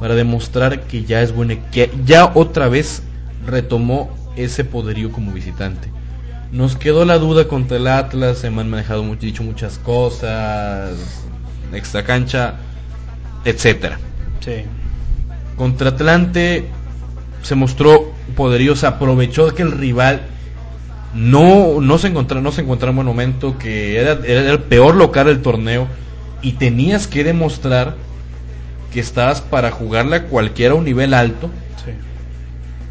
para 0.00 0.14
demostrar 0.14 0.82
que 0.82 1.04
ya 1.04 1.22
es 1.22 1.34
bueno, 1.34 1.54
que 1.70 1.90
ya 2.04 2.30
otra 2.34 2.68
vez 2.68 3.02
retomó 3.46 4.10
ese 4.36 4.64
poderío 4.64 5.10
como 5.12 5.32
visitante. 5.32 5.88
Nos 6.52 6.76
quedó 6.76 7.04
la 7.04 7.18
duda 7.18 7.48
contra 7.48 7.76
el 7.76 7.86
Atlas, 7.88 8.38
se 8.38 8.50
me 8.50 8.60
han 8.60 8.70
manejado 8.70 9.02
mucho, 9.02 9.26
dicho 9.26 9.42
muchas 9.42 9.78
cosas, 9.78 10.94
extra 11.72 12.04
cancha, 12.04 12.54
etcétera. 13.44 13.98
Sí. 14.40 14.64
Contra 15.56 15.90
Atlante 15.90 16.68
se 17.42 17.54
mostró 17.54 18.12
poderío, 18.36 18.76
se 18.76 18.86
aprovechó 18.86 19.52
que 19.54 19.62
el 19.62 19.72
rival 19.72 20.22
no, 21.14 21.80
no 21.80 21.98
se 21.98 22.08
encontraba, 22.08 22.42
no 22.42 22.52
se 22.52 22.60
encontraba 22.60 22.90
en 22.90 22.96
buen 22.96 23.06
momento, 23.06 23.58
que 23.58 23.98
era, 23.98 24.18
era 24.24 24.50
el 24.50 24.60
peor 24.60 24.94
local 24.94 25.26
del 25.26 25.42
torneo 25.42 25.88
y 26.42 26.52
tenías 26.52 27.06
que 27.06 27.24
demostrar 27.24 27.96
que 28.92 29.00
estabas 29.00 29.40
para 29.40 29.70
jugarle 29.70 30.16
a 30.16 30.24
cualquiera 30.24 30.74
a 30.74 30.76
un 30.76 30.84
nivel 30.84 31.14
alto 31.14 31.50
Sí. 31.84 31.92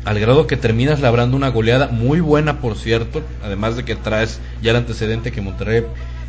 Al 0.06 0.20
grado 0.20 0.48
que 0.48 0.56
terminas 0.56 1.02
labrando 1.02 1.36
una 1.36 1.50
goleada 1.50 1.88
muy 1.88 2.20
buena, 2.20 2.60
por 2.62 2.78
cierto, 2.78 3.24
además 3.44 3.76
de 3.76 3.84
que 3.84 3.96
traes 3.96 4.40
ya 4.62 4.72
el 4.72 4.78
antecedente 4.78 5.32
que 5.32 5.42
Monterrey 5.42 5.84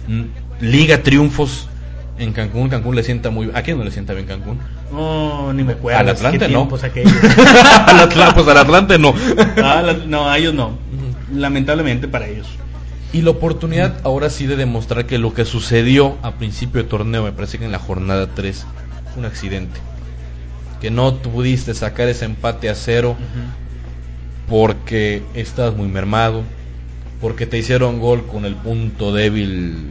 mm, 0.09 0.65
liga 0.65 1.03
triunfos 1.03 1.69
en 2.19 2.33
Cancún, 2.33 2.71
Cancún 2.71 2.97
le 2.97 3.03
sienta 3.03 3.29
muy 3.29 3.51
¿A 3.53 3.63
quién 3.63 3.77
no 3.77 3.85
le 3.85 3.91
sienta 3.91 4.15
bien 4.15 4.27
Cancún? 4.27 4.59
No, 4.91 5.53
ni 5.53 5.63
me 5.63 5.75
acuerdo. 5.75 6.01
Al 6.01 6.09
Atlante 6.09 6.49
no. 6.49 6.67
pues 8.35 8.49
al 8.49 8.59
Atlante 8.59 8.99
no. 8.99 9.15
Ah, 9.63 9.83
no, 10.07 10.31
a 10.31 10.39
ellos 10.39 10.55
no. 10.55 10.79
Lamentablemente 11.33 12.09
para 12.09 12.27
ellos. 12.27 12.47
Y 13.13 13.23
la 13.23 13.31
oportunidad 13.31 14.01
ahora 14.05 14.31
sí 14.31 14.47
de 14.47 14.57
demostrar 14.57 15.07
que 15.07 15.19
lo 15.19 15.35
que 15.35 15.45
sucedió 15.45 16.17
a 16.23 16.33
principio 16.33 16.83
de 16.83 16.89
torneo, 16.89 17.23
me 17.23 17.33
parece 17.33 17.59
que 17.59 17.67
en 17.67 17.73
la 17.73 17.79
jornada 17.79 18.29
3, 18.35 18.67
fue 19.13 19.21
un 19.21 19.27
accidente. 19.27 19.79
Que 20.81 20.91
no 20.91 21.17
pudiste 21.17 21.75
sacar 21.75 22.09
ese 22.09 22.25
empate 22.25 22.71
a 22.71 22.75
cero 22.75 23.17
porque 24.49 25.23
estabas 25.35 25.75
muy 25.75 25.89
mermado, 25.89 26.43
porque 27.21 27.47
te 27.47 27.59
hicieron 27.59 27.99
gol 28.01 28.27
con 28.27 28.45
el 28.45 28.55
punto 28.55 29.13
débil 29.13 29.91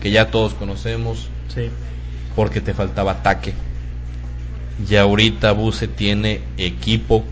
que 0.00 0.10
ya 0.10 0.30
todos 0.30 0.54
conocemos, 0.54 1.28
sí. 1.54 1.68
porque 2.34 2.60
te 2.60 2.74
faltaba 2.74 3.12
ataque. 3.12 3.54
Y 4.88 4.96
ahorita 4.96 5.52
Buse 5.52 5.88
tiene 5.88 6.42
equipo 6.58 7.24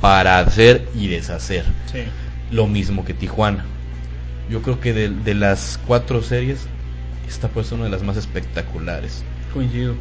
para 0.00 0.38
hacer 0.40 0.86
y 0.94 1.08
deshacer. 1.08 1.64
Sí. 1.90 2.00
Lo 2.50 2.66
mismo 2.66 3.04
que 3.04 3.14
Tijuana. 3.14 3.64
Yo 4.50 4.62
creo 4.62 4.78
que 4.78 4.92
de, 4.92 5.08
de 5.08 5.34
las 5.34 5.80
cuatro 5.86 6.22
series, 6.22 6.66
esta 7.26 7.48
puede 7.48 7.66
ser 7.66 7.76
una 7.76 7.84
de 7.84 7.90
las 7.90 8.02
más 8.02 8.16
espectaculares. 8.16 9.24
Coincido. 9.52 9.94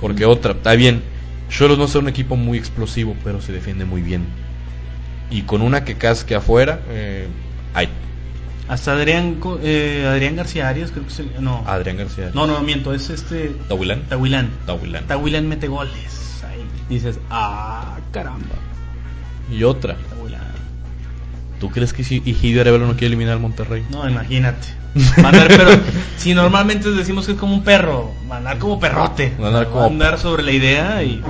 Porque 0.00 0.24
otra, 0.24 0.52
está 0.52 0.72
bien, 0.72 1.02
Cholos 1.50 1.76
no 1.76 1.84
es 1.84 1.94
un 1.94 2.08
equipo 2.08 2.36
muy 2.36 2.56
explosivo, 2.56 3.14
pero 3.22 3.42
se 3.42 3.52
defiende 3.52 3.84
muy 3.84 4.00
bien 4.00 4.24
y 5.30 5.42
con 5.42 5.62
una 5.62 5.84
que 5.84 5.96
casque 5.96 6.34
afuera, 6.34 6.80
eh, 6.88 7.28
hay. 7.74 7.88
Hasta 8.68 8.92
Adrián, 8.92 9.40
eh, 9.62 10.06
Adrián 10.08 10.36
García 10.36 10.68
Arias, 10.68 10.90
creo 10.90 11.04
que 11.04 11.12
es 11.12 11.18
el, 11.20 11.30
no. 11.40 11.64
Adrián 11.66 11.96
García. 11.96 12.30
No, 12.34 12.46
no, 12.46 12.60
miento, 12.60 12.92
es 12.92 13.10
este. 13.10 13.54
Tahuilán. 13.68 14.02
Tahuilán. 14.08 14.50
Tahuilán. 14.66 15.06
Tahuilán 15.06 15.48
mete 15.48 15.68
goles. 15.68 16.42
Ahí 16.48 16.64
dices, 16.88 17.18
ah, 17.30 17.98
caramba. 18.12 18.56
Y 19.50 19.64
otra. 19.64 19.96
Tahuilán. 20.10 20.40
¿Tú 21.58 21.70
crees 21.70 21.92
que 21.92 22.04
si 22.04 22.22
Egidio 22.24 22.62
Arevalo 22.62 22.86
no 22.86 22.92
quiere 22.92 23.08
eliminar 23.08 23.34
al 23.34 23.40
Monterrey? 23.40 23.84
No, 23.90 24.08
imagínate. 24.08 24.68
Mandar, 25.22 25.48
pero 25.48 25.70
si 26.16 26.34
normalmente 26.34 26.90
decimos 26.90 27.26
que 27.26 27.32
es 27.32 27.38
como 27.38 27.54
un 27.54 27.62
perro, 27.62 28.10
mandar 28.26 28.58
como 28.58 28.80
perrote. 28.80 29.32
Mandar 29.38 29.68
como. 29.68 29.88
Mandar 29.88 30.18
sobre 30.18 30.42
la 30.42 30.50
idea 30.50 31.02
y 31.04 31.22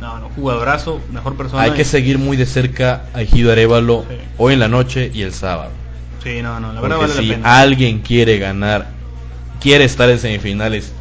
no, 0.00 0.18
no, 0.18 0.28
jugadorazo, 0.30 1.00
mejor 1.12 1.36
persona. 1.36 1.62
Hay 1.62 1.72
que 1.72 1.84
seguir 1.84 2.18
muy 2.18 2.36
de 2.36 2.46
cerca 2.46 3.04
a 3.14 3.22
Ejido 3.22 3.52
Arevalo 3.52 4.04
hoy 4.36 4.54
en 4.54 4.60
la 4.60 4.68
noche 4.68 5.10
y 5.12 5.22
el 5.22 5.32
sábado. 5.32 5.70
Sí, 6.22 6.42
no, 6.42 6.60
no, 6.60 6.72
la 6.72 6.80
verdad 6.80 6.98
vale 6.98 7.12
si 7.12 7.36
alguien 7.42 8.00
quiere 8.00 8.38
ganar, 8.38 8.88
quiere 9.60 9.84
estar 9.84 10.10
en 10.10 10.18
semifinales, 10.18 10.92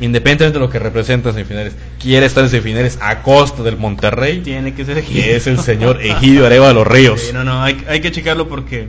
independientemente 0.00 0.58
de 0.58 0.64
lo 0.64 0.70
que 0.70 0.78
representa 0.78 1.28
en 1.28 1.34
semifinales, 1.34 1.76
quiere 2.00 2.26
estar 2.26 2.42
en 2.42 2.50
semifinales 2.50 2.98
a 3.00 3.22
costa 3.22 3.62
del 3.62 3.76
Monterrey, 3.76 4.40
tiene 4.40 4.74
que 4.74 4.84
ser 4.84 5.04
que 5.04 5.36
es 5.36 5.46
el 5.46 5.58
señor 5.58 6.00
Egidio 6.02 6.46
Arevalo 6.46 6.82
Ríos. 6.82 7.20
Sí, 7.20 7.32
no, 7.32 7.44
no, 7.44 7.62
hay, 7.62 7.84
hay, 7.88 8.00
que 8.00 8.10
checarlo 8.10 8.48
porque 8.48 8.88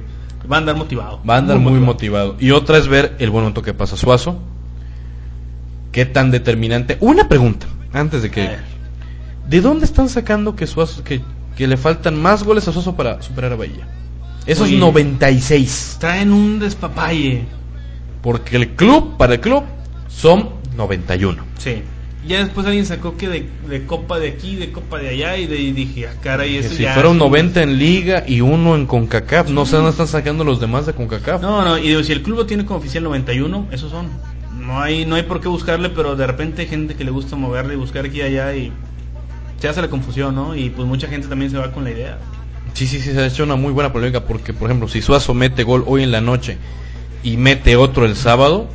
va 0.51 0.55
a 0.55 0.59
andar 0.59 0.76
motivado. 0.76 1.22
Va 1.30 1.36
a 1.36 1.38
andar 1.38 1.59
muy, 1.59 1.80
motivado. 1.80 2.36
Y 2.39 2.51
otra 2.51 2.78
es 2.78 2.88
ver 2.88 3.16
el 3.20 3.30
buen 3.30 3.43
momento 3.43 3.62
que 3.62 3.74
pasa 3.74 3.95
Suazo. 3.95 4.39
Qué 5.91 6.05
tan 6.05 6.32
determinante. 6.32 6.97
Una 7.01 7.28
pregunta, 7.28 7.68
antes 7.91 8.22
de 8.22 8.32
que 8.32 8.49
¿De 9.52 9.60
dónde 9.60 9.84
están 9.84 10.08
sacando 10.08 10.56
que 10.56 10.66
Suazo, 10.66 11.04
que, 11.04 11.20
que 11.58 11.68
le 11.68 11.76
faltan 11.76 12.16
más 12.16 12.41
goles 12.43 12.70
a 12.70 12.72
Suazo 12.72 12.95
para 12.95 13.22
superar 13.22 13.52
a 13.52 13.58
Bahía? 13.58 13.86
Esos 14.45 14.70
Oye, 14.70 14.78
96. 14.78 15.97
Traen 15.99 16.32
un 16.32 16.58
despapalle. 16.58 17.43
Porque 18.22 18.56
el 18.56 18.70
club, 18.70 19.18
para 19.18 19.34
el 19.34 19.41
club, 19.41 19.66
son 20.08 20.52
91. 20.78 21.43
Sí. 21.58 21.84
Ya 22.26 22.41
después 22.41 22.66
alguien 22.66 22.86
sacó 22.86 23.18
que 23.18 23.28
de, 23.28 23.86
copa 23.86 24.20
de 24.20 24.30
aquí, 24.30 24.56
de 24.56 24.72
copa 24.72 24.99
de 24.99 25.10
allá, 25.10 25.36
y, 25.36 25.47
de, 25.47 25.58
dije, 25.74 26.08
ah, 26.08 26.14
cara, 26.24 26.47
y 26.47 26.56
eso 26.56 26.74
Si 26.74 26.86
fueron 26.86 27.18
90 27.18 27.62
en 27.62 27.78
liga 27.78 28.24
y 28.26 28.39
uno 28.39 28.78
en 28.78 28.86
CONCACAF, 28.86 29.49
no 29.49 29.66
sé 29.66 29.76
dónde 29.76 29.91
están 29.91 30.08
sacando 30.08 30.45
los 30.45 30.62
demás 30.62 30.86
de 30.86 30.93
CONCACAF. 30.93 31.41
No, 31.41 31.66
no, 31.66 31.78
y 31.78 32.02
si 32.06 32.14
el 32.14 32.24
club 32.24 32.38
lo 32.38 32.45
tiene 32.45 32.66
como 32.66 32.80
oficial 32.80 33.04
91, 33.04 33.68
esos 33.74 33.91
son. 33.91 34.08
No 34.58 34.80
hay, 34.80 35.06
no 35.06 35.16
hay 35.16 35.24
por 35.24 35.41
qué 35.41 35.49
buscarle, 35.49 35.89
pero 35.89 36.16
de 36.16 36.26
repente 36.26 36.62
hay 36.62 36.70
gente 36.70 36.95
que 36.95 37.04
le 37.04 37.12
gusta 37.12 37.36
moverle 37.36 37.74
y 37.74 37.78
buscar 37.78 38.06
aquí 38.06 38.20
y 38.20 38.22
allá 38.22 38.56
y 38.56 38.72
se 39.62 39.70
hace 39.70 39.82
la 39.82 39.89
confusión, 39.89 40.34
¿no? 40.34 40.55
Y 40.55 40.70
pues 40.72 40.88
mucha 40.88 41.07
gente 41.07 41.28
también 41.28 41.51
se 41.51 41.57
va 41.57 41.72
con 41.72 41.84
la 41.84 41.91
idea. 41.91 42.18
Sí, 42.74 42.88
sí, 42.88 42.99
sí, 42.99 43.12
se 43.12 43.20
ha 43.20 43.28
hecho 43.28 43.43
una 43.43 43.55
muy 43.55 43.72
buena 43.72 43.93
polémica 43.93 44.22
porque, 44.22 44.53
por 44.53 44.70
ejemplo, 44.70 44.88
si 44.88 45.01
Suazo 45.01 45.34
mete 45.34 45.64
gol 45.64 45.84
hoy 45.86 46.03
en 46.03 46.12
la 46.12 46.22
noche 46.22 46.57
y 47.22 47.38
mete 47.38 47.76
otro 47.76 48.05
el 48.05 48.16
sábado, 48.16 48.68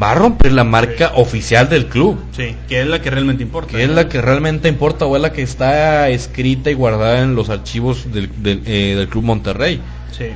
va 0.00 0.12
a 0.12 0.14
romper 0.14 0.52
la 0.52 0.64
marca 0.64 1.12
oficial 1.16 1.68
del 1.68 1.86
club. 1.86 2.18
Sí, 2.34 2.56
que 2.68 2.80
es 2.80 2.86
la 2.86 3.02
que 3.02 3.10
realmente 3.10 3.42
importa. 3.42 3.76
Que 3.76 3.84
es 3.84 3.90
la 3.90 4.08
que 4.08 4.22
realmente 4.22 4.68
importa 4.68 5.04
o 5.04 5.16
es 5.16 5.22
la 5.22 5.32
que 5.32 5.42
está 5.42 6.08
escrita 6.08 6.70
y 6.70 6.74
guardada 6.74 7.20
en 7.20 7.34
los 7.34 7.50
archivos 7.50 8.12
del, 8.12 8.30
del, 8.42 8.62
eh, 8.64 8.94
del 8.96 9.08
Club 9.08 9.24
Monterrey. 9.24 9.80
Sí. 10.16 10.26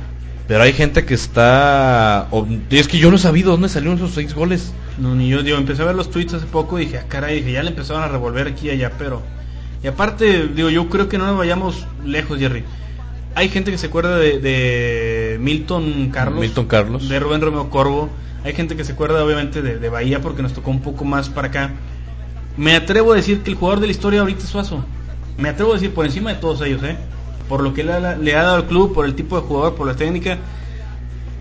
Pero 0.47 0.61
hay 0.61 0.73
gente 0.73 1.05
que 1.05 1.15
está... 1.15 2.27
es 2.69 2.87
que 2.87 2.99
yo 2.99 3.09
no 3.09 3.15
he 3.15 3.19
sabido 3.19 3.51
dónde 3.51 3.67
salieron 3.69 3.97
esos 3.97 4.11
seis 4.11 4.35
goles. 4.35 4.73
No, 4.97 5.13
ni 5.15 5.27
yo, 5.27 5.43
digo, 5.43 5.57
empecé 5.57 5.81
a 5.81 5.85
ver 5.85 5.95
los 5.95 6.09
tweets 6.09 6.35
hace 6.35 6.45
poco 6.45 6.79
y 6.79 6.85
dije, 6.85 6.99
ah, 6.99 7.05
caray, 7.07 7.37
dije, 7.37 7.51
ya 7.51 7.63
le 7.63 7.69
empezaron 7.69 8.03
a 8.03 8.07
revolver 8.07 8.47
aquí 8.47 8.67
y 8.67 8.71
allá, 8.71 8.91
pero... 8.97 9.21
Y 9.83 9.87
aparte, 9.87 10.47
digo, 10.47 10.69
yo 10.69 10.89
creo 10.89 11.09
que 11.09 11.17
no 11.17 11.27
nos 11.27 11.37
vayamos 11.37 11.85
lejos, 12.03 12.39
Jerry. 12.39 12.63
Hay 13.35 13.49
gente 13.49 13.71
que 13.71 13.77
se 13.77 13.87
acuerda 13.87 14.17
de, 14.17 15.37
Milton 15.39 16.09
Carlos. 16.11 16.39
Milton 16.39 16.65
Carlos. 16.65 17.09
De 17.09 17.19
Rubén 17.19 17.41
Romeo 17.41 17.69
Corvo. 17.69 18.09
Hay 18.43 18.53
gente 18.53 18.75
que 18.75 18.83
se 18.83 18.93
acuerda, 18.93 19.23
obviamente, 19.23 19.61
de, 19.61 19.77
de 19.77 19.89
Bahía 19.89 20.21
porque 20.21 20.41
nos 20.41 20.53
tocó 20.53 20.71
un 20.71 20.81
poco 20.81 21.03
más 21.03 21.29
para 21.29 21.49
acá. 21.49 21.71
Me 22.57 22.75
atrevo 22.75 23.13
a 23.13 23.15
decir 23.15 23.41
que 23.41 23.51
el 23.51 23.57
jugador 23.57 23.81
de 23.81 23.87
la 23.87 23.91
historia 23.91 24.21
ahorita 24.21 24.43
es 24.43 24.49
Suazo. 24.49 24.83
Me 25.37 25.49
atrevo 25.49 25.71
a 25.71 25.73
decir 25.75 25.93
por 25.93 26.05
encima 26.05 26.33
de 26.33 26.39
todos 26.39 26.61
ellos, 26.61 26.81
¿eh? 26.83 26.95
por 27.47 27.61
lo 27.61 27.73
que 27.73 27.83
le 27.83 27.93
ha, 27.93 28.15
le 28.15 28.35
ha 28.35 28.43
dado 28.43 28.55
al 28.55 28.65
club, 28.65 28.93
por 28.93 29.05
el 29.05 29.15
tipo 29.15 29.39
de 29.39 29.47
jugador, 29.47 29.75
por 29.75 29.87
la 29.87 29.95
técnica. 29.95 30.37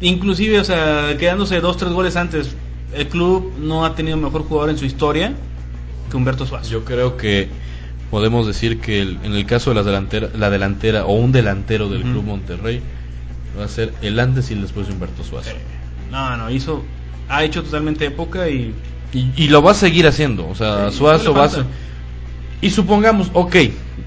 Inclusive, 0.00 0.60
o 0.60 0.64
sea, 0.64 1.16
quedándose 1.18 1.60
dos, 1.60 1.76
tres 1.76 1.92
goles 1.92 2.16
antes, 2.16 2.54
el 2.96 3.08
club 3.08 3.52
no 3.58 3.84
ha 3.84 3.94
tenido 3.94 4.16
mejor 4.16 4.44
jugador 4.44 4.70
en 4.70 4.78
su 4.78 4.84
historia 4.84 5.34
que 6.10 6.16
Humberto 6.16 6.46
Suárez. 6.46 6.68
Yo 6.68 6.84
creo 6.84 7.16
que 7.16 7.48
podemos 8.10 8.46
decir 8.46 8.80
que 8.80 9.02
en 9.02 9.34
el 9.34 9.46
caso 9.46 9.70
de 9.70 9.76
la 9.76 9.82
delantera, 9.82 10.28
la 10.36 10.50
delantera 10.50 11.04
o 11.06 11.14
un 11.14 11.32
delantero 11.32 11.88
del 11.88 12.02
club 12.02 12.24
Monterrey 12.24 12.80
va 13.58 13.64
a 13.64 13.68
ser 13.68 13.92
el 14.02 14.18
antes 14.20 14.50
y 14.50 14.54
el 14.54 14.62
después 14.62 14.86
de 14.86 14.92
Humberto 14.92 15.24
Suárez. 15.24 15.54
No, 16.10 16.36
no, 16.36 16.50
hizo, 16.50 16.84
ha 17.28 17.44
hecho 17.44 17.62
totalmente 17.62 18.06
época 18.06 18.48
y... 18.48 18.74
Y, 19.12 19.46
lo 19.46 19.62
va 19.62 19.70
a 19.70 19.74
seguir 19.74 20.08
haciendo, 20.08 20.48
o 20.48 20.56
sea, 20.56 20.90
Suazo 20.90 21.32
va 21.32 21.44
a... 21.44 21.50
Y 22.60 22.70
supongamos, 22.70 23.30
ok, 23.32 23.54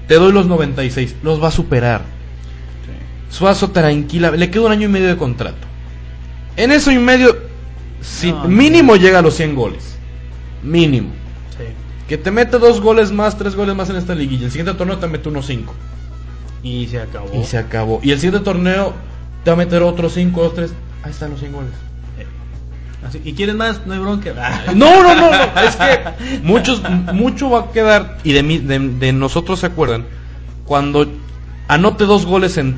te 0.06 0.14
doy 0.16 0.32
los 0.32 0.46
96, 0.46 1.16
los 1.22 1.42
va 1.42 1.48
a 1.48 1.50
superar. 1.50 2.02
Suazo 3.30 3.70
tranquila, 3.70 4.30
le 4.32 4.50
queda 4.50 4.66
un 4.66 4.72
año 4.72 4.86
y 4.86 4.90
medio 4.90 5.08
de 5.08 5.16
contrato. 5.16 5.66
En 6.58 6.72
eso 6.72 6.90
y 6.90 6.98
medio, 6.98 7.34
si 8.00 8.32
mínimo 8.32 8.96
llega 8.96 9.18
a 9.18 9.22
los 9.22 9.34
100 9.34 9.54
goles. 9.54 9.96
Mínimo. 10.62 11.10
Que 12.08 12.16
te 12.16 12.30
mete 12.30 12.58
dos 12.58 12.80
goles 12.80 13.12
más, 13.12 13.36
tres 13.36 13.54
goles 13.54 13.76
más 13.76 13.90
en 13.90 13.96
esta 13.96 14.14
liguilla. 14.14 14.46
El 14.46 14.50
siguiente 14.50 14.72
torneo 14.74 14.96
te 14.96 15.06
mete 15.06 15.28
unos 15.28 15.46
5. 15.46 15.74
Y 16.62 16.86
se 16.86 17.00
acabó. 17.00 17.30
Y 17.34 17.44
se 17.44 17.58
acabó. 17.58 18.00
Y 18.02 18.12
el 18.12 18.18
siguiente 18.18 18.44
torneo 18.44 18.94
te 19.44 19.50
va 19.50 19.54
a 19.54 19.58
meter 19.58 19.82
otros 19.82 20.14
5, 20.14 20.40
o 20.40 20.50
3. 20.50 20.72
Ahí 21.02 21.10
están 21.10 21.30
los 21.30 21.40
100 21.40 21.52
goles. 21.52 21.72
¿Y 23.24 23.32
quieres 23.34 23.54
más? 23.54 23.86
No 23.86 23.94
hay 23.94 24.00
bronca. 24.00 24.32
No, 24.74 25.02
no, 25.02 25.14
no, 25.14 25.30
no. 25.30 25.60
Es 25.60 25.76
que 25.76 26.40
muchos, 26.42 26.82
mucho 27.12 27.50
va 27.50 27.60
a 27.60 27.72
quedar. 27.72 28.18
Y 28.24 28.32
de, 28.32 28.42
de, 28.42 28.78
de 28.78 29.12
nosotros 29.12 29.60
se 29.60 29.66
acuerdan. 29.66 30.04
Cuando 30.64 31.06
anote 31.68 32.04
dos 32.04 32.26
goles 32.26 32.56
en. 32.56 32.76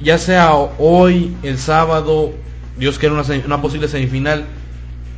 Ya 0.00 0.18
sea 0.18 0.52
hoy, 0.54 1.36
el 1.42 1.58
sábado. 1.58 2.32
Dios 2.78 2.98
quiere 2.98 3.14
una, 3.14 3.24
una 3.44 3.62
posible 3.62 3.88
semifinal. 3.88 4.46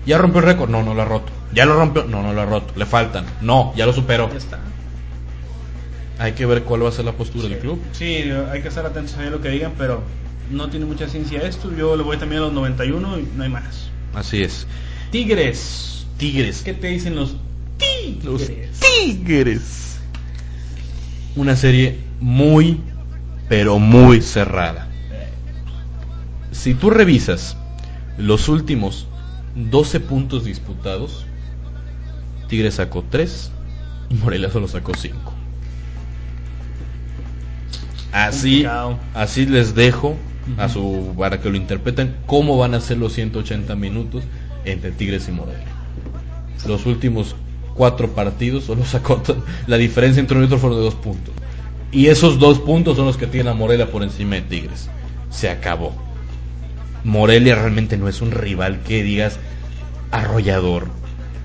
¿Ya 0.06 0.18
rompió 0.18 0.40
el 0.40 0.46
récord? 0.46 0.70
No, 0.70 0.82
no 0.82 0.94
lo 0.94 1.02
ha 1.02 1.04
roto. 1.04 1.30
¿Ya 1.52 1.66
lo 1.66 1.74
rompió? 1.74 2.04
No, 2.04 2.22
no 2.22 2.32
lo 2.32 2.40
ha 2.40 2.46
roto. 2.46 2.72
Le 2.76 2.86
faltan. 2.86 3.26
No, 3.42 3.72
ya 3.76 3.86
lo 3.86 3.92
superó. 3.92 4.30
Ya 4.30 4.38
está. 4.38 4.58
Hay 6.18 6.32
que 6.32 6.46
ver 6.46 6.64
cuál 6.64 6.84
va 6.84 6.88
a 6.88 6.92
ser 6.92 7.04
la 7.04 7.12
postura 7.12 7.48
del 7.48 7.58
club. 7.58 7.80
Sí, 7.92 8.24
hay 8.52 8.62
que 8.62 8.68
estar 8.68 8.84
atentos 8.84 9.16
a 9.16 9.22
lo 9.24 9.40
que 9.40 9.48
digan, 9.48 9.72
pero 9.76 10.02
no 10.50 10.68
tiene 10.68 10.86
mucha 10.86 11.08
ciencia 11.08 11.40
esto. 11.42 11.74
Yo 11.74 11.96
le 11.96 12.02
voy 12.02 12.16
también 12.16 12.42
a 12.42 12.46
los 12.46 12.52
91 12.52 13.18
y 13.18 13.28
no 13.36 13.42
hay 13.42 13.48
más. 13.48 13.90
Así 14.14 14.42
es. 14.42 14.66
Tigres. 15.10 16.06
Tigres. 16.18 16.62
¿Qué 16.62 16.74
te 16.74 16.88
dicen 16.88 17.14
los 17.14 17.36
Tigres? 17.78 18.24
Los 18.24 18.50
Tigres. 18.80 19.98
Una 21.36 21.56
serie 21.56 22.00
muy, 22.20 22.80
pero 23.48 23.78
muy 23.78 24.20
cerrada. 24.20 24.89
Si 26.52 26.74
tú 26.74 26.90
revisas 26.90 27.56
los 28.18 28.48
últimos 28.48 29.06
12 29.54 30.00
puntos 30.00 30.44
disputados, 30.44 31.24
Tigres 32.48 32.74
sacó 32.74 33.04
3 33.08 33.50
y 34.10 34.14
Morelia 34.14 34.50
solo 34.50 34.68
sacó 34.68 34.94
5. 34.94 35.32
Así, 38.12 38.66
así 39.14 39.46
les 39.46 39.74
dejo 39.74 40.16
a 40.56 40.68
su 40.68 41.14
para 41.16 41.40
que 41.40 41.48
lo 41.48 41.56
interpreten 41.56 42.16
cómo 42.26 42.58
van 42.58 42.74
a 42.74 42.80
ser 42.80 42.98
los 42.98 43.12
180 43.12 43.74
minutos 43.76 44.24
entre 44.64 44.90
Tigres 44.90 45.28
y 45.28 45.32
Morelia. 45.32 45.66
Los 46.66 46.86
últimos 46.86 47.36
cuatro 47.74 48.08
partidos 48.10 48.64
solo 48.64 48.84
sacó 48.84 49.22
la 49.66 49.76
diferencia 49.76 50.20
entre 50.20 50.36
uno 50.36 50.44
y 50.44 50.46
otro 50.46 50.58
fueron 50.58 50.78
de 50.78 50.84
dos 50.84 50.96
puntos. 50.96 51.34
Y 51.92 52.06
esos 52.06 52.38
dos 52.38 52.58
puntos 52.58 52.96
son 52.96 53.06
los 53.06 53.16
que 53.16 53.26
tiene 53.26 53.50
a 53.50 53.54
Morelia 53.54 53.90
por 53.90 54.02
encima 54.02 54.36
de 54.36 54.42
Tigres. 54.42 54.88
Se 55.30 55.48
acabó. 55.48 56.09
Morelia 57.04 57.54
realmente 57.54 57.96
no 57.96 58.08
es 58.08 58.20
un 58.20 58.30
rival 58.30 58.80
que 58.86 59.02
digas 59.02 59.38
arrollador. 60.10 60.88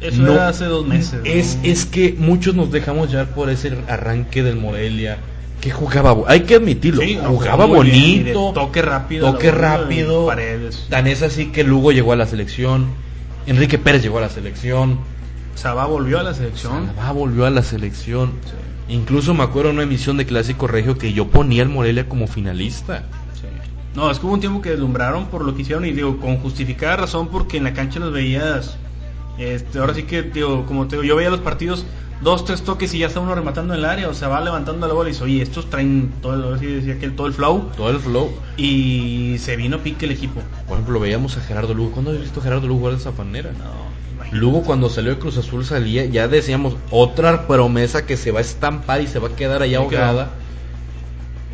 Eso 0.01 0.21
No, 0.21 0.33
era 0.33 0.49
hace 0.49 0.65
dos 0.65 0.85
meses. 0.85 1.21
¿no? 1.23 1.25
Es, 1.25 1.57
es 1.63 1.85
que 1.85 2.15
muchos 2.17 2.55
nos 2.55 2.71
dejamos 2.71 3.09
llevar 3.09 3.33
por 3.33 3.49
ese 3.49 3.77
arranque 3.87 4.43
del 4.43 4.57
Morelia. 4.57 5.17
Que 5.61 5.71
jugaba, 5.71 6.15
hay 6.27 6.41
que 6.41 6.55
admitirlo, 6.55 7.01
Sí, 7.01 7.17
jugaba 7.25 7.65
bien, 7.65 7.77
bonito, 7.77 8.51
toque 8.53 8.81
rápido, 8.81 9.31
toque 9.31 9.51
rápido. 9.51 10.29
Tan 10.89 11.07
es 11.07 11.23
así 11.23 11.47
que 11.47 11.63
Lugo 11.63 11.91
llegó 11.91 12.11
a 12.11 12.15
la 12.15 12.27
selección, 12.27 12.89
Enrique 13.47 13.79
Pérez 13.79 14.03
llegó 14.03 14.19
a 14.19 14.21
la 14.21 14.29
selección, 14.29 14.99
Sabá 15.55 15.85
volvió 15.85 16.19
a 16.19 16.23
la 16.23 16.33
selección. 16.33 16.87
Salva 16.87 17.11
volvió 17.13 17.45
a 17.45 17.49
la 17.49 17.63
selección. 17.63 18.33
Sí, 18.43 18.93
Incluso 18.93 19.33
me 19.33 19.43
acuerdo 19.43 19.69
en 19.69 19.77
una 19.77 19.83
emisión 19.83 20.17
de 20.17 20.25
Clásico 20.25 20.67
Regio 20.67 20.97
que 20.97 21.13
yo 21.13 21.27
ponía 21.27 21.63
al 21.63 21.69
Morelia 21.69 22.07
como 22.07 22.27
finalista. 22.27 23.03
No, 23.95 24.11
es 24.11 24.19
que 24.19 24.25
hubo 24.25 24.33
un 24.33 24.39
tiempo 24.41 24.61
que 24.61 24.71
deslumbraron 24.71 25.27
por 25.27 25.43
lo 25.45 25.55
que 25.55 25.61
hicieron 25.61 25.85
y 25.85 25.91
digo, 25.93 26.19
con 26.19 26.37
justificada 26.37 26.97
razón 26.97 27.29
porque 27.29 27.57
en 27.57 27.63
la 27.63 27.73
cancha 27.73 27.99
los 27.99 28.11
veías. 28.11 28.77
Este, 29.37 29.79
ahora 29.79 29.93
sí 29.93 30.03
que, 30.03 30.21
digo, 30.23 30.65
como 30.65 30.87
te 30.87 30.95
digo, 30.95 31.03
yo 31.03 31.15
veía 31.15 31.29
los 31.29 31.39
partidos, 31.41 31.85
dos, 32.21 32.45
tres 32.45 32.61
toques 32.63 32.93
y 32.93 32.99
ya 32.99 33.07
está 33.07 33.19
uno 33.19 33.35
rematando 33.35 33.73
en 33.73 33.79
el 33.79 33.85
área, 33.85 34.07
o 34.09 34.13
sea, 34.13 34.27
va 34.29 34.39
levantando 34.41 34.87
la 34.87 34.93
bola 34.93 35.09
y 35.09 35.11
dice, 35.13 35.23
oye, 35.25 35.41
estos 35.41 35.69
traen 35.69 36.11
todo 36.21 36.33
el, 36.35 36.43
ahora 36.43 36.57
sí 36.57 36.65
decía 36.67 36.97
que 36.99 37.05
el- 37.05 37.15
todo 37.15 37.27
el 37.27 37.33
flow 37.33 37.69
Todo 37.75 37.89
el 37.89 37.99
flow. 37.99 38.31
y 38.57 39.37
se 39.39 39.55
vino 39.57 39.79
pique 39.79 40.05
el 40.05 40.11
equipo. 40.11 40.41
Por 40.67 40.75
ejemplo, 40.77 40.99
veíamos 40.99 41.37
a 41.37 41.41
Gerardo 41.41 41.73
Lugo. 41.73 41.91
¿Cuándo 41.91 42.11
has 42.11 42.19
visto 42.21 42.39
a 42.39 42.43
Gerardo 42.43 42.67
Lugo 42.67 42.79
jugar 42.79 42.93
de 42.95 42.99
esa 43.01 43.11
manera? 43.11 43.51
No, 43.51 44.13
imagínate. 44.15 44.37
Lugo 44.37 44.63
cuando 44.63 44.89
salió 44.89 45.11
de 45.11 45.19
Cruz 45.19 45.37
Azul 45.37 45.63
salía, 45.65 46.05
ya 46.05 46.27
decíamos, 46.29 46.75
otra 46.91 47.47
promesa 47.47 48.05
que 48.05 48.15
se 48.17 48.31
va 48.31 48.39
a 48.39 48.41
estampar 48.41 49.01
y 49.01 49.07
se 49.07 49.19
va 49.19 49.27
a 49.29 49.31
quedar 49.35 49.61
ahí 49.61 49.69
Sí, 49.71 49.75
ahogada. 49.75 50.29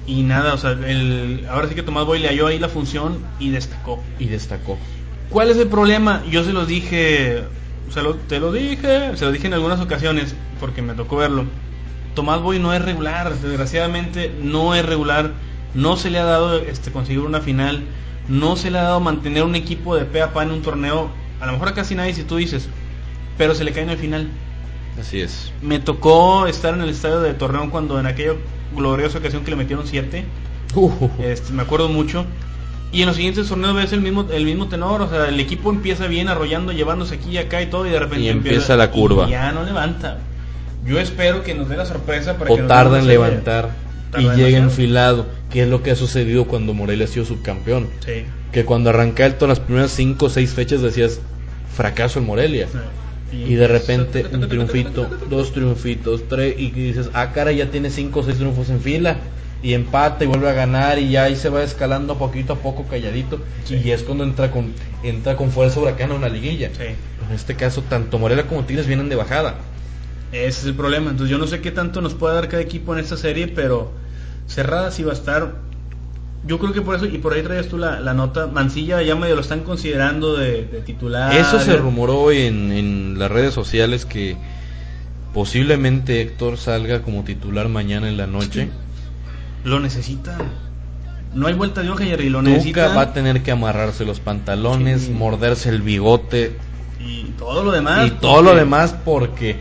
Y 0.07 0.23
nada, 0.23 0.53
o 0.53 0.57
sea, 0.57 0.71
el, 0.71 1.45
ahora 1.49 1.67
sí 1.69 1.75
que 1.75 1.83
Tomás 1.83 2.05
Boy 2.05 2.19
le 2.19 2.27
halló 2.27 2.47
ahí 2.47 2.59
la 2.59 2.69
función 2.69 3.19
y 3.39 3.49
destacó. 3.49 4.01
Y 4.19 4.25
destacó. 4.25 4.77
¿Cuál 5.29 5.49
es 5.51 5.57
el 5.57 5.67
problema? 5.67 6.23
Yo 6.29 6.43
se 6.43 6.53
los 6.53 6.67
dije, 6.67 7.43
se 7.93 8.01
lo- 8.01 8.15
te 8.15 8.39
lo 8.39 8.51
dije, 8.51 9.15
se 9.15 9.25
lo 9.25 9.31
dije 9.31 9.47
en 9.47 9.53
algunas 9.53 9.79
ocasiones 9.79 10.35
porque 10.59 10.81
me 10.81 10.93
tocó 10.93 11.17
verlo. 11.17 11.45
Tomás 12.15 12.41
Boy 12.41 12.59
no 12.59 12.73
es 12.73 12.81
regular, 12.83 13.33
desgraciadamente 13.35 14.33
no 14.43 14.75
es 14.75 14.85
regular, 14.85 15.31
no 15.73 15.95
se 15.95 16.09
le 16.09 16.19
ha 16.19 16.25
dado 16.25 16.57
este 16.59 16.91
conseguir 16.91 17.21
una 17.21 17.39
final, 17.39 17.83
no 18.27 18.57
se 18.57 18.69
le 18.71 18.79
ha 18.79 18.83
dado 18.83 18.99
mantener 18.99 19.43
un 19.43 19.55
equipo 19.55 19.95
de 19.95 20.03
pe 20.05 20.21
a 20.21 20.33
pa 20.33 20.43
en 20.43 20.51
un 20.51 20.61
torneo, 20.61 21.09
a 21.39 21.45
lo 21.45 21.53
mejor 21.53 21.69
a 21.69 21.73
casi 21.73 21.95
nadie 21.95 22.13
si 22.13 22.23
tú 22.23 22.35
dices, 22.35 22.67
pero 23.37 23.55
se 23.55 23.63
le 23.63 23.71
cae 23.71 23.83
en 23.83 23.91
el 23.91 23.97
final. 23.97 24.27
Así 24.99 25.21
es. 25.21 25.53
Me 25.61 25.79
tocó 25.79 26.47
estar 26.47 26.73
en 26.73 26.81
el 26.81 26.89
estadio 26.89 27.21
de 27.21 27.33
Torreón 27.33 27.69
cuando 27.69 27.97
en 27.97 28.05
aquella 28.07 28.33
gloriosa 28.75 29.17
ocasión 29.19 29.43
que 29.43 29.51
le 29.51 29.57
metieron 29.57 29.85
7. 29.87 30.23
Este, 31.23 31.53
me 31.53 31.63
acuerdo 31.63 31.89
mucho. 31.89 32.25
Y 32.91 33.01
en 33.01 33.07
los 33.07 33.15
siguientes 33.15 33.47
torneos 33.47 33.75
ves 33.75 33.93
el 33.93 34.01
mismo, 34.01 34.27
el 34.31 34.45
mismo 34.45 34.67
tenor, 34.67 35.01
o 35.01 35.09
sea, 35.09 35.29
el 35.29 35.39
equipo 35.39 35.69
empieza 35.69 36.07
bien 36.07 36.27
arrollando, 36.27 36.73
llevándose 36.73 37.15
aquí 37.15 37.29
y 37.31 37.37
acá 37.37 37.61
y 37.61 37.67
todo, 37.67 37.87
y 37.87 37.89
de 37.89 37.99
repente 37.99 38.25
Y 38.25 38.29
empieza 38.29 38.75
la 38.75 38.91
curva. 38.91 39.27
y 39.27 39.31
ya 39.31 39.51
no 39.53 39.63
levanta. 39.63 40.17
Yo 40.85 40.99
espero 40.99 41.43
que 41.43 41.53
nos 41.53 41.69
dé 41.69 41.77
la 41.77 41.85
sorpresa 41.85 42.37
para 42.37 42.51
o 42.51 42.57
tarda 42.57 42.99
en 42.99 43.07
levantar 43.07 43.69
y 44.17 44.21
llega 44.23 44.31
demasiado. 44.33 44.63
enfilado, 44.63 45.25
que 45.49 45.63
es 45.63 45.69
lo 45.69 45.83
que 45.83 45.91
ha 45.91 45.95
sucedido 45.95 46.45
cuando 46.45 46.73
Morelia 46.73 47.05
ha 47.05 47.07
sido 47.07 47.25
subcampeón. 47.25 47.87
Sí. 48.05 48.25
Que 48.51 48.65
cuando 48.65 48.89
arranca 48.89 49.25
el 49.25 49.35
las 49.39 49.59
primeras 49.61 49.91
5 49.91 50.25
o 50.25 50.29
6 50.29 50.53
fechas 50.53 50.81
decías, 50.81 51.21
fracaso 51.73 52.19
en 52.19 52.25
Morelia. 52.25 52.67
Y 53.31 53.55
de 53.55 53.67
repente 53.67 54.25
un 54.31 54.47
triunfito, 54.47 55.07
dos 55.29 55.53
triunfitos, 55.53 56.27
tres, 56.27 56.55
y 56.57 56.71
dices, 56.71 57.09
ah, 57.13 57.31
cara, 57.31 57.51
ya 57.51 57.71
tiene 57.71 57.89
cinco 57.89 58.19
o 58.19 58.23
seis 58.23 58.37
triunfos 58.37 58.69
en 58.69 58.81
fila. 58.81 59.17
Y 59.63 59.73
empata 59.73 60.23
y 60.23 60.27
vuelve 60.27 60.49
a 60.49 60.53
ganar 60.53 60.97
y 60.97 61.11
ya 61.11 61.25
ahí 61.25 61.35
se 61.35 61.49
va 61.49 61.61
escalando 61.61 62.17
poquito 62.17 62.53
a 62.53 62.55
poco 62.57 62.87
calladito. 62.87 63.39
Sí. 63.63 63.79
Y 63.83 63.91
es 63.91 64.01
cuando 64.01 64.23
entra 64.23 64.49
con, 64.49 64.73
entra 65.03 65.35
con 65.35 65.51
fuerza 65.51 65.79
huracán 65.79 66.11
a 66.11 66.15
una 66.15 66.29
liguilla. 66.29 66.71
Sí. 66.75 66.83
En 67.27 67.35
este 67.35 67.55
caso, 67.55 67.83
tanto 67.83 68.17
Morelia 68.17 68.47
como 68.47 68.65
Tigres 68.65 68.87
vienen 68.87 69.07
de 69.07 69.15
bajada. 69.15 69.57
Ese 70.31 70.47
es 70.47 70.65
el 70.65 70.73
problema. 70.73 71.11
Entonces 71.11 71.29
yo 71.29 71.37
no 71.37 71.45
sé 71.45 71.61
qué 71.61 71.71
tanto 71.71 72.01
nos 72.01 72.15
puede 72.15 72.35
dar 72.35 72.47
cada 72.47 72.63
equipo 72.63 72.93
en 72.93 72.99
esta 73.01 73.17
serie, 73.17 73.47
pero 73.47 73.91
cerrada 74.47 74.89
sí 74.91 75.03
va 75.03 75.11
a 75.11 75.15
estar. 75.15 75.53
Yo 76.45 76.57
creo 76.57 76.73
que 76.73 76.81
por 76.81 76.95
eso, 76.95 77.05
y 77.05 77.17
por 77.19 77.33
ahí 77.33 77.43
traías 77.43 77.67
tú 77.67 77.77
la, 77.77 77.99
la 77.99 78.13
nota, 78.15 78.47
Mancilla 78.47 79.01
ya 79.03 79.15
medio 79.15 79.35
lo 79.35 79.41
están 79.41 79.59
considerando 79.61 80.35
de, 80.37 80.65
de 80.65 80.81
titular. 80.81 81.35
Eso 81.35 81.59
se 81.59 81.75
rumoró 81.77 82.31
en, 82.31 82.71
en 82.71 83.19
las 83.19 83.29
redes 83.29 83.53
sociales 83.53 84.05
que 84.05 84.35
posiblemente 85.33 86.21
Héctor 86.21 86.57
salga 86.57 87.01
como 87.03 87.23
titular 87.23 87.67
mañana 87.69 88.09
en 88.09 88.17
la 88.17 88.27
noche. 88.27 88.69
Lo 89.63 89.79
necesita. 89.79 90.37
No 91.33 91.47
hay 91.47 91.53
vuelta 91.53 91.81
de 91.81 91.89
hoja, 91.89 92.03
Jerry, 92.03 92.29
lo 92.29 92.41
necesita. 92.41 92.81
Nunca 92.87 92.95
va 92.95 93.01
a 93.03 93.13
tener 93.13 93.41
que 93.43 93.51
amarrarse 93.51 94.03
los 94.03 94.19
pantalones, 94.19 95.03
Sí. 95.03 95.11
morderse 95.11 95.69
el 95.69 95.81
bigote 95.81 96.57
Y 96.99 97.25
todo 97.37 97.63
lo 97.63 97.71
demás. 97.71 98.07
y 98.07 98.11
todo 98.11 98.41
lo 98.41 98.55
demás 98.55 98.93
porque 99.05 99.57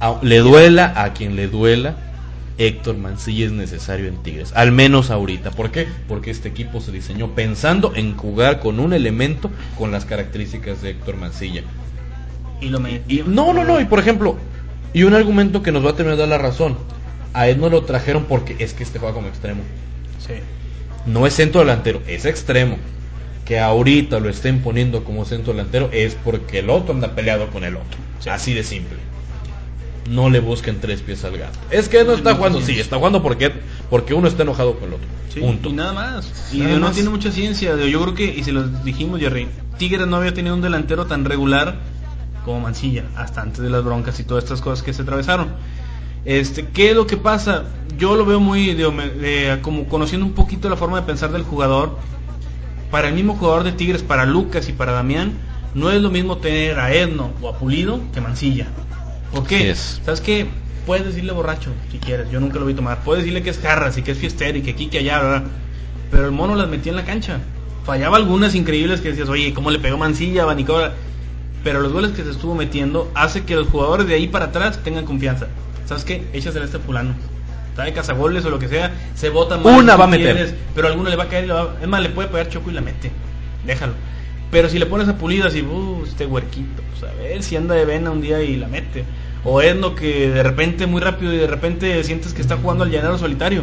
a- 0.00 0.18
le 0.22 0.40
duela 0.40 0.92
a 0.96 1.12
quien 1.14 1.36
le 1.36 1.48
duela. 1.48 1.96
Héctor 2.58 2.96
Mancilla 2.96 3.46
es 3.46 3.52
necesario 3.52 4.08
en 4.08 4.22
Tigres, 4.22 4.52
al 4.54 4.72
menos 4.72 5.10
ahorita. 5.10 5.50
¿Por 5.50 5.70
qué? 5.70 5.86
Porque 6.08 6.30
este 6.30 6.48
equipo 6.48 6.80
se 6.80 6.90
diseñó 6.92 7.34
pensando 7.34 7.92
en 7.94 8.16
jugar 8.16 8.60
con 8.60 8.80
un 8.80 8.92
elemento 8.92 9.50
con 9.78 9.90
las 9.90 10.04
características 10.06 10.80
de 10.82 10.90
Héctor 10.90 11.16
Mancilla. 11.16 11.62
Y 12.60 12.70
lo 12.70 12.80
me- 12.80 13.02
Y, 13.08 13.22
no, 13.26 13.52
no, 13.52 13.64
no, 13.64 13.80
y 13.80 13.84
por 13.84 13.98
ejemplo, 13.98 14.36
y 14.94 15.02
un 15.02 15.14
argumento 15.14 15.62
que 15.62 15.72
nos 15.72 15.84
va 15.84 15.90
a 15.90 15.92
de 15.92 16.16
dar 16.16 16.28
la 16.28 16.38
razón. 16.38 16.78
A 17.34 17.48
él 17.48 17.60
no 17.60 17.68
lo 17.68 17.82
trajeron 17.84 18.24
porque 18.24 18.56
es 18.58 18.72
que 18.72 18.82
este 18.82 18.98
juega 18.98 19.14
como 19.14 19.28
extremo. 19.28 19.60
Sí. 20.18 20.32
No 21.04 21.26
es 21.26 21.34
centro 21.34 21.60
delantero, 21.60 22.00
es 22.06 22.24
extremo. 22.24 22.78
Que 23.44 23.58
ahorita 23.60 24.18
lo 24.18 24.30
estén 24.30 24.60
poniendo 24.62 25.04
como 25.04 25.26
centro 25.26 25.52
delantero 25.52 25.90
es 25.92 26.14
porque 26.24 26.60
el 26.60 26.70
otro 26.70 26.94
anda 26.94 27.14
peleado 27.14 27.50
con 27.50 27.62
el 27.64 27.76
otro. 27.76 27.98
Sí. 28.20 28.30
Así 28.30 28.54
de 28.54 28.64
simple. 28.64 28.96
No 30.08 30.30
le 30.30 30.40
busquen 30.40 30.80
tres 30.80 31.00
pies 31.02 31.24
al 31.24 31.36
gato. 31.38 31.58
Es 31.70 31.88
que 31.88 32.04
no 32.04 32.12
está 32.12 32.34
jugando, 32.34 32.60
sí, 32.60 32.78
está 32.78 32.96
jugando 32.96 33.22
porque, 33.22 33.52
porque 33.90 34.14
uno 34.14 34.28
está 34.28 34.42
enojado 34.44 34.74
con 34.78 34.88
el 34.88 34.94
otro. 34.94 35.06
Sí, 35.34 35.40
Punto. 35.40 35.68
y 35.68 35.72
nada 35.72 35.92
más. 35.92 36.50
Y 36.52 36.58
Nada 36.60 36.74
no 36.74 36.86
más. 36.86 36.94
tiene 36.94 37.10
mucha 37.10 37.30
ciencia. 37.32 37.74
Yo 37.76 38.00
creo 38.02 38.14
que, 38.14 38.24
y 38.24 38.44
se 38.44 38.52
los 38.52 38.84
dijimos, 38.84 39.18
Jerry, 39.20 39.48
Tigres 39.78 40.06
no 40.06 40.16
había 40.16 40.32
tenido 40.32 40.54
un 40.54 40.62
delantero 40.62 41.06
tan 41.06 41.24
regular 41.24 41.76
como 42.44 42.60
Mancilla, 42.60 43.04
hasta 43.16 43.42
antes 43.42 43.60
de 43.60 43.68
las 43.70 43.82
broncas 43.82 44.20
y 44.20 44.24
todas 44.24 44.44
estas 44.44 44.60
cosas 44.60 44.84
que 44.84 44.92
se 44.92 45.02
atravesaron. 45.02 45.48
Este, 46.24 46.66
¿Qué 46.68 46.90
es 46.90 46.96
lo 46.96 47.06
que 47.06 47.16
pasa? 47.16 47.64
Yo 47.98 48.14
lo 48.16 48.24
veo 48.24 48.38
muy, 48.40 48.74
digo, 48.74 48.92
me- 48.92 49.10
eh, 49.22 49.58
como 49.62 49.84
conociendo 49.88 50.24
un 50.26 50.32
poquito 50.32 50.68
la 50.68 50.76
forma 50.76 51.00
de 51.00 51.06
pensar 51.06 51.32
del 51.32 51.42
jugador. 51.42 51.98
Para 52.90 53.08
el 53.08 53.14
mismo 53.14 53.34
jugador 53.34 53.64
de 53.64 53.72
Tigres, 53.72 54.02
para 54.02 54.24
Lucas 54.26 54.68
y 54.68 54.72
para 54.72 54.92
Damián, 54.92 55.32
no 55.74 55.90
es 55.90 56.00
lo 56.00 56.10
mismo 56.10 56.38
tener 56.38 56.78
a 56.78 56.94
Edno 56.94 57.32
o 57.42 57.48
a 57.48 57.58
Pulido 57.58 58.00
que 58.14 58.20
Mancilla. 58.20 58.68
¿Por 59.36 59.46
qué? 59.48 59.70
¿Sabes 60.04 60.20
qué? 60.20 60.46
Puedes 60.86 61.04
decirle 61.06 61.32
borracho 61.32 61.70
si 61.90 61.98
quieres, 61.98 62.30
yo 62.30 62.38
nunca 62.40 62.58
lo 62.58 62.66
vi 62.66 62.74
tomar. 62.74 63.02
Puedes 63.02 63.24
decirle 63.24 63.42
que 63.42 63.50
es 63.50 63.58
jarras 63.58 63.96
y 63.98 64.02
que 64.02 64.12
es 64.12 64.18
fiestero 64.18 64.56
y 64.58 64.62
que 64.62 64.70
aquí 64.72 64.86
que 64.86 64.98
allá, 64.98 65.18
¿verdad? 65.20 65.42
Pero 66.10 66.26
el 66.26 66.32
mono 66.32 66.54
las 66.54 66.68
metía 66.68 66.90
en 66.90 66.96
la 66.96 67.04
cancha. 67.04 67.40
Fallaba 67.84 68.16
algunas 68.16 68.54
increíbles 68.54 69.00
que 69.00 69.08
decías, 69.10 69.28
oye, 69.28 69.52
¿cómo 69.52 69.70
le 69.70 69.78
pegó 69.78 69.96
Mancilla, 69.98 70.44
Vanicora? 70.44 70.92
Pero 71.64 71.80
los 71.80 71.92
goles 71.92 72.12
que 72.12 72.22
se 72.22 72.30
estuvo 72.30 72.54
metiendo 72.54 73.10
hace 73.14 73.44
que 73.44 73.56
los 73.56 73.66
jugadores 73.68 74.06
de 74.06 74.14
ahí 74.14 74.28
para 74.28 74.46
atrás 74.46 74.80
tengan 74.84 75.04
confianza. 75.04 75.48
¿Sabes 75.86 76.04
qué? 76.04 76.24
Échasela 76.32 76.62
a 76.62 76.66
este 76.66 76.78
fulano. 76.78 77.14
Está 77.70 77.84
de 77.84 77.92
cazagoles 77.92 78.44
o 78.44 78.50
lo 78.50 78.58
que 78.58 78.68
sea, 78.68 78.92
se 79.14 79.28
bota 79.28 79.56
más. 79.56 79.66
Una 79.78 79.96
va 79.96 80.04
a 80.04 80.08
meter. 80.08 80.34
quieres, 80.34 80.54
pero 80.74 80.86
a 80.86 80.90
alguno 80.92 81.10
le 81.10 81.16
va 81.16 81.24
a 81.24 81.28
caer 81.28 81.44
y 81.44 81.46
le 81.48 81.52
va- 81.52 81.74
es 81.82 81.88
más, 81.88 82.00
le 82.00 82.08
puede 82.10 82.28
pegar 82.28 82.48
choco 82.48 82.70
y 82.70 82.74
la 82.74 82.80
mete. 82.80 83.10
Déjalo. 83.66 83.92
Pero 84.50 84.68
si 84.68 84.78
le 84.78 84.86
pones 84.86 85.08
a 85.08 85.18
Pulido 85.18 85.46
así, 85.48 85.60
uh, 85.62 86.04
este 86.06 86.24
huerquito, 86.26 86.82
pues 86.90 87.02
a 87.10 87.14
ver 87.16 87.42
si 87.42 87.56
anda 87.56 87.74
de 87.74 87.84
vena 87.84 88.10
un 88.12 88.20
día 88.20 88.40
y 88.42 88.56
la 88.56 88.68
mete. 88.68 89.04
O 89.48 89.60
es 89.62 89.76
lo 89.76 89.94
que 89.94 90.28
de 90.28 90.42
repente 90.42 90.86
muy 90.88 91.00
rápido 91.00 91.32
y 91.32 91.36
de 91.36 91.46
repente 91.46 92.02
sientes 92.02 92.34
que 92.34 92.42
está 92.42 92.56
jugando 92.56 92.82
al 92.82 92.90
llanero 92.90 93.16
solitario. 93.16 93.62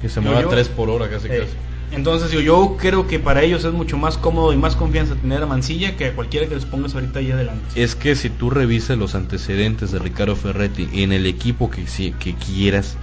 Que 0.00 0.08
se 0.08 0.22
yo- 0.22 0.48
tres 0.48 0.68
por 0.68 0.88
hora 0.88 1.10
casi 1.10 1.26
Eh, 1.28 1.40
casi. 1.40 1.52
entonces 1.94 2.30
yo, 2.30 2.40
yo 2.40 2.76
creo 2.78 3.06
que 3.06 3.18
para 3.18 3.42
ellos 3.42 3.64
es 3.64 3.72
mucho 3.74 3.98
más 3.98 4.16
cómodo 4.16 4.52
y 4.54 4.56
más 4.56 4.76
confianza 4.76 5.14
tener 5.14 5.42
a 5.42 5.46
Mancilla 5.46 5.94
que 5.96 6.06
a 6.06 6.12
cualquiera 6.14 6.46
que 6.48 6.54
les 6.54 6.64
pongas 6.64 6.94
ahorita 6.94 7.18
ahí 7.18 7.30
adelante. 7.30 7.62
Es 7.74 7.94
que 7.94 8.16
si 8.16 8.30
tú 8.30 8.48
revisas 8.48 8.96
los 8.96 9.14
antecedentes 9.14 9.92
de 9.92 9.98
Ricardo 9.98 10.36
Ferretti 10.36 10.88
en 10.94 11.12
el 11.12 11.26
equipo 11.26 11.70
que, 11.70 11.84
que 12.18 12.34
quieras, 12.34 12.96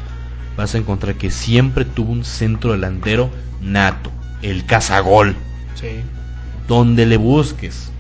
vas 0.58 0.74
a 0.74 0.80
encontrar 0.80 1.16
que 1.16 1.30
siempre 1.30 1.86
tuvo 1.86 2.12
un 2.12 2.26
centro 2.26 2.72
delantero 2.72 3.30
nato, 3.62 4.12
el 4.42 4.66
cazagol, 4.66 5.36
Sí. 5.76 5.88
donde 6.68 7.06
le 7.06 7.18
busques. 7.18 7.91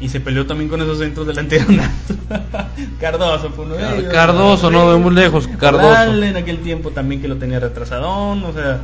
Y 0.00 0.08
se 0.10 0.20
peleó 0.20 0.46
también 0.46 0.68
con 0.68 0.80
esos 0.82 0.98
centros 0.98 1.26
delanteros. 1.26 1.68
Cardoso 3.00 3.50
fue 3.50 3.64
uno 3.64 3.74
de 3.76 3.98
ellos. 3.98 4.12
Cardoso, 4.12 4.70
no 4.70 4.88
vemos 4.88 5.12
lejos. 5.12 5.48
Cardoso. 5.58 5.88
Dale, 5.88 6.28
en 6.28 6.36
aquel 6.36 6.58
tiempo 6.58 6.90
también 6.90 7.22
que 7.22 7.28
lo 7.28 7.36
tenía 7.36 7.60
retrasadón, 7.60 8.44
o 8.44 8.52
sea. 8.52 8.80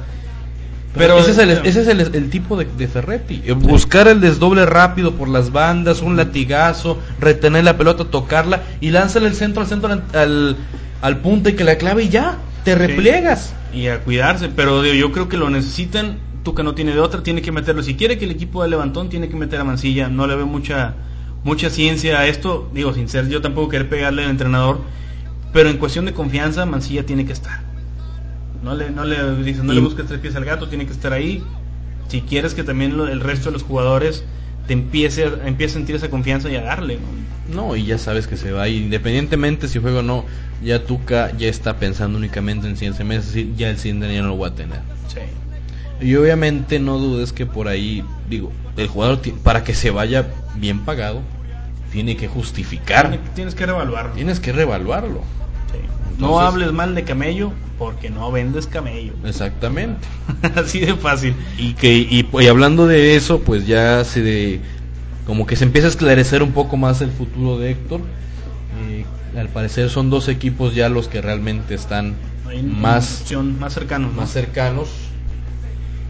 Pero 0.94 1.18
ese 1.18 1.30
es 1.30 1.38
el, 1.38 1.50
ese 1.50 1.82
es 1.82 1.88
el, 1.88 2.00
el 2.00 2.30
tipo 2.30 2.56
de, 2.56 2.66
de 2.66 2.86
Ferretti. 2.86 3.42
Eh, 3.44 3.52
Buscar 3.52 4.08
el 4.08 4.20
desdoble 4.20 4.66
rápido 4.66 5.12
por 5.12 5.28
las 5.28 5.50
bandas, 5.50 6.02
un 6.02 6.16
latigazo, 6.16 6.98
retener 7.18 7.64
la 7.64 7.78
pelota, 7.78 8.04
tocarla 8.04 8.62
y 8.80 8.90
lánzale 8.90 9.28
el 9.28 9.34
centro 9.34 9.62
al 9.62 9.68
centro 9.68 9.90
al, 10.12 10.56
al, 11.00 11.16
punta 11.18 11.50
y 11.50 11.54
que 11.54 11.64
la 11.64 11.76
clave 11.76 12.04
y 12.04 12.08
ya, 12.10 12.36
te 12.64 12.74
repliegas. 12.74 13.54
y 13.72 13.86
a 13.88 14.00
cuidarse, 14.00 14.50
pero 14.54 14.84
yo 14.84 15.12
creo 15.12 15.28
que 15.28 15.36
lo 15.36 15.48
necesitan. 15.48 16.18
Tuca 16.42 16.62
no 16.62 16.74
tiene 16.74 16.92
de 16.92 17.00
otra, 17.00 17.22
tiene 17.22 17.40
que 17.42 17.52
meterlo. 17.52 17.82
Si 17.82 17.94
quiere 17.94 18.18
que 18.18 18.24
el 18.24 18.30
equipo 18.32 18.62
de 18.62 18.68
levantón, 18.68 19.08
tiene 19.08 19.28
que 19.28 19.36
meter 19.36 19.60
a 19.60 19.64
Mancilla. 19.64 20.08
No 20.08 20.26
le 20.26 20.34
veo 20.36 20.46
mucha 20.46 20.94
mucha 21.44 21.70
ciencia 21.70 22.18
a 22.20 22.26
esto. 22.26 22.68
Digo, 22.74 22.92
sin 22.94 23.08
ser 23.08 23.28
yo 23.28 23.40
tampoco 23.40 23.68
querer 23.68 23.88
pegarle 23.88 24.24
al 24.24 24.30
entrenador, 24.30 24.80
pero 25.52 25.68
en 25.70 25.76
cuestión 25.78 26.04
de 26.04 26.12
confianza, 26.12 26.66
Mancilla 26.66 27.04
tiene 27.06 27.24
que 27.26 27.32
estar. 27.32 27.60
No 28.62 28.74
le, 28.74 28.90
no 28.90 29.04
le, 29.04 29.36
dice, 29.42 29.62
no 29.62 29.72
Y- 29.72 29.76
le 29.76 29.82
busques 29.82 30.06
tres 30.06 30.20
pies 30.20 30.36
al 30.36 30.44
gato, 30.44 30.68
tiene 30.68 30.86
que 30.86 30.92
estar 30.92 31.12
ahí. 31.12 31.42
Si 32.08 32.20
quieres 32.22 32.54
que 32.54 32.62
también 32.64 32.96
lo- 32.96 33.08
el 33.08 33.20
resto 33.20 33.46
de 33.50 33.54
los 33.54 33.62
jugadores 33.62 34.24
te 34.66 34.72
empiece 34.72 35.24
a, 35.24 35.46
empiece 35.48 35.72
a 35.72 35.78
sentir 35.78 35.96
esa 35.96 36.10
confianza 36.10 36.48
y 36.50 36.54
a 36.56 36.62
darle. 36.62 36.98
¿no? 37.48 37.68
No, 37.68 37.76
y 37.76 37.84
ya 37.86 37.98
sabes 37.98 38.26
que 38.28 38.36
se 38.36 38.52
va. 38.52 38.68
Y 38.68 38.76
independientemente 38.78 39.66
si 39.66 39.80
juega 39.80 39.98
o 40.00 40.02
no, 40.02 40.24
ya 40.62 40.84
Tuca 40.84 41.36
ya 41.36 41.48
está 41.48 41.78
pensando 41.78 42.18
únicamente 42.18 42.68
en 42.68 42.76
100 42.76 43.06
meses. 43.06 43.46
Ya 43.56 43.68
el 43.70 43.78
100 43.78 44.00
ya 44.00 44.22
no 44.22 44.28
lo 44.28 44.38
va 44.38 44.48
a 44.48 44.54
tener. 44.54 44.78
Sí. 45.08 45.18
Y 46.02 46.14
obviamente 46.16 46.78
no 46.78 46.98
dudes 46.98 47.32
que 47.32 47.46
por 47.46 47.68
ahí, 47.68 48.04
digo, 48.28 48.50
el 48.76 48.88
jugador 48.88 49.20
para 49.42 49.64
que 49.64 49.74
se 49.74 49.90
vaya 49.90 50.28
bien 50.56 50.80
pagado, 50.80 51.20
tiene 51.92 52.16
que 52.16 52.28
justificar. 52.28 53.08
Tiene- 53.10 53.24
Tienes 53.34 53.54
que 53.54 53.66
revaluarlo. 53.66 54.12
Tienes 54.12 54.40
que 54.40 54.52
revaluarlo. 54.52 55.20
Sí. 55.70 55.78
no 56.18 56.40
hables 56.40 56.72
mal 56.72 56.94
de 56.94 57.04
camello 57.04 57.52
porque 57.78 58.10
no 58.10 58.30
vendes 58.32 58.66
camello. 58.66 59.12
Exactamente. 59.24 60.06
Así 60.56 60.80
de 60.80 60.94
fácil. 60.96 61.34
Y 61.58 61.74
que 61.74 61.92
y, 61.96 62.26
y 62.32 62.46
hablando 62.46 62.86
de 62.86 63.16
eso, 63.16 63.40
pues 63.40 63.66
ya 63.66 64.04
se 64.04 64.22
de, 64.22 64.60
como 65.26 65.46
que 65.46 65.56
se 65.56 65.64
empieza 65.64 65.86
a 65.88 65.90
esclarecer 65.90 66.42
un 66.42 66.52
poco 66.52 66.76
más 66.76 67.00
el 67.00 67.10
futuro 67.10 67.58
de 67.58 67.70
Héctor. 67.72 68.00
Eh, 68.88 69.04
al 69.38 69.48
parecer 69.48 69.88
son 69.90 70.10
dos 70.10 70.28
equipos 70.28 70.74
ya 70.74 70.88
los 70.88 71.08
que 71.08 71.20
realmente 71.22 71.74
están 71.74 72.14
más 72.64 73.24
más 73.58 73.72
cercano. 73.72 74.08
¿no? 74.08 74.12
más 74.14 74.30
cercanos. 74.30 74.88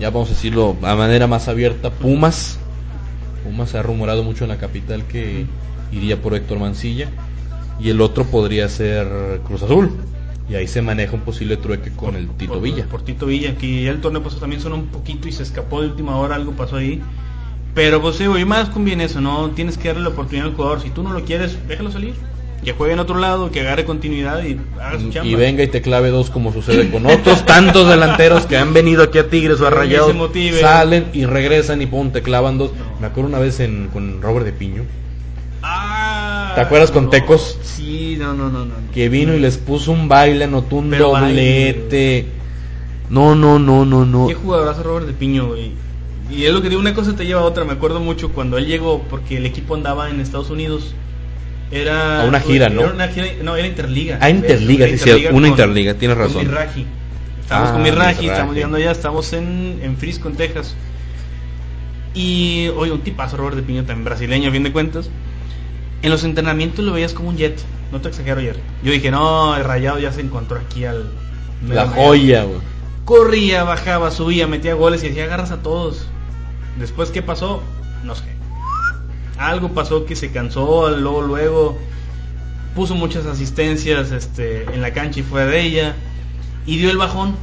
Ya 0.03 0.11
vamos 0.11 0.31
a 0.31 0.33
decirlo 0.33 0.77
a 0.83 0.97
manera 0.97 1.29
más 1.29 1.47
abierta, 1.47 1.91
Pumas. 1.91 2.59
Pumas 3.45 3.71
se 3.71 3.79
ha 3.79 3.85
rumorado 3.85 4.25
mucho 4.25 4.43
en 4.43 4.49
la 4.49 4.59
capital 4.59 5.05
que 5.05 5.47
iría 5.93 6.21
por 6.21 6.35
Héctor 6.35 6.59
Mancilla. 6.59 7.07
Y 7.79 7.89
el 7.89 8.01
otro 8.01 8.25
podría 8.25 8.69
ser 8.69 9.07
Cruz 9.47 9.63
Azul. 9.63 9.93
Y 10.51 10.57
ahí 10.57 10.67
se 10.67 10.83
maneja 10.83 11.15
un 11.15 11.21
posible 11.21 11.57
trueque 11.57 11.93
con 11.93 12.17
el 12.17 12.29
Tito 12.31 12.55
por, 12.55 12.63
Villa. 12.63 12.85
Por 12.91 13.03
Tito 13.03 13.27
Villa, 13.27 13.57
que 13.57 13.85
ya 13.85 13.93
el 13.93 14.01
torneo 14.01 14.25
pasó 14.25 14.39
también 14.39 14.61
sonó 14.61 14.75
un 14.75 14.87
poquito 14.89 15.29
y 15.29 15.33
se 15.33 15.45
escapó 15.45 15.83
de 15.83 15.91
última 15.91 16.17
hora, 16.17 16.35
algo 16.35 16.51
pasó 16.51 16.79
ahí. 16.79 17.01
Pero 17.73 18.03
pues 18.03 18.19
digo, 18.19 18.37
y 18.37 18.45
más 18.45 18.71
conviene 18.71 19.05
eso, 19.05 19.21
¿no? 19.21 19.51
Tienes 19.51 19.79
que 19.79 19.87
darle 19.87 20.03
la 20.03 20.09
oportunidad 20.09 20.49
al 20.49 20.57
jugador. 20.57 20.81
Si 20.81 20.91
tú 20.91 21.05
no 21.05 21.13
lo 21.13 21.25
quieres, 21.25 21.57
déjalo 21.69 21.93
salir. 21.93 22.15
Que 22.65 22.73
juegue 22.73 22.93
en 22.93 23.01
otro 23.01 23.19
lado, 23.19 23.51
que 23.51 23.61
agarre 23.61 23.85
continuidad 23.85 24.45
y 24.45 24.57
haga 24.81 25.01
su 25.01 25.11
chamba. 25.11 25.29
y 25.29 25.35
venga 25.35 25.65
y 25.65 25.67
te 25.69 25.83
clave 25.83 26.11
dos 26.11 26.31
como 26.31 26.53
sucede 26.53 26.91
con 26.91 27.05
otros 27.11 27.45
tantos 27.45 27.89
delanteros 27.89 28.47
que 28.47 28.57
han 28.57 28.73
venido 28.73 29.03
aquí 29.03 29.19
a 29.19 29.29
Tigres 29.29 29.61
o 29.61 29.67
a 29.67 29.71
Rayados, 29.71 30.15
salen 30.61 31.07
y 31.13 31.25
regresan 31.25 31.83
y 31.83 31.87
pum, 31.87 32.11
te 32.13 32.23
clavan 32.23 32.59
dos. 32.59 32.71
Me 33.01 33.09
acuerdo 33.09 33.29
una 33.29 33.41
vez 33.41 33.59
en, 33.61 33.89
con 33.93 34.23
Robert 34.23 34.47
de 34.47 34.53
Piño, 34.53 34.85
Ah, 35.65 36.53
¿Te 36.55 36.61
acuerdas 36.61 36.91
con. 36.91 37.09
Tecos? 37.09 37.59
Sí, 37.63 38.17
no, 38.19 38.35
no, 38.35 38.49
no, 38.51 38.65
no. 38.65 38.75
que 38.93 39.09
vino 39.09 39.33
y 39.35 39.39
les 39.39 39.59
puso 39.59 39.93
un 39.93 40.09
baile, 40.09 40.45
anotó 40.45 40.77
un 40.77 40.91
Pero 40.91 41.11
doblete. 41.11 42.27
No, 43.11 43.35
no, 43.35 43.59
no, 43.59 43.85
no, 43.85 44.05
no. 44.05 44.27
Qué 44.27 44.35
jugadorazo 44.35 44.83
Robert 44.83 45.07
de 45.07 45.13
Piño, 45.13 45.49
güey. 45.49 45.73
Y 46.31 46.45
es 46.47 46.53
lo 46.53 46.63
que 46.63 46.69
digo, 46.69 46.81
una 46.81 46.95
cosa 46.95 47.15
te 47.15 47.27
lleva 47.27 47.43
a 47.43 47.45
otra. 47.45 47.65
Me 47.65 47.73
acuerdo 47.75 48.01
mucho 48.01 48.31
cuando 48.31 48.59
él 48.59 48.67
llegó, 48.67 49.03
porque 49.09 49.37
el 49.37 49.47
equipo 49.47 49.75
andaba 49.75 50.11
en 50.11 50.21
Estados 50.21 50.51
Unidos. 50.51 50.95
Era 51.73 52.23
A 52.23 52.25
una 52.27 52.39
gira, 52.41 52.69
¿no? 52.69 52.83
Era 52.83 52.93
una 52.93 53.09
gira, 53.09 53.27
no, 53.43 53.57
era 53.57 53.67
Interliga. 53.67 54.19
Ah, 54.21 54.29
Interliga, 54.31 54.87
sí, 54.89 54.99
sí, 54.99 55.27
una 55.33 55.49
Interliga, 55.49 55.95
tienes 55.95 56.17
razón. 56.19 56.47
Miraji. 56.47 56.87
Estábamos 57.41 57.71
Ah, 57.71 57.73
con 57.73 57.83
Miraji. 57.83 58.29
estamos 58.29 58.55
llegando 58.55 58.77
allá, 58.77 58.91
estamos 58.93 59.33
en, 59.33 59.81
en 59.83 59.97
Frisco, 59.97 60.29
en 60.29 60.37
Texas. 60.37 60.75
Y, 62.15 62.69
oye, 62.77 62.93
un 62.93 63.01
tipazo 63.01 63.37
Robert 63.39 63.57
de 63.57 63.63
Piño, 63.63 63.85
también 63.85 64.05
brasileño, 64.05 64.51
a 64.51 64.53
fin 64.53 64.63
de 64.63 64.73
cuentas. 64.73 65.09
En 66.03 66.11
los 66.11 66.25
entrenamientos 66.25 66.85
lo 66.85 66.93
veías 66.93 67.15
como 67.15 67.31
un 67.31 67.37
jet, 67.39 67.59
no 67.91 68.01
te 68.01 68.09
exagero 68.09 68.41
ayer. 68.41 68.59
Yo 68.83 68.93
dije, 68.93 69.11
no, 69.11 69.57
el 69.57 69.65
rayado 69.65 69.99
ya 69.99 70.13
se 70.13 70.21
encontró 70.21 70.59
aquí 70.59 70.85
al... 70.85 71.11
La 71.69 71.87
joya, 71.87 72.43
güey. 72.45 72.59
Corría, 73.05 73.65
bajaba, 73.65 74.11
subía, 74.11 74.47
metía 74.47 74.75
goles 74.75 75.03
y 75.05 75.09
decía 75.09 75.25
agarras 75.25 75.53
a 75.53 75.63
todos. 75.63 76.07
Después, 76.79 77.11
¿qué 77.11 77.23
pasó? 77.23 77.63
No 78.05 78.15
sé. 78.15 78.25
Algo 79.49 79.69
pasó 79.71 80.05
que 80.05 80.15
se 80.17 80.31
cansó, 80.31 80.91
luego, 80.97 81.23
luego 81.23 81.79
puso 82.75 82.95
muchas 82.95 83.27
asistencias 83.27 84.11
este, 84.13 84.65
en 84.73 84.81
la 84.81 84.93
cancha 84.93 85.21
y 85.21 85.23
fuera 85.23 85.47
de 85.47 85.61
ella 85.63 85.95
y 86.67 86.77
dio 86.79 86.91
el 86.91 86.97
bajón. 86.99 87.35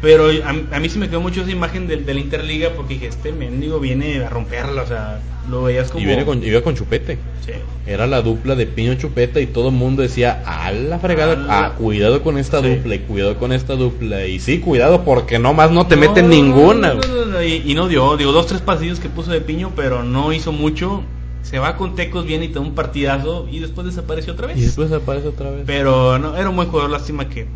Pero 0.00 0.26
a, 0.44 0.76
a 0.76 0.80
mí 0.80 0.88
sí 0.88 0.98
me 0.98 1.08
quedó 1.08 1.20
mucho 1.20 1.42
esa 1.42 1.50
imagen 1.52 1.86
del, 1.86 2.04
de 2.04 2.14
la 2.14 2.20
Interliga 2.20 2.70
porque 2.76 2.94
dije, 2.94 3.06
este 3.06 3.30
mendigo 3.32 3.78
viene 3.78 4.22
a 4.24 4.28
romperla, 4.28 4.82
o 4.82 4.86
sea, 4.86 5.20
lo 5.48 5.62
veías 5.62 5.90
como... 5.92 6.02
Y 6.02 6.06
viene 6.06 6.24
con, 6.24 6.42
iba 6.42 6.60
con 6.60 6.74
Chupete. 6.74 7.18
Sí. 7.46 7.52
Era 7.86 8.06
la 8.08 8.20
dupla 8.20 8.56
de 8.56 8.66
Piño 8.66 8.94
Chupeta 8.94 9.40
y 9.40 9.46
todo 9.46 9.68
el 9.68 9.74
mundo 9.74 10.02
decía, 10.02 10.42
a 10.44 10.72
la 10.72 10.98
fregada, 10.98 11.34
A 11.34 11.36
la- 11.36 11.66
ah, 11.66 11.72
cuidado 11.74 12.20
con 12.22 12.36
esta 12.36 12.60
Sí. 12.60 12.68
dupla 12.68 12.96
y 12.96 12.98
cuidado 13.00 13.38
con 13.38 13.52
esta 13.52 13.74
dupla. 13.76 14.26
Y 14.26 14.40
sí, 14.40 14.58
cuidado 14.58 15.04
porque 15.04 15.38
nomás 15.38 15.70
no 15.70 15.86
te 15.86 15.94
meten 15.96 16.28
ninguna. 16.28 16.94
no, 16.94 17.24
no, 17.26 17.42
y, 17.42 17.62
y 17.64 17.74
no 17.74 17.86
dio, 17.86 18.16
digo, 18.16 18.32
dos, 18.32 18.48
tres 18.48 18.60
pasillos 18.60 18.98
que 18.98 19.08
puso 19.08 19.30
de 19.30 19.40
piño, 19.40 19.70
pero 19.76 20.02
no 20.02 20.32
hizo 20.32 20.50
mucho. 20.50 21.04
Se 21.42 21.58
va 21.58 21.76
con 21.76 21.94
Tecos 21.96 22.24
bien 22.24 22.42
y 22.42 22.48
te 22.48 22.54
da 22.54 22.60
un 22.60 22.74
partidazo 22.74 23.48
y 23.50 23.58
después 23.58 23.86
desapareció 23.86 24.32
otra 24.32 24.46
vez. 24.46 24.58
Y 24.58 24.62
después 24.62 24.90
aparece 24.92 25.28
otra 25.28 25.50
vez. 25.50 25.64
Pero 25.66 26.18
no, 26.18 26.36
era 26.36 26.48
un 26.48 26.56
buen 26.56 26.68
jugador, 26.68 26.90
lástima 26.90 27.28
que, 27.28 27.46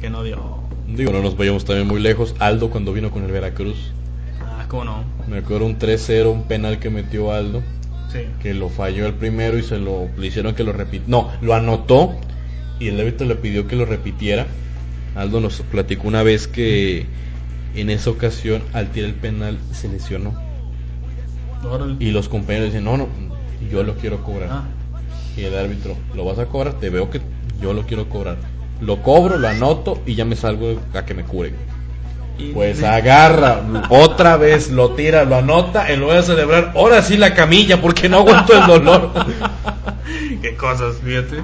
que 0.00 0.10
no 0.10 0.22
dio. 0.22 0.58
Digo, 0.88 1.12
no 1.12 1.20
nos 1.20 1.36
vayamos 1.36 1.64
también 1.64 1.86
muy 1.86 2.00
lejos. 2.00 2.34
Aldo 2.38 2.70
cuando 2.70 2.92
vino 2.92 3.10
con 3.10 3.24
el 3.24 3.32
Veracruz. 3.32 3.92
Ah, 4.40 4.64
cómo 4.68 4.84
no. 4.84 5.04
Me 5.28 5.38
acuerdo 5.38 5.66
un 5.66 5.78
3-0, 5.78 6.30
un 6.30 6.44
penal 6.44 6.78
que 6.78 6.90
metió 6.90 7.32
Aldo. 7.32 7.62
Sí. 8.12 8.20
Que 8.40 8.54
lo 8.54 8.68
falló 8.68 9.06
el 9.06 9.14
primero 9.14 9.58
y 9.58 9.62
se 9.62 9.78
lo 9.78 10.08
le 10.16 10.26
hicieron 10.28 10.54
que 10.54 10.64
lo 10.64 10.72
repitiera. 10.72 11.04
No, 11.08 11.30
lo 11.42 11.54
anotó 11.54 12.14
y 12.78 12.88
el 12.88 13.00
árbitro 13.00 13.26
le 13.26 13.36
pidió 13.36 13.66
que 13.66 13.76
lo 13.76 13.84
repitiera. 13.84 14.46
Aldo 15.14 15.40
nos 15.40 15.60
platicó 15.60 16.08
una 16.08 16.22
vez 16.22 16.46
que 16.46 17.06
en 17.74 17.90
esa 17.90 18.10
ocasión 18.10 18.62
al 18.72 18.90
tirar 18.90 19.10
el 19.10 19.16
penal 19.16 19.58
se 19.72 19.88
lesionó. 19.88 20.45
Órale. 21.70 21.96
Y 22.00 22.10
los 22.10 22.28
compañeros 22.28 22.68
dicen, 22.68 22.84
no, 22.84 22.96
no, 22.96 23.08
yo 23.70 23.82
lo 23.82 23.94
quiero 23.96 24.22
cobrar. 24.22 24.48
Ah, 24.50 24.64
Y 25.36 25.42
el 25.44 25.56
árbitro, 25.56 25.96
¿lo 26.14 26.24
vas 26.24 26.38
a 26.38 26.46
cobrar? 26.46 26.74
Te 26.74 26.90
veo 26.90 27.10
que 27.10 27.20
yo 27.60 27.72
lo 27.72 27.82
quiero 27.82 28.08
cobrar. 28.08 28.36
Lo 28.80 29.02
cobro, 29.02 29.38
lo 29.38 29.48
anoto 29.48 30.00
y 30.06 30.14
ya 30.14 30.24
me 30.24 30.36
salgo 30.36 30.78
a 30.94 31.04
que 31.04 31.14
me 31.14 31.24
curen. 31.24 31.54
y- 32.38 32.52
Pues 32.52 32.82
agarra, 32.82 33.62
otra 33.90 34.36
vez 34.36 34.70
lo 34.70 34.90
tira, 34.90 35.24
lo 35.24 35.36
anota, 35.36 35.90
en 35.90 36.00
lugar 36.00 36.18
de 36.18 36.22
celebrar, 36.24 36.72
ahora 36.74 37.02
sí 37.02 37.16
la 37.16 37.34
camilla, 37.34 37.80
porque 37.80 38.08
no 38.08 38.18
aguanto 38.18 38.52
el 38.58 38.66
dolor. 38.66 39.10
Qué 40.42 40.54
cosas, 40.56 40.96
fíjate. 41.04 41.36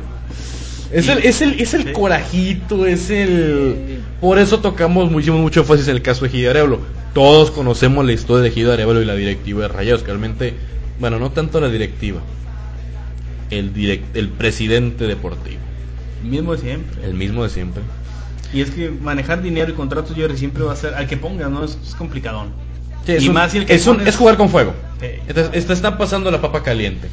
Es 0.93 1.09
el, 1.09 1.19
es 1.25 1.41
el, 1.41 1.59
es 1.61 1.73
el 1.73 1.85
Sí. 1.85 1.93
corajito, 1.93 2.85
es 2.87 3.09
el... 3.09 4.01
Por 4.21 4.39
eso 4.39 4.61
tocamos 4.61 5.11
mucho, 5.11 5.33
mucho 5.33 5.61
énfasis 5.61 5.89
en 5.89 5.97
el 5.97 6.03
caso 6.03 6.25
de 6.27 6.31
Gido 6.31 6.51
Arevalo. 6.51 6.81
Todos 7.15 7.51
conocemos 7.51 8.05
la 8.07 8.13
historia 8.13 8.43
de 8.45 8.51
Gido 8.51 8.73
Arevalo 8.73 9.03
y 9.03 9.05
la 9.05 9.15
directiva 9.15 9.63
de 9.63 9.69
Rayados, 9.69 10.03
que 10.03 10.09
realmente, 10.09 10.55
bueno, 10.99 11.19
no 11.19 11.31
tanto 11.31 11.61
la 11.61 11.69
directiva, 11.69 12.21
el, 13.51 13.75
direct, 13.75 14.17
el 14.17 14.29
presidente 14.31 15.07
deportivo, 15.07 15.61
Mismo 16.25 16.53
de 16.53 16.59
siempre. 16.63 17.05
el 17.05 17.15
mismo 17.15 17.43
de 17.43 17.51
siempre. 17.51 17.83
Y 18.55 18.61
es 18.63 18.71
que 18.71 18.91
manejar 18.91 19.43
dinero 19.43 19.71
y 19.73 19.75
contratos, 19.75 20.15
yo 20.17 20.29
siempre 20.37 20.63
va 20.63 20.73
a 20.73 20.77
ser, 20.77 20.95
al 20.95 21.07
que 21.07 21.17
ponga, 21.17 21.49
¿no? 21.49 21.65
Es, 21.65 21.77
es. 21.85 21.95
Sí, 23.05 23.13
es, 23.13 23.23
y 23.25 23.29
un- 23.29 23.35
más 23.35 23.53
si 23.53 23.59
el 23.59 23.67
que 23.67 23.75
es, 23.75 23.87
un- 23.87 23.97
pones- 23.99 24.09
es 24.09 24.17
jugar 24.17 24.37
con 24.37 24.49
fuego. 24.49 24.75
Sí. 25.01 25.09
Te 25.35 25.59
está 25.73 25.99
pasando 25.99 26.31
la 26.31 26.41
papa 26.41 26.63
caliente. 26.63 27.09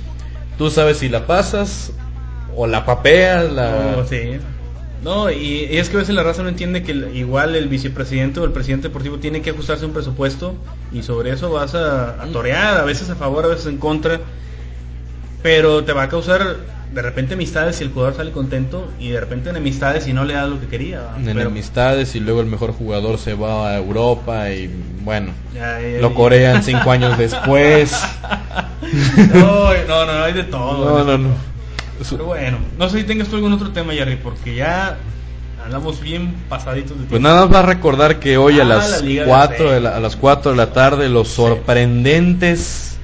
Tú 0.58 0.70
sabes 0.70 0.98
si 0.98 1.10
la 1.10 1.26
pasas 1.26 1.92
o 2.56 2.68
la 2.68 2.86
papeas, 2.86 3.52
la... 3.52 3.96
Oh, 3.98 4.06
sí. 4.08 4.38
No, 5.04 5.32
y, 5.32 5.66
y 5.72 5.78
es 5.78 5.90
que 5.90 5.96
a 5.96 6.00
veces 6.00 6.14
la 6.14 6.24
raza 6.24 6.44
no 6.44 6.50
entiende 6.50 6.84
que 6.84 6.92
el- 6.92 7.16
igual 7.16 7.56
el 7.56 7.68
vicepresidente 7.70 8.40
o 8.40 8.44
el 8.46 8.52
presidente 8.52 8.90
deportivo 8.90 9.18
tiene 9.18 9.42
que 9.42 9.52
ajustarse 9.52 9.86
a 9.86 9.88
un 9.88 9.94
presupuesto 9.94 10.56
y 10.92 11.04
sobre 11.04 11.32
eso 11.32 11.50
vas 11.52 11.74
a, 11.76 12.22
a 12.22 12.26
torear, 12.28 12.78
a 12.78 12.84
veces 12.84 13.10
a 13.10 13.16
favor, 13.16 13.46
a 13.46 13.48
veces 13.48 13.68
en 13.68 13.78
contra. 13.78 14.20
pero 15.42 15.84
te 15.86 15.94
va 15.94 16.04
a 16.04 16.10
causar 16.10 16.58
de 16.94 17.02
repente 17.04 17.36
amistades 17.36 17.76
si 17.78 17.84
el 17.84 17.92
jugador 17.92 18.16
sale 18.16 18.32
contento 18.32 18.90
y 19.00 19.10
de 19.10 19.20
repente 19.20 19.52
enemistades 19.52 20.04
si 20.04 20.12
no 20.12 20.26
le 20.26 20.34
da 20.34 20.48
lo 20.48 20.60
que 20.60 20.68
quería. 20.68 21.02
Enemistades 21.26 22.16
y 22.16 22.20
luego 22.20 22.42
el 22.42 22.48
mejor 22.48 22.74
jugador 22.74 23.20
se 23.20 23.36
va 23.36 23.70
a 23.70 23.78
Europa 23.78 24.50
y 24.52 24.70
bueno, 25.04 25.32
lo 26.02 26.14
corean 26.16 26.62
cinco 26.64 26.92
años 26.92 27.18
después. 27.18 27.94
no, 29.34 29.74
no, 29.88 30.06
no, 30.06 30.24
hay 30.24 30.34
de 30.34 30.44
todo. 30.44 31.04
No, 31.04 31.04
no, 31.06 31.18
no. 31.20 31.49
Pero 32.10 32.26
bueno, 32.26 32.58
no 32.78 32.90
sé 32.90 33.00
si 33.00 33.04
tengas 33.06 33.28
tú 33.28 33.36
algún 33.36 33.54
otro 33.54 33.72
tema, 33.72 33.94
Jerry, 33.94 34.16
porque 34.18 34.56
ya 34.56 34.98
andamos 35.66 36.00
bien 36.02 36.34
pasaditos 36.48 36.92
de 36.92 36.96
Pues 37.06 37.10
tiempo. 37.10 37.28
nada 37.28 37.46
más 37.46 37.54
va 37.56 37.60
a 37.60 37.64
recordar 37.64 38.20
que 38.20 38.38
hoy 38.38 38.60
a 38.60 38.64
Ah, 38.64 38.66
la 38.66 38.76
las 38.78 39.04
de 39.04 39.24
4 39.26 39.72
de 39.72 39.80
la, 39.82 39.98
a 39.98 40.00
las 40.00 40.16
4 40.16 40.52
de 40.52 40.58
la 40.58 40.72
tarde 40.72 41.10
los 41.10 41.28
sorprendentes 41.30 42.98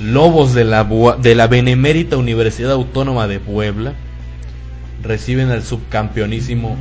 Lobos 0.00 0.54
de 0.54 0.64
la 0.64 0.84
de 1.20 1.34
la 1.34 1.46
Benemérita 1.46 2.16
Universidad 2.16 2.72
Autónoma 2.72 3.26
de 3.28 3.38
Puebla 3.38 3.92
reciben 5.02 5.50
al 5.50 5.62
subcampeonísimo 5.62 6.76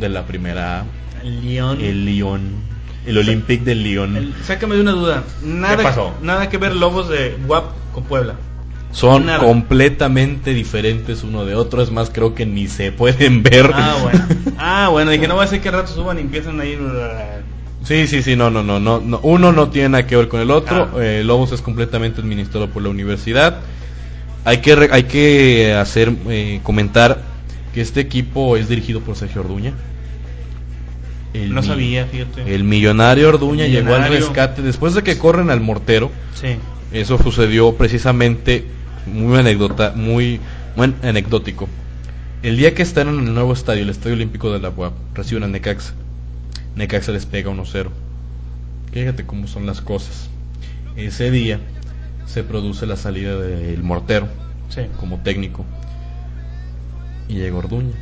de 0.00 0.08
la 0.08 0.26
primera 0.26 0.80
A, 0.80 0.84
El 1.22 2.04
León. 2.04 2.48
el 3.06 3.16
Olympique 3.18 3.64
del. 3.64 3.86
El- 3.86 4.34
sácame 4.44 4.74
de 4.74 4.80
una 4.80 4.90
duda. 4.92 5.22
Nada, 5.42 5.76
¿Qué 5.76 5.82
pasó? 5.84 6.12
nada 6.20 6.48
que 6.48 6.58
ver 6.58 6.74
Lobos 6.74 7.08
de 7.08 7.36
WAP 7.46 7.64
con 7.92 8.04
Puebla. 8.04 8.34
Son 8.94 9.26
nada. 9.26 9.40
completamente 9.44 10.54
diferentes 10.54 11.22
uno 11.24 11.44
de 11.44 11.54
otro, 11.54 11.82
es 11.82 11.90
más 11.90 12.10
creo 12.10 12.34
que 12.34 12.46
ni 12.46 12.68
se 12.68 12.92
pueden 12.92 13.42
ver. 13.42 13.70
Ah, 13.74 13.96
bueno. 14.02 14.24
Ah, 14.58 14.88
bueno, 14.90 15.10
dije, 15.10 15.28
no 15.28 15.36
va 15.36 15.44
a 15.44 15.46
ser 15.48 15.60
que 15.60 15.70
rato 15.70 15.92
suban 15.92 16.16
y 16.18 16.22
empiezan 16.22 16.58
a 16.60 16.64
ir. 16.64 16.78
Sí, 17.84 18.06
sí, 18.06 18.22
sí, 18.22 18.34
no, 18.36 18.48
no, 18.50 18.62
no, 18.62 18.80
no, 18.80 19.00
no. 19.00 19.18
Uno 19.22 19.52
no 19.52 19.68
tiene 19.68 19.90
nada 19.90 20.06
que 20.06 20.16
ver 20.16 20.28
con 20.28 20.40
el 20.40 20.50
otro. 20.50 20.90
Ah. 20.94 21.02
Eh, 21.02 21.22
Lobos 21.24 21.52
es 21.52 21.60
completamente 21.60 22.20
administrado 22.20 22.70
por 22.70 22.82
la 22.82 22.88
universidad. 22.88 23.58
Hay 24.46 24.58
que, 24.58 24.74
re- 24.76 24.88
hay 24.92 25.02
que 25.04 25.74
hacer, 25.74 26.12
eh, 26.28 26.60
comentar 26.62 27.20
que 27.74 27.80
este 27.80 28.00
equipo 28.00 28.56
es 28.56 28.68
dirigido 28.68 29.00
por 29.00 29.16
Sergio 29.16 29.40
Orduña. 29.42 29.72
El 31.34 31.52
No 31.52 31.62
sabía, 31.62 32.06
fíjate. 32.06 32.54
El 32.54 32.62
millonario 32.64 33.28
Orduña 33.28 33.64
El 33.66 33.72
llegó 33.72 33.94
al 33.94 34.08
rescate 34.08 34.62
después 34.62 34.94
de 34.94 35.02
que 35.02 35.18
corren 35.18 35.50
al 35.50 35.60
mortero. 35.60 36.10
Sí. 36.40 36.56
Eso 36.92 37.18
sucedió 37.18 37.74
precisamente 37.74 38.64
muy 39.06 39.38
anécdota, 39.38 39.92
muy, 39.94 40.40
muy 40.76 40.94
anecdótico. 41.02 41.68
El 42.42 42.56
día 42.56 42.74
que 42.74 42.82
están 42.82 43.08
en 43.08 43.18
el 43.20 43.34
nuevo 43.34 43.52
estadio, 43.52 43.82
el 43.82 43.90
Estadio 43.90 44.14
Olímpico 44.14 44.52
de 44.52 44.58
la 44.58 44.70
UAP, 44.70 44.92
reciben 45.14 45.44
a 45.44 45.48
Necaxa. 45.48 45.94
Necaxa 46.76 47.12
les 47.12 47.26
pega 47.26 47.50
1-0. 47.50 47.88
Fíjate 48.92 49.24
cómo 49.24 49.46
son 49.46 49.66
las 49.66 49.80
cosas. 49.80 50.28
Ese 50.96 51.30
día 51.30 51.58
se 52.26 52.42
produce 52.44 52.86
la 52.86 52.96
salida 52.96 53.36
del 53.38 53.82
mortero 53.82 54.28
Sí. 54.68 54.82
como 54.98 55.18
técnico. 55.20 55.64
Y 57.28 57.34
llega 57.34 57.56
Orduña. 57.56 57.94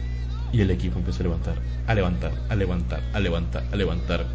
Y 0.52 0.60
el 0.60 0.70
equipo 0.70 0.98
empieza 0.98 1.20
a 1.20 1.22
levantar, 1.24 1.54
a 1.86 1.94
levantar, 1.94 2.32
a 2.50 2.54
levantar, 2.54 3.00
a 3.14 3.20
levantar, 3.20 3.64
a 3.72 3.76
levantar. 3.76 4.26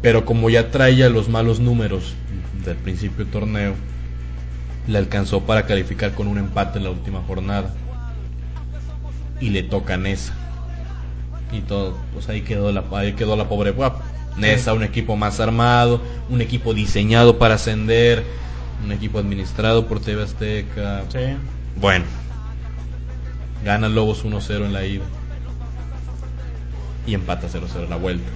Pero 0.00 0.24
como 0.24 0.48
ya 0.48 0.70
traía 0.70 1.08
los 1.10 1.28
malos 1.28 1.60
números 1.60 2.14
del 2.64 2.76
principio 2.76 3.24
del 3.24 3.32
torneo, 3.32 3.74
le 4.86 4.98
alcanzó 4.98 5.40
para 5.40 5.66
calificar 5.66 6.14
con 6.14 6.26
un 6.26 6.38
empate 6.38 6.78
en 6.78 6.84
la 6.84 6.90
última 6.90 7.22
jornada. 7.26 7.72
Y 9.40 9.50
le 9.50 9.62
toca 9.62 9.96
Nesa. 9.96 10.34
Y 11.52 11.60
todo, 11.60 11.96
pues 12.12 12.28
ahí 12.28 12.42
quedó 12.42 12.72
la, 12.72 12.84
ahí 12.92 13.12
quedó 13.12 13.36
la 13.36 13.48
pobre 13.48 13.70
guapa. 13.70 14.02
Nesa, 14.36 14.72
un 14.72 14.82
equipo 14.82 15.16
más 15.16 15.40
armado, 15.40 16.00
un 16.28 16.40
equipo 16.40 16.74
diseñado 16.74 17.38
para 17.38 17.54
ascender, 17.54 18.24
un 18.84 18.92
equipo 18.92 19.18
administrado 19.18 19.86
por 19.86 20.00
TV 20.00 20.22
Azteca. 20.22 21.04
Sí. 21.10 21.36
Bueno, 21.80 22.04
gana 23.64 23.88
Lobos 23.88 24.24
1-0 24.24 24.66
en 24.66 24.72
la 24.72 24.84
ida 24.84 25.04
y 27.06 27.14
empata 27.14 27.48
0-0 27.48 27.84
en 27.84 27.90
la 27.90 27.96
vuelta. 27.96 28.28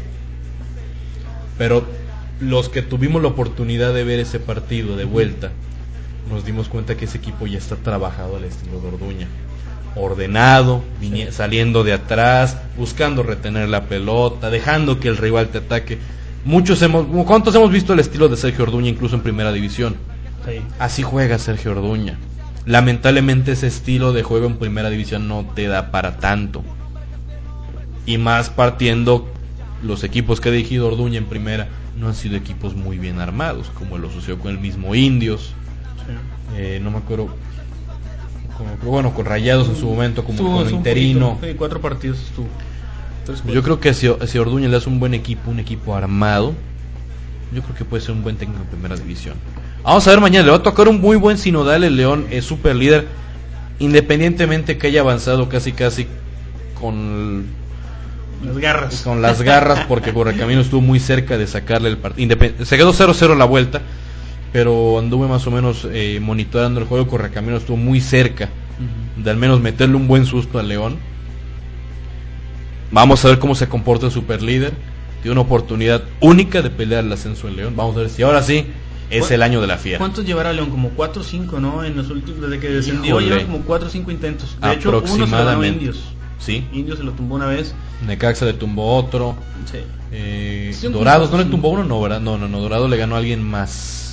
Pero 1.56 1.86
los 2.40 2.68
que 2.68 2.82
tuvimos 2.82 3.22
la 3.22 3.28
oportunidad 3.28 3.92
de 3.92 4.04
ver 4.04 4.20
ese 4.20 4.38
partido 4.38 4.96
de 4.96 5.04
vuelta, 5.04 5.50
nos 6.30 6.44
dimos 6.44 6.68
cuenta 6.68 6.96
que 6.96 7.06
ese 7.06 7.18
equipo 7.18 7.46
ya 7.46 7.58
está 7.58 7.76
trabajado 7.76 8.36
al 8.36 8.44
estilo 8.44 8.80
de 8.80 8.88
Orduña. 8.88 9.28
Ordenado, 9.96 10.82
saliendo 11.30 11.82
de 11.82 11.92
atrás, 11.92 12.56
buscando 12.76 13.22
retener 13.22 13.68
la 13.68 13.84
pelota, 13.84 14.50
dejando 14.50 15.00
que 15.00 15.08
el 15.08 15.16
rival 15.16 15.48
te 15.48 15.58
ataque. 15.58 15.98
Muchos 16.44 16.80
hemos, 16.82 17.06
¿cuántos 17.26 17.54
hemos 17.54 17.70
visto 17.70 17.94
el 17.94 18.00
estilo 18.00 18.28
de 18.28 18.36
Sergio 18.36 18.64
Orduña 18.64 18.88
incluso 18.88 19.16
en 19.16 19.22
primera 19.22 19.52
división? 19.52 19.96
Sí. 20.46 20.60
Así 20.78 21.02
juega 21.02 21.38
Sergio 21.38 21.72
Orduña. 21.72 22.18
Lamentablemente 22.64 23.52
ese 23.52 23.66
estilo 23.66 24.12
de 24.12 24.22
juego 24.22 24.46
en 24.46 24.58
primera 24.58 24.90
división 24.90 25.26
no 25.26 25.46
te 25.54 25.66
da 25.66 25.90
para 25.90 26.18
tanto. 26.18 26.62
Y 28.06 28.18
más 28.18 28.50
partiendo 28.50 29.28
los 29.82 30.04
equipos 30.04 30.40
que 30.40 30.48
ha 30.48 30.52
dirigido 30.52 30.88
Orduña 30.88 31.18
en 31.18 31.26
primera 31.26 31.68
no 31.98 32.08
han 32.08 32.14
sido 32.14 32.36
equipos 32.36 32.74
muy 32.74 32.98
bien 32.98 33.20
armados, 33.20 33.70
como 33.70 33.98
lo 33.98 34.10
sucedió 34.10 34.38
con 34.38 34.52
el 34.52 34.58
mismo 34.58 34.94
Indios. 34.94 35.54
Sí. 36.06 36.12
eh, 36.56 36.80
no 36.82 36.90
me 36.90 36.98
acuerdo. 36.98 37.28
como- 38.56 38.90
bueno, 38.92 39.14
con 39.14 39.24
Rayados 39.24 39.68
en 39.68 39.76
su 39.76 39.86
momento, 39.86 40.24
como 40.24 40.38
Estuvo- 40.62 40.68
Interino. 40.70 41.34
poquito, 41.36 41.56
cuatro 41.58 41.80
partidos 41.80 42.18
estuvo. 42.20 42.48
Tres, 43.24 43.42
Yo 43.46 43.62
creo 43.62 43.78
que 43.78 43.94
si, 43.94 44.08
si 44.26 44.38
Orduña 44.38 44.66
le 44.68 44.76
hace 44.76 44.88
un 44.88 44.98
buen 44.98 45.14
equipo, 45.14 45.50
un 45.50 45.60
equipo 45.60 45.94
armado, 45.94 46.54
yo 47.54 47.62
creo 47.62 47.76
que 47.76 47.84
puede 47.84 48.02
ser 48.02 48.12
un 48.16 48.22
buen 48.24 48.36
técnico 48.36 48.60
en 48.62 48.66
primera 48.68 48.96
división. 48.96 49.36
Vamos 49.84 50.06
a 50.08 50.10
ver 50.10 50.20
mañana, 50.20 50.44
le 50.46 50.50
va 50.50 50.56
a 50.56 50.62
tocar 50.62 50.88
un 50.88 51.00
muy 51.00 51.16
buen 51.16 51.38
sinodal, 51.38 51.84
el 51.84 51.96
León 51.96 52.26
es 52.30 52.44
super 52.46 52.74
líder, 52.74 53.06
independientemente 53.78 54.76
que 54.76 54.88
haya 54.88 55.02
avanzado 55.02 55.48
casi 55.48 55.70
casi 55.72 56.08
con, 56.80 57.44
Las 58.44 58.58
garras. 58.58 59.02
con 59.02 59.22
las 59.22 59.40
garras, 59.42 59.86
porque 59.86 60.12
Correcaminos 60.12 60.64
estuvo 60.64 60.80
muy 60.80 60.98
cerca 61.00 61.38
de 61.38 61.46
sacarle 61.46 61.90
el 61.90 61.98
partido. 61.98 62.36
Se 62.64 62.76
quedó 62.76 62.92
0-0 62.92 63.36
la 63.36 63.44
vuelta, 63.44 63.82
pero 64.52 64.98
anduve 64.98 65.28
más 65.28 65.46
o 65.46 65.50
menos 65.50 65.86
eh, 65.90 66.18
monitoreando 66.20 66.80
el 66.80 66.86
juego, 66.86 67.06
Correcaminos 67.08 67.60
estuvo 67.62 67.76
muy 67.76 68.00
cerca 68.00 68.48
de 69.16 69.30
al 69.30 69.36
menos 69.36 69.60
meterle 69.60 69.96
un 69.96 70.06
buen 70.06 70.24
susto 70.26 70.58
al 70.58 70.68
León. 70.68 70.96
Vamos 72.90 73.24
a 73.24 73.28
ver 73.28 73.38
cómo 73.38 73.54
se 73.54 73.68
comporta 73.68 74.06
el 74.06 74.12
superlíder. 74.12 74.72
Tiene 75.22 75.32
una 75.32 75.40
oportunidad 75.42 76.04
única 76.20 76.62
de 76.62 76.70
pelear 76.70 77.04
el 77.04 77.12
ascenso 77.12 77.48
en 77.48 77.56
León. 77.56 77.74
Vamos 77.76 77.96
a 77.96 78.00
ver 78.00 78.10
si 78.10 78.22
ahora 78.22 78.42
sí 78.42 78.66
es 79.10 79.20
¿Cuál- 79.20 79.32
el 79.32 79.42
año 79.42 79.60
de 79.60 79.66
la 79.66 79.76
fiera. 79.78 79.98
¿Cuántos 79.98 80.24
llevará 80.24 80.52
León? 80.52 80.70
Como 80.70 80.90
4 80.90 81.22
o 81.22 81.24
5, 81.24 81.60
¿no? 81.60 81.84
En 81.84 81.96
los 81.96 82.08
últimos, 82.10 82.40
desde 82.40 82.60
que 82.60 82.68
descendió, 82.68 83.20
lleva 83.20 83.42
como 83.42 83.60
4 83.62 83.88
o 83.88 83.90
5 83.90 84.10
intentos. 84.10 84.56
De 84.62 84.72
hecho, 84.74 84.90
uno 84.90 85.26
se 85.26 85.32
ganó. 85.32 85.64
Indios. 85.64 86.02
Sí. 86.38 86.64
Indios 86.72 86.98
se 86.98 87.04
lo 87.04 87.12
tumbó 87.12 87.34
una 87.34 87.46
vez. 87.46 87.74
Necaxa 88.06 88.44
le 88.44 88.52
tumbó 88.52 88.94
otro. 88.96 89.36
Sí. 89.70 89.78
Eh, 90.12 90.74
Dorados 90.92 91.30
no 91.32 91.38
le 91.38 91.44
tumbó 91.46 91.70
uno, 91.70 91.84
no, 91.84 92.00
¿verdad? 92.00 92.20
No, 92.20 92.38
no, 92.38 92.46
no. 92.48 92.60
Dorado 92.60 92.86
le 92.88 92.96
ganó 92.96 93.16
a 93.16 93.18
alguien 93.18 93.42
más. 93.42 94.07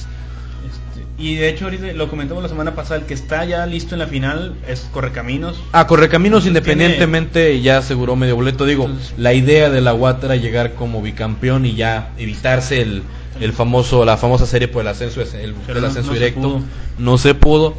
Y 1.18 1.36
de 1.36 1.48
hecho, 1.48 1.66
ahorita 1.66 1.94
lo 1.94 2.10
comentamos 2.10 2.44
la 2.44 2.50
semana 2.50 2.76
pasada, 2.76 3.00
el 3.00 3.06
que 3.06 3.14
está 3.14 3.46
ya 3.46 3.66
listo 3.66 3.96
en 3.96 4.00
la 4.00 4.08
final 4.08 4.54
es 4.68 4.90
Correcaminos. 4.92 5.62
Ah, 5.72 5.88
Correcaminos 5.88 6.46
independientemente 6.46 7.62
ya 7.62 7.78
aseguró 7.78 8.18
medio 8.18 8.36
boleto. 8.36 8.66
Digo, 8.66 8.86
Entonces- 8.86 9.14
la 9.18 9.34
idea 9.34 9.70
de 9.70 9.80
la 9.80 9.94
UAT 9.94 10.26
era 10.26 10.36
llegar 10.36 10.74
como 10.74 11.02
bicampeón 11.02 11.66
y 11.66 11.76
ya 11.76 12.12
evitarse 12.18 12.82
el, 12.82 13.04
el 13.40 13.54
famoso, 13.54 14.04
la 14.04 14.18
famosa 14.18 14.46
serie 14.46 14.68
por 14.68 14.82
el 14.82 14.90
ascenso, 14.90 15.22
el, 15.22 15.54
Pero 15.66 15.80
el 15.80 15.84
no- 15.84 15.88
ascenso 15.90 16.10
no 16.10 16.14
directo. 16.16 16.62
No 16.98 17.18
se 17.18 17.34
pudo. 17.34 17.76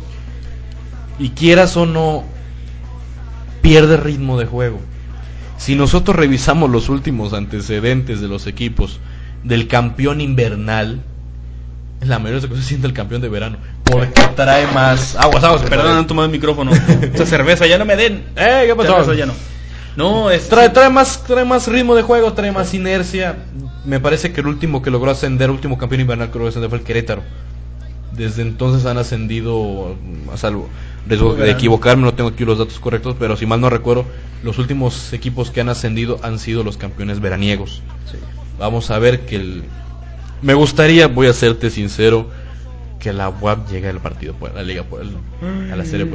Y 1.18 1.30
quieras 1.30 1.76
o 1.76 1.84
no, 1.84 2.24
pierde 3.60 3.96
ritmo 3.98 4.38
de 4.38 4.46
juego. 4.46 4.80
Si 5.58 5.74
nosotros 5.74 6.16
revisamos 6.16 6.70
los 6.70 6.88
últimos 6.88 7.32
antecedentes 7.34 8.20
de 8.22 8.28
los 8.28 8.46
equipos 8.46 9.00
del 9.44 9.68
campeón 9.68 10.20
invernal, 10.22 11.02
la 12.00 12.18
mayoría 12.18 12.40
de 12.40 12.48
cosas 12.48 12.64
se 12.64 12.68
siente 12.68 12.86
el 12.86 12.92
campeón 12.92 13.20
de 13.20 13.28
verano. 13.28 13.58
Porque 13.84 14.20
trae 14.34 14.66
más. 14.72 15.16
Aguas, 15.16 15.44
aguas, 15.44 15.62
Perdón, 15.62 15.96
han 15.96 16.06
tomado 16.06 16.26
el 16.26 16.32
micrófono. 16.32 16.70
Esa 17.14 17.26
cerveza 17.26 17.66
ya 17.66 17.78
no 17.78 17.84
me 17.84 17.96
den. 17.96 18.24
Eh, 18.36 18.64
¿qué 18.66 18.74
pasó? 18.74 18.92
Cerveza 18.92 19.14
ya 19.14 19.26
no. 19.26 19.32
No, 19.96 20.30
es 20.30 20.48
Trae, 20.50 20.68
trae 20.68 20.90
más, 20.90 21.24
trae 21.24 21.46
más 21.46 21.68
ritmo 21.68 21.94
de 21.94 22.02
juego, 22.02 22.34
trae 22.34 22.52
más 22.52 22.74
inercia. 22.74 23.36
Me 23.86 23.98
parece 23.98 24.32
que 24.32 24.42
el 24.42 24.46
último 24.46 24.82
que 24.82 24.90
logró 24.90 25.10
ascender, 25.10 25.50
último 25.50 25.78
campeón 25.78 26.02
invernal 26.02 26.28
que 26.28 26.34
logró 26.34 26.48
ascender 26.48 26.68
fue 26.68 26.80
el 26.80 26.84
Querétaro. 26.84 27.22
Desde 28.12 28.42
entonces 28.42 28.86
han 28.86 28.98
ascendido, 28.98 29.96
a 30.32 30.36
salvo 30.36 30.68
riesgo 31.06 31.34
de 31.34 31.50
equivocarme, 31.50 32.02
no 32.02 32.14
tengo 32.14 32.30
aquí 32.30 32.44
los 32.44 32.58
datos 32.58 32.78
correctos, 32.78 33.16
pero 33.18 33.36
si 33.36 33.46
mal 33.46 33.60
no 33.60 33.70
recuerdo, 33.70 34.04
los 34.42 34.58
últimos 34.58 35.12
equipos 35.12 35.50
que 35.50 35.60
han 35.60 35.68
ascendido 35.68 36.18
han 36.22 36.38
sido 36.38 36.62
los 36.62 36.76
campeones 36.76 37.20
veraniegos. 37.20 37.82
Sí. 38.10 38.18
Vamos 38.58 38.90
a 38.90 38.98
ver 38.98 39.26
que 39.26 39.36
el... 39.36 39.64
Me 40.42 40.54
gustaría, 40.54 41.06
voy 41.08 41.26
a 41.28 41.32
serte 41.32 41.70
sincero, 41.70 42.28
que 43.00 43.12
la 43.12 43.28
UAP 43.28 43.68
llegue 43.70 43.88
al 43.88 44.00
partido, 44.00 44.34
por 44.34 44.54
la 44.54 44.62
liga, 44.62 44.84
el- 45.00 45.72
a 45.72 45.76
la 45.76 45.84
serie 45.84 46.06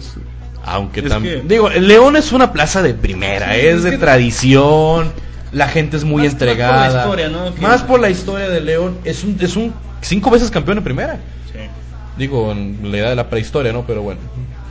su- 0.00 0.20
Aunque 0.64 1.02
también. 1.02 1.42
que- 1.42 1.48
Digo, 1.48 1.68
León 1.70 2.16
es 2.16 2.32
una 2.32 2.52
plaza 2.52 2.82
de 2.82 2.94
primera, 2.94 3.52
Sí, 3.54 3.60
es 3.60 3.76
es 3.76 3.82
de 3.84 3.90
que- 3.92 3.98
tradición, 3.98 5.12
la 5.52 5.68
gente 5.68 5.96
es 5.96 6.04
muy 6.04 6.22
Más- 6.22 6.32
más 6.32 6.34
por 6.34 6.46
la 6.46 6.52
entregada. 6.52 6.98
historia, 7.00 7.28
¿no? 7.28 7.54
Que- 7.54 7.60
Más 7.60 7.82
por 7.82 8.00
la 8.00 8.10
historia 8.10 8.48
de 8.48 8.60
León, 8.60 8.98
es 9.04 9.24
un, 9.24 9.36
es 9.40 9.56
un 9.56 9.72
cinco 10.02 10.30
veces 10.30 10.50
campeón 10.50 10.78
en 10.78 10.84
primera. 10.84 11.14
Sí. 11.52 11.58
Digo, 12.18 12.52
en 12.52 12.78
la 12.90 12.98
edad 12.98 13.08
de 13.10 13.16
la 13.16 13.30
prehistoria, 13.30 13.72
¿no? 13.72 13.86
Pero 13.86 14.02
bueno. 14.02 14.20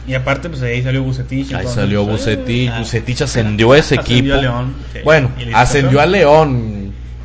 Y 0.08 0.14
aparte, 0.16 0.50
pues 0.50 0.62
ahí 0.62 0.82
salió 0.82 1.04
Bucetich. 1.04 1.54
Ahí 1.54 1.68
salió 1.68 2.04
pues, 2.06 2.18
Bucetich. 2.20 2.70
ah, 2.72 2.80
Bucetich 2.80 3.22
ascendió 3.22 3.72
a 3.74 3.78
ese 3.78 3.96
ascendió 4.00 4.36
equipo. 4.36 4.36
a 4.36 4.42
León, 4.42 4.74
sí. 4.94 5.00
Bueno, 5.04 5.30
ascendió 5.54 6.02
a. 6.02 6.06
León. 6.06 6.79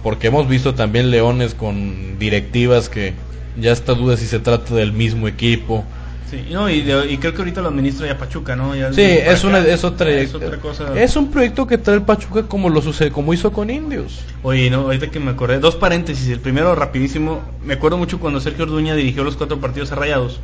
Porque 0.05 0.29
hemos 0.29 0.47
visto 0.49 0.75
también 0.75 1.11
Leones 1.11 1.55
con 1.55 2.19
directivas 2.19 2.89
que 2.89 3.15
ya 3.61 3.73
está 3.73 3.95
duda 3.95 4.17
si 4.17 4.27
se 4.27 4.39
trata 4.39 4.75
del 4.75 4.93
mismo 4.93 5.27
equipo. 5.27 5.83
Sí, 6.31 6.47
no, 6.51 6.69
y, 6.69 6.83
de- 6.83 7.11
y 7.13 7.17
creo 7.19 7.33
que 7.33 7.39
ahorita 7.39 7.61
lo 7.63 7.69
administra 7.69 8.07
ya 8.07 8.19
Pachuca, 8.19 8.55
¿no? 8.57 8.75
Ya 8.77 8.93
Sí, 8.93 9.03
es 9.03 9.45
una 9.45 9.61
es 9.61 9.83
otra 9.85 10.11
Es 10.11 10.35
otra 10.35 10.59
cosa. 10.59 10.99
Es 11.01 11.17
un 11.17 11.31
proyecto 11.31 11.67
que 11.67 11.79
trae 11.79 11.97
el 11.97 12.03
Pachuca 12.03 12.43
como 12.45 12.69
lo 12.71 12.83
sucede, 12.83 13.11
como 13.11 13.33
hizo 13.33 13.53
con 13.53 13.71
Indios. 13.71 14.21
Oye, 14.43 14.69
no, 14.71 14.81
ahorita 14.83 15.11
que 15.11 15.21
me 15.21 15.31
acordé, 15.31 15.59
dos 15.59 15.77
paréntesis. 15.77 16.29
El 16.29 16.41
primero, 16.41 16.75
rapidísimo. 16.75 17.41
Me 17.65 17.75
acuerdo 17.75 17.97
mucho 17.97 18.21
cuando 18.21 18.41
Sergio 18.41 18.65
Orduña 18.65 18.95
dirigió 18.95 19.25
los 19.25 19.37
cuatro 19.37 19.59
partidos 19.61 19.91
a 19.93 19.95
Rayados. 19.95 20.41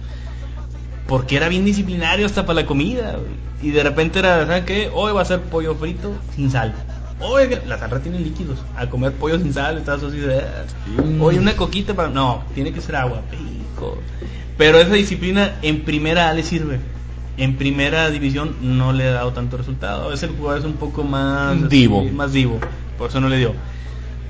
Porque 1.06 1.36
era 1.36 1.48
bien 1.48 1.64
disciplinario 1.64 2.24
hasta 2.24 2.46
para 2.46 2.60
la 2.62 2.66
comida. 2.66 3.16
Y 3.62 3.70
de 3.72 3.82
repente 3.82 4.20
era, 4.20 4.46
¿saben 4.46 4.64
qué? 4.64 4.90
Hoy 4.94 5.12
va 5.12 5.22
a 5.22 5.24
ser 5.26 5.40
pollo 5.40 5.74
frito 5.74 6.12
sin 6.34 6.50
sal. 6.50 6.72
Oye, 7.20 7.60
la 7.66 7.78
sal 7.78 8.00
tiene 8.02 8.18
líquidos. 8.18 8.58
A 8.76 8.88
comer 8.88 9.12
pollo 9.12 9.38
sin 9.38 9.52
sal, 9.52 9.78
estás 9.78 10.02
así 10.02 10.16
de. 10.18 10.38
"Ah". 10.40 10.64
Oye, 11.20 11.38
una 11.38 11.54
coquita 11.54 11.94
para. 11.94 12.08
No, 12.08 12.44
tiene 12.54 12.72
que 12.72 12.80
ser 12.80 12.96
agua. 12.96 13.20
Pico. 13.30 13.98
Pero 14.56 14.78
esa 14.78 14.94
disciplina 14.94 15.56
en 15.62 15.82
primera 15.82 16.32
le 16.34 16.42
sirve. 16.42 16.80
En 17.36 17.56
primera 17.56 18.10
división 18.10 18.56
no 18.60 18.92
le 18.92 19.08
ha 19.08 19.12
dado 19.12 19.32
tanto 19.32 19.56
resultado. 19.56 20.04
A 20.04 20.08
veces 20.08 20.28
el 20.30 20.36
jugador 20.36 20.60
es 20.60 20.64
un 20.66 20.74
poco 20.74 21.04
más. 21.04 21.68
Divo. 21.68 22.00
así, 22.02 22.10
más 22.10 22.32
divo. 22.32 22.58
Por 22.98 23.08
eso 23.10 23.20
no 23.20 23.28
le 23.28 23.38
dio. 23.38 23.54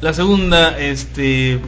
La 0.01 0.13
segunda, 0.13 0.79
este. 0.79 1.61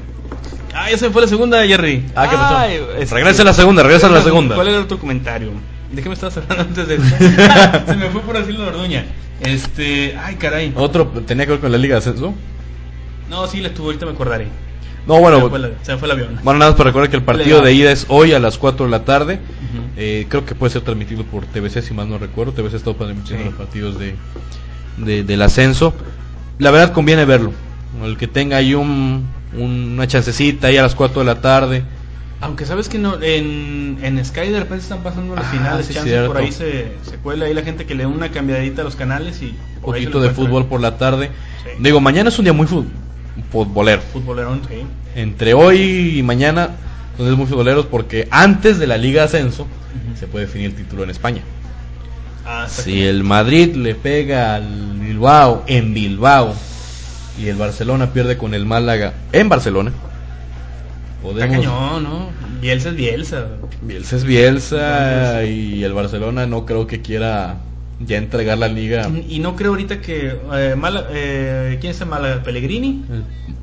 Ah, 0.74 0.90
esa 0.90 1.10
fue 1.10 1.22
la 1.22 1.28
segunda, 1.28 1.66
Jerry. 1.66 2.04
Ah, 2.14 2.28
¿qué 2.28 2.36
pasó? 2.36 2.56
Ay, 2.56 2.80
este- 2.98 3.14
Regresa 3.14 3.42
a 3.42 3.44
la 3.44 3.52
segunda, 3.52 3.82
regresa 3.82 4.06
a 4.06 4.10
la 4.10 4.16
¿Cuál 4.16 4.24
segunda. 4.24 4.54
¿Cuál 4.54 4.68
era 4.68 4.80
otro 4.80 4.98
comentario? 4.98 5.50
¿De 5.92 6.02
qué 6.02 6.08
me 6.08 6.14
estabas 6.14 6.36
hablando 6.38 6.62
antes 6.64 6.88
de? 6.88 6.98
Se 7.86 7.96
me 7.96 8.08
fue 8.10 8.20
por 8.22 8.36
decirlo 8.38 8.62
de 8.62 8.68
Orduña. 8.70 9.04
Este. 9.40 10.16
Ay, 10.18 10.36
caray. 10.36 10.72
Otro 10.76 11.06
tenía 11.26 11.44
que 11.46 11.52
ver 11.52 11.60
con 11.60 11.72
la 11.72 11.78
Liga 11.78 11.94
de 11.96 11.98
Ascenso. 11.98 12.34
No, 13.28 13.46
sí, 13.46 13.60
le 13.60 13.68
estuvo, 13.68 13.86
ahorita 13.86 14.06
me 14.06 14.12
acordaré. 14.12 14.46
No, 15.06 15.18
bueno, 15.18 15.38
se, 15.38 15.42
me 15.44 15.50
fue 15.50 15.58
la- 15.58 15.70
se 15.82 15.92
me 15.92 15.98
fue 15.98 16.06
el 16.06 16.12
avión. 16.12 16.38
bueno, 16.44 16.58
nada 16.60 16.70
más 16.70 16.78
para 16.78 16.90
recordar 16.90 17.10
que 17.10 17.16
el 17.16 17.22
partido 17.24 17.60
de 17.60 17.72
ida 17.74 17.90
es 17.90 18.06
hoy 18.08 18.32
a 18.32 18.38
las 18.38 18.56
4 18.56 18.84
de 18.86 18.90
la 18.90 19.04
tarde. 19.04 19.40
Eh, 19.96 20.26
creo 20.28 20.44
que 20.46 20.54
puede 20.54 20.72
ser 20.72 20.82
transmitido 20.82 21.24
por 21.24 21.44
TBC, 21.44 21.82
si 21.82 21.92
mal 21.92 22.08
no 22.08 22.18
recuerdo. 22.18 22.52
TBC 22.52 22.74
está 22.76 22.94
transmitiendo 22.94 23.44
Sí. 23.44 23.50
los 23.50 23.58
partidos 23.58 23.98
de, 23.98 24.14
de- 24.98 25.24
del 25.24 25.42
ascenso. 25.42 25.92
La 26.58 26.70
verdad 26.70 26.92
conviene 26.92 27.24
verlo. 27.24 27.52
El 28.04 28.16
que 28.16 28.28
tenga 28.28 28.58
ahí 28.58 28.74
un, 28.74 29.26
un- 29.58 29.92
una 29.94 30.06
chancecita 30.06 30.68
ahí 30.68 30.76
a 30.76 30.82
las 30.82 30.94
4 30.94 31.20
de 31.20 31.26
la 31.26 31.40
tarde. 31.40 31.82
Aunque 32.42 32.66
sabes 32.66 32.88
que 32.88 32.98
no, 32.98 33.22
en, 33.22 33.98
en 34.02 34.24
Sky 34.24 34.48
de 34.50 34.58
repente 34.58 34.82
están 34.82 35.02
pasando 35.02 35.34
las 35.36 35.44
Ah, 35.46 35.50
finales, 35.50 35.86
sí, 35.86 35.94
chance 35.94 36.10
cierto. 36.10 36.32
por 36.32 36.42
ahí 36.42 36.50
se, 36.52 36.92
se 37.08 37.16
cuela 37.22 37.46
ahí 37.46 37.54
la 37.54 37.62
gente 37.62 37.86
que 37.86 37.94
le 37.94 38.02
da 38.02 38.08
una 38.08 38.30
cambiadita 38.30 38.82
a 38.82 38.84
los 38.84 38.96
canales 38.96 39.40
y 39.42 39.54
Un 39.76 39.82
poquito 39.82 40.20
de 40.20 40.30
fútbol 40.30 40.66
por 40.66 40.80
la 40.80 40.98
tarde. 40.98 41.30
Sí. 41.62 41.70
Digo, 41.78 42.00
mañana 42.00 42.28
es 42.30 42.38
un 42.38 42.44
día 42.44 42.52
muy 42.52 42.66
fu- 42.66 42.84
futbolero. 43.50 44.02
Futbolerón, 44.12 44.60
sí. 44.68 44.82
Entre 45.14 45.54
hoy 45.54 46.18
y 46.18 46.22
mañana 46.22 46.70
son 47.16 47.26
días 47.26 47.38
muy 47.38 47.46
futboleros 47.46 47.86
porque 47.86 48.26
antes 48.30 48.78
de 48.78 48.86
la 48.88 48.96
Liga 48.98 49.20
de 49.22 49.26
Ascenso 49.26 49.66
se 50.18 50.26
puede 50.26 50.46
definir 50.46 50.70
el 50.70 50.74
título 50.74 51.04
en 51.04 51.10
España. 51.10 51.42
Ah, 52.44 52.66
Si 52.68 53.04
el 53.04 53.22
Madrid 53.22 53.76
le 53.76 53.94
pega 53.94 54.56
al 54.56 54.94
Bilbao 54.98 55.62
en 55.68 55.94
Bilbao 55.94 56.54
y 57.40 57.46
el 57.46 57.56
Barcelona 57.56 58.12
pierde 58.12 58.36
con 58.36 58.52
el 58.52 58.66
Málaga 58.66 59.14
en 59.32 59.48
Barcelona, 59.48 59.92
Está 61.22 61.46
podemos. 61.46 61.56
cañón, 61.56 62.02
¿no? 62.04 62.28
Bielsa 62.60 62.90
es 62.90 62.96
Bielsa. 62.96 63.46
Bielsa 63.82 64.16
es 64.16 64.24
Bielsa 64.24 65.44
y 65.44 65.82
el 65.84 65.92
Barcelona 65.92 66.46
no 66.46 66.64
creo 66.66 66.86
que 66.86 67.00
quiera 67.02 67.56
ya 68.00 68.16
entregar 68.18 68.58
la 68.58 68.68
liga. 68.68 69.08
Y 69.28 69.38
no 69.38 69.54
creo 69.56 69.70
ahorita 69.70 70.00
que... 70.00 70.36
Eh, 70.54 70.74
Málaga- 70.76 71.08
eh, 71.12 71.78
¿Quién 71.80 71.92
es 71.92 72.00
el 72.00 72.08
Málaga? 72.08 72.42
¿Pellegrini? 72.42 73.04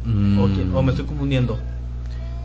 Mm, 0.06 0.40
¿O, 0.40 0.48
quién? 0.48 0.74
¿O 0.76 0.82
me 0.82 0.92
estoy 0.92 1.06
confundiendo? 1.06 1.60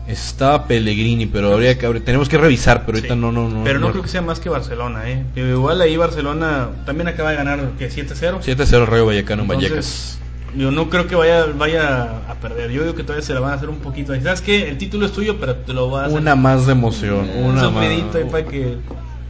Estaba 0.07 0.67
Pellegrini, 0.67 1.25
pero 1.25 1.51
habría 1.53 1.77
que 1.79 1.87
tenemos 2.01 2.29
que 2.29 2.37
revisar, 2.37 2.85
pero 2.85 2.97
ahorita 2.99 3.15
Sí. 3.15 3.19
no, 3.19 3.31
no, 3.31 3.49
no. 3.49 3.63
Pero 3.63 3.79
no 3.79 3.89
creo 3.89 4.03
que 4.03 4.09
sea 4.09 4.21
más 4.21 4.39
que 4.39 4.49
Barcelona, 4.49 5.09
¿eh? 5.09 5.23
Igual 5.35 5.81
ahí 5.81 5.97
Barcelona 5.97 6.69
también 6.85 7.07
acaba 7.07 7.31
de 7.31 7.37
ganar, 7.37 7.71
que 7.79 7.89
7-0. 7.89 8.39
7-0 8.41 8.81
el 8.81 8.87
Rayo 8.87 9.05
Vallecano 9.07 9.41
en 9.41 9.47
Vallecas. 9.47 10.19
Yo 10.57 10.71
no 10.71 10.89
creo 10.89 11.07
que 11.07 11.15
vaya 11.15 11.45
vaya 11.57 12.03
a 12.29 12.35
perder. 12.35 12.71
Yo 12.71 12.83
digo 12.83 12.95
que 12.95 13.03
todavía 13.03 13.25
se 13.25 13.33
la 13.33 13.39
van 13.41 13.51
a 13.51 13.55
hacer 13.55 13.69
un 13.69 13.79
poquito. 13.79 14.13
ahí. 14.13 14.21
¿Sabes 14.21 14.41
qué? 14.41 14.69
El 14.69 14.77
título 14.77 15.05
es 15.05 15.11
tuyo, 15.11 15.37
pero 15.39 15.55
te 15.55 15.73
lo 15.73 15.89
voy 15.89 16.01
a 16.01 16.05
hacer 16.05 16.17
Una 16.17 16.35
más 16.35 16.65
de 16.65 16.71
emoción, 16.71 17.29
un 17.37 17.51
una 17.51 17.69
más. 17.69 17.85
para 18.31 18.45
que... 18.45 18.77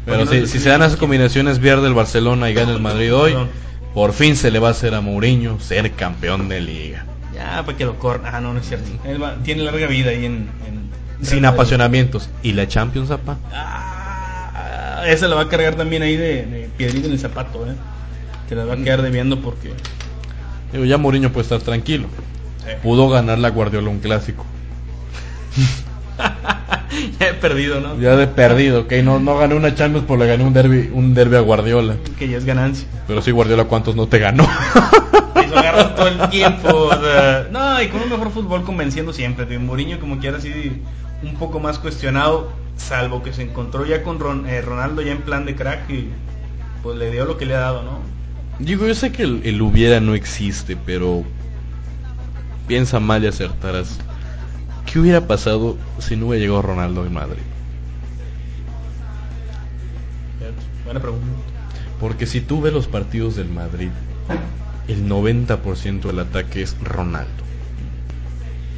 Pero 0.06 0.20
que 0.20 0.26
no 0.26 0.32
si, 0.32 0.40
se 0.42 0.48
si 0.48 0.60
se 0.60 0.70
dan 0.70 0.84
esas 0.84 0.98
combinaciones 0.98 1.58
pierde 1.58 1.88
el 1.88 1.94
Barcelona 1.96 2.50
y 2.50 2.54
gana 2.54 2.74
el 2.74 2.80
Madrid 2.82 3.14
hoy, 3.14 3.32
Perdón. 3.32 3.50
por 3.96 4.14
fin 4.14 4.36
se 4.36 4.52
le 4.52 4.60
va 4.60 4.68
a 4.68 4.72
hacer 4.72 4.94
a 4.94 5.02
Mourinho 5.02 5.60
ser 5.60 5.92
campeón 5.94 6.48
de 6.48 6.62
liga. 6.62 7.06
Ya, 7.34 7.64
para 7.66 7.76
que 7.78 7.86
lo 7.86 7.98
corten. 7.98 8.30
Ah, 8.34 8.40
no, 8.40 8.54
no 8.54 8.60
es 8.60 8.68
cierto. 8.68 8.88
Él 9.04 9.22
va- 9.22 9.36
tiene 9.44 9.64
larga 9.64 9.88
vida 9.88 10.12
ahí 10.12 10.26
en... 10.26 10.48
en 10.68 11.26
Sin 11.26 11.44
apasionamientos. 11.46 12.30
¿Y 12.44 12.52
la 12.54 12.68
Champions, 12.68 13.10
apa? 13.10 13.38
Ah, 13.52 15.04
esa 15.08 15.28
la 15.28 15.36
va 15.36 15.42
a 15.44 15.50
cargar 15.50 15.76
también 15.76 16.04
ahí 16.04 16.16
de, 16.16 16.46
de 16.46 16.70
piedrita 16.78 17.08
en 17.08 17.14
el 17.14 17.20
zapato, 17.20 17.66
¿eh? 17.68 17.74
Que 18.48 18.56
la 18.56 18.66
va 18.66 18.74
a 18.74 18.78
quedar 18.78 19.02
debiendo 19.02 19.40
porque... 19.42 19.74
Digo, 20.72 20.86
ya 20.86 20.98
Mourinho 20.98 21.32
puede 21.32 21.44
estar 21.44 21.62
tranquilo. 21.62 22.08
sí. 22.64 22.72
Pudo 22.84 23.10
ganar 23.10 23.38
la 23.40 23.50
Guardiola 23.50 23.90
un 23.90 24.00
clásico. 24.00 24.46
ya 27.20 27.28
he 27.30 27.34
perdido, 27.34 27.80
¿no? 27.82 28.00
Ya 28.00 28.16
de 28.16 28.28
perdido, 28.28 28.82
ok. 28.82 28.94
No, 29.04 29.20
no 29.20 29.38
ganó 29.38 29.56
una 29.56 29.74
Champions, 29.76 30.06
pero 30.08 30.20
le 30.20 30.28
gané 30.28 30.44
un 30.44 30.54
derby, 30.54 30.90
un 30.94 31.14
derby 31.14 31.36
a 31.36 31.42
Guardiola. 31.42 31.96
Que 32.18 32.28
ya 32.28 32.38
es 32.38 32.46
ganancia. 32.46 32.88
Pero 33.08 33.22
sí, 33.22 33.32
Guardiola, 33.32 33.66
¿cuántos 33.66 33.96
no 33.96 34.08
te 34.08 34.20
ganó? 34.20 34.44
Eso 35.36 35.58
agarras 35.58 35.96
todo 35.96 36.08
el 36.08 36.30
tiempo. 36.30 36.68
o 36.70 36.90
sea, 36.94 37.48
no, 37.52 37.82
y 37.82 37.88
con 37.90 38.02
un 38.02 38.10
mejor 38.10 38.32
fútbol 38.32 38.64
convenciendo 38.64 39.14
siempre. 39.14 39.46
De 39.46 39.60
Mourinho, 39.60 40.00
como 40.00 40.20
quiera, 40.20 40.38
así 40.38 40.82
un 41.24 41.36
poco 41.36 41.60
más 41.60 41.80
cuestionado. 41.80 42.52
Salvo 42.78 43.24
que 43.24 43.32
se 43.32 43.42
encontró 43.44 43.86
ya 43.86 44.04
con 44.04 44.20
Ron- 44.20 44.48
eh, 44.48 44.60
Ronaldo 44.62 45.02
ya 45.02 45.14
en 45.14 45.22
plan 45.22 45.46
de 45.46 45.56
crack 45.56 45.90
y 45.90 46.10
pues 46.84 46.98
le 46.98 47.10
dio 47.10 47.24
lo 47.26 47.38
que 47.38 47.46
le 47.46 47.56
ha 47.56 47.60
dado, 47.60 47.84
¿no? 47.84 48.00
Digo, 48.60 48.88
yo 48.88 48.96
sé 48.96 49.12
que 49.12 49.24
el, 49.24 49.42
el 49.44 49.62
hubiera 49.62 50.00
no 50.00 50.16
existe, 50.16 50.78
pero 50.78 51.24
piensa 52.68 53.00
mal 53.00 53.24
y 53.24 53.28
acertarás. 53.28 54.00
¿Qué 54.86 55.00
hubiera 55.00 55.28
pasado 55.28 55.78
si 56.00 56.16
no 56.16 56.28
hubiera 56.28 56.42
llegado 56.42 56.62
Ronaldo 56.62 57.02
al 57.02 57.12
Madrid? 57.12 57.42
Buena 60.86 61.00
pregunta. 61.00 61.26
Porque 62.00 62.26
si 62.28 62.42
tú 62.42 62.62
ves 62.62 62.74
los 62.74 62.88
partidos 62.88 63.36
del 63.36 63.50
Madrid, 63.50 63.90
el 64.88 65.10
90% 65.10 66.02
del 66.02 66.20
ataque 66.20 66.62
es 66.62 66.78
Ronaldo. 66.82 67.44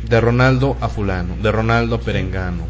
De 0.10 0.22
Ronaldo 0.22 0.78
a 0.80 0.88
fulano, 0.88 1.36
de 1.41 1.52
Ronaldo 1.52 1.95
a 1.95 1.99
Perengano, 1.99 2.64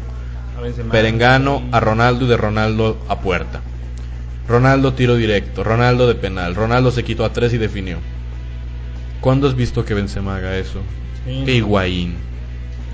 A. 0.56 0.90
Perengano 0.90 1.62
a 1.70 1.78
Ronaldo 1.78 2.24
y 2.24 2.28
de 2.28 2.36
Ronaldo 2.36 2.98
a 3.08 3.20
puerta. 3.20 3.60
Ronaldo 4.48 4.94
tiro 4.94 5.16
directo, 5.16 5.62
Ronaldo 5.62 6.08
de 6.08 6.14
penal, 6.14 6.54
Ronaldo 6.54 6.90
se 6.90 7.04
quitó 7.04 7.24
a 7.24 7.32
tres 7.32 7.52
y 7.52 7.58
definió. 7.58 7.98
¿Cuándo 9.20 9.46
has 9.48 9.54
visto 9.54 9.84
que 9.84 9.94
Benzema 9.94 10.36
haga 10.36 10.56
eso? 10.56 10.80
Sí. 11.24 11.50
Higuaín, 11.50 12.16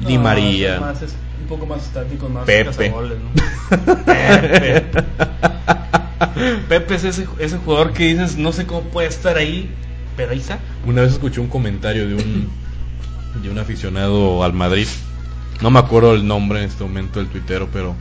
Di 0.07 0.19
María, 0.19 0.75
es 0.75 0.81
más, 0.81 1.03
es 1.03 1.15
un 1.41 1.47
poco 1.49 1.67
más 1.67 1.85
estático, 1.85 2.29
más 2.29 2.45
Pepe. 2.45 2.91
¿no? 2.91 2.97
Pepe. 4.05 4.85
Pepe 6.69 6.95
es 6.95 7.05
ese, 7.05 7.29
ese 7.39 7.59
jugador 7.59 7.93
que 7.93 8.05
dices, 8.05 8.37
no 8.37 8.53
sé 8.53 8.67
cómo 8.67 8.83
puede 8.83 9.09
estar 9.09 9.37
ahí, 9.37 9.71
pero 10.17 10.33
ahí 10.33 10.39
está. 10.39 10.59
Una 10.87 11.03
vez 11.03 11.13
escuché 11.13 11.41
un 11.41 11.49
comentario 11.49 12.09
de 12.09 12.15
un 12.15 12.49
de 13.43 13.51
un 13.51 13.59
aficionado 13.59 14.43
al 14.45 14.53
Madrid. 14.53 14.87
No 15.61 15.71
me 15.71 15.79
acuerdo 15.79 16.15
el 16.15 16.27
nombre 16.27 16.61
en 16.61 16.67
este 16.67 16.83
momento 16.85 17.21
del 17.21 17.29
tuitero, 17.29 17.69
pero 17.73 17.95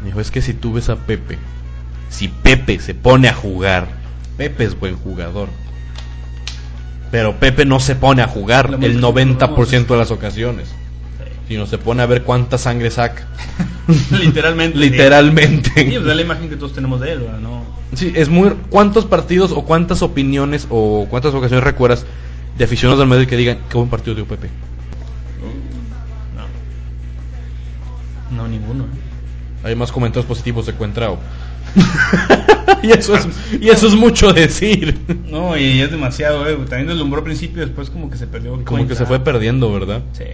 me 0.00 0.06
dijo, 0.06 0.20
es 0.20 0.30
que 0.30 0.42
si 0.42 0.54
tú 0.54 0.72
ves 0.72 0.88
a 0.88 0.96
Pepe, 0.96 1.38
si 2.12 2.28
Pepe 2.28 2.78
se 2.78 2.94
pone 2.94 3.28
a 3.28 3.34
jugar, 3.34 3.88
Pepe 4.36 4.64
es 4.64 4.78
buen 4.78 4.96
jugador. 4.96 5.48
Pero 7.10 7.38
Pepe 7.40 7.64
no 7.64 7.80
se 7.80 7.96
pone 7.96 8.22
a 8.22 8.28
jugar 8.28 8.66
el 8.80 8.98
música 9.00 9.46
90% 9.48 9.86
de 9.86 9.96
las 9.96 10.10
ocasiones, 10.10 10.68
sino 11.48 11.66
se 11.66 11.78
pone 11.78 12.02
a 12.02 12.06
ver 12.06 12.22
cuánta 12.22 12.58
sangre 12.58 12.90
saca. 12.90 13.26
Literalmente. 14.10 14.78
Sí, 14.78 14.90
Literalmente. 14.90 15.70
pues, 15.74 15.88
es 15.88 16.02
la 16.02 16.20
imagen 16.20 16.50
que 16.50 16.56
todos 16.56 16.74
tenemos 16.74 17.00
de 17.00 17.12
él, 17.12 17.20
¿verdad? 17.20 17.40
¿no? 17.40 17.64
Sí, 17.94 18.12
es 18.14 18.28
muy. 18.28 18.50
¿Cuántos 18.68 19.06
partidos 19.06 19.50
o 19.50 19.64
cuántas 19.64 20.02
opiniones 20.02 20.66
o 20.70 21.06
cuántas 21.08 21.34
ocasiones 21.34 21.64
recuerdas 21.64 22.04
de 22.58 22.64
aficionados 22.64 22.98
del 22.98 23.08
Madrid 23.08 23.26
que 23.26 23.36
digan 23.36 23.58
qué 23.70 23.76
buen 23.78 23.88
partido 23.88 24.14
dio 24.14 24.26
Pepe? 24.26 24.48
No. 28.30 28.36
No, 28.36 28.48
ninguno. 28.48 28.84
¿eh? 28.84 28.88
Hay 29.64 29.76
más 29.76 29.92
comentarios 29.92 30.26
positivos 30.26 30.66
de 30.66 30.74
Cuentrao. 30.74 31.18
y, 32.82 32.90
eso 32.92 33.14
es, 33.16 33.28
y 33.60 33.68
eso 33.68 33.86
es 33.88 33.94
mucho 33.94 34.32
decir. 34.32 34.98
No, 35.28 35.56
y 35.56 35.80
es 35.80 35.90
demasiado, 35.90 36.48
¿eh? 36.48 36.56
También 36.68 36.88
deslumbró 36.88 37.18
al 37.18 37.24
principio, 37.24 37.62
después 37.64 37.90
como 37.90 38.10
que 38.10 38.16
se 38.16 38.26
perdió. 38.26 38.52
Como 38.52 38.64
cuenta. 38.64 38.88
que 38.90 38.94
se 38.96 39.06
fue 39.06 39.20
perdiendo, 39.20 39.72
¿verdad? 39.72 40.02
Sí. 40.12 40.24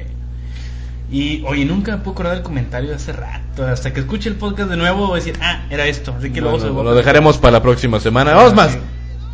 Y 1.10 1.43
oye, 1.47 1.65
nunca 1.65 1.93
me 1.93 1.98
puedo 1.98 2.12
acordar 2.12 2.35
del 2.35 2.43
comentario 2.43 2.90
de 2.90 2.97
hace 2.97 3.12
rato. 3.12 3.66
Hasta 3.66 3.93
que 3.93 4.01
escuche 4.01 4.28
el 4.28 4.35
podcast 4.36 4.69
de 4.70 4.77
nuevo 4.77 5.06
voy 5.06 5.20
a 5.20 5.24
decir, 5.24 5.39
ah, 5.40 5.65
era 5.70 5.86
esto. 5.86 6.15
Así 6.19 6.31
que 6.31 6.40
luego 6.40 6.59
se 6.60 6.66
Bueno, 6.69 6.90
lo 6.90 6.94
dejaremos 6.97 7.39
para 7.39 7.52
la 7.52 7.62
próxima 7.62 7.98
semana. 8.01 8.35
Vamos 8.35 8.55
más. 8.55 8.73
sí. 8.73 8.78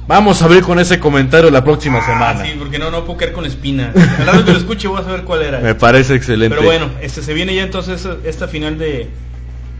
Vamos 0.07 0.43
a 0.43 0.45
abrir 0.45 0.63
con 0.63 0.79
ese 0.79 1.01
comentario 1.01 1.51
la 1.51 1.65
próxima 1.65 1.99
Ah, 1.99 2.07
semana. 2.07 2.45
sí, 2.45 2.53
porque 2.59 2.79
no, 2.79 2.91
no 2.91 3.05
puedo 3.07 3.19
caer 3.19 3.33
con 3.33 3.47
espina. 3.47 3.91
Al 4.19 4.27
lado 4.27 4.45
que 4.45 4.53
lo 4.53 4.59
escuche 4.59 4.87
voy 4.87 5.01
a 5.01 5.03
saber 5.05 5.23
cuál 5.25 5.43
era. 5.43 5.59
Me 5.63 5.75
parece 5.75 6.15
excelente. 6.15 6.55
Pero 6.55 6.67
bueno, 6.69 6.91
este 7.01 7.23
se 7.23 7.33
viene 7.33 7.55
ya 7.55 7.63
entonces 7.63 8.07
esta 8.25 8.47
final 8.47 8.79
de, 8.79 9.09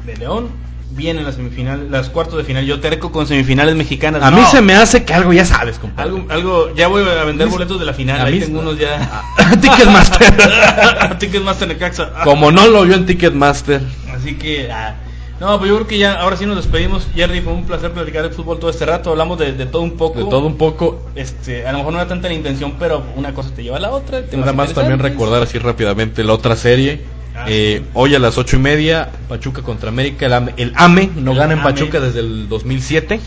de 0.07 0.17
León. 0.17 0.49
Vienen 0.97 1.25
las 1.25 1.35
semifinales, 1.35 1.91
las 1.91 2.09
cuartos 2.09 2.37
de 2.39 2.45
final. 2.45 2.65
Yo 2.65 2.79
terco 2.81 3.11
con 3.11 3.27
semifinales 3.27 3.75
mexicanas. 3.75 4.23
a 4.23 4.31
mí 4.31 4.41
se 4.51 4.61
me 4.63 4.75
hace 4.75 5.05
que 5.05 5.13
algo 5.13 5.33
ya 5.33 5.45
sabes, 5.45 5.79
compadre. 5.79 6.11
algo, 6.11 6.27
algo, 6.31 6.75
ya 6.75 6.87
voy 6.89 7.03
a 7.03 7.25
vender 7.25 7.49
boletos 7.49 7.81
de 7.81 7.87
la 7.87 7.93
final. 7.95 8.21
a 8.21 8.25
Ahí 8.25 8.35
mí- 8.35 8.41
tengo 8.41 8.61
unos 8.61 8.79
ya. 8.79 9.25
Ticketmaster. 9.61 11.19
Ticketmaster 11.19 11.69
Necaxa. 11.69 12.11
Ah, 12.17 12.23
Como 12.25 12.53
no 12.53 12.67
lo 12.69 12.85
vio 12.85 12.95
en 12.95 13.07
Ticketmaster. 13.07 13.81
Así 14.15 14.35
que, 14.35 14.71
ah, 14.71 14.95
no, 15.41 15.59
pues 15.59 15.69
yo 15.69 15.77
creo 15.77 15.87
que 15.89 15.99
ya, 15.99 16.21
ahora 16.21 16.37
sí 16.37 16.47
nos 16.47 16.57
despedimos. 16.57 17.09
Jerry, 17.15 17.41
fue 17.41 17.53
un 17.53 17.65
placer 17.65 17.93
platicar 17.93 18.23
de 18.23 18.31
fútbol 18.31 18.59
todo 18.59 18.71
este 18.71 18.87
rato. 18.87 19.11
Hablamos 19.11 19.39
de, 19.39 19.53
de 19.53 19.67
todo 19.67 19.83
un 19.83 19.97
poco. 19.97 20.19
De 20.19 20.25
todo 20.25 20.47
un 20.47 20.57
poco. 20.57 21.03
Este, 21.17 21.67
a 21.67 21.73
lo 21.73 21.79
mejor 21.79 21.93
no 21.93 21.99
era 21.99 22.09
tanta 22.09 22.29
la 22.29 22.35
intención, 22.35 22.75
pero 22.79 23.03
una 23.17 23.35
cosa 23.35 23.51
te 23.55 23.63
lleva 23.65 23.79
a 23.79 23.81
la 23.81 23.91
otra. 23.91 24.23
Nada 24.33 24.53
más 24.53 24.73
también 24.73 25.01
recordar 25.01 25.43
así 25.43 25.59
rápidamente 25.59 26.23
la 26.23 26.35
otra 26.35 26.55
serie. 26.57 27.03
Ah, 27.35 27.47
Eh, 27.49 27.81
sí. 27.83 27.91
Hoy 27.95 28.15
a 28.15 28.21
las 28.21 28.39
ocho 28.39 28.57
y 28.57 28.61
media, 28.61 29.11
Pachuca 29.29 29.63
contra 29.63 29.89
América. 29.89 30.27
El 30.27 30.35
AME, 30.35 30.55
el 30.57 30.73
AME 30.77 31.11
no 31.17 31.33
El 31.33 31.39
gana 31.39 31.55
en 31.55 31.59
AME. 31.61 31.71
Pachuca 31.73 31.99
desde 31.99 32.21
el 32.21 32.49
2007. 32.49 33.19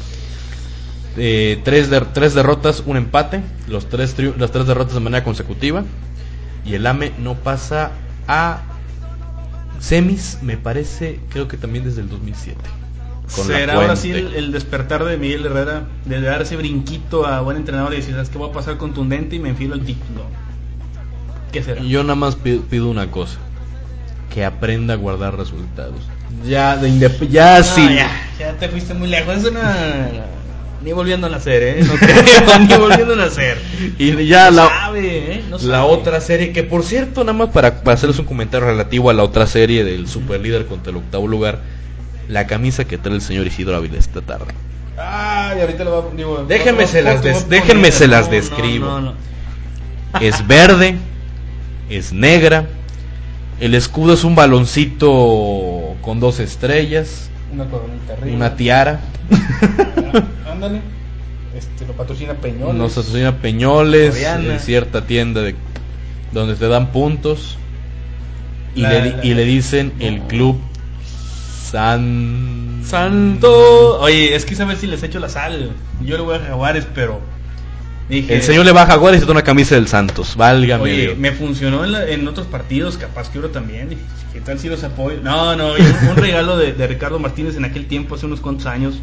Eh, 1.18 1.60
tres, 1.64 1.90
tres 2.14 2.34
derrotas, 2.34 2.84
un 2.86 2.96
empate. 2.96 3.42
Los 3.68 3.90
tres 3.90 4.16
las 4.38 4.52
tres 4.52 4.66
derrotas 4.66 4.94
de 4.94 5.02
manera 5.02 5.26
consecutiva. 5.26 5.84
Y 6.64 6.76
el 6.76 6.88
AME 6.88 7.12
no 7.20 7.36
pasa 7.36 7.92
a 8.30 8.62
semis, 9.80 10.40
me 10.42 10.58
parece, 10.58 11.20
creo 11.30 11.48
que 11.48 11.58
también 11.58 11.86
desde 11.86 12.02
el 12.02 12.10
2007. 12.10 12.60
Con 13.36 13.48
la 13.50 13.56
Será 13.58 13.74
ahora 13.74 13.96
sí 13.98 14.12
el, 14.12 14.34
el 14.36 14.52
despertar 14.54 15.04
de 15.04 15.18
Miguel 15.18 15.46
Herrera, 15.46 15.84
de 16.06 16.22
dar 16.22 16.42
ese 16.42 16.56
brinquito 16.56 17.26
a 17.28 17.42
buen 17.42 17.58
entrenador 17.58 17.94
y 17.94 17.98
decir, 17.98 18.14
¿sabes 18.14 18.30
qué? 18.30 18.38
Voy 18.38 18.50
a 18.50 18.54
pasar 18.54 18.78
contundente 18.78 19.36
y 19.36 19.40
me 19.40 19.50
enfilo 19.50 19.74
al 19.74 19.82
título. 19.82 20.24
¿Qué 21.52 21.62
será? 21.62 21.82
Y 21.82 21.90
yo 21.90 22.04
nada 22.04 22.16
más 22.16 22.36
pi- 22.36 22.62
pido 22.70 22.90
una 22.90 23.12
cosa. 23.12 23.38
Que 24.34 24.46
aprenda 24.46 24.94
a 24.94 24.98
guardar 24.98 25.36
resultados. 25.38 26.00
Ya 26.46 26.78
de 26.78 26.90
indep- 26.90 27.28
ya 27.30 27.58
No, 27.60 27.64
sí. 27.64 27.96
ya, 27.96 28.10
ya 28.40 28.54
te 28.58 28.70
fuiste 28.70 28.94
muy 28.94 29.08
lejos. 29.10 29.44
Ni 30.84 30.92
volviendo 30.94 31.28
a 31.28 31.30
nacer, 31.30 31.64
¿eh? 31.64 31.84
No 31.86 31.94
creo, 32.00 32.60
ni 32.60 32.74
volviendo 32.76 33.14
a 33.14 33.18
nacer. 33.18 33.58
Y 33.98 34.26
ya 34.28 34.50
No 34.52 34.58
la, 34.58 34.68
sabe, 34.70 35.34
¿eh? 35.34 35.44
No 35.50 35.58
la 35.60 35.86
otra 35.86 36.22
serie, 36.22 36.52
que 36.54 36.64
por 36.64 36.84
cierto, 36.84 37.24
nada 37.24 37.38
más 37.38 37.50
para, 37.50 37.82
para 37.84 37.96
hacerles 37.96 38.20
un 38.20 38.26
comentario 38.26 38.68
relativo 38.68 39.10
a 39.10 39.14
la 39.14 39.24
otra 39.24 39.48
serie 39.48 39.84
del 39.84 40.08
super 40.08 40.40
líder 40.40 40.66
contra 40.66 40.92
el 40.92 40.98
octavo 40.98 41.28
lugar, 41.28 41.62
la 42.28 42.46
camisa 42.48 42.86
que 42.86 42.98
trae 42.98 43.16
el 43.16 43.22
señor 43.22 43.48
Isidro 43.48 43.76
Ávila 43.76 43.98
esta 43.98 44.22
tarde. 44.22 44.54
Ay, 44.98 45.62
ahorita 45.62 45.84
lo 45.84 45.92
va 45.92 46.16
digo, 46.16 46.44
Déjenme 46.48 46.84
no, 46.84 46.88
se 46.88 47.02
las 47.04 47.22
des- 47.22 47.48
déjenme 47.50 47.92
se 47.92 48.08
las 48.08 48.30
describo. 48.32 48.86
no, 48.88 49.02
no, 49.02 49.12
no. 49.12 50.20
Es 50.22 50.48
verde, 50.48 50.96
es 51.90 52.14
negra, 52.14 52.66
el 53.60 53.76
escudo 53.76 54.14
es 54.14 54.24
un 54.24 54.36
baloncito 54.36 55.96
con 56.02 56.20
dos 56.20 56.40
estrellas, 56.40 57.30
Una 57.58 57.66
coronita 57.70 58.14
arriba. 58.14 58.36
una 58.36 58.56
tiara. 58.56 59.00
Ah, 59.32 60.24
Ándale. 60.52 60.82
Este, 61.56 61.86
lo 61.88 61.94
patrocina 61.94 62.34
Peñoles. 62.36 62.76
Nos 62.76 62.98
asesina 62.98 63.38
Peñoles 63.38 64.16
en 64.24 64.60
cierta 64.60 65.06
tienda 65.06 65.42
de 65.42 65.56
donde 66.32 66.56
te 66.56 66.68
dan 66.68 66.92
puntos 66.92 67.58
y, 68.76 68.82
La- 68.82 68.90
le, 68.92 69.16
la- 69.18 69.26
y 69.26 69.34
le 69.34 69.44
dicen 69.46 69.94
el 70.00 70.22
club 70.22 70.60
San 71.72 72.82
Santo. 72.86 74.00
Oye, 74.00 74.36
es 74.36 74.46
que 74.46 74.56
saber 74.56 74.78
si 74.78 74.88
les 74.88 75.04
echo 75.04 75.20
la 75.20 75.30
sal. 75.30 75.72
Yo 76.06 76.18
le 76.18 76.24
voy 76.24 76.36
a 76.36 76.40
Jaguares, 76.40 76.88
pero. 76.94 77.20
Dije, 78.10 78.36
El 78.36 78.42
señor 78.42 78.66
le 78.66 78.72
baja 78.72 78.94
a 78.94 78.98
Juárez 78.98 79.22
y 79.22 79.26
se 79.26 79.32
una 79.32 79.42
camisa 79.44 79.76
del 79.76 79.88
Santos. 79.88 80.36
Válgame 80.38 80.84
Oye, 80.84 81.02
Dios. 81.02 81.18
me 81.18 81.32
funcionó 81.34 81.84
en, 81.84 81.92
la- 81.92 82.08
en 82.10 82.26
otros 82.28 82.48
partidos, 82.48 82.98
capaz 82.98 83.30
que 83.30 83.38
ahora 83.40 83.52
también. 83.52 83.90
Dije, 83.90 84.02
¿Qué 84.34 84.40
tal 84.42 84.60
si 84.60 84.70
los 84.70 84.84
apoyo? 84.84 85.18
No, 85.22 85.56
no, 85.56 85.74
un, 85.74 86.10
un 86.10 86.16
regalo 86.16 86.56
de, 86.58 86.72
de 86.74 86.88
Ricardo 86.88 87.20
Martínez 87.20 87.58
en 87.58 87.66
aquel 87.66 87.86
tiempo, 87.88 88.16
hace 88.16 88.26
unos 88.26 88.40
cuantos 88.40 88.66
años. 88.68 88.96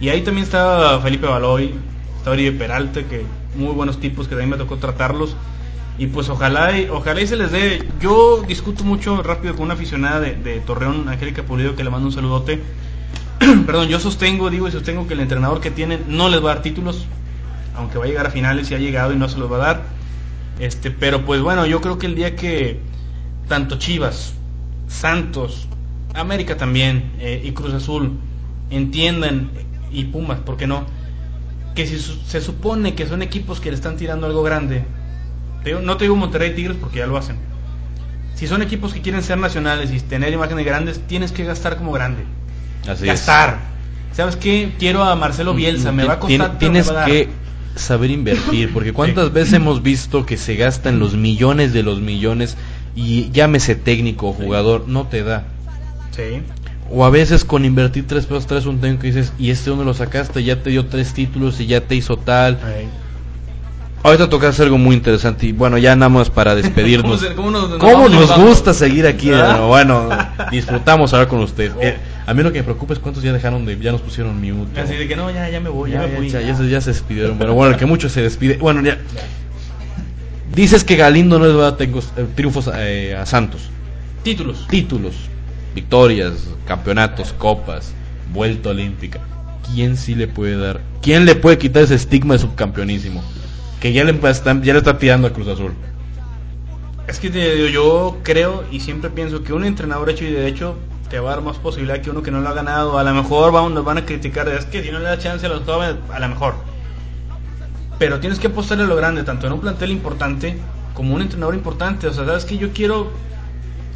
Y 0.00 0.08
ahí 0.08 0.22
también 0.22 0.44
estaba 0.44 1.00
Felipe 1.00 1.26
Baloy, 1.26 1.74
estaba 2.18 2.34
Oribe 2.34 2.52
Peralta, 2.56 3.02
que 3.02 3.24
muy 3.56 3.72
buenos 3.74 4.00
tipos 4.00 4.26
que 4.26 4.30
también 4.30 4.50
me 4.50 4.56
tocó 4.56 4.76
tratarlos. 4.76 5.36
Y 5.98 6.06
pues 6.08 6.28
ojalá 6.28 6.78
y, 6.78 6.88
ojalá 6.90 7.20
y 7.22 7.26
se 7.26 7.36
les 7.36 7.50
dé. 7.52 7.86
Yo 8.00 8.42
discuto 8.46 8.84
mucho 8.84 9.22
rápido 9.22 9.54
con 9.54 9.64
una 9.64 9.74
aficionada 9.74 10.20
de, 10.20 10.34
de 10.34 10.60
Torreón, 10.60 11.08
Angélica 11.08 11.42
Pulido, 11.42 11.74
que 11.76 11.84
le 11.84 11.90
mando 11.90 12.06
un 12.06 12.12
saludote. 12.12 12.60
Perdón, 13.66 13.88
yo 13.88 14.00
sostengo, 14.00 14.48
digo 14.50 14.66
y 14.68 14.72
sostengo 14.72 15.06
que 15.06 15.14
el 15.14 15.20
entrenador 15.20 15.60
que 15.60 15.70
tienen 15.70 16.00
no 16.08 16.28
les 16.28 16.40
va 16.44 16.52
a 16.52 16.54
dar 16.54 16.62
títulos, 16.62 17.06
aunque 17.76 17.98
va 17.98 18.04
a 18.04 18.08
llegar 18.08 18.26
a 18.26 18.30
finales 18.30 18.70
y 18.70 18.74
ha 18.74 18.78
llegado 18.78 19.12
y 19.12 19.16
no 19.16 19.28
se 19.28 19.38
los 19.38 19.50
va 19.50 19.56
a 19.56 19.60
dar. 19.60 19.82
Este, 20.58 20.90
pero 20.90 21.24
pues 21.24 21.40
bueno, 21.42 21.66
yo 21.66 21.80
creo 21.80 21.98
que 21.98 22.06
el 22.06 22.14
día 22.14 22.34
que 22.36 22.80
tanto 23.48 23.78
Chivas, 23.78 24.32
Santos, 24.88 25.68
América 26.14 26.56
también 26.56 27.12
eh, 27.18 27.42
y 27.44 27.52
Cruz 27.52 27.74
Azul 27.74 28.12
entiendan 28.70 29.50
y 29.92 30.04
Pumas, 30.04 30.38
¿por 30.40 30.56
qué 30.56 30.66
no? 30.66 30.84
Que 31.74 31.86
si 31.86 31.98
su- 31.98 32.16
se 32.26 32.40
supone 32.40 32.94
que 32.94 33.06
son 33.06 33.22
equipos 33.22 33.60
que 33.60 33.70
le 33.70 33.76
están 33.76 33.96
tirando 33.96 34.26
algo 34.26 34.42
grande, 34.42 34.84
te 35.62 35.70
digo- 35.70 35.80
no 35.82 35.96
te 35.96 36.04
digo 36.04 36.16
Monterrey 36.16 36.50
y 36.52 36.54
Tigres 36.54 36.76
porque 36.80 36.98
ya 36.98 37.06
lo 37.06 37.16
hacen. 37.16 37.36
Si 38.34 38.46
son 38.46 38.62
equipos 38.62 38.92
que 38.92 39.00
quieren 39.00 39.22
ser 39.22 39.38
nacionales 39.38 39.90
y 39.92 40.00
tener 40.00 40.32
imágenes 40.32 40.64
grandes, 40.64 41.00
tienes 41.06 41.32
que 41.32 41.44
gastar 41.44 41.76
como 41.76 41.92
grande. 41.92 42.24
Así 42.82 43.02
es. 43.04 43.06
gastar. 43.06 43.58
¿Sabes 44.12 44.36
qué? 44.36 44.72
Quiero 44.78 45.04
a 45.04 45.14
Marcelo 45.16 45.52
Bielsa, 45.54 45.92
me 45.92 46.04
va 46.04 46.14
a 46.14 46.20
costar. 46.20 46.56
pero 46.58 46.72
me 46.72 46.82
va 46.82 46.90
a 46.90 46.94
dar. 46.94 47.06
que 47.10 47.28
saber 47.76 48.10
invertir, 48.10 48.72
porque 48.72 48.92
cuántas 48.92 49.26
Sí. 49.26 49.30
veces 49.32 49.54
hemos 49.54 49.82
visto 49.82 50.26
que 50.26 50.36
se 50.36 50.56
gastan 50.56 50.98
los 50.98 51.14
millones 51.14 51.72
de 51.72 51.82
los 51.82 52.00
millones 52.00 52.56
y 52.94 53.30
llámese 53.30 53.74
técnico 53.74 54.28
o 54.28 54.32
jugador, 54.32 54.84
no 54.88 55.06
te 55.06 55.22
da. 55.22 55.44
Sí. 56.10 56.42
O 56.90 57.04
a 57.04 57.10
veces 57.10 57.44
con 57.44 57.64
invertir 57.64 58.06
tres 58.06 58.26
pesos 58.26 58.46
traes 58.46 58.66
un 58.66 58.78
técnico 58.80 59.02
que 59.02 59.08
dices, 59.08 59.32
y 59.38 59.50
este 59.50 59.70
uno 59.70 59.84
lo 59.84 59.92
sacaste, 59.94 60.42
ya 60.44 60.62
te 60.62 60.70
dio 60.70 60.86
tres 60.86 61.12
títulos 61.14 61.60
y 61.60 61.66
ya 61.66 61.80
te 61.80 61.94
hizo 61.96 62.16
tal. 62.16 62.58
Ahí. 62.64 62.88
Ahorita 64.02 64.28
tocas 64.28 64.60
algo 64.60 64.78
muy 64.78 64.94
interesante 64.94 65.46
y 65.46 65.52
bueno, 65.52 65.78
ya 65.78 65.96
nada 65.96 66.08
más 66.08 66.30
para 66.30 66.54
despedirnos. 66.54 67.24
¿Cómo 67.34 67.68
se- 67.68 67.78
cómo 67.78 68.08
nos- 68.08 68.36
gusta 68.38 68.72
seguir 68.72 69.04
aquí? 69.06 69.32
¿Ah? 69.32 69.56
¿no? 69.58 69.68
Bueno, 69.68 70.08
disfrutamos 70.52 71.12
hablar 71.12 71.26
con 71.28 71.40
usted. 71.40 71.72
Eh, 71.80 71.96
a 72.26 72.34
mí 72.34 72.42
lo 72.42 72.52
que 72.52 72.58
me 72.58 72.64
preocupa 72.64 72.92
es 72.92 72.98
cuántos 72.98 73.22
ya 73.22 73.32
dejaron 73.32 73.64
de, 73.64 73.78
ya 73.78 73.92
nos 73.92 74.00
pusieron 74.00 74.40
mute. 74.40 74.80
Así 74.80 74.94
de 74.94 75.06
que 75.06 75.14
no, 75.14 75.30
ya, 75.30 75.48
ya 75.48 75.60
me 75.60 75.68
voy, 75.68 75.92
ya, 75.92 76.02
ya, 76.02 76.08
me 76.08 76.16
fui. 76.16 76.28
ya, 76.28 76.40
ya 76.40 76.56
se, 76.56 76.68
ya 76.68 76.80
se 76.80 76.90
despidieron. 76.90 77.38
Bueno, 77.38 77.54
bueno, 77.54 77.72
el 77.72 77.78
que 77.78 77.86
mucho 77.86 78.08
se 78.08 78.20
despide. 78.20 78.56
Bueno, 78.56 78.82
ya. 78.82 78.98
Dices 80.52 80.82
que 80.82 80.96
Galindo 80.96 81.38
no 81.38 81.46
les 81.46 81.56
va 81.56 81.68
a 81.68 81.76
triunfos 82.34 82.68
eh, 82.74 83.16
a 83.16 83.24
Santos. 83.26 83.70
Títulos. 84.24 84.66
Títulos, 84.68 85.14
victorias, 85.72 86.48
campeonatos, 86.66 87.32
copas, 87.32 87.94
vuelta 88.32 88.70
olímpica. 88.70 89.20
¿Quién 89.72 89.96
sí 89.96 90.16
le 90.16 90.26
puede 90.26 90.56
dar? 90.56 90.80
¿Quién 91.02 91.26
le 91.26 91.36
puede 91.36 91.58
quitar 91.58 91.84
ese 91.84 91.94
estigma 91.94 92.34
de 92.34 92.40
subcampeonísimo? 92.40 93.22
Que 93.78 93.92
ya 93.92 94.02
le, 94.02 94.18
están, 94.28 94.64
ya 94.64 94.72
le 94.72 94.80
está 94.80 94.98
tirando 94.98 95.28
a 95.28 95.32
Cruz 95.32 95.46
Azul. 95.46 95.74
Es 97.06 97.20
que 97.20 97.70
yo 97.70 98.18
creo 98.24 98.64
y 98.72 98.80
siempre 98.80 99.10
pienso 99.10 99.44
que 99.44 99.52
un 99.52 99.64
entrenador 99.64 100.10
hecho 100.10 100.24
y 100.24 100.32
derecho 100.32 100.76
te 101.08 101.20
va 101.20 101.32
a 101.32 101.34
dar 101.36 101.44
más 101.44 101.56
posibilidad 101.58 102.00
que 102.00 102.10
uno 102.10 102.22
que 102.22 102.30
no 102.30 102.40
lo 102.40 102.48
ha 102.48 102.52
ganado. 102.52 102.98
A 102.98 103.04
lo 103.04 103.14
mejor 103.14 103.52
vamos, 103.52 103.72
nos 103.72 103.84
van 103.84 103.98
a 103.98 104.04
criticar, 104.04 104.48
es 104.48 104.64
que 104.66 104.82
si 104.82 104.90
no 104.90 104.98
le 104.98 105.04
da 105.04 105.18
chance 105.18 105.46
a 105.46 105.48
los 105.48 105.62
jóvenes, 105.64 105.96
a 106.12 106.18
lo 106.18 106.28
mejor. 106.28 106.54
Pero 107.98 108.20
tienes 108.20 108.38
que 108.38 108.48
apostarle 108.48 108.84
a 108.84 108.86
lo 108.86 108.96
grande, 108.96 109.22
tanto 109.22 109.46
en 109.46 109.52
un 109.54 109.60
plantel 109.60 109.90
importante 109.90 110.58
como 110.94 111.14
un 111.14 111.22
entrenador 111.22 111.54
importante. 111.54 112.08
O 112.08 112.12
sea, 112.12 112.24
sabes 112.24 112.44
que 112.44 112.58
yo 112.58 112.72
quiero. 112.72 113.10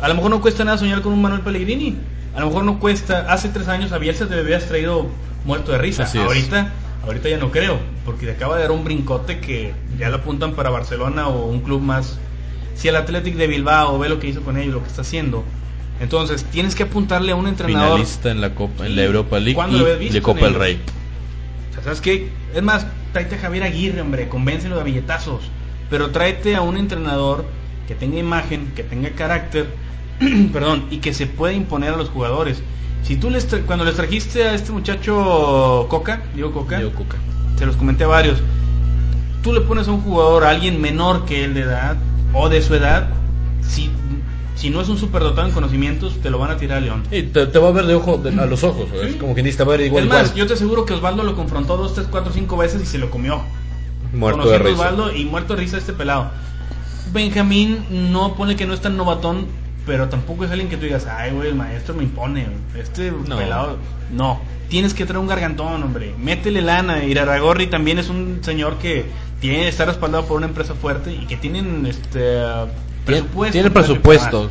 A 0.01 0.09
lo 0.09 0.15
mejor 0.15 0.31
no 0.31 0.41
cuesta 0.41 0.65
nada 0.65 0.79
soñar 0.79 1.03
con 1.03 1.13
un 1.13 1.21
Manuel 1.21 1.43
Pellegrini. 1.43 1.99
A 2.35 2.41
lo 2.41 2.47
mejor 2.47 2.65
no 2.65 2.79
cuesta. 2.79 3.27
Hace 3.33 3.49
tres 3.49 3.69
años 3.69 3.93
a 3.93 3.99
Bielsa 3.99 4.27
te 4.27 4.39
habías 4.39 4.67
traído 4.67 5.09
muerto 5.45 5.73
de 5.73 5.79
risa. 5.79 6.05
Así 6.05 6.19
es. 6.19 6.25
ahorita, 6.25 6.73
ahorita 7.05 7.29
ya 7.29 7.39
no 7.39 7.51
creo, 7.51 7.79
porque 8.05 8.27
te 8.27 8.33
acaba 8.33 8.57
de 8.57 8.63
dar 8.63 8.71
un 8.71 8.85
brincote 8.85 9.41
que 9.41 9.75
ya 9.99 10.09
lo 10.09 10.17
apuntan 10.17 10.55
para 10.55 10.71
Barcelona 10.71 11.29
o 11.29 11.47
un 11.47 11.61
club 11.61 11.81
más. 11.81 12.19
Si 12.75 12.89
el 12.89 12.97
Athletic 12.97 13.35
de 13.35 13.47
Bilbao 13.47 13.99
ve 13.99 14.09
lo 14.09 14.21
que 14.21 14.29
hizo 14.29 14.43
con 14.43 14.57
ellos, 14.57 14.75
lo 14.75 14.83
que 14.83 14.89
está 14.89 15.03
haciendo. 15.03 15.45
Entonces, 16.01 16.45
tienes 16.45 16.75
que 16.75 16.85
apuntarle 16.85 17.33
a 17.33 17.37
un 17.37 17.47
entrenador. 17.47 17.91
Finalista 17.99 18.31
en 18.31 18.41
la 18.41 18.55
Copa, 18.55 18.87
en 18.87 18.97
la 18.97 19.03
Europa 19.05 19.39
League 19.39 19.55
¿Cuándo 19.55 19.79
lo 19.79 19.85
habías 19.85 19.97
y 19.97 20.01
visto 20.01 20.15
de 20.15 20.23
Copa 20.23 20.47
del? 20.47 20.55
Rey. 20.55 20.81
O 21.71 21.75
sea, 21.75 21.85
¿sabes 21.85 22.01
qué? 22.01 22.31
Es 22.55 22.63
más, 22.63 22.87
tráete 23.13 23.37
a 23.37 23.39
Javier 23.39 23.65
Aguirre, 23.65 24.01
hombre, 24.01 24.29
convéncelo 24.29 24.79
de 24.79 24.85
billetazos. 24.85 25.43
Pero 25.91 26.11
tráete 26.11 26.57
a 26.57 26.63
un 26.63 26.77
entrenador 26.77 27.45
que 27.87 27.95
tenga 27.95 28.19
imagen, 28.19 28.73
que 28.75 28.83
tenga 28.83 29.11
carácter, 29.11 29.67
perdón, 30.53 30.87
y 30.91 30.99
que 30.99 31.13
se 31.13 31.27
pueda 31.27 31.53
imponer 31.53 31.93
a 31.93 31.97
los 31.97 32.09
jugadores. 32.09 32.63
Si 33.03 33.17
tú 33.17 33.29
les 33.31 33.51
tra- 33.51 33.65
cuando 33.67 33.85
les 33.85 33.97
trajiste 33.97 34.45
a 34.45 34.55
este 34.55 34.73
muchacho 34.73 35.87
Coca, 35.89 36.23
digo 36.35 36.53
Coca, 36.53 36.79
Diego 36.79 36.93
Coca. 36.93 37.17
se 37.59 37.67
los 37.67 37.77
comenté 37.77 38.05
a 38.05 38.09
varios, 38.09 38.39
tú 39.43 39.53
le 39.53 39.61
pones 39.63 39.89
a 39.89 39.93
un 39.93 40.03
jugador, 40.03 40.45
a 40.45 40.51
alguien 40.51 40.81
menor 40.81 41.25
que 41.25 41.45
él 41.45 41.55
de 41.55 41.63
edad 41.63 41.97
o 42.33 42.49
de 42.49 42.63
su 42.63 42.75
edad, 42.75 43.09
si, 43.67 43.91
si 44.61 44.69
no 44.71 44.81
es 44.83 44.89
un 44.89 44.99
superdotado 44.99 45.49
en 45.49 45.55
conocimientos, 45.55 46.19
te 46.23 46.29
lo 46.31 46.39
van 46.39 46.51
a 46.51 46.57
tirar 46.59 46.79
a 46.79 46.81
León. 46.83 47.03
Y 47.11 47.23
te, 47.23 47.47
te 47.47 47.59
va 47.59 47.69
a 47.69 47.73
ver 47.73 47.87
de 47.87 47.95
ojo 47.95 48.19
de- 48.19 48.39
a 48.41 48.45
los 48.47 48.63
ojos, 48.63 48.87
es 49.03 49.17
como 49.17 49.35
que 49.35 49.43
dice, 49.43 49.65
va 49.65 49.75
a 49.75 49.77
ver 49.79 49.87
igual, 49.87 50.05
es 50.05 50.09
más, 50.11 50.21
igual. 50.27 50.35
yo 50.37 50.47
te 50.47 50.53
aseguro 50.53 50.85
que 50.85 50.93
Osvaldo 50.95 51.23
lo 51.23 51.35
confrontó 51.35 51.77
dos, 51.79 51.95
tres, 51.95 52.07
cuatro, 52.11 52.33
cinco 52.33 52.57
veces 52.59 52.83
y 52.83 52.87
se 52.87 52.99
lo 52.99 53.11
comió. 53.11 53.41
muerto 54.13 54.43
de 54.51 54.59
Conociendo 54.59 54.65
a 54.67 54.71
risa. 54.71 54.83
Osvaldo 55.03 55.17
y 55.17 55.25
muerto 55.25 55.55
de 55.55 55.61
risa 55.61 55.79
este 55.79 55.93
pelado. 55.95 56.31
Benjamín 57.13 57.85
no 58.13 58.35
pone 58.35 58.57
que 58.57 58.67
no 58.67 58.75
es 58.75 58.81
tan 58.81 58.97
novatón, 58.97 59.47
pero 59.87 60.09
tampoco 60.09 60.45
es 60.45 60.51
alguien 60.51 60.69
que 60.69 60.77
tú 60.77 60.85
digas, 60.85 61.07
ay, 61.07 61.33
güey, 61.33 61.49
el 61.49 61.55
maestro 61.55 61.95
me 61.95 62.03
impone. 62.05 62.47
Este 62.79 63.11
No. 63.11 63.37
pelado. 63.37 63.79
No, 64.13 64.41
tienes 64.69 64.95
que 64.95 65.05
traer 65.07 65.19
un 65.19 65.27
gargantón, 65.27 65.83
hombre. 65.83 66.15
Métele 66.19 66.61
lana. 66.61 67.05
Iraragorri 67.05 67.67
también 67.69 67.99
es 67.99 68.09
un 68.09 68.39
señor 68.43 68.77
que 68.77 69.07
tiene 69.41 69.67
está 69.69 69.87
respaldado 69.87 70.27
por 70.27 70.37
una 70.37 70.47
empresa 70.47 70.75
fuerte 70.75 71.13
y 71.15 71.27
que 71.27 71.37
tienen 71.37 71.87
este 71.87 72.43
presupuesto. 73.05 73.53
tiene 73.53 73.71
presupuesto. 73.71 74.51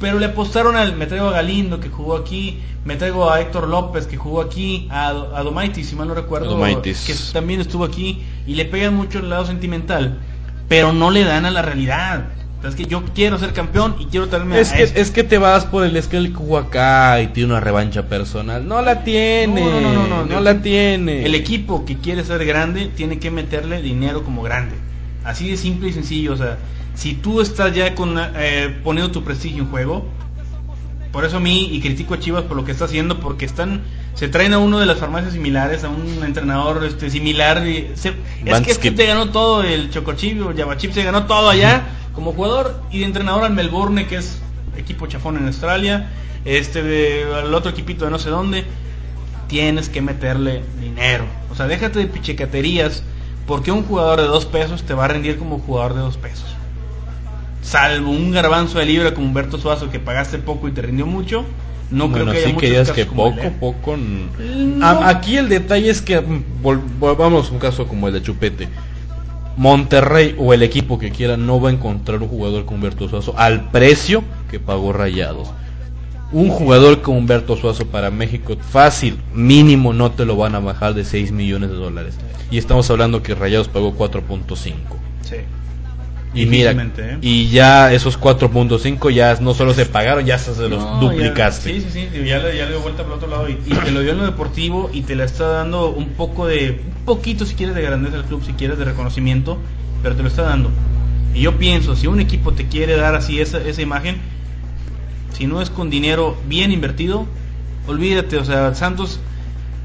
Pero 0.00 0.18
le 0.18 0.26
apostaron 0.26 0.76
al. 0.76 0.96
Me 0.96 1.06
traigo 1.06 1.28
a 1.28 1.32
Galindo 1.32 1.78
que 1.80 1.88
jugó 1.88 2.16
aquí. 2.16 2.60
Me 2.84 2.96
traigo 2.96 3.30
a 3.30 3.40
Héctor 3.40 3.68
López 3.68 4.06
que 4.06 4.16
jugó 4.16 4.40
aquí. 4.40 4.88
A, 4.90 5.08
a 5.08 5.42
Domaitis, 5.42 5.88
si 5.88 5.94
mal 5.94 6.08
no 6.08 6.14
recuerdo. 6.14 6.58
Que 6.74 7.14
también 7.32 7.60
estuvo 7.60 7.84
aquí. 7.84 8.22
Y 8.46 8.54
le 8.54 8.64
pegan 8.64 8.94
mucho 8.94 9.20
el 9.20 9.30
lado 9.30 9.46
sentimental. 9.46 10.18
Pero 10.68 10.92
no 10.92 11.10
le 11.10 11.22
dan 11.24 11.44
a 11.44 11.50
la 11.50 11.62
realidad. 11.62 12.24
Es 12.64 12.76
que 12.76 12.84
yo 12.84 13.02
quiero 13.14 13.38
ser 13.38 13.52
campeón 13.52 13.96
y 13.98 14.06
quiero 14.06 14.28
traerme 14.28 14.60
Es 14.60 14.72
a 14.72 14.76
que, 14.76 14.82
este. 14.84 15.00
es 15.00 15.10
que 15.10 15.24
te 15.24 15.36
vas 15.38 15.64
por 15.64 15.84
el 15.84 15.96
es 15.96 16.06
que 16.06 16.16
él 16.16 16.32
jugó 16.32 16.58
acá 16.58 17.20
y 17.20 17.28
tiene 17.28 17.50
una 17.50 17.60
revancha 17.60 18.08
personal. 18.08 18.66
No 18.66 18.82
la 18.82 19.02
tiene. 19.02 19.64
No, 19.64 19.80
no, 19.80 19.92
no, 19.92 20.06
no, 20.06 20.24
no. 20.26 20.40
la 20.40 20.62
tiene. 20.62 21.26
El 21.26 21.34
equipo 21.34 21.84
que 21.84 21.96
quiere 21.96 22.24
ser 22.24 22.44
grande 22.44 22.86
tiene 22.86 23.18
que 23.18 23.32
meterle 23.32 23.82
dinero 23.82 24.22
como 24.22 24.42
grande. 24.42 24.76
Así 25.24 25.50
de 25.50 25.56
simple 25.56 25.88
y 25.88 25.92
sencillo. 25.92 26.34
O 26.34 26.36
sea, 26.36 26.56
si 26.94 27.14
tú 27.14 27.40
estás 27.40 27.74
ya 27.74 27.94
con, 27.94 28.16
eh, 28.18 28.76
poniendo 28.84 29.10
tu 29.12 29.24
prestigio 29.24 29.62
en 29.62 29.70
juego, 29.70 30.06
por 31.12 31.24
eso 31.24 31.36
a 31.36 31.40
mí 31.40 31.68
y 31.72 31.80
critico 31.80 32.14
a 32.14 32.20
Chivas 32.20 32.44
por 32.44 32.56
lo 32.56 32.64
que 32.64 32.72
está 32.72 32.86
haciendo, 32.86 33.20
porque 33.20 33.44
están 33.44 33.82
se 34.14 34.28
traen 34.28 34.52
a 34.52 34.58
uno 34.58 34.78
de 34.78 34.84
las 34.86 34.98
farmacias 34.98 35.32
similares, 35.32 35.84
a 35.84 35.88
un 35.88 36.22
entrenador 36.24 36.84
este 36.84 37.10
similar. 37.10 37.66
y 37.66 37.90
se- 37.94 38.10
es 38.10 38.60
que 38.66 38.72
este 38.72 38.90
te 38.96 39.06
ganó 39.06 39.30
todo, 39.30 39.62
el 39.62 39.90
Chocochip 39.90 40.46
o 40.46 40.52
Javachip 40.56 40.92
se 40.92 41.02
ganó 41.02 41.24
todo 41.26 41.48
allá 41.50 41.82
como 42.14 42.32
jugador 42.32 42.82
y 42.90 43.00
de 43.00 43.04
entrenador 43.06 43.44
al 43.44 43.52
Melbourne, 43.54 44.06
que 44.06 44.16
es 44.16 44.38
equipo 44.76 45.06
chafón 45.06 45.36
en 45.38 45.46
Australia, 45.46 46.10
este 46.44 47.24
al 47.34 47.54
otro 47.54 47.70
equipito 47.70 48.04
de 48.04 48.10
no 48.10 48.18
sé 48.18 48.28
dónde 48.30 48.64
tienes 49.48 49.88
que 49.88 50.00
meterle 50.02 50.62
dinero. 50.80 51.24
O 51.50 51.54
sea, 51.54 51.66
déjate 51.66 51.98
de 51.98 52.06
pichecaterías, 52.06 53.02
porque 53.46 53.70
un 53.70 53.82
jugador 53.82 54.20
de 54.20 54.26
dos 54.26 54.46
pesos 54.46 54.82
te 54.84 54.94
va 54.94 55.04
a 55.06 55.08
rendir 55.08 55.38
como 55.38 55.58
jugador 55.58 55.94
de 55.94 56.00
dos 56.00 56.16
pesos. 56.16 56.46
Salvo 57.62 58.10
un 58.10 58.32
garbanzo 58.32 58.78
de 58.78 58.86
libra 58.86 59.14
como 59.14 59.26
Humberto 59.28 59.56
Suazo 59.56 59.88
que 59.90 59.98
pagaste 60.00 60.38
poco 60.38 60.68
y 60.68 60.72
te 60.72 60.82
rindió 60.82 61.06
mucho, 61.06 61.44
no 61.90 62.08
bueno, 62.08 62.24
creo 62.32 62.32
que 62.34 62.38
haya 62.38 62.46
sí 62.48 62.52
muchos 62.82 62.90
que 62.94 63.06
como 63.06 63.30
poco, 63.30 63.40
¿eh? 63.46 63.52
poco. 63.60 63.94
n- 63.94 64.26
No. 64.76 64.84
A- 64.86 65.08
aquí 65.08 65.36
el 65.36 65.48
detalle 65.48 65.88
es 65.90 66.02
que 66.02 66.20
mm, 66.20 66.44
vol- 66.62 66.80
volvamos 66.98 67.48
a 67.48 67.52
un 67.52 67.58
caso 67.60 67.86
como 67.86 68.08
el 68.08 68.14
de 68.14 68.22
Chupete. 68.22 68.68
Monterrey 69.56 70.34
o 70.38 70.54
el 70.54 70.62
equipo 70.62 70.98
que 70.98 71.10
quiera 71.10 71.36
no 71.36 71.60
va 71.60 71.68
a 71.68 71.72
encontrar 71.72 72.22
un 72.22 72.28
jugador 72.28 72.64
con 72.64 72.76
Humberto 72.76 73.08
Suazo 73.08 73.34
al 73.36 73.70
precio 73.70 74.24
que 74.50 74.58
pagó 74.58 74.92
Rayados. 74.92 75.48
Un 76.32 76.48
jugador 76.48 77.02
con 77.02 77.18
Humberto 77.18 77.56
Suazo 77.56 77.86
para 77.86 78.10
México 78.10 78.56
fácil, 78.70 79.18
mínimo 79.34 79.92
no 79.92 80.10
te 80.12 80.24
lo 80.24 80.36
van 80.36 80.54
a 80.54 80.60
bajar 80.60 80.94
de 80.94 81.04
6 81.04 81.30
millones 81.32 81.68
de 81.68 81.76
dólares. 81.76 82.16
Y 82.50 82.56
estamos 82.56 82.90
hablando 82.90 83.22
que 83.22 83.34
Rayados 83.34 83.68
pagó 83.68 83.94
4.5. 83.94 84.72
Sí. 85.20 85.36
Y 86.34 86.46
mira, 86.46 86.72
¿eh? 86.72 87.18
y 87.20 87.48
ya 87.50 87.92
esos 87.92 88.18
4.5 88.18 89.10
ya 89.12 89.36
no 89.40 89.52
solo 89.52 89.74
se 89.74 89.84
pagaron, 89.86 90.24
ya 90.24 90.38
se 90.38 90.50
los 90.68 90.70
No, 90.82 91.00
duplicaste. 91.00 91.74
ya- 91.74 91.80
sí, 91.80 91.86
sí, 91.92 92.08
sí, 92.12 92.24
ya, 92.26 92.38
le, 92.38 92.56
ya 92.56 92.64
le 92.64 92.70
dio 92.70 92.80
vuelta 92.80 93.02
por 93.04 93.12
otro 93.14 93.28
lado 93.28 93.48
y, 93.50 93.52
y 93.66 93.74
te 93.74 93.90
lo 93.90 94.00
dio 94.00 94.12
en 94.12 94.18
lo 94.18 94.24
deportivo 94.24 94.90
y 94.92 95.02
te 95.02 95.14
le 95.14 95.24
está 95.24 95.46
dando 95.46 95.90
un 95.90 96.08
poco 96.10 96.46
de, 96.46 96.80
un 96.86 97.04
poquito 97.04 97.44
si 97.44 97.54
quieres 97.54 97.74
de 97.74 97.82
grandeza 97.82 98.16
al 98.16 98.24
club, 98.24 98.42
si 98.46 98.52
quieres 98.54 98.78
de 98.78 98.84
reconocimiento, 98.86 99.58
pero 100.02 100.16
te 100.16 100.22
lo 100.22 100.28
está 100.28 100.42
dando. 100.42 100.70
Y 101.34 101.42
yo 101.42 101.58
pienso, 101.58 101.96
si 101.96 102.06
un 102.06 102.18
equipo 102.20 102.52
te 102.52 102.66
quiere 102.66 102.96
dar 102.96 103.14
así 103.14 103.38
esa, 103.40 103.58
esa 103.58 103.82
imagen, 103.82 104.16
si 105.36 105.46
no 105.46 105.60
es 105.60 105.68
con 105.70 105.90
dinero 105.90 106.36
bien 106.48 106.72
invertido, 106.72 107.26
olvídate, 107.86 108.36
o 108.38 108.44
sea, 108.44 108.74
Santos, 108.74 109.20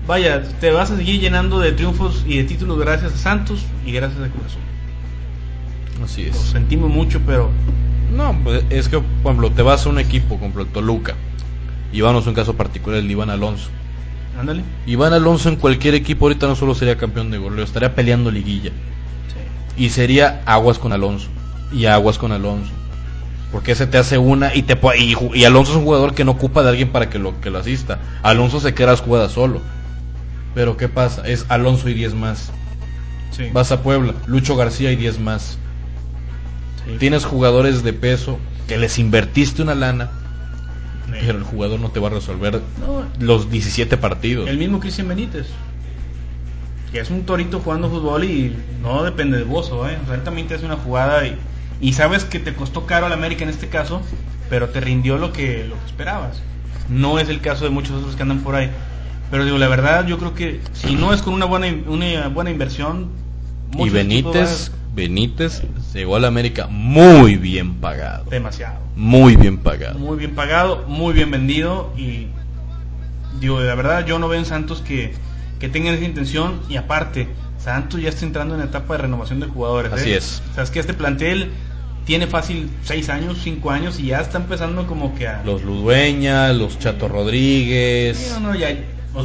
vaya, 0.08 0.44
te 0.62 0.72
vas 0.72 0.92
a 0.92 0.98
seguir 0.98 1.20
llenando 1.20 1.60
de 1.60 1.72
triunfos 1.74 2.24
y 2.26 2.38
de 2.38 2.44
títulos 2.46 2.78
gracias 2.80 3.14
a 3.14 3.18
Santos 3.18 3.66
y 3.86 3.92
gracias 3.92 4.22
a 4.22 4.30
Cruz 4.30 4.46
Azul. 4.46 4.62
Así 6.04 6.24
Lo 6.26 6.32
es. 6.32 6.38
sentimos 6.38 6.90
mucho, 6.90 7.20
pero 7.26 7.50
No, 8.16 8.38
pues 8.44 8.64
es 8.70 8.88
que, 8.90 9.00
por 9.00 9.32
ejemplo, 9.32 9.52
te 9.52 9.62
vas 9.62 9.86
a 9.86 9.90
un 9.90 10.00
equipo 10.00 10.38
como 10.40 10.60
el 10.60 10.68
Toluca. 10.68 11.16
Y 11.92 12.02
vamos 12.02 12.26
a 12.26 12.30
un 12.30 12.36
caso 12.36 12.54
particular, 12.56 13.00
el 13.00 13.10
Iván 13.12 13.30
Alonso. 13.30 13.70
ándale. 14.40 14.64
Iván 14.86 15.14
Alonso 15.14 15.50
en 15.50 15.56
cualquier 15.56 15.96
equipo 15.96 16.26
ahorita 16.26 16.48
no 16.48 16.56
solo 16.56 16.76
sería 16.76 16.98
campeón 16.98 17.32
de 17.32 17.38
goleo, 17.38 17.64
estaría 17.64 17.96
peleando 17.96 18.30
liguilla. 18.32 18.72
Sí. 19.76 19.84
Y 19.86 19.90
sería 19.90 20.42
aguas 20.46 20.80
con 20.80 20.94
Alonso. 20.94 21.28
Y 21.72 21.86
aguas 21.86 22.18
con 22.18 22.32
Alonso. 22.32 22.72
Porque 23.52 23.72
ese 23.72 23.88
te 23.88 23.98
hace 23.98 24.18
una 24.18 24.54
y 24.54 24.64
te 24.64 24.78
y, 25.00 25.16
y 25.34 25.44
Alonso 25.46 25.72
es 25.72 25.78
un 25.78 25.84
jugador 25.86 26.14
que 26.14 26.26
no 26.26 26.32
ocupa 26.34 26.64
de 26.64 26.70
alguien 26.70 26.90
para 26.90 27.10
que 27.10 27.18
lo 27.20 27.40
que 27.42 27.50
lo 27.50 27.60
asista. 27.60 28.00
Alonso 28.22 28.60
se 28.60 28.74
queda 28.74 28.88
las 28.92 29.02
jugadas 29.02 29.32
solo. 29.32 29.62
Pero 30.54 30.76
¿qué 30.76 30.90
pasa? 30.90 31.26
Es 31.28 31.46
Alonso 31.50 31.88
y 31.90 31.94
10 31.94 32.14
más. 32.16 32.52
Sí. 33.32 33.46
Vas 33.54 33.72
a 33.72 33.82
Puebla, 33.84 34.14
Lucho 34.26 34.56
García 34.56 34.92
y 34.92 34.96
10 34.98 35.20
más. 35.20 35.58
Sí. 36.88 36.98
Tienes 37.00 37.26
jugadores 37.26 37.84
de 37.84 37.94
peso 37.94 38.40
que 38.68 38.78
les 38.78 38.98
invertiste 39.00 39.62
una 39.62 39.76
lana, 39.76 40.10
Sí. 41.06 41.14
pero 41.26 41.38
el 41.38 41.44
jugador 41.44 41.80
no 41.80 41.90
te 41.90 42.00
va 42.00 42.08
a 42.08 42.12
resolver 42.12 42.62
No, 42.80 43.06
los 43.20 43.50
17 43.50 43.98
partidos. 43.98 44.50
El 44.50 44.58
mismo 44.58 44.80
Cristian 44.80 45.08
Benítez. 45.08 45.48
Que 46.92 47.00
es 47.00 47.10
un 47.10 47.24
torito 47.24 47.60
jugando 47.60 47.90
fútbol 47.90 48.24
y 48.24 48.56
no 48.82 49.04
depende 49.04 49.38
de 49.38 49.44
Bozo, 49.44 49.88
¿eh? 49.90 49.98
O 50.02 50.06
sea, 50.06 50.16
él 50.16 50.24
también 50.24 50.48
te 50.48 50.56
hace 50.56 50.66
una 50.66 50.78
jugada 50.78 51.26
y, 51.28 51.36
y 51.82 51.94
sabes 51.94 52.24
que 52.24 52.40
te 52.40 52.54
costó 52.54 52.86
caro 52.86 53.06
al 53.06 53.14
América 53.14 53.44
en 53.44 53.50
este 53.50 53.68
caso, 53.68 54.02
pero 54.50 54.70
te 54.70 54.80
rindió 54.80 55.18
lo 55.18 55.34
que, 55.34 55.66
lo 55.68 55.76
que 55.80 55.86
esperabas. 55.86 56.42
No 56.90 57.20
es 57.20 57.28
el 57.28 57.42
caso 57.42 57.66
de 57.66 57.72
muchos 57.72 57.92
otros 57.98 58.16
que 58.16 58.22
andan 58.22 58.40
por 58.40 58.56
ahí. 58.56 58.70
Pero 59.30 59.44
digo, 59.44 59.58
la 59.58 59.68
verdad, 59.68 60.08
yo 60.08 60.18
creo 60.18 60.34
que 60.34 60.62
si 60.72 60.96
no 60.96 61.14
es 61.14 61.22
con 61.22 61.34
una 61.34 61.44
buena, 61.46 61.68
una 61.88 62.30
buena 62.30 62.50
inversión... 62.52 63.10
Y 63.78 63.90
Benítez, 63.90 64.72
Benítez 64.98 65.62
llegó 65.94 66.16
a 66.16 66.20
la 66.20 66.28
América 66.28 66.66
muy 66.66 67.36
bien 67.36 67.76
pagado. 67.76 68.26
Demasiado. 68.32 68.80
Muy 68.96 69.36
bien 69.36 69.60
pagado. 69.60 70.00
Muy 70.00 70.18
bien 70.18 70.34
pagado, 70.34 70.86
muy 70.88 71.14
bien 71.14 71.30
vendido 71.30 71.94
y 71.96 72.30
digo, 73.40 73.62
la 73.62 73.76
verdad 73.76 74.08
yo 74.08 74.18
no 74.18 74.28
veo 74.28 74.40
en 74.40 74.46
Santos 74.46 74.82
que, 74.82 75.14
que 75.60 75.70
tengan 75.70 75.94
esa 75.94 76.04
intención 76.04 76.60
y 76.68 76.78
aparte, 76.78 77.28
Santos 77.60 78.02
ya 78.02 78.10
está 78.10 78.26
entrando 78.26 78.56
en 78.56 78.62
etapa 78.62 78.96
de 78.96 79.04
renovación 79.04 79.40
de 79.40 79.46
jugadores. 79.46 79.94
Así 79.94 80.10
¿eh? 80.14 80.18
es. 80.18 80.42
O 80.50 80.56
sea, 80.56 80.64
es 80.64 80.72
que 80.72 80.80
este 80.80 80.96
plantel 80.96 81.52
tiene 82.06 82.26
fácil 82.26 82.68
6 82.82 83.10
años, 83.10 83.38
5 83.44 83.70
años 83.70 84.00
y 84.00 84.08
ya 84.08 84.20
está 84.20 84.40
empezando 84.40 84.88
como 84.88 85.14
que 85.14 85.28
a... 85.28 85.44
Los 85.44 85.62
Ludueña, 85.62 86.52
los 86.54 86.80
Chato 86.80 87.08
Rodríguez, 87.08 88.32
no, 88.34 88.48
no, 88.48 88.56
ya, 88.56 88.76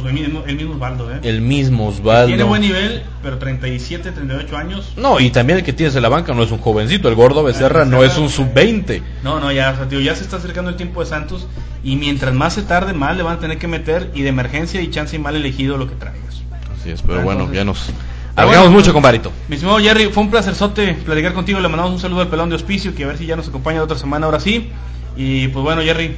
pues, 0.01 0.05
el 0.05 0.13
mismo, 0.21 0.43
el 0.47 0.55
mismo 0.55 0.73
Osvaldo, 0.75 1.11
¿eh? 1.13 1.19
el 1.23 1.41
mismo 1.41 1.87
Osvaldo. 1.87 2.27
Tiene 2.27 2.43
buen 2.43 2.61
nivel, 2.61 3.03
pero 3.21 3.37
37, 3.37 4.11
38 4.11 4.57
años. 4.57 4.93
No, 4.97 5.19
y 5.19 5.29
también 5.29 5.59
el 5.59 5.65
que 5.65 5.73
tienes 5.73 5.95
en 5.95 6.01
la 6.01 6.09
banca 6.09 6.33
no 6.33 6.43
es 6.43 6.51
un 6.51 6.57
jovencito, 6.59 7.09
el 7.09 7.15
gordo 7.15 7.43
Becerra 7.43 7.81
Ah, 7.83 7.85
no 7.85 8.03
es 8.03 8.17
un 8.17 8.25
Becerra. 8.27 8.47
sub-20. 8.49 9.01
No, 9.23 9.39
no, 9.39 9.51
ya, 9.51 9.71
o 9.71 9.75
sea, 9.75 9.87
tío, 9.87 9.99
ya 9.99 10.15
se 10.15 10.23
está 10.23 10.37
acercando 10.37 10.69
el 10.69 10.75
tiempo 10.75 10.99
de 11.01 11.07
Santos 11.07 11.47
y 11.83 11.95
mientras 11.95 12.33
más 12.33 12.53
se 12.53 12.63
tarde, 12.63 12.93
más 12.93 13.15
le 13.17 13.23
van 13.23 13.37
a 13.37 13.39
tener 13.39 13.57
que 13.57 13.67
meter 13.67 14.09
y 14.13 14.21
de 14.23 14.29
emergencia 14.29 14.81
y 14.81 14.89
chance 14.89 15.15
y 15.15 15.19
mal 15.19 15.35
elegido 15.35 15.77
lo 15.77 15.87
que 15.87 15.95
traigas. 15.95 16.41
Así 16.79 16.91
es, 16.91 17.01
pero 17.01 17.19
Ah, 17.19 17.23
bueno, 17.23 17.41
entonces- 17.41 17.57
ya 17.57 17.63
nos 17.65 17.89
alargamos 18.35 18.65
bueno, 18.67 18.71
mucho 18.79 18.93
con 18.93 19.03
Barito. 19.03 19.31
Mi 19.47 19.55
estimado 19.55 19.77
Jerry, 19.79 20.05
fue 20.05 20.23
un 20.23 20.31
placerzote 20.31 20.93
platicar 21.05 21.33
contigo. 21.33 21.59
Le 21.59 21.67
mandamos 21.67 21.93
un 21.93 21.99
saludo 21.99 22.21
al 22.21 22.29
pelón 22.29 22.49
de 22.49 22.55
hospicio, 22.55 22.95
que 22.95 23.03
a 23.03 23.07
ver 23.07 23.17
si 23.17 23.25
ya 23.25 23.35
nos 23.35 23.47
acompaña 23.47 23.83
otra 23.83 23.97
semana 23.97 24.25
ahora 24.25 24.39
sí. 24.39 24.69
Y 25.15 25.47
pues 25.49 25.63
bueno, 25.63 25.81
Jerry, 25.83 26.15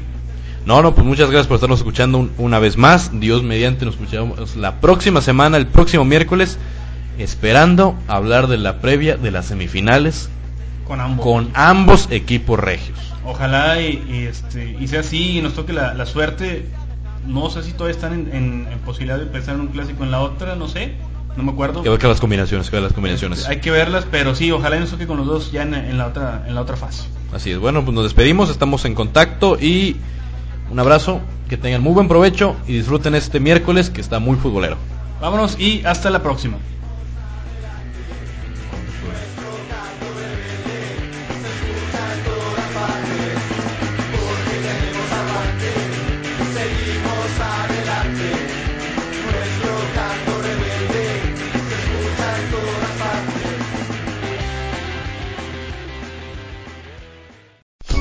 No, 0.66 0.82
no, 0.82 0.96
pues 0.96 1.06
muchas 1.06 1.30
gracias 1.30 1.48
por 1.48 1.56
estarnos 1.56 1.80
escuchando 1.80 2.18
un- 2.18 2.32
una 2.38 2.60
vez 2.60 2.76
más. 2.78 3.20
Dios 3.20 3.44
mediante, 3.44 3.86
nos 3.86 3.96
escuchamos 3.96 4.56
la 4.56 4.80
próxima 4.82 5.22
semana, 5.22 5.58
el 5.58 5.68
próximo 5.68 6.06
miércoles, 6.06 6.58
esperando 7.20 7.96
hablar 8.08 8.48
de 8.48 8.58
la 8.58 8.80
previa 8.82 9.18
de 9.18 9.32
las 9.32 9.46
semifinales 9.46 10.30
con 10.88 11.00
ambos. 11.00 11.24
con 11.26 11.50
ambos 11.54 12.08
equipos 12.12 12.60
regios. 12.60 12.98
Ojalá 13.26 13.82
y, 13.82 14.04
y, 14.10 14.26
este, 14.28 14.76
y 14.80 14.88
sea 14.88 15.00
así 15.02 15.38
y 15.38 15.42
nos 15.42 15.54
toque 15.54 15.74
la, 15.74 15.94
la 15.94 16.06
suerte. 16.06 16.66
No 17.28 17.50
sé 17.50 17.64
si 17.64 17.72
todavía 17.74 17.96
están 17.96 18.14
en, 18.14 18.36
en- 18.36 18.68
en 18.72 18.80
posibilidad 18.80 19.18
de 19.18 19.26
pensar 19.26 19.56
en 19.56 19.62
un 19.62 19.68
clásico 19.68 20.04
en 20.04 20.12
la 20.12 20.20
otra, 20.22 20.56
no 20.56 20.68
sé, 20.68 20.94
no 21.36 21.44
me 21.44 21.52
acuerdo. 21.52 21.82
Que 21.82 21.90
ver 21.90 21.98
que 22.00 22.08
las 22.08 22.20
combinaciones, 22.20 22.70
que 22.70 22.76
ver 22.76 22.84
las 22.84 22.94
combinaciones. 22.94 23.48
Hay 23.48 23.62
que 23.62 23.72
verlas, 23.72 24.06
pero 24.12 24.36
sí, 24.36 24.52
ojalá 24.52 24.78
y 24.78 24.80
nos 24.82 24.92
toque 24.92 25.08
con 25.08 25.18
los 25.18 25.26
dos 25.26 25.52
ya 25.52 25.64
en, 25.64 25.74
en 25.74 25.98
la 25.98 26.08
otra 26.08 26.44
en 26.48 26.54
la 26.54 26.62
otra 26.62 26.76
fase. 26.76 27.04
Así 27.34 27.50
es, 27.52 27.58
bueno, 27.60 27.84
pues 27.84 27.96
nos 27.96 28.04
despedimos, 28.04 28.50
estamos 28.52 28.86
en 28.86 28.94
contacto 28.94 29.58
y 29.60 29.96
un 30.72 30.80
abrazo, 30.80 31.22
que 31.50 31.58
tengan 31.58 31.84
muy 31.84 31.94
buen 31.94 32.08
provecho 32.08 32.56
y 32.68 32.74
disfruten 32.74 33.16
este 33.16 33.40
miércoles 33.40 33.90
que 33.90 34.02
está 34.02 34.20
muy 34.20 34.36
futbolero. 34.36 34.78
Vámonos 35.22 35.60
y 35.60 35.86
hasta 35.86 36.10
la 36.10 36.22
próxima. 36.22 36.58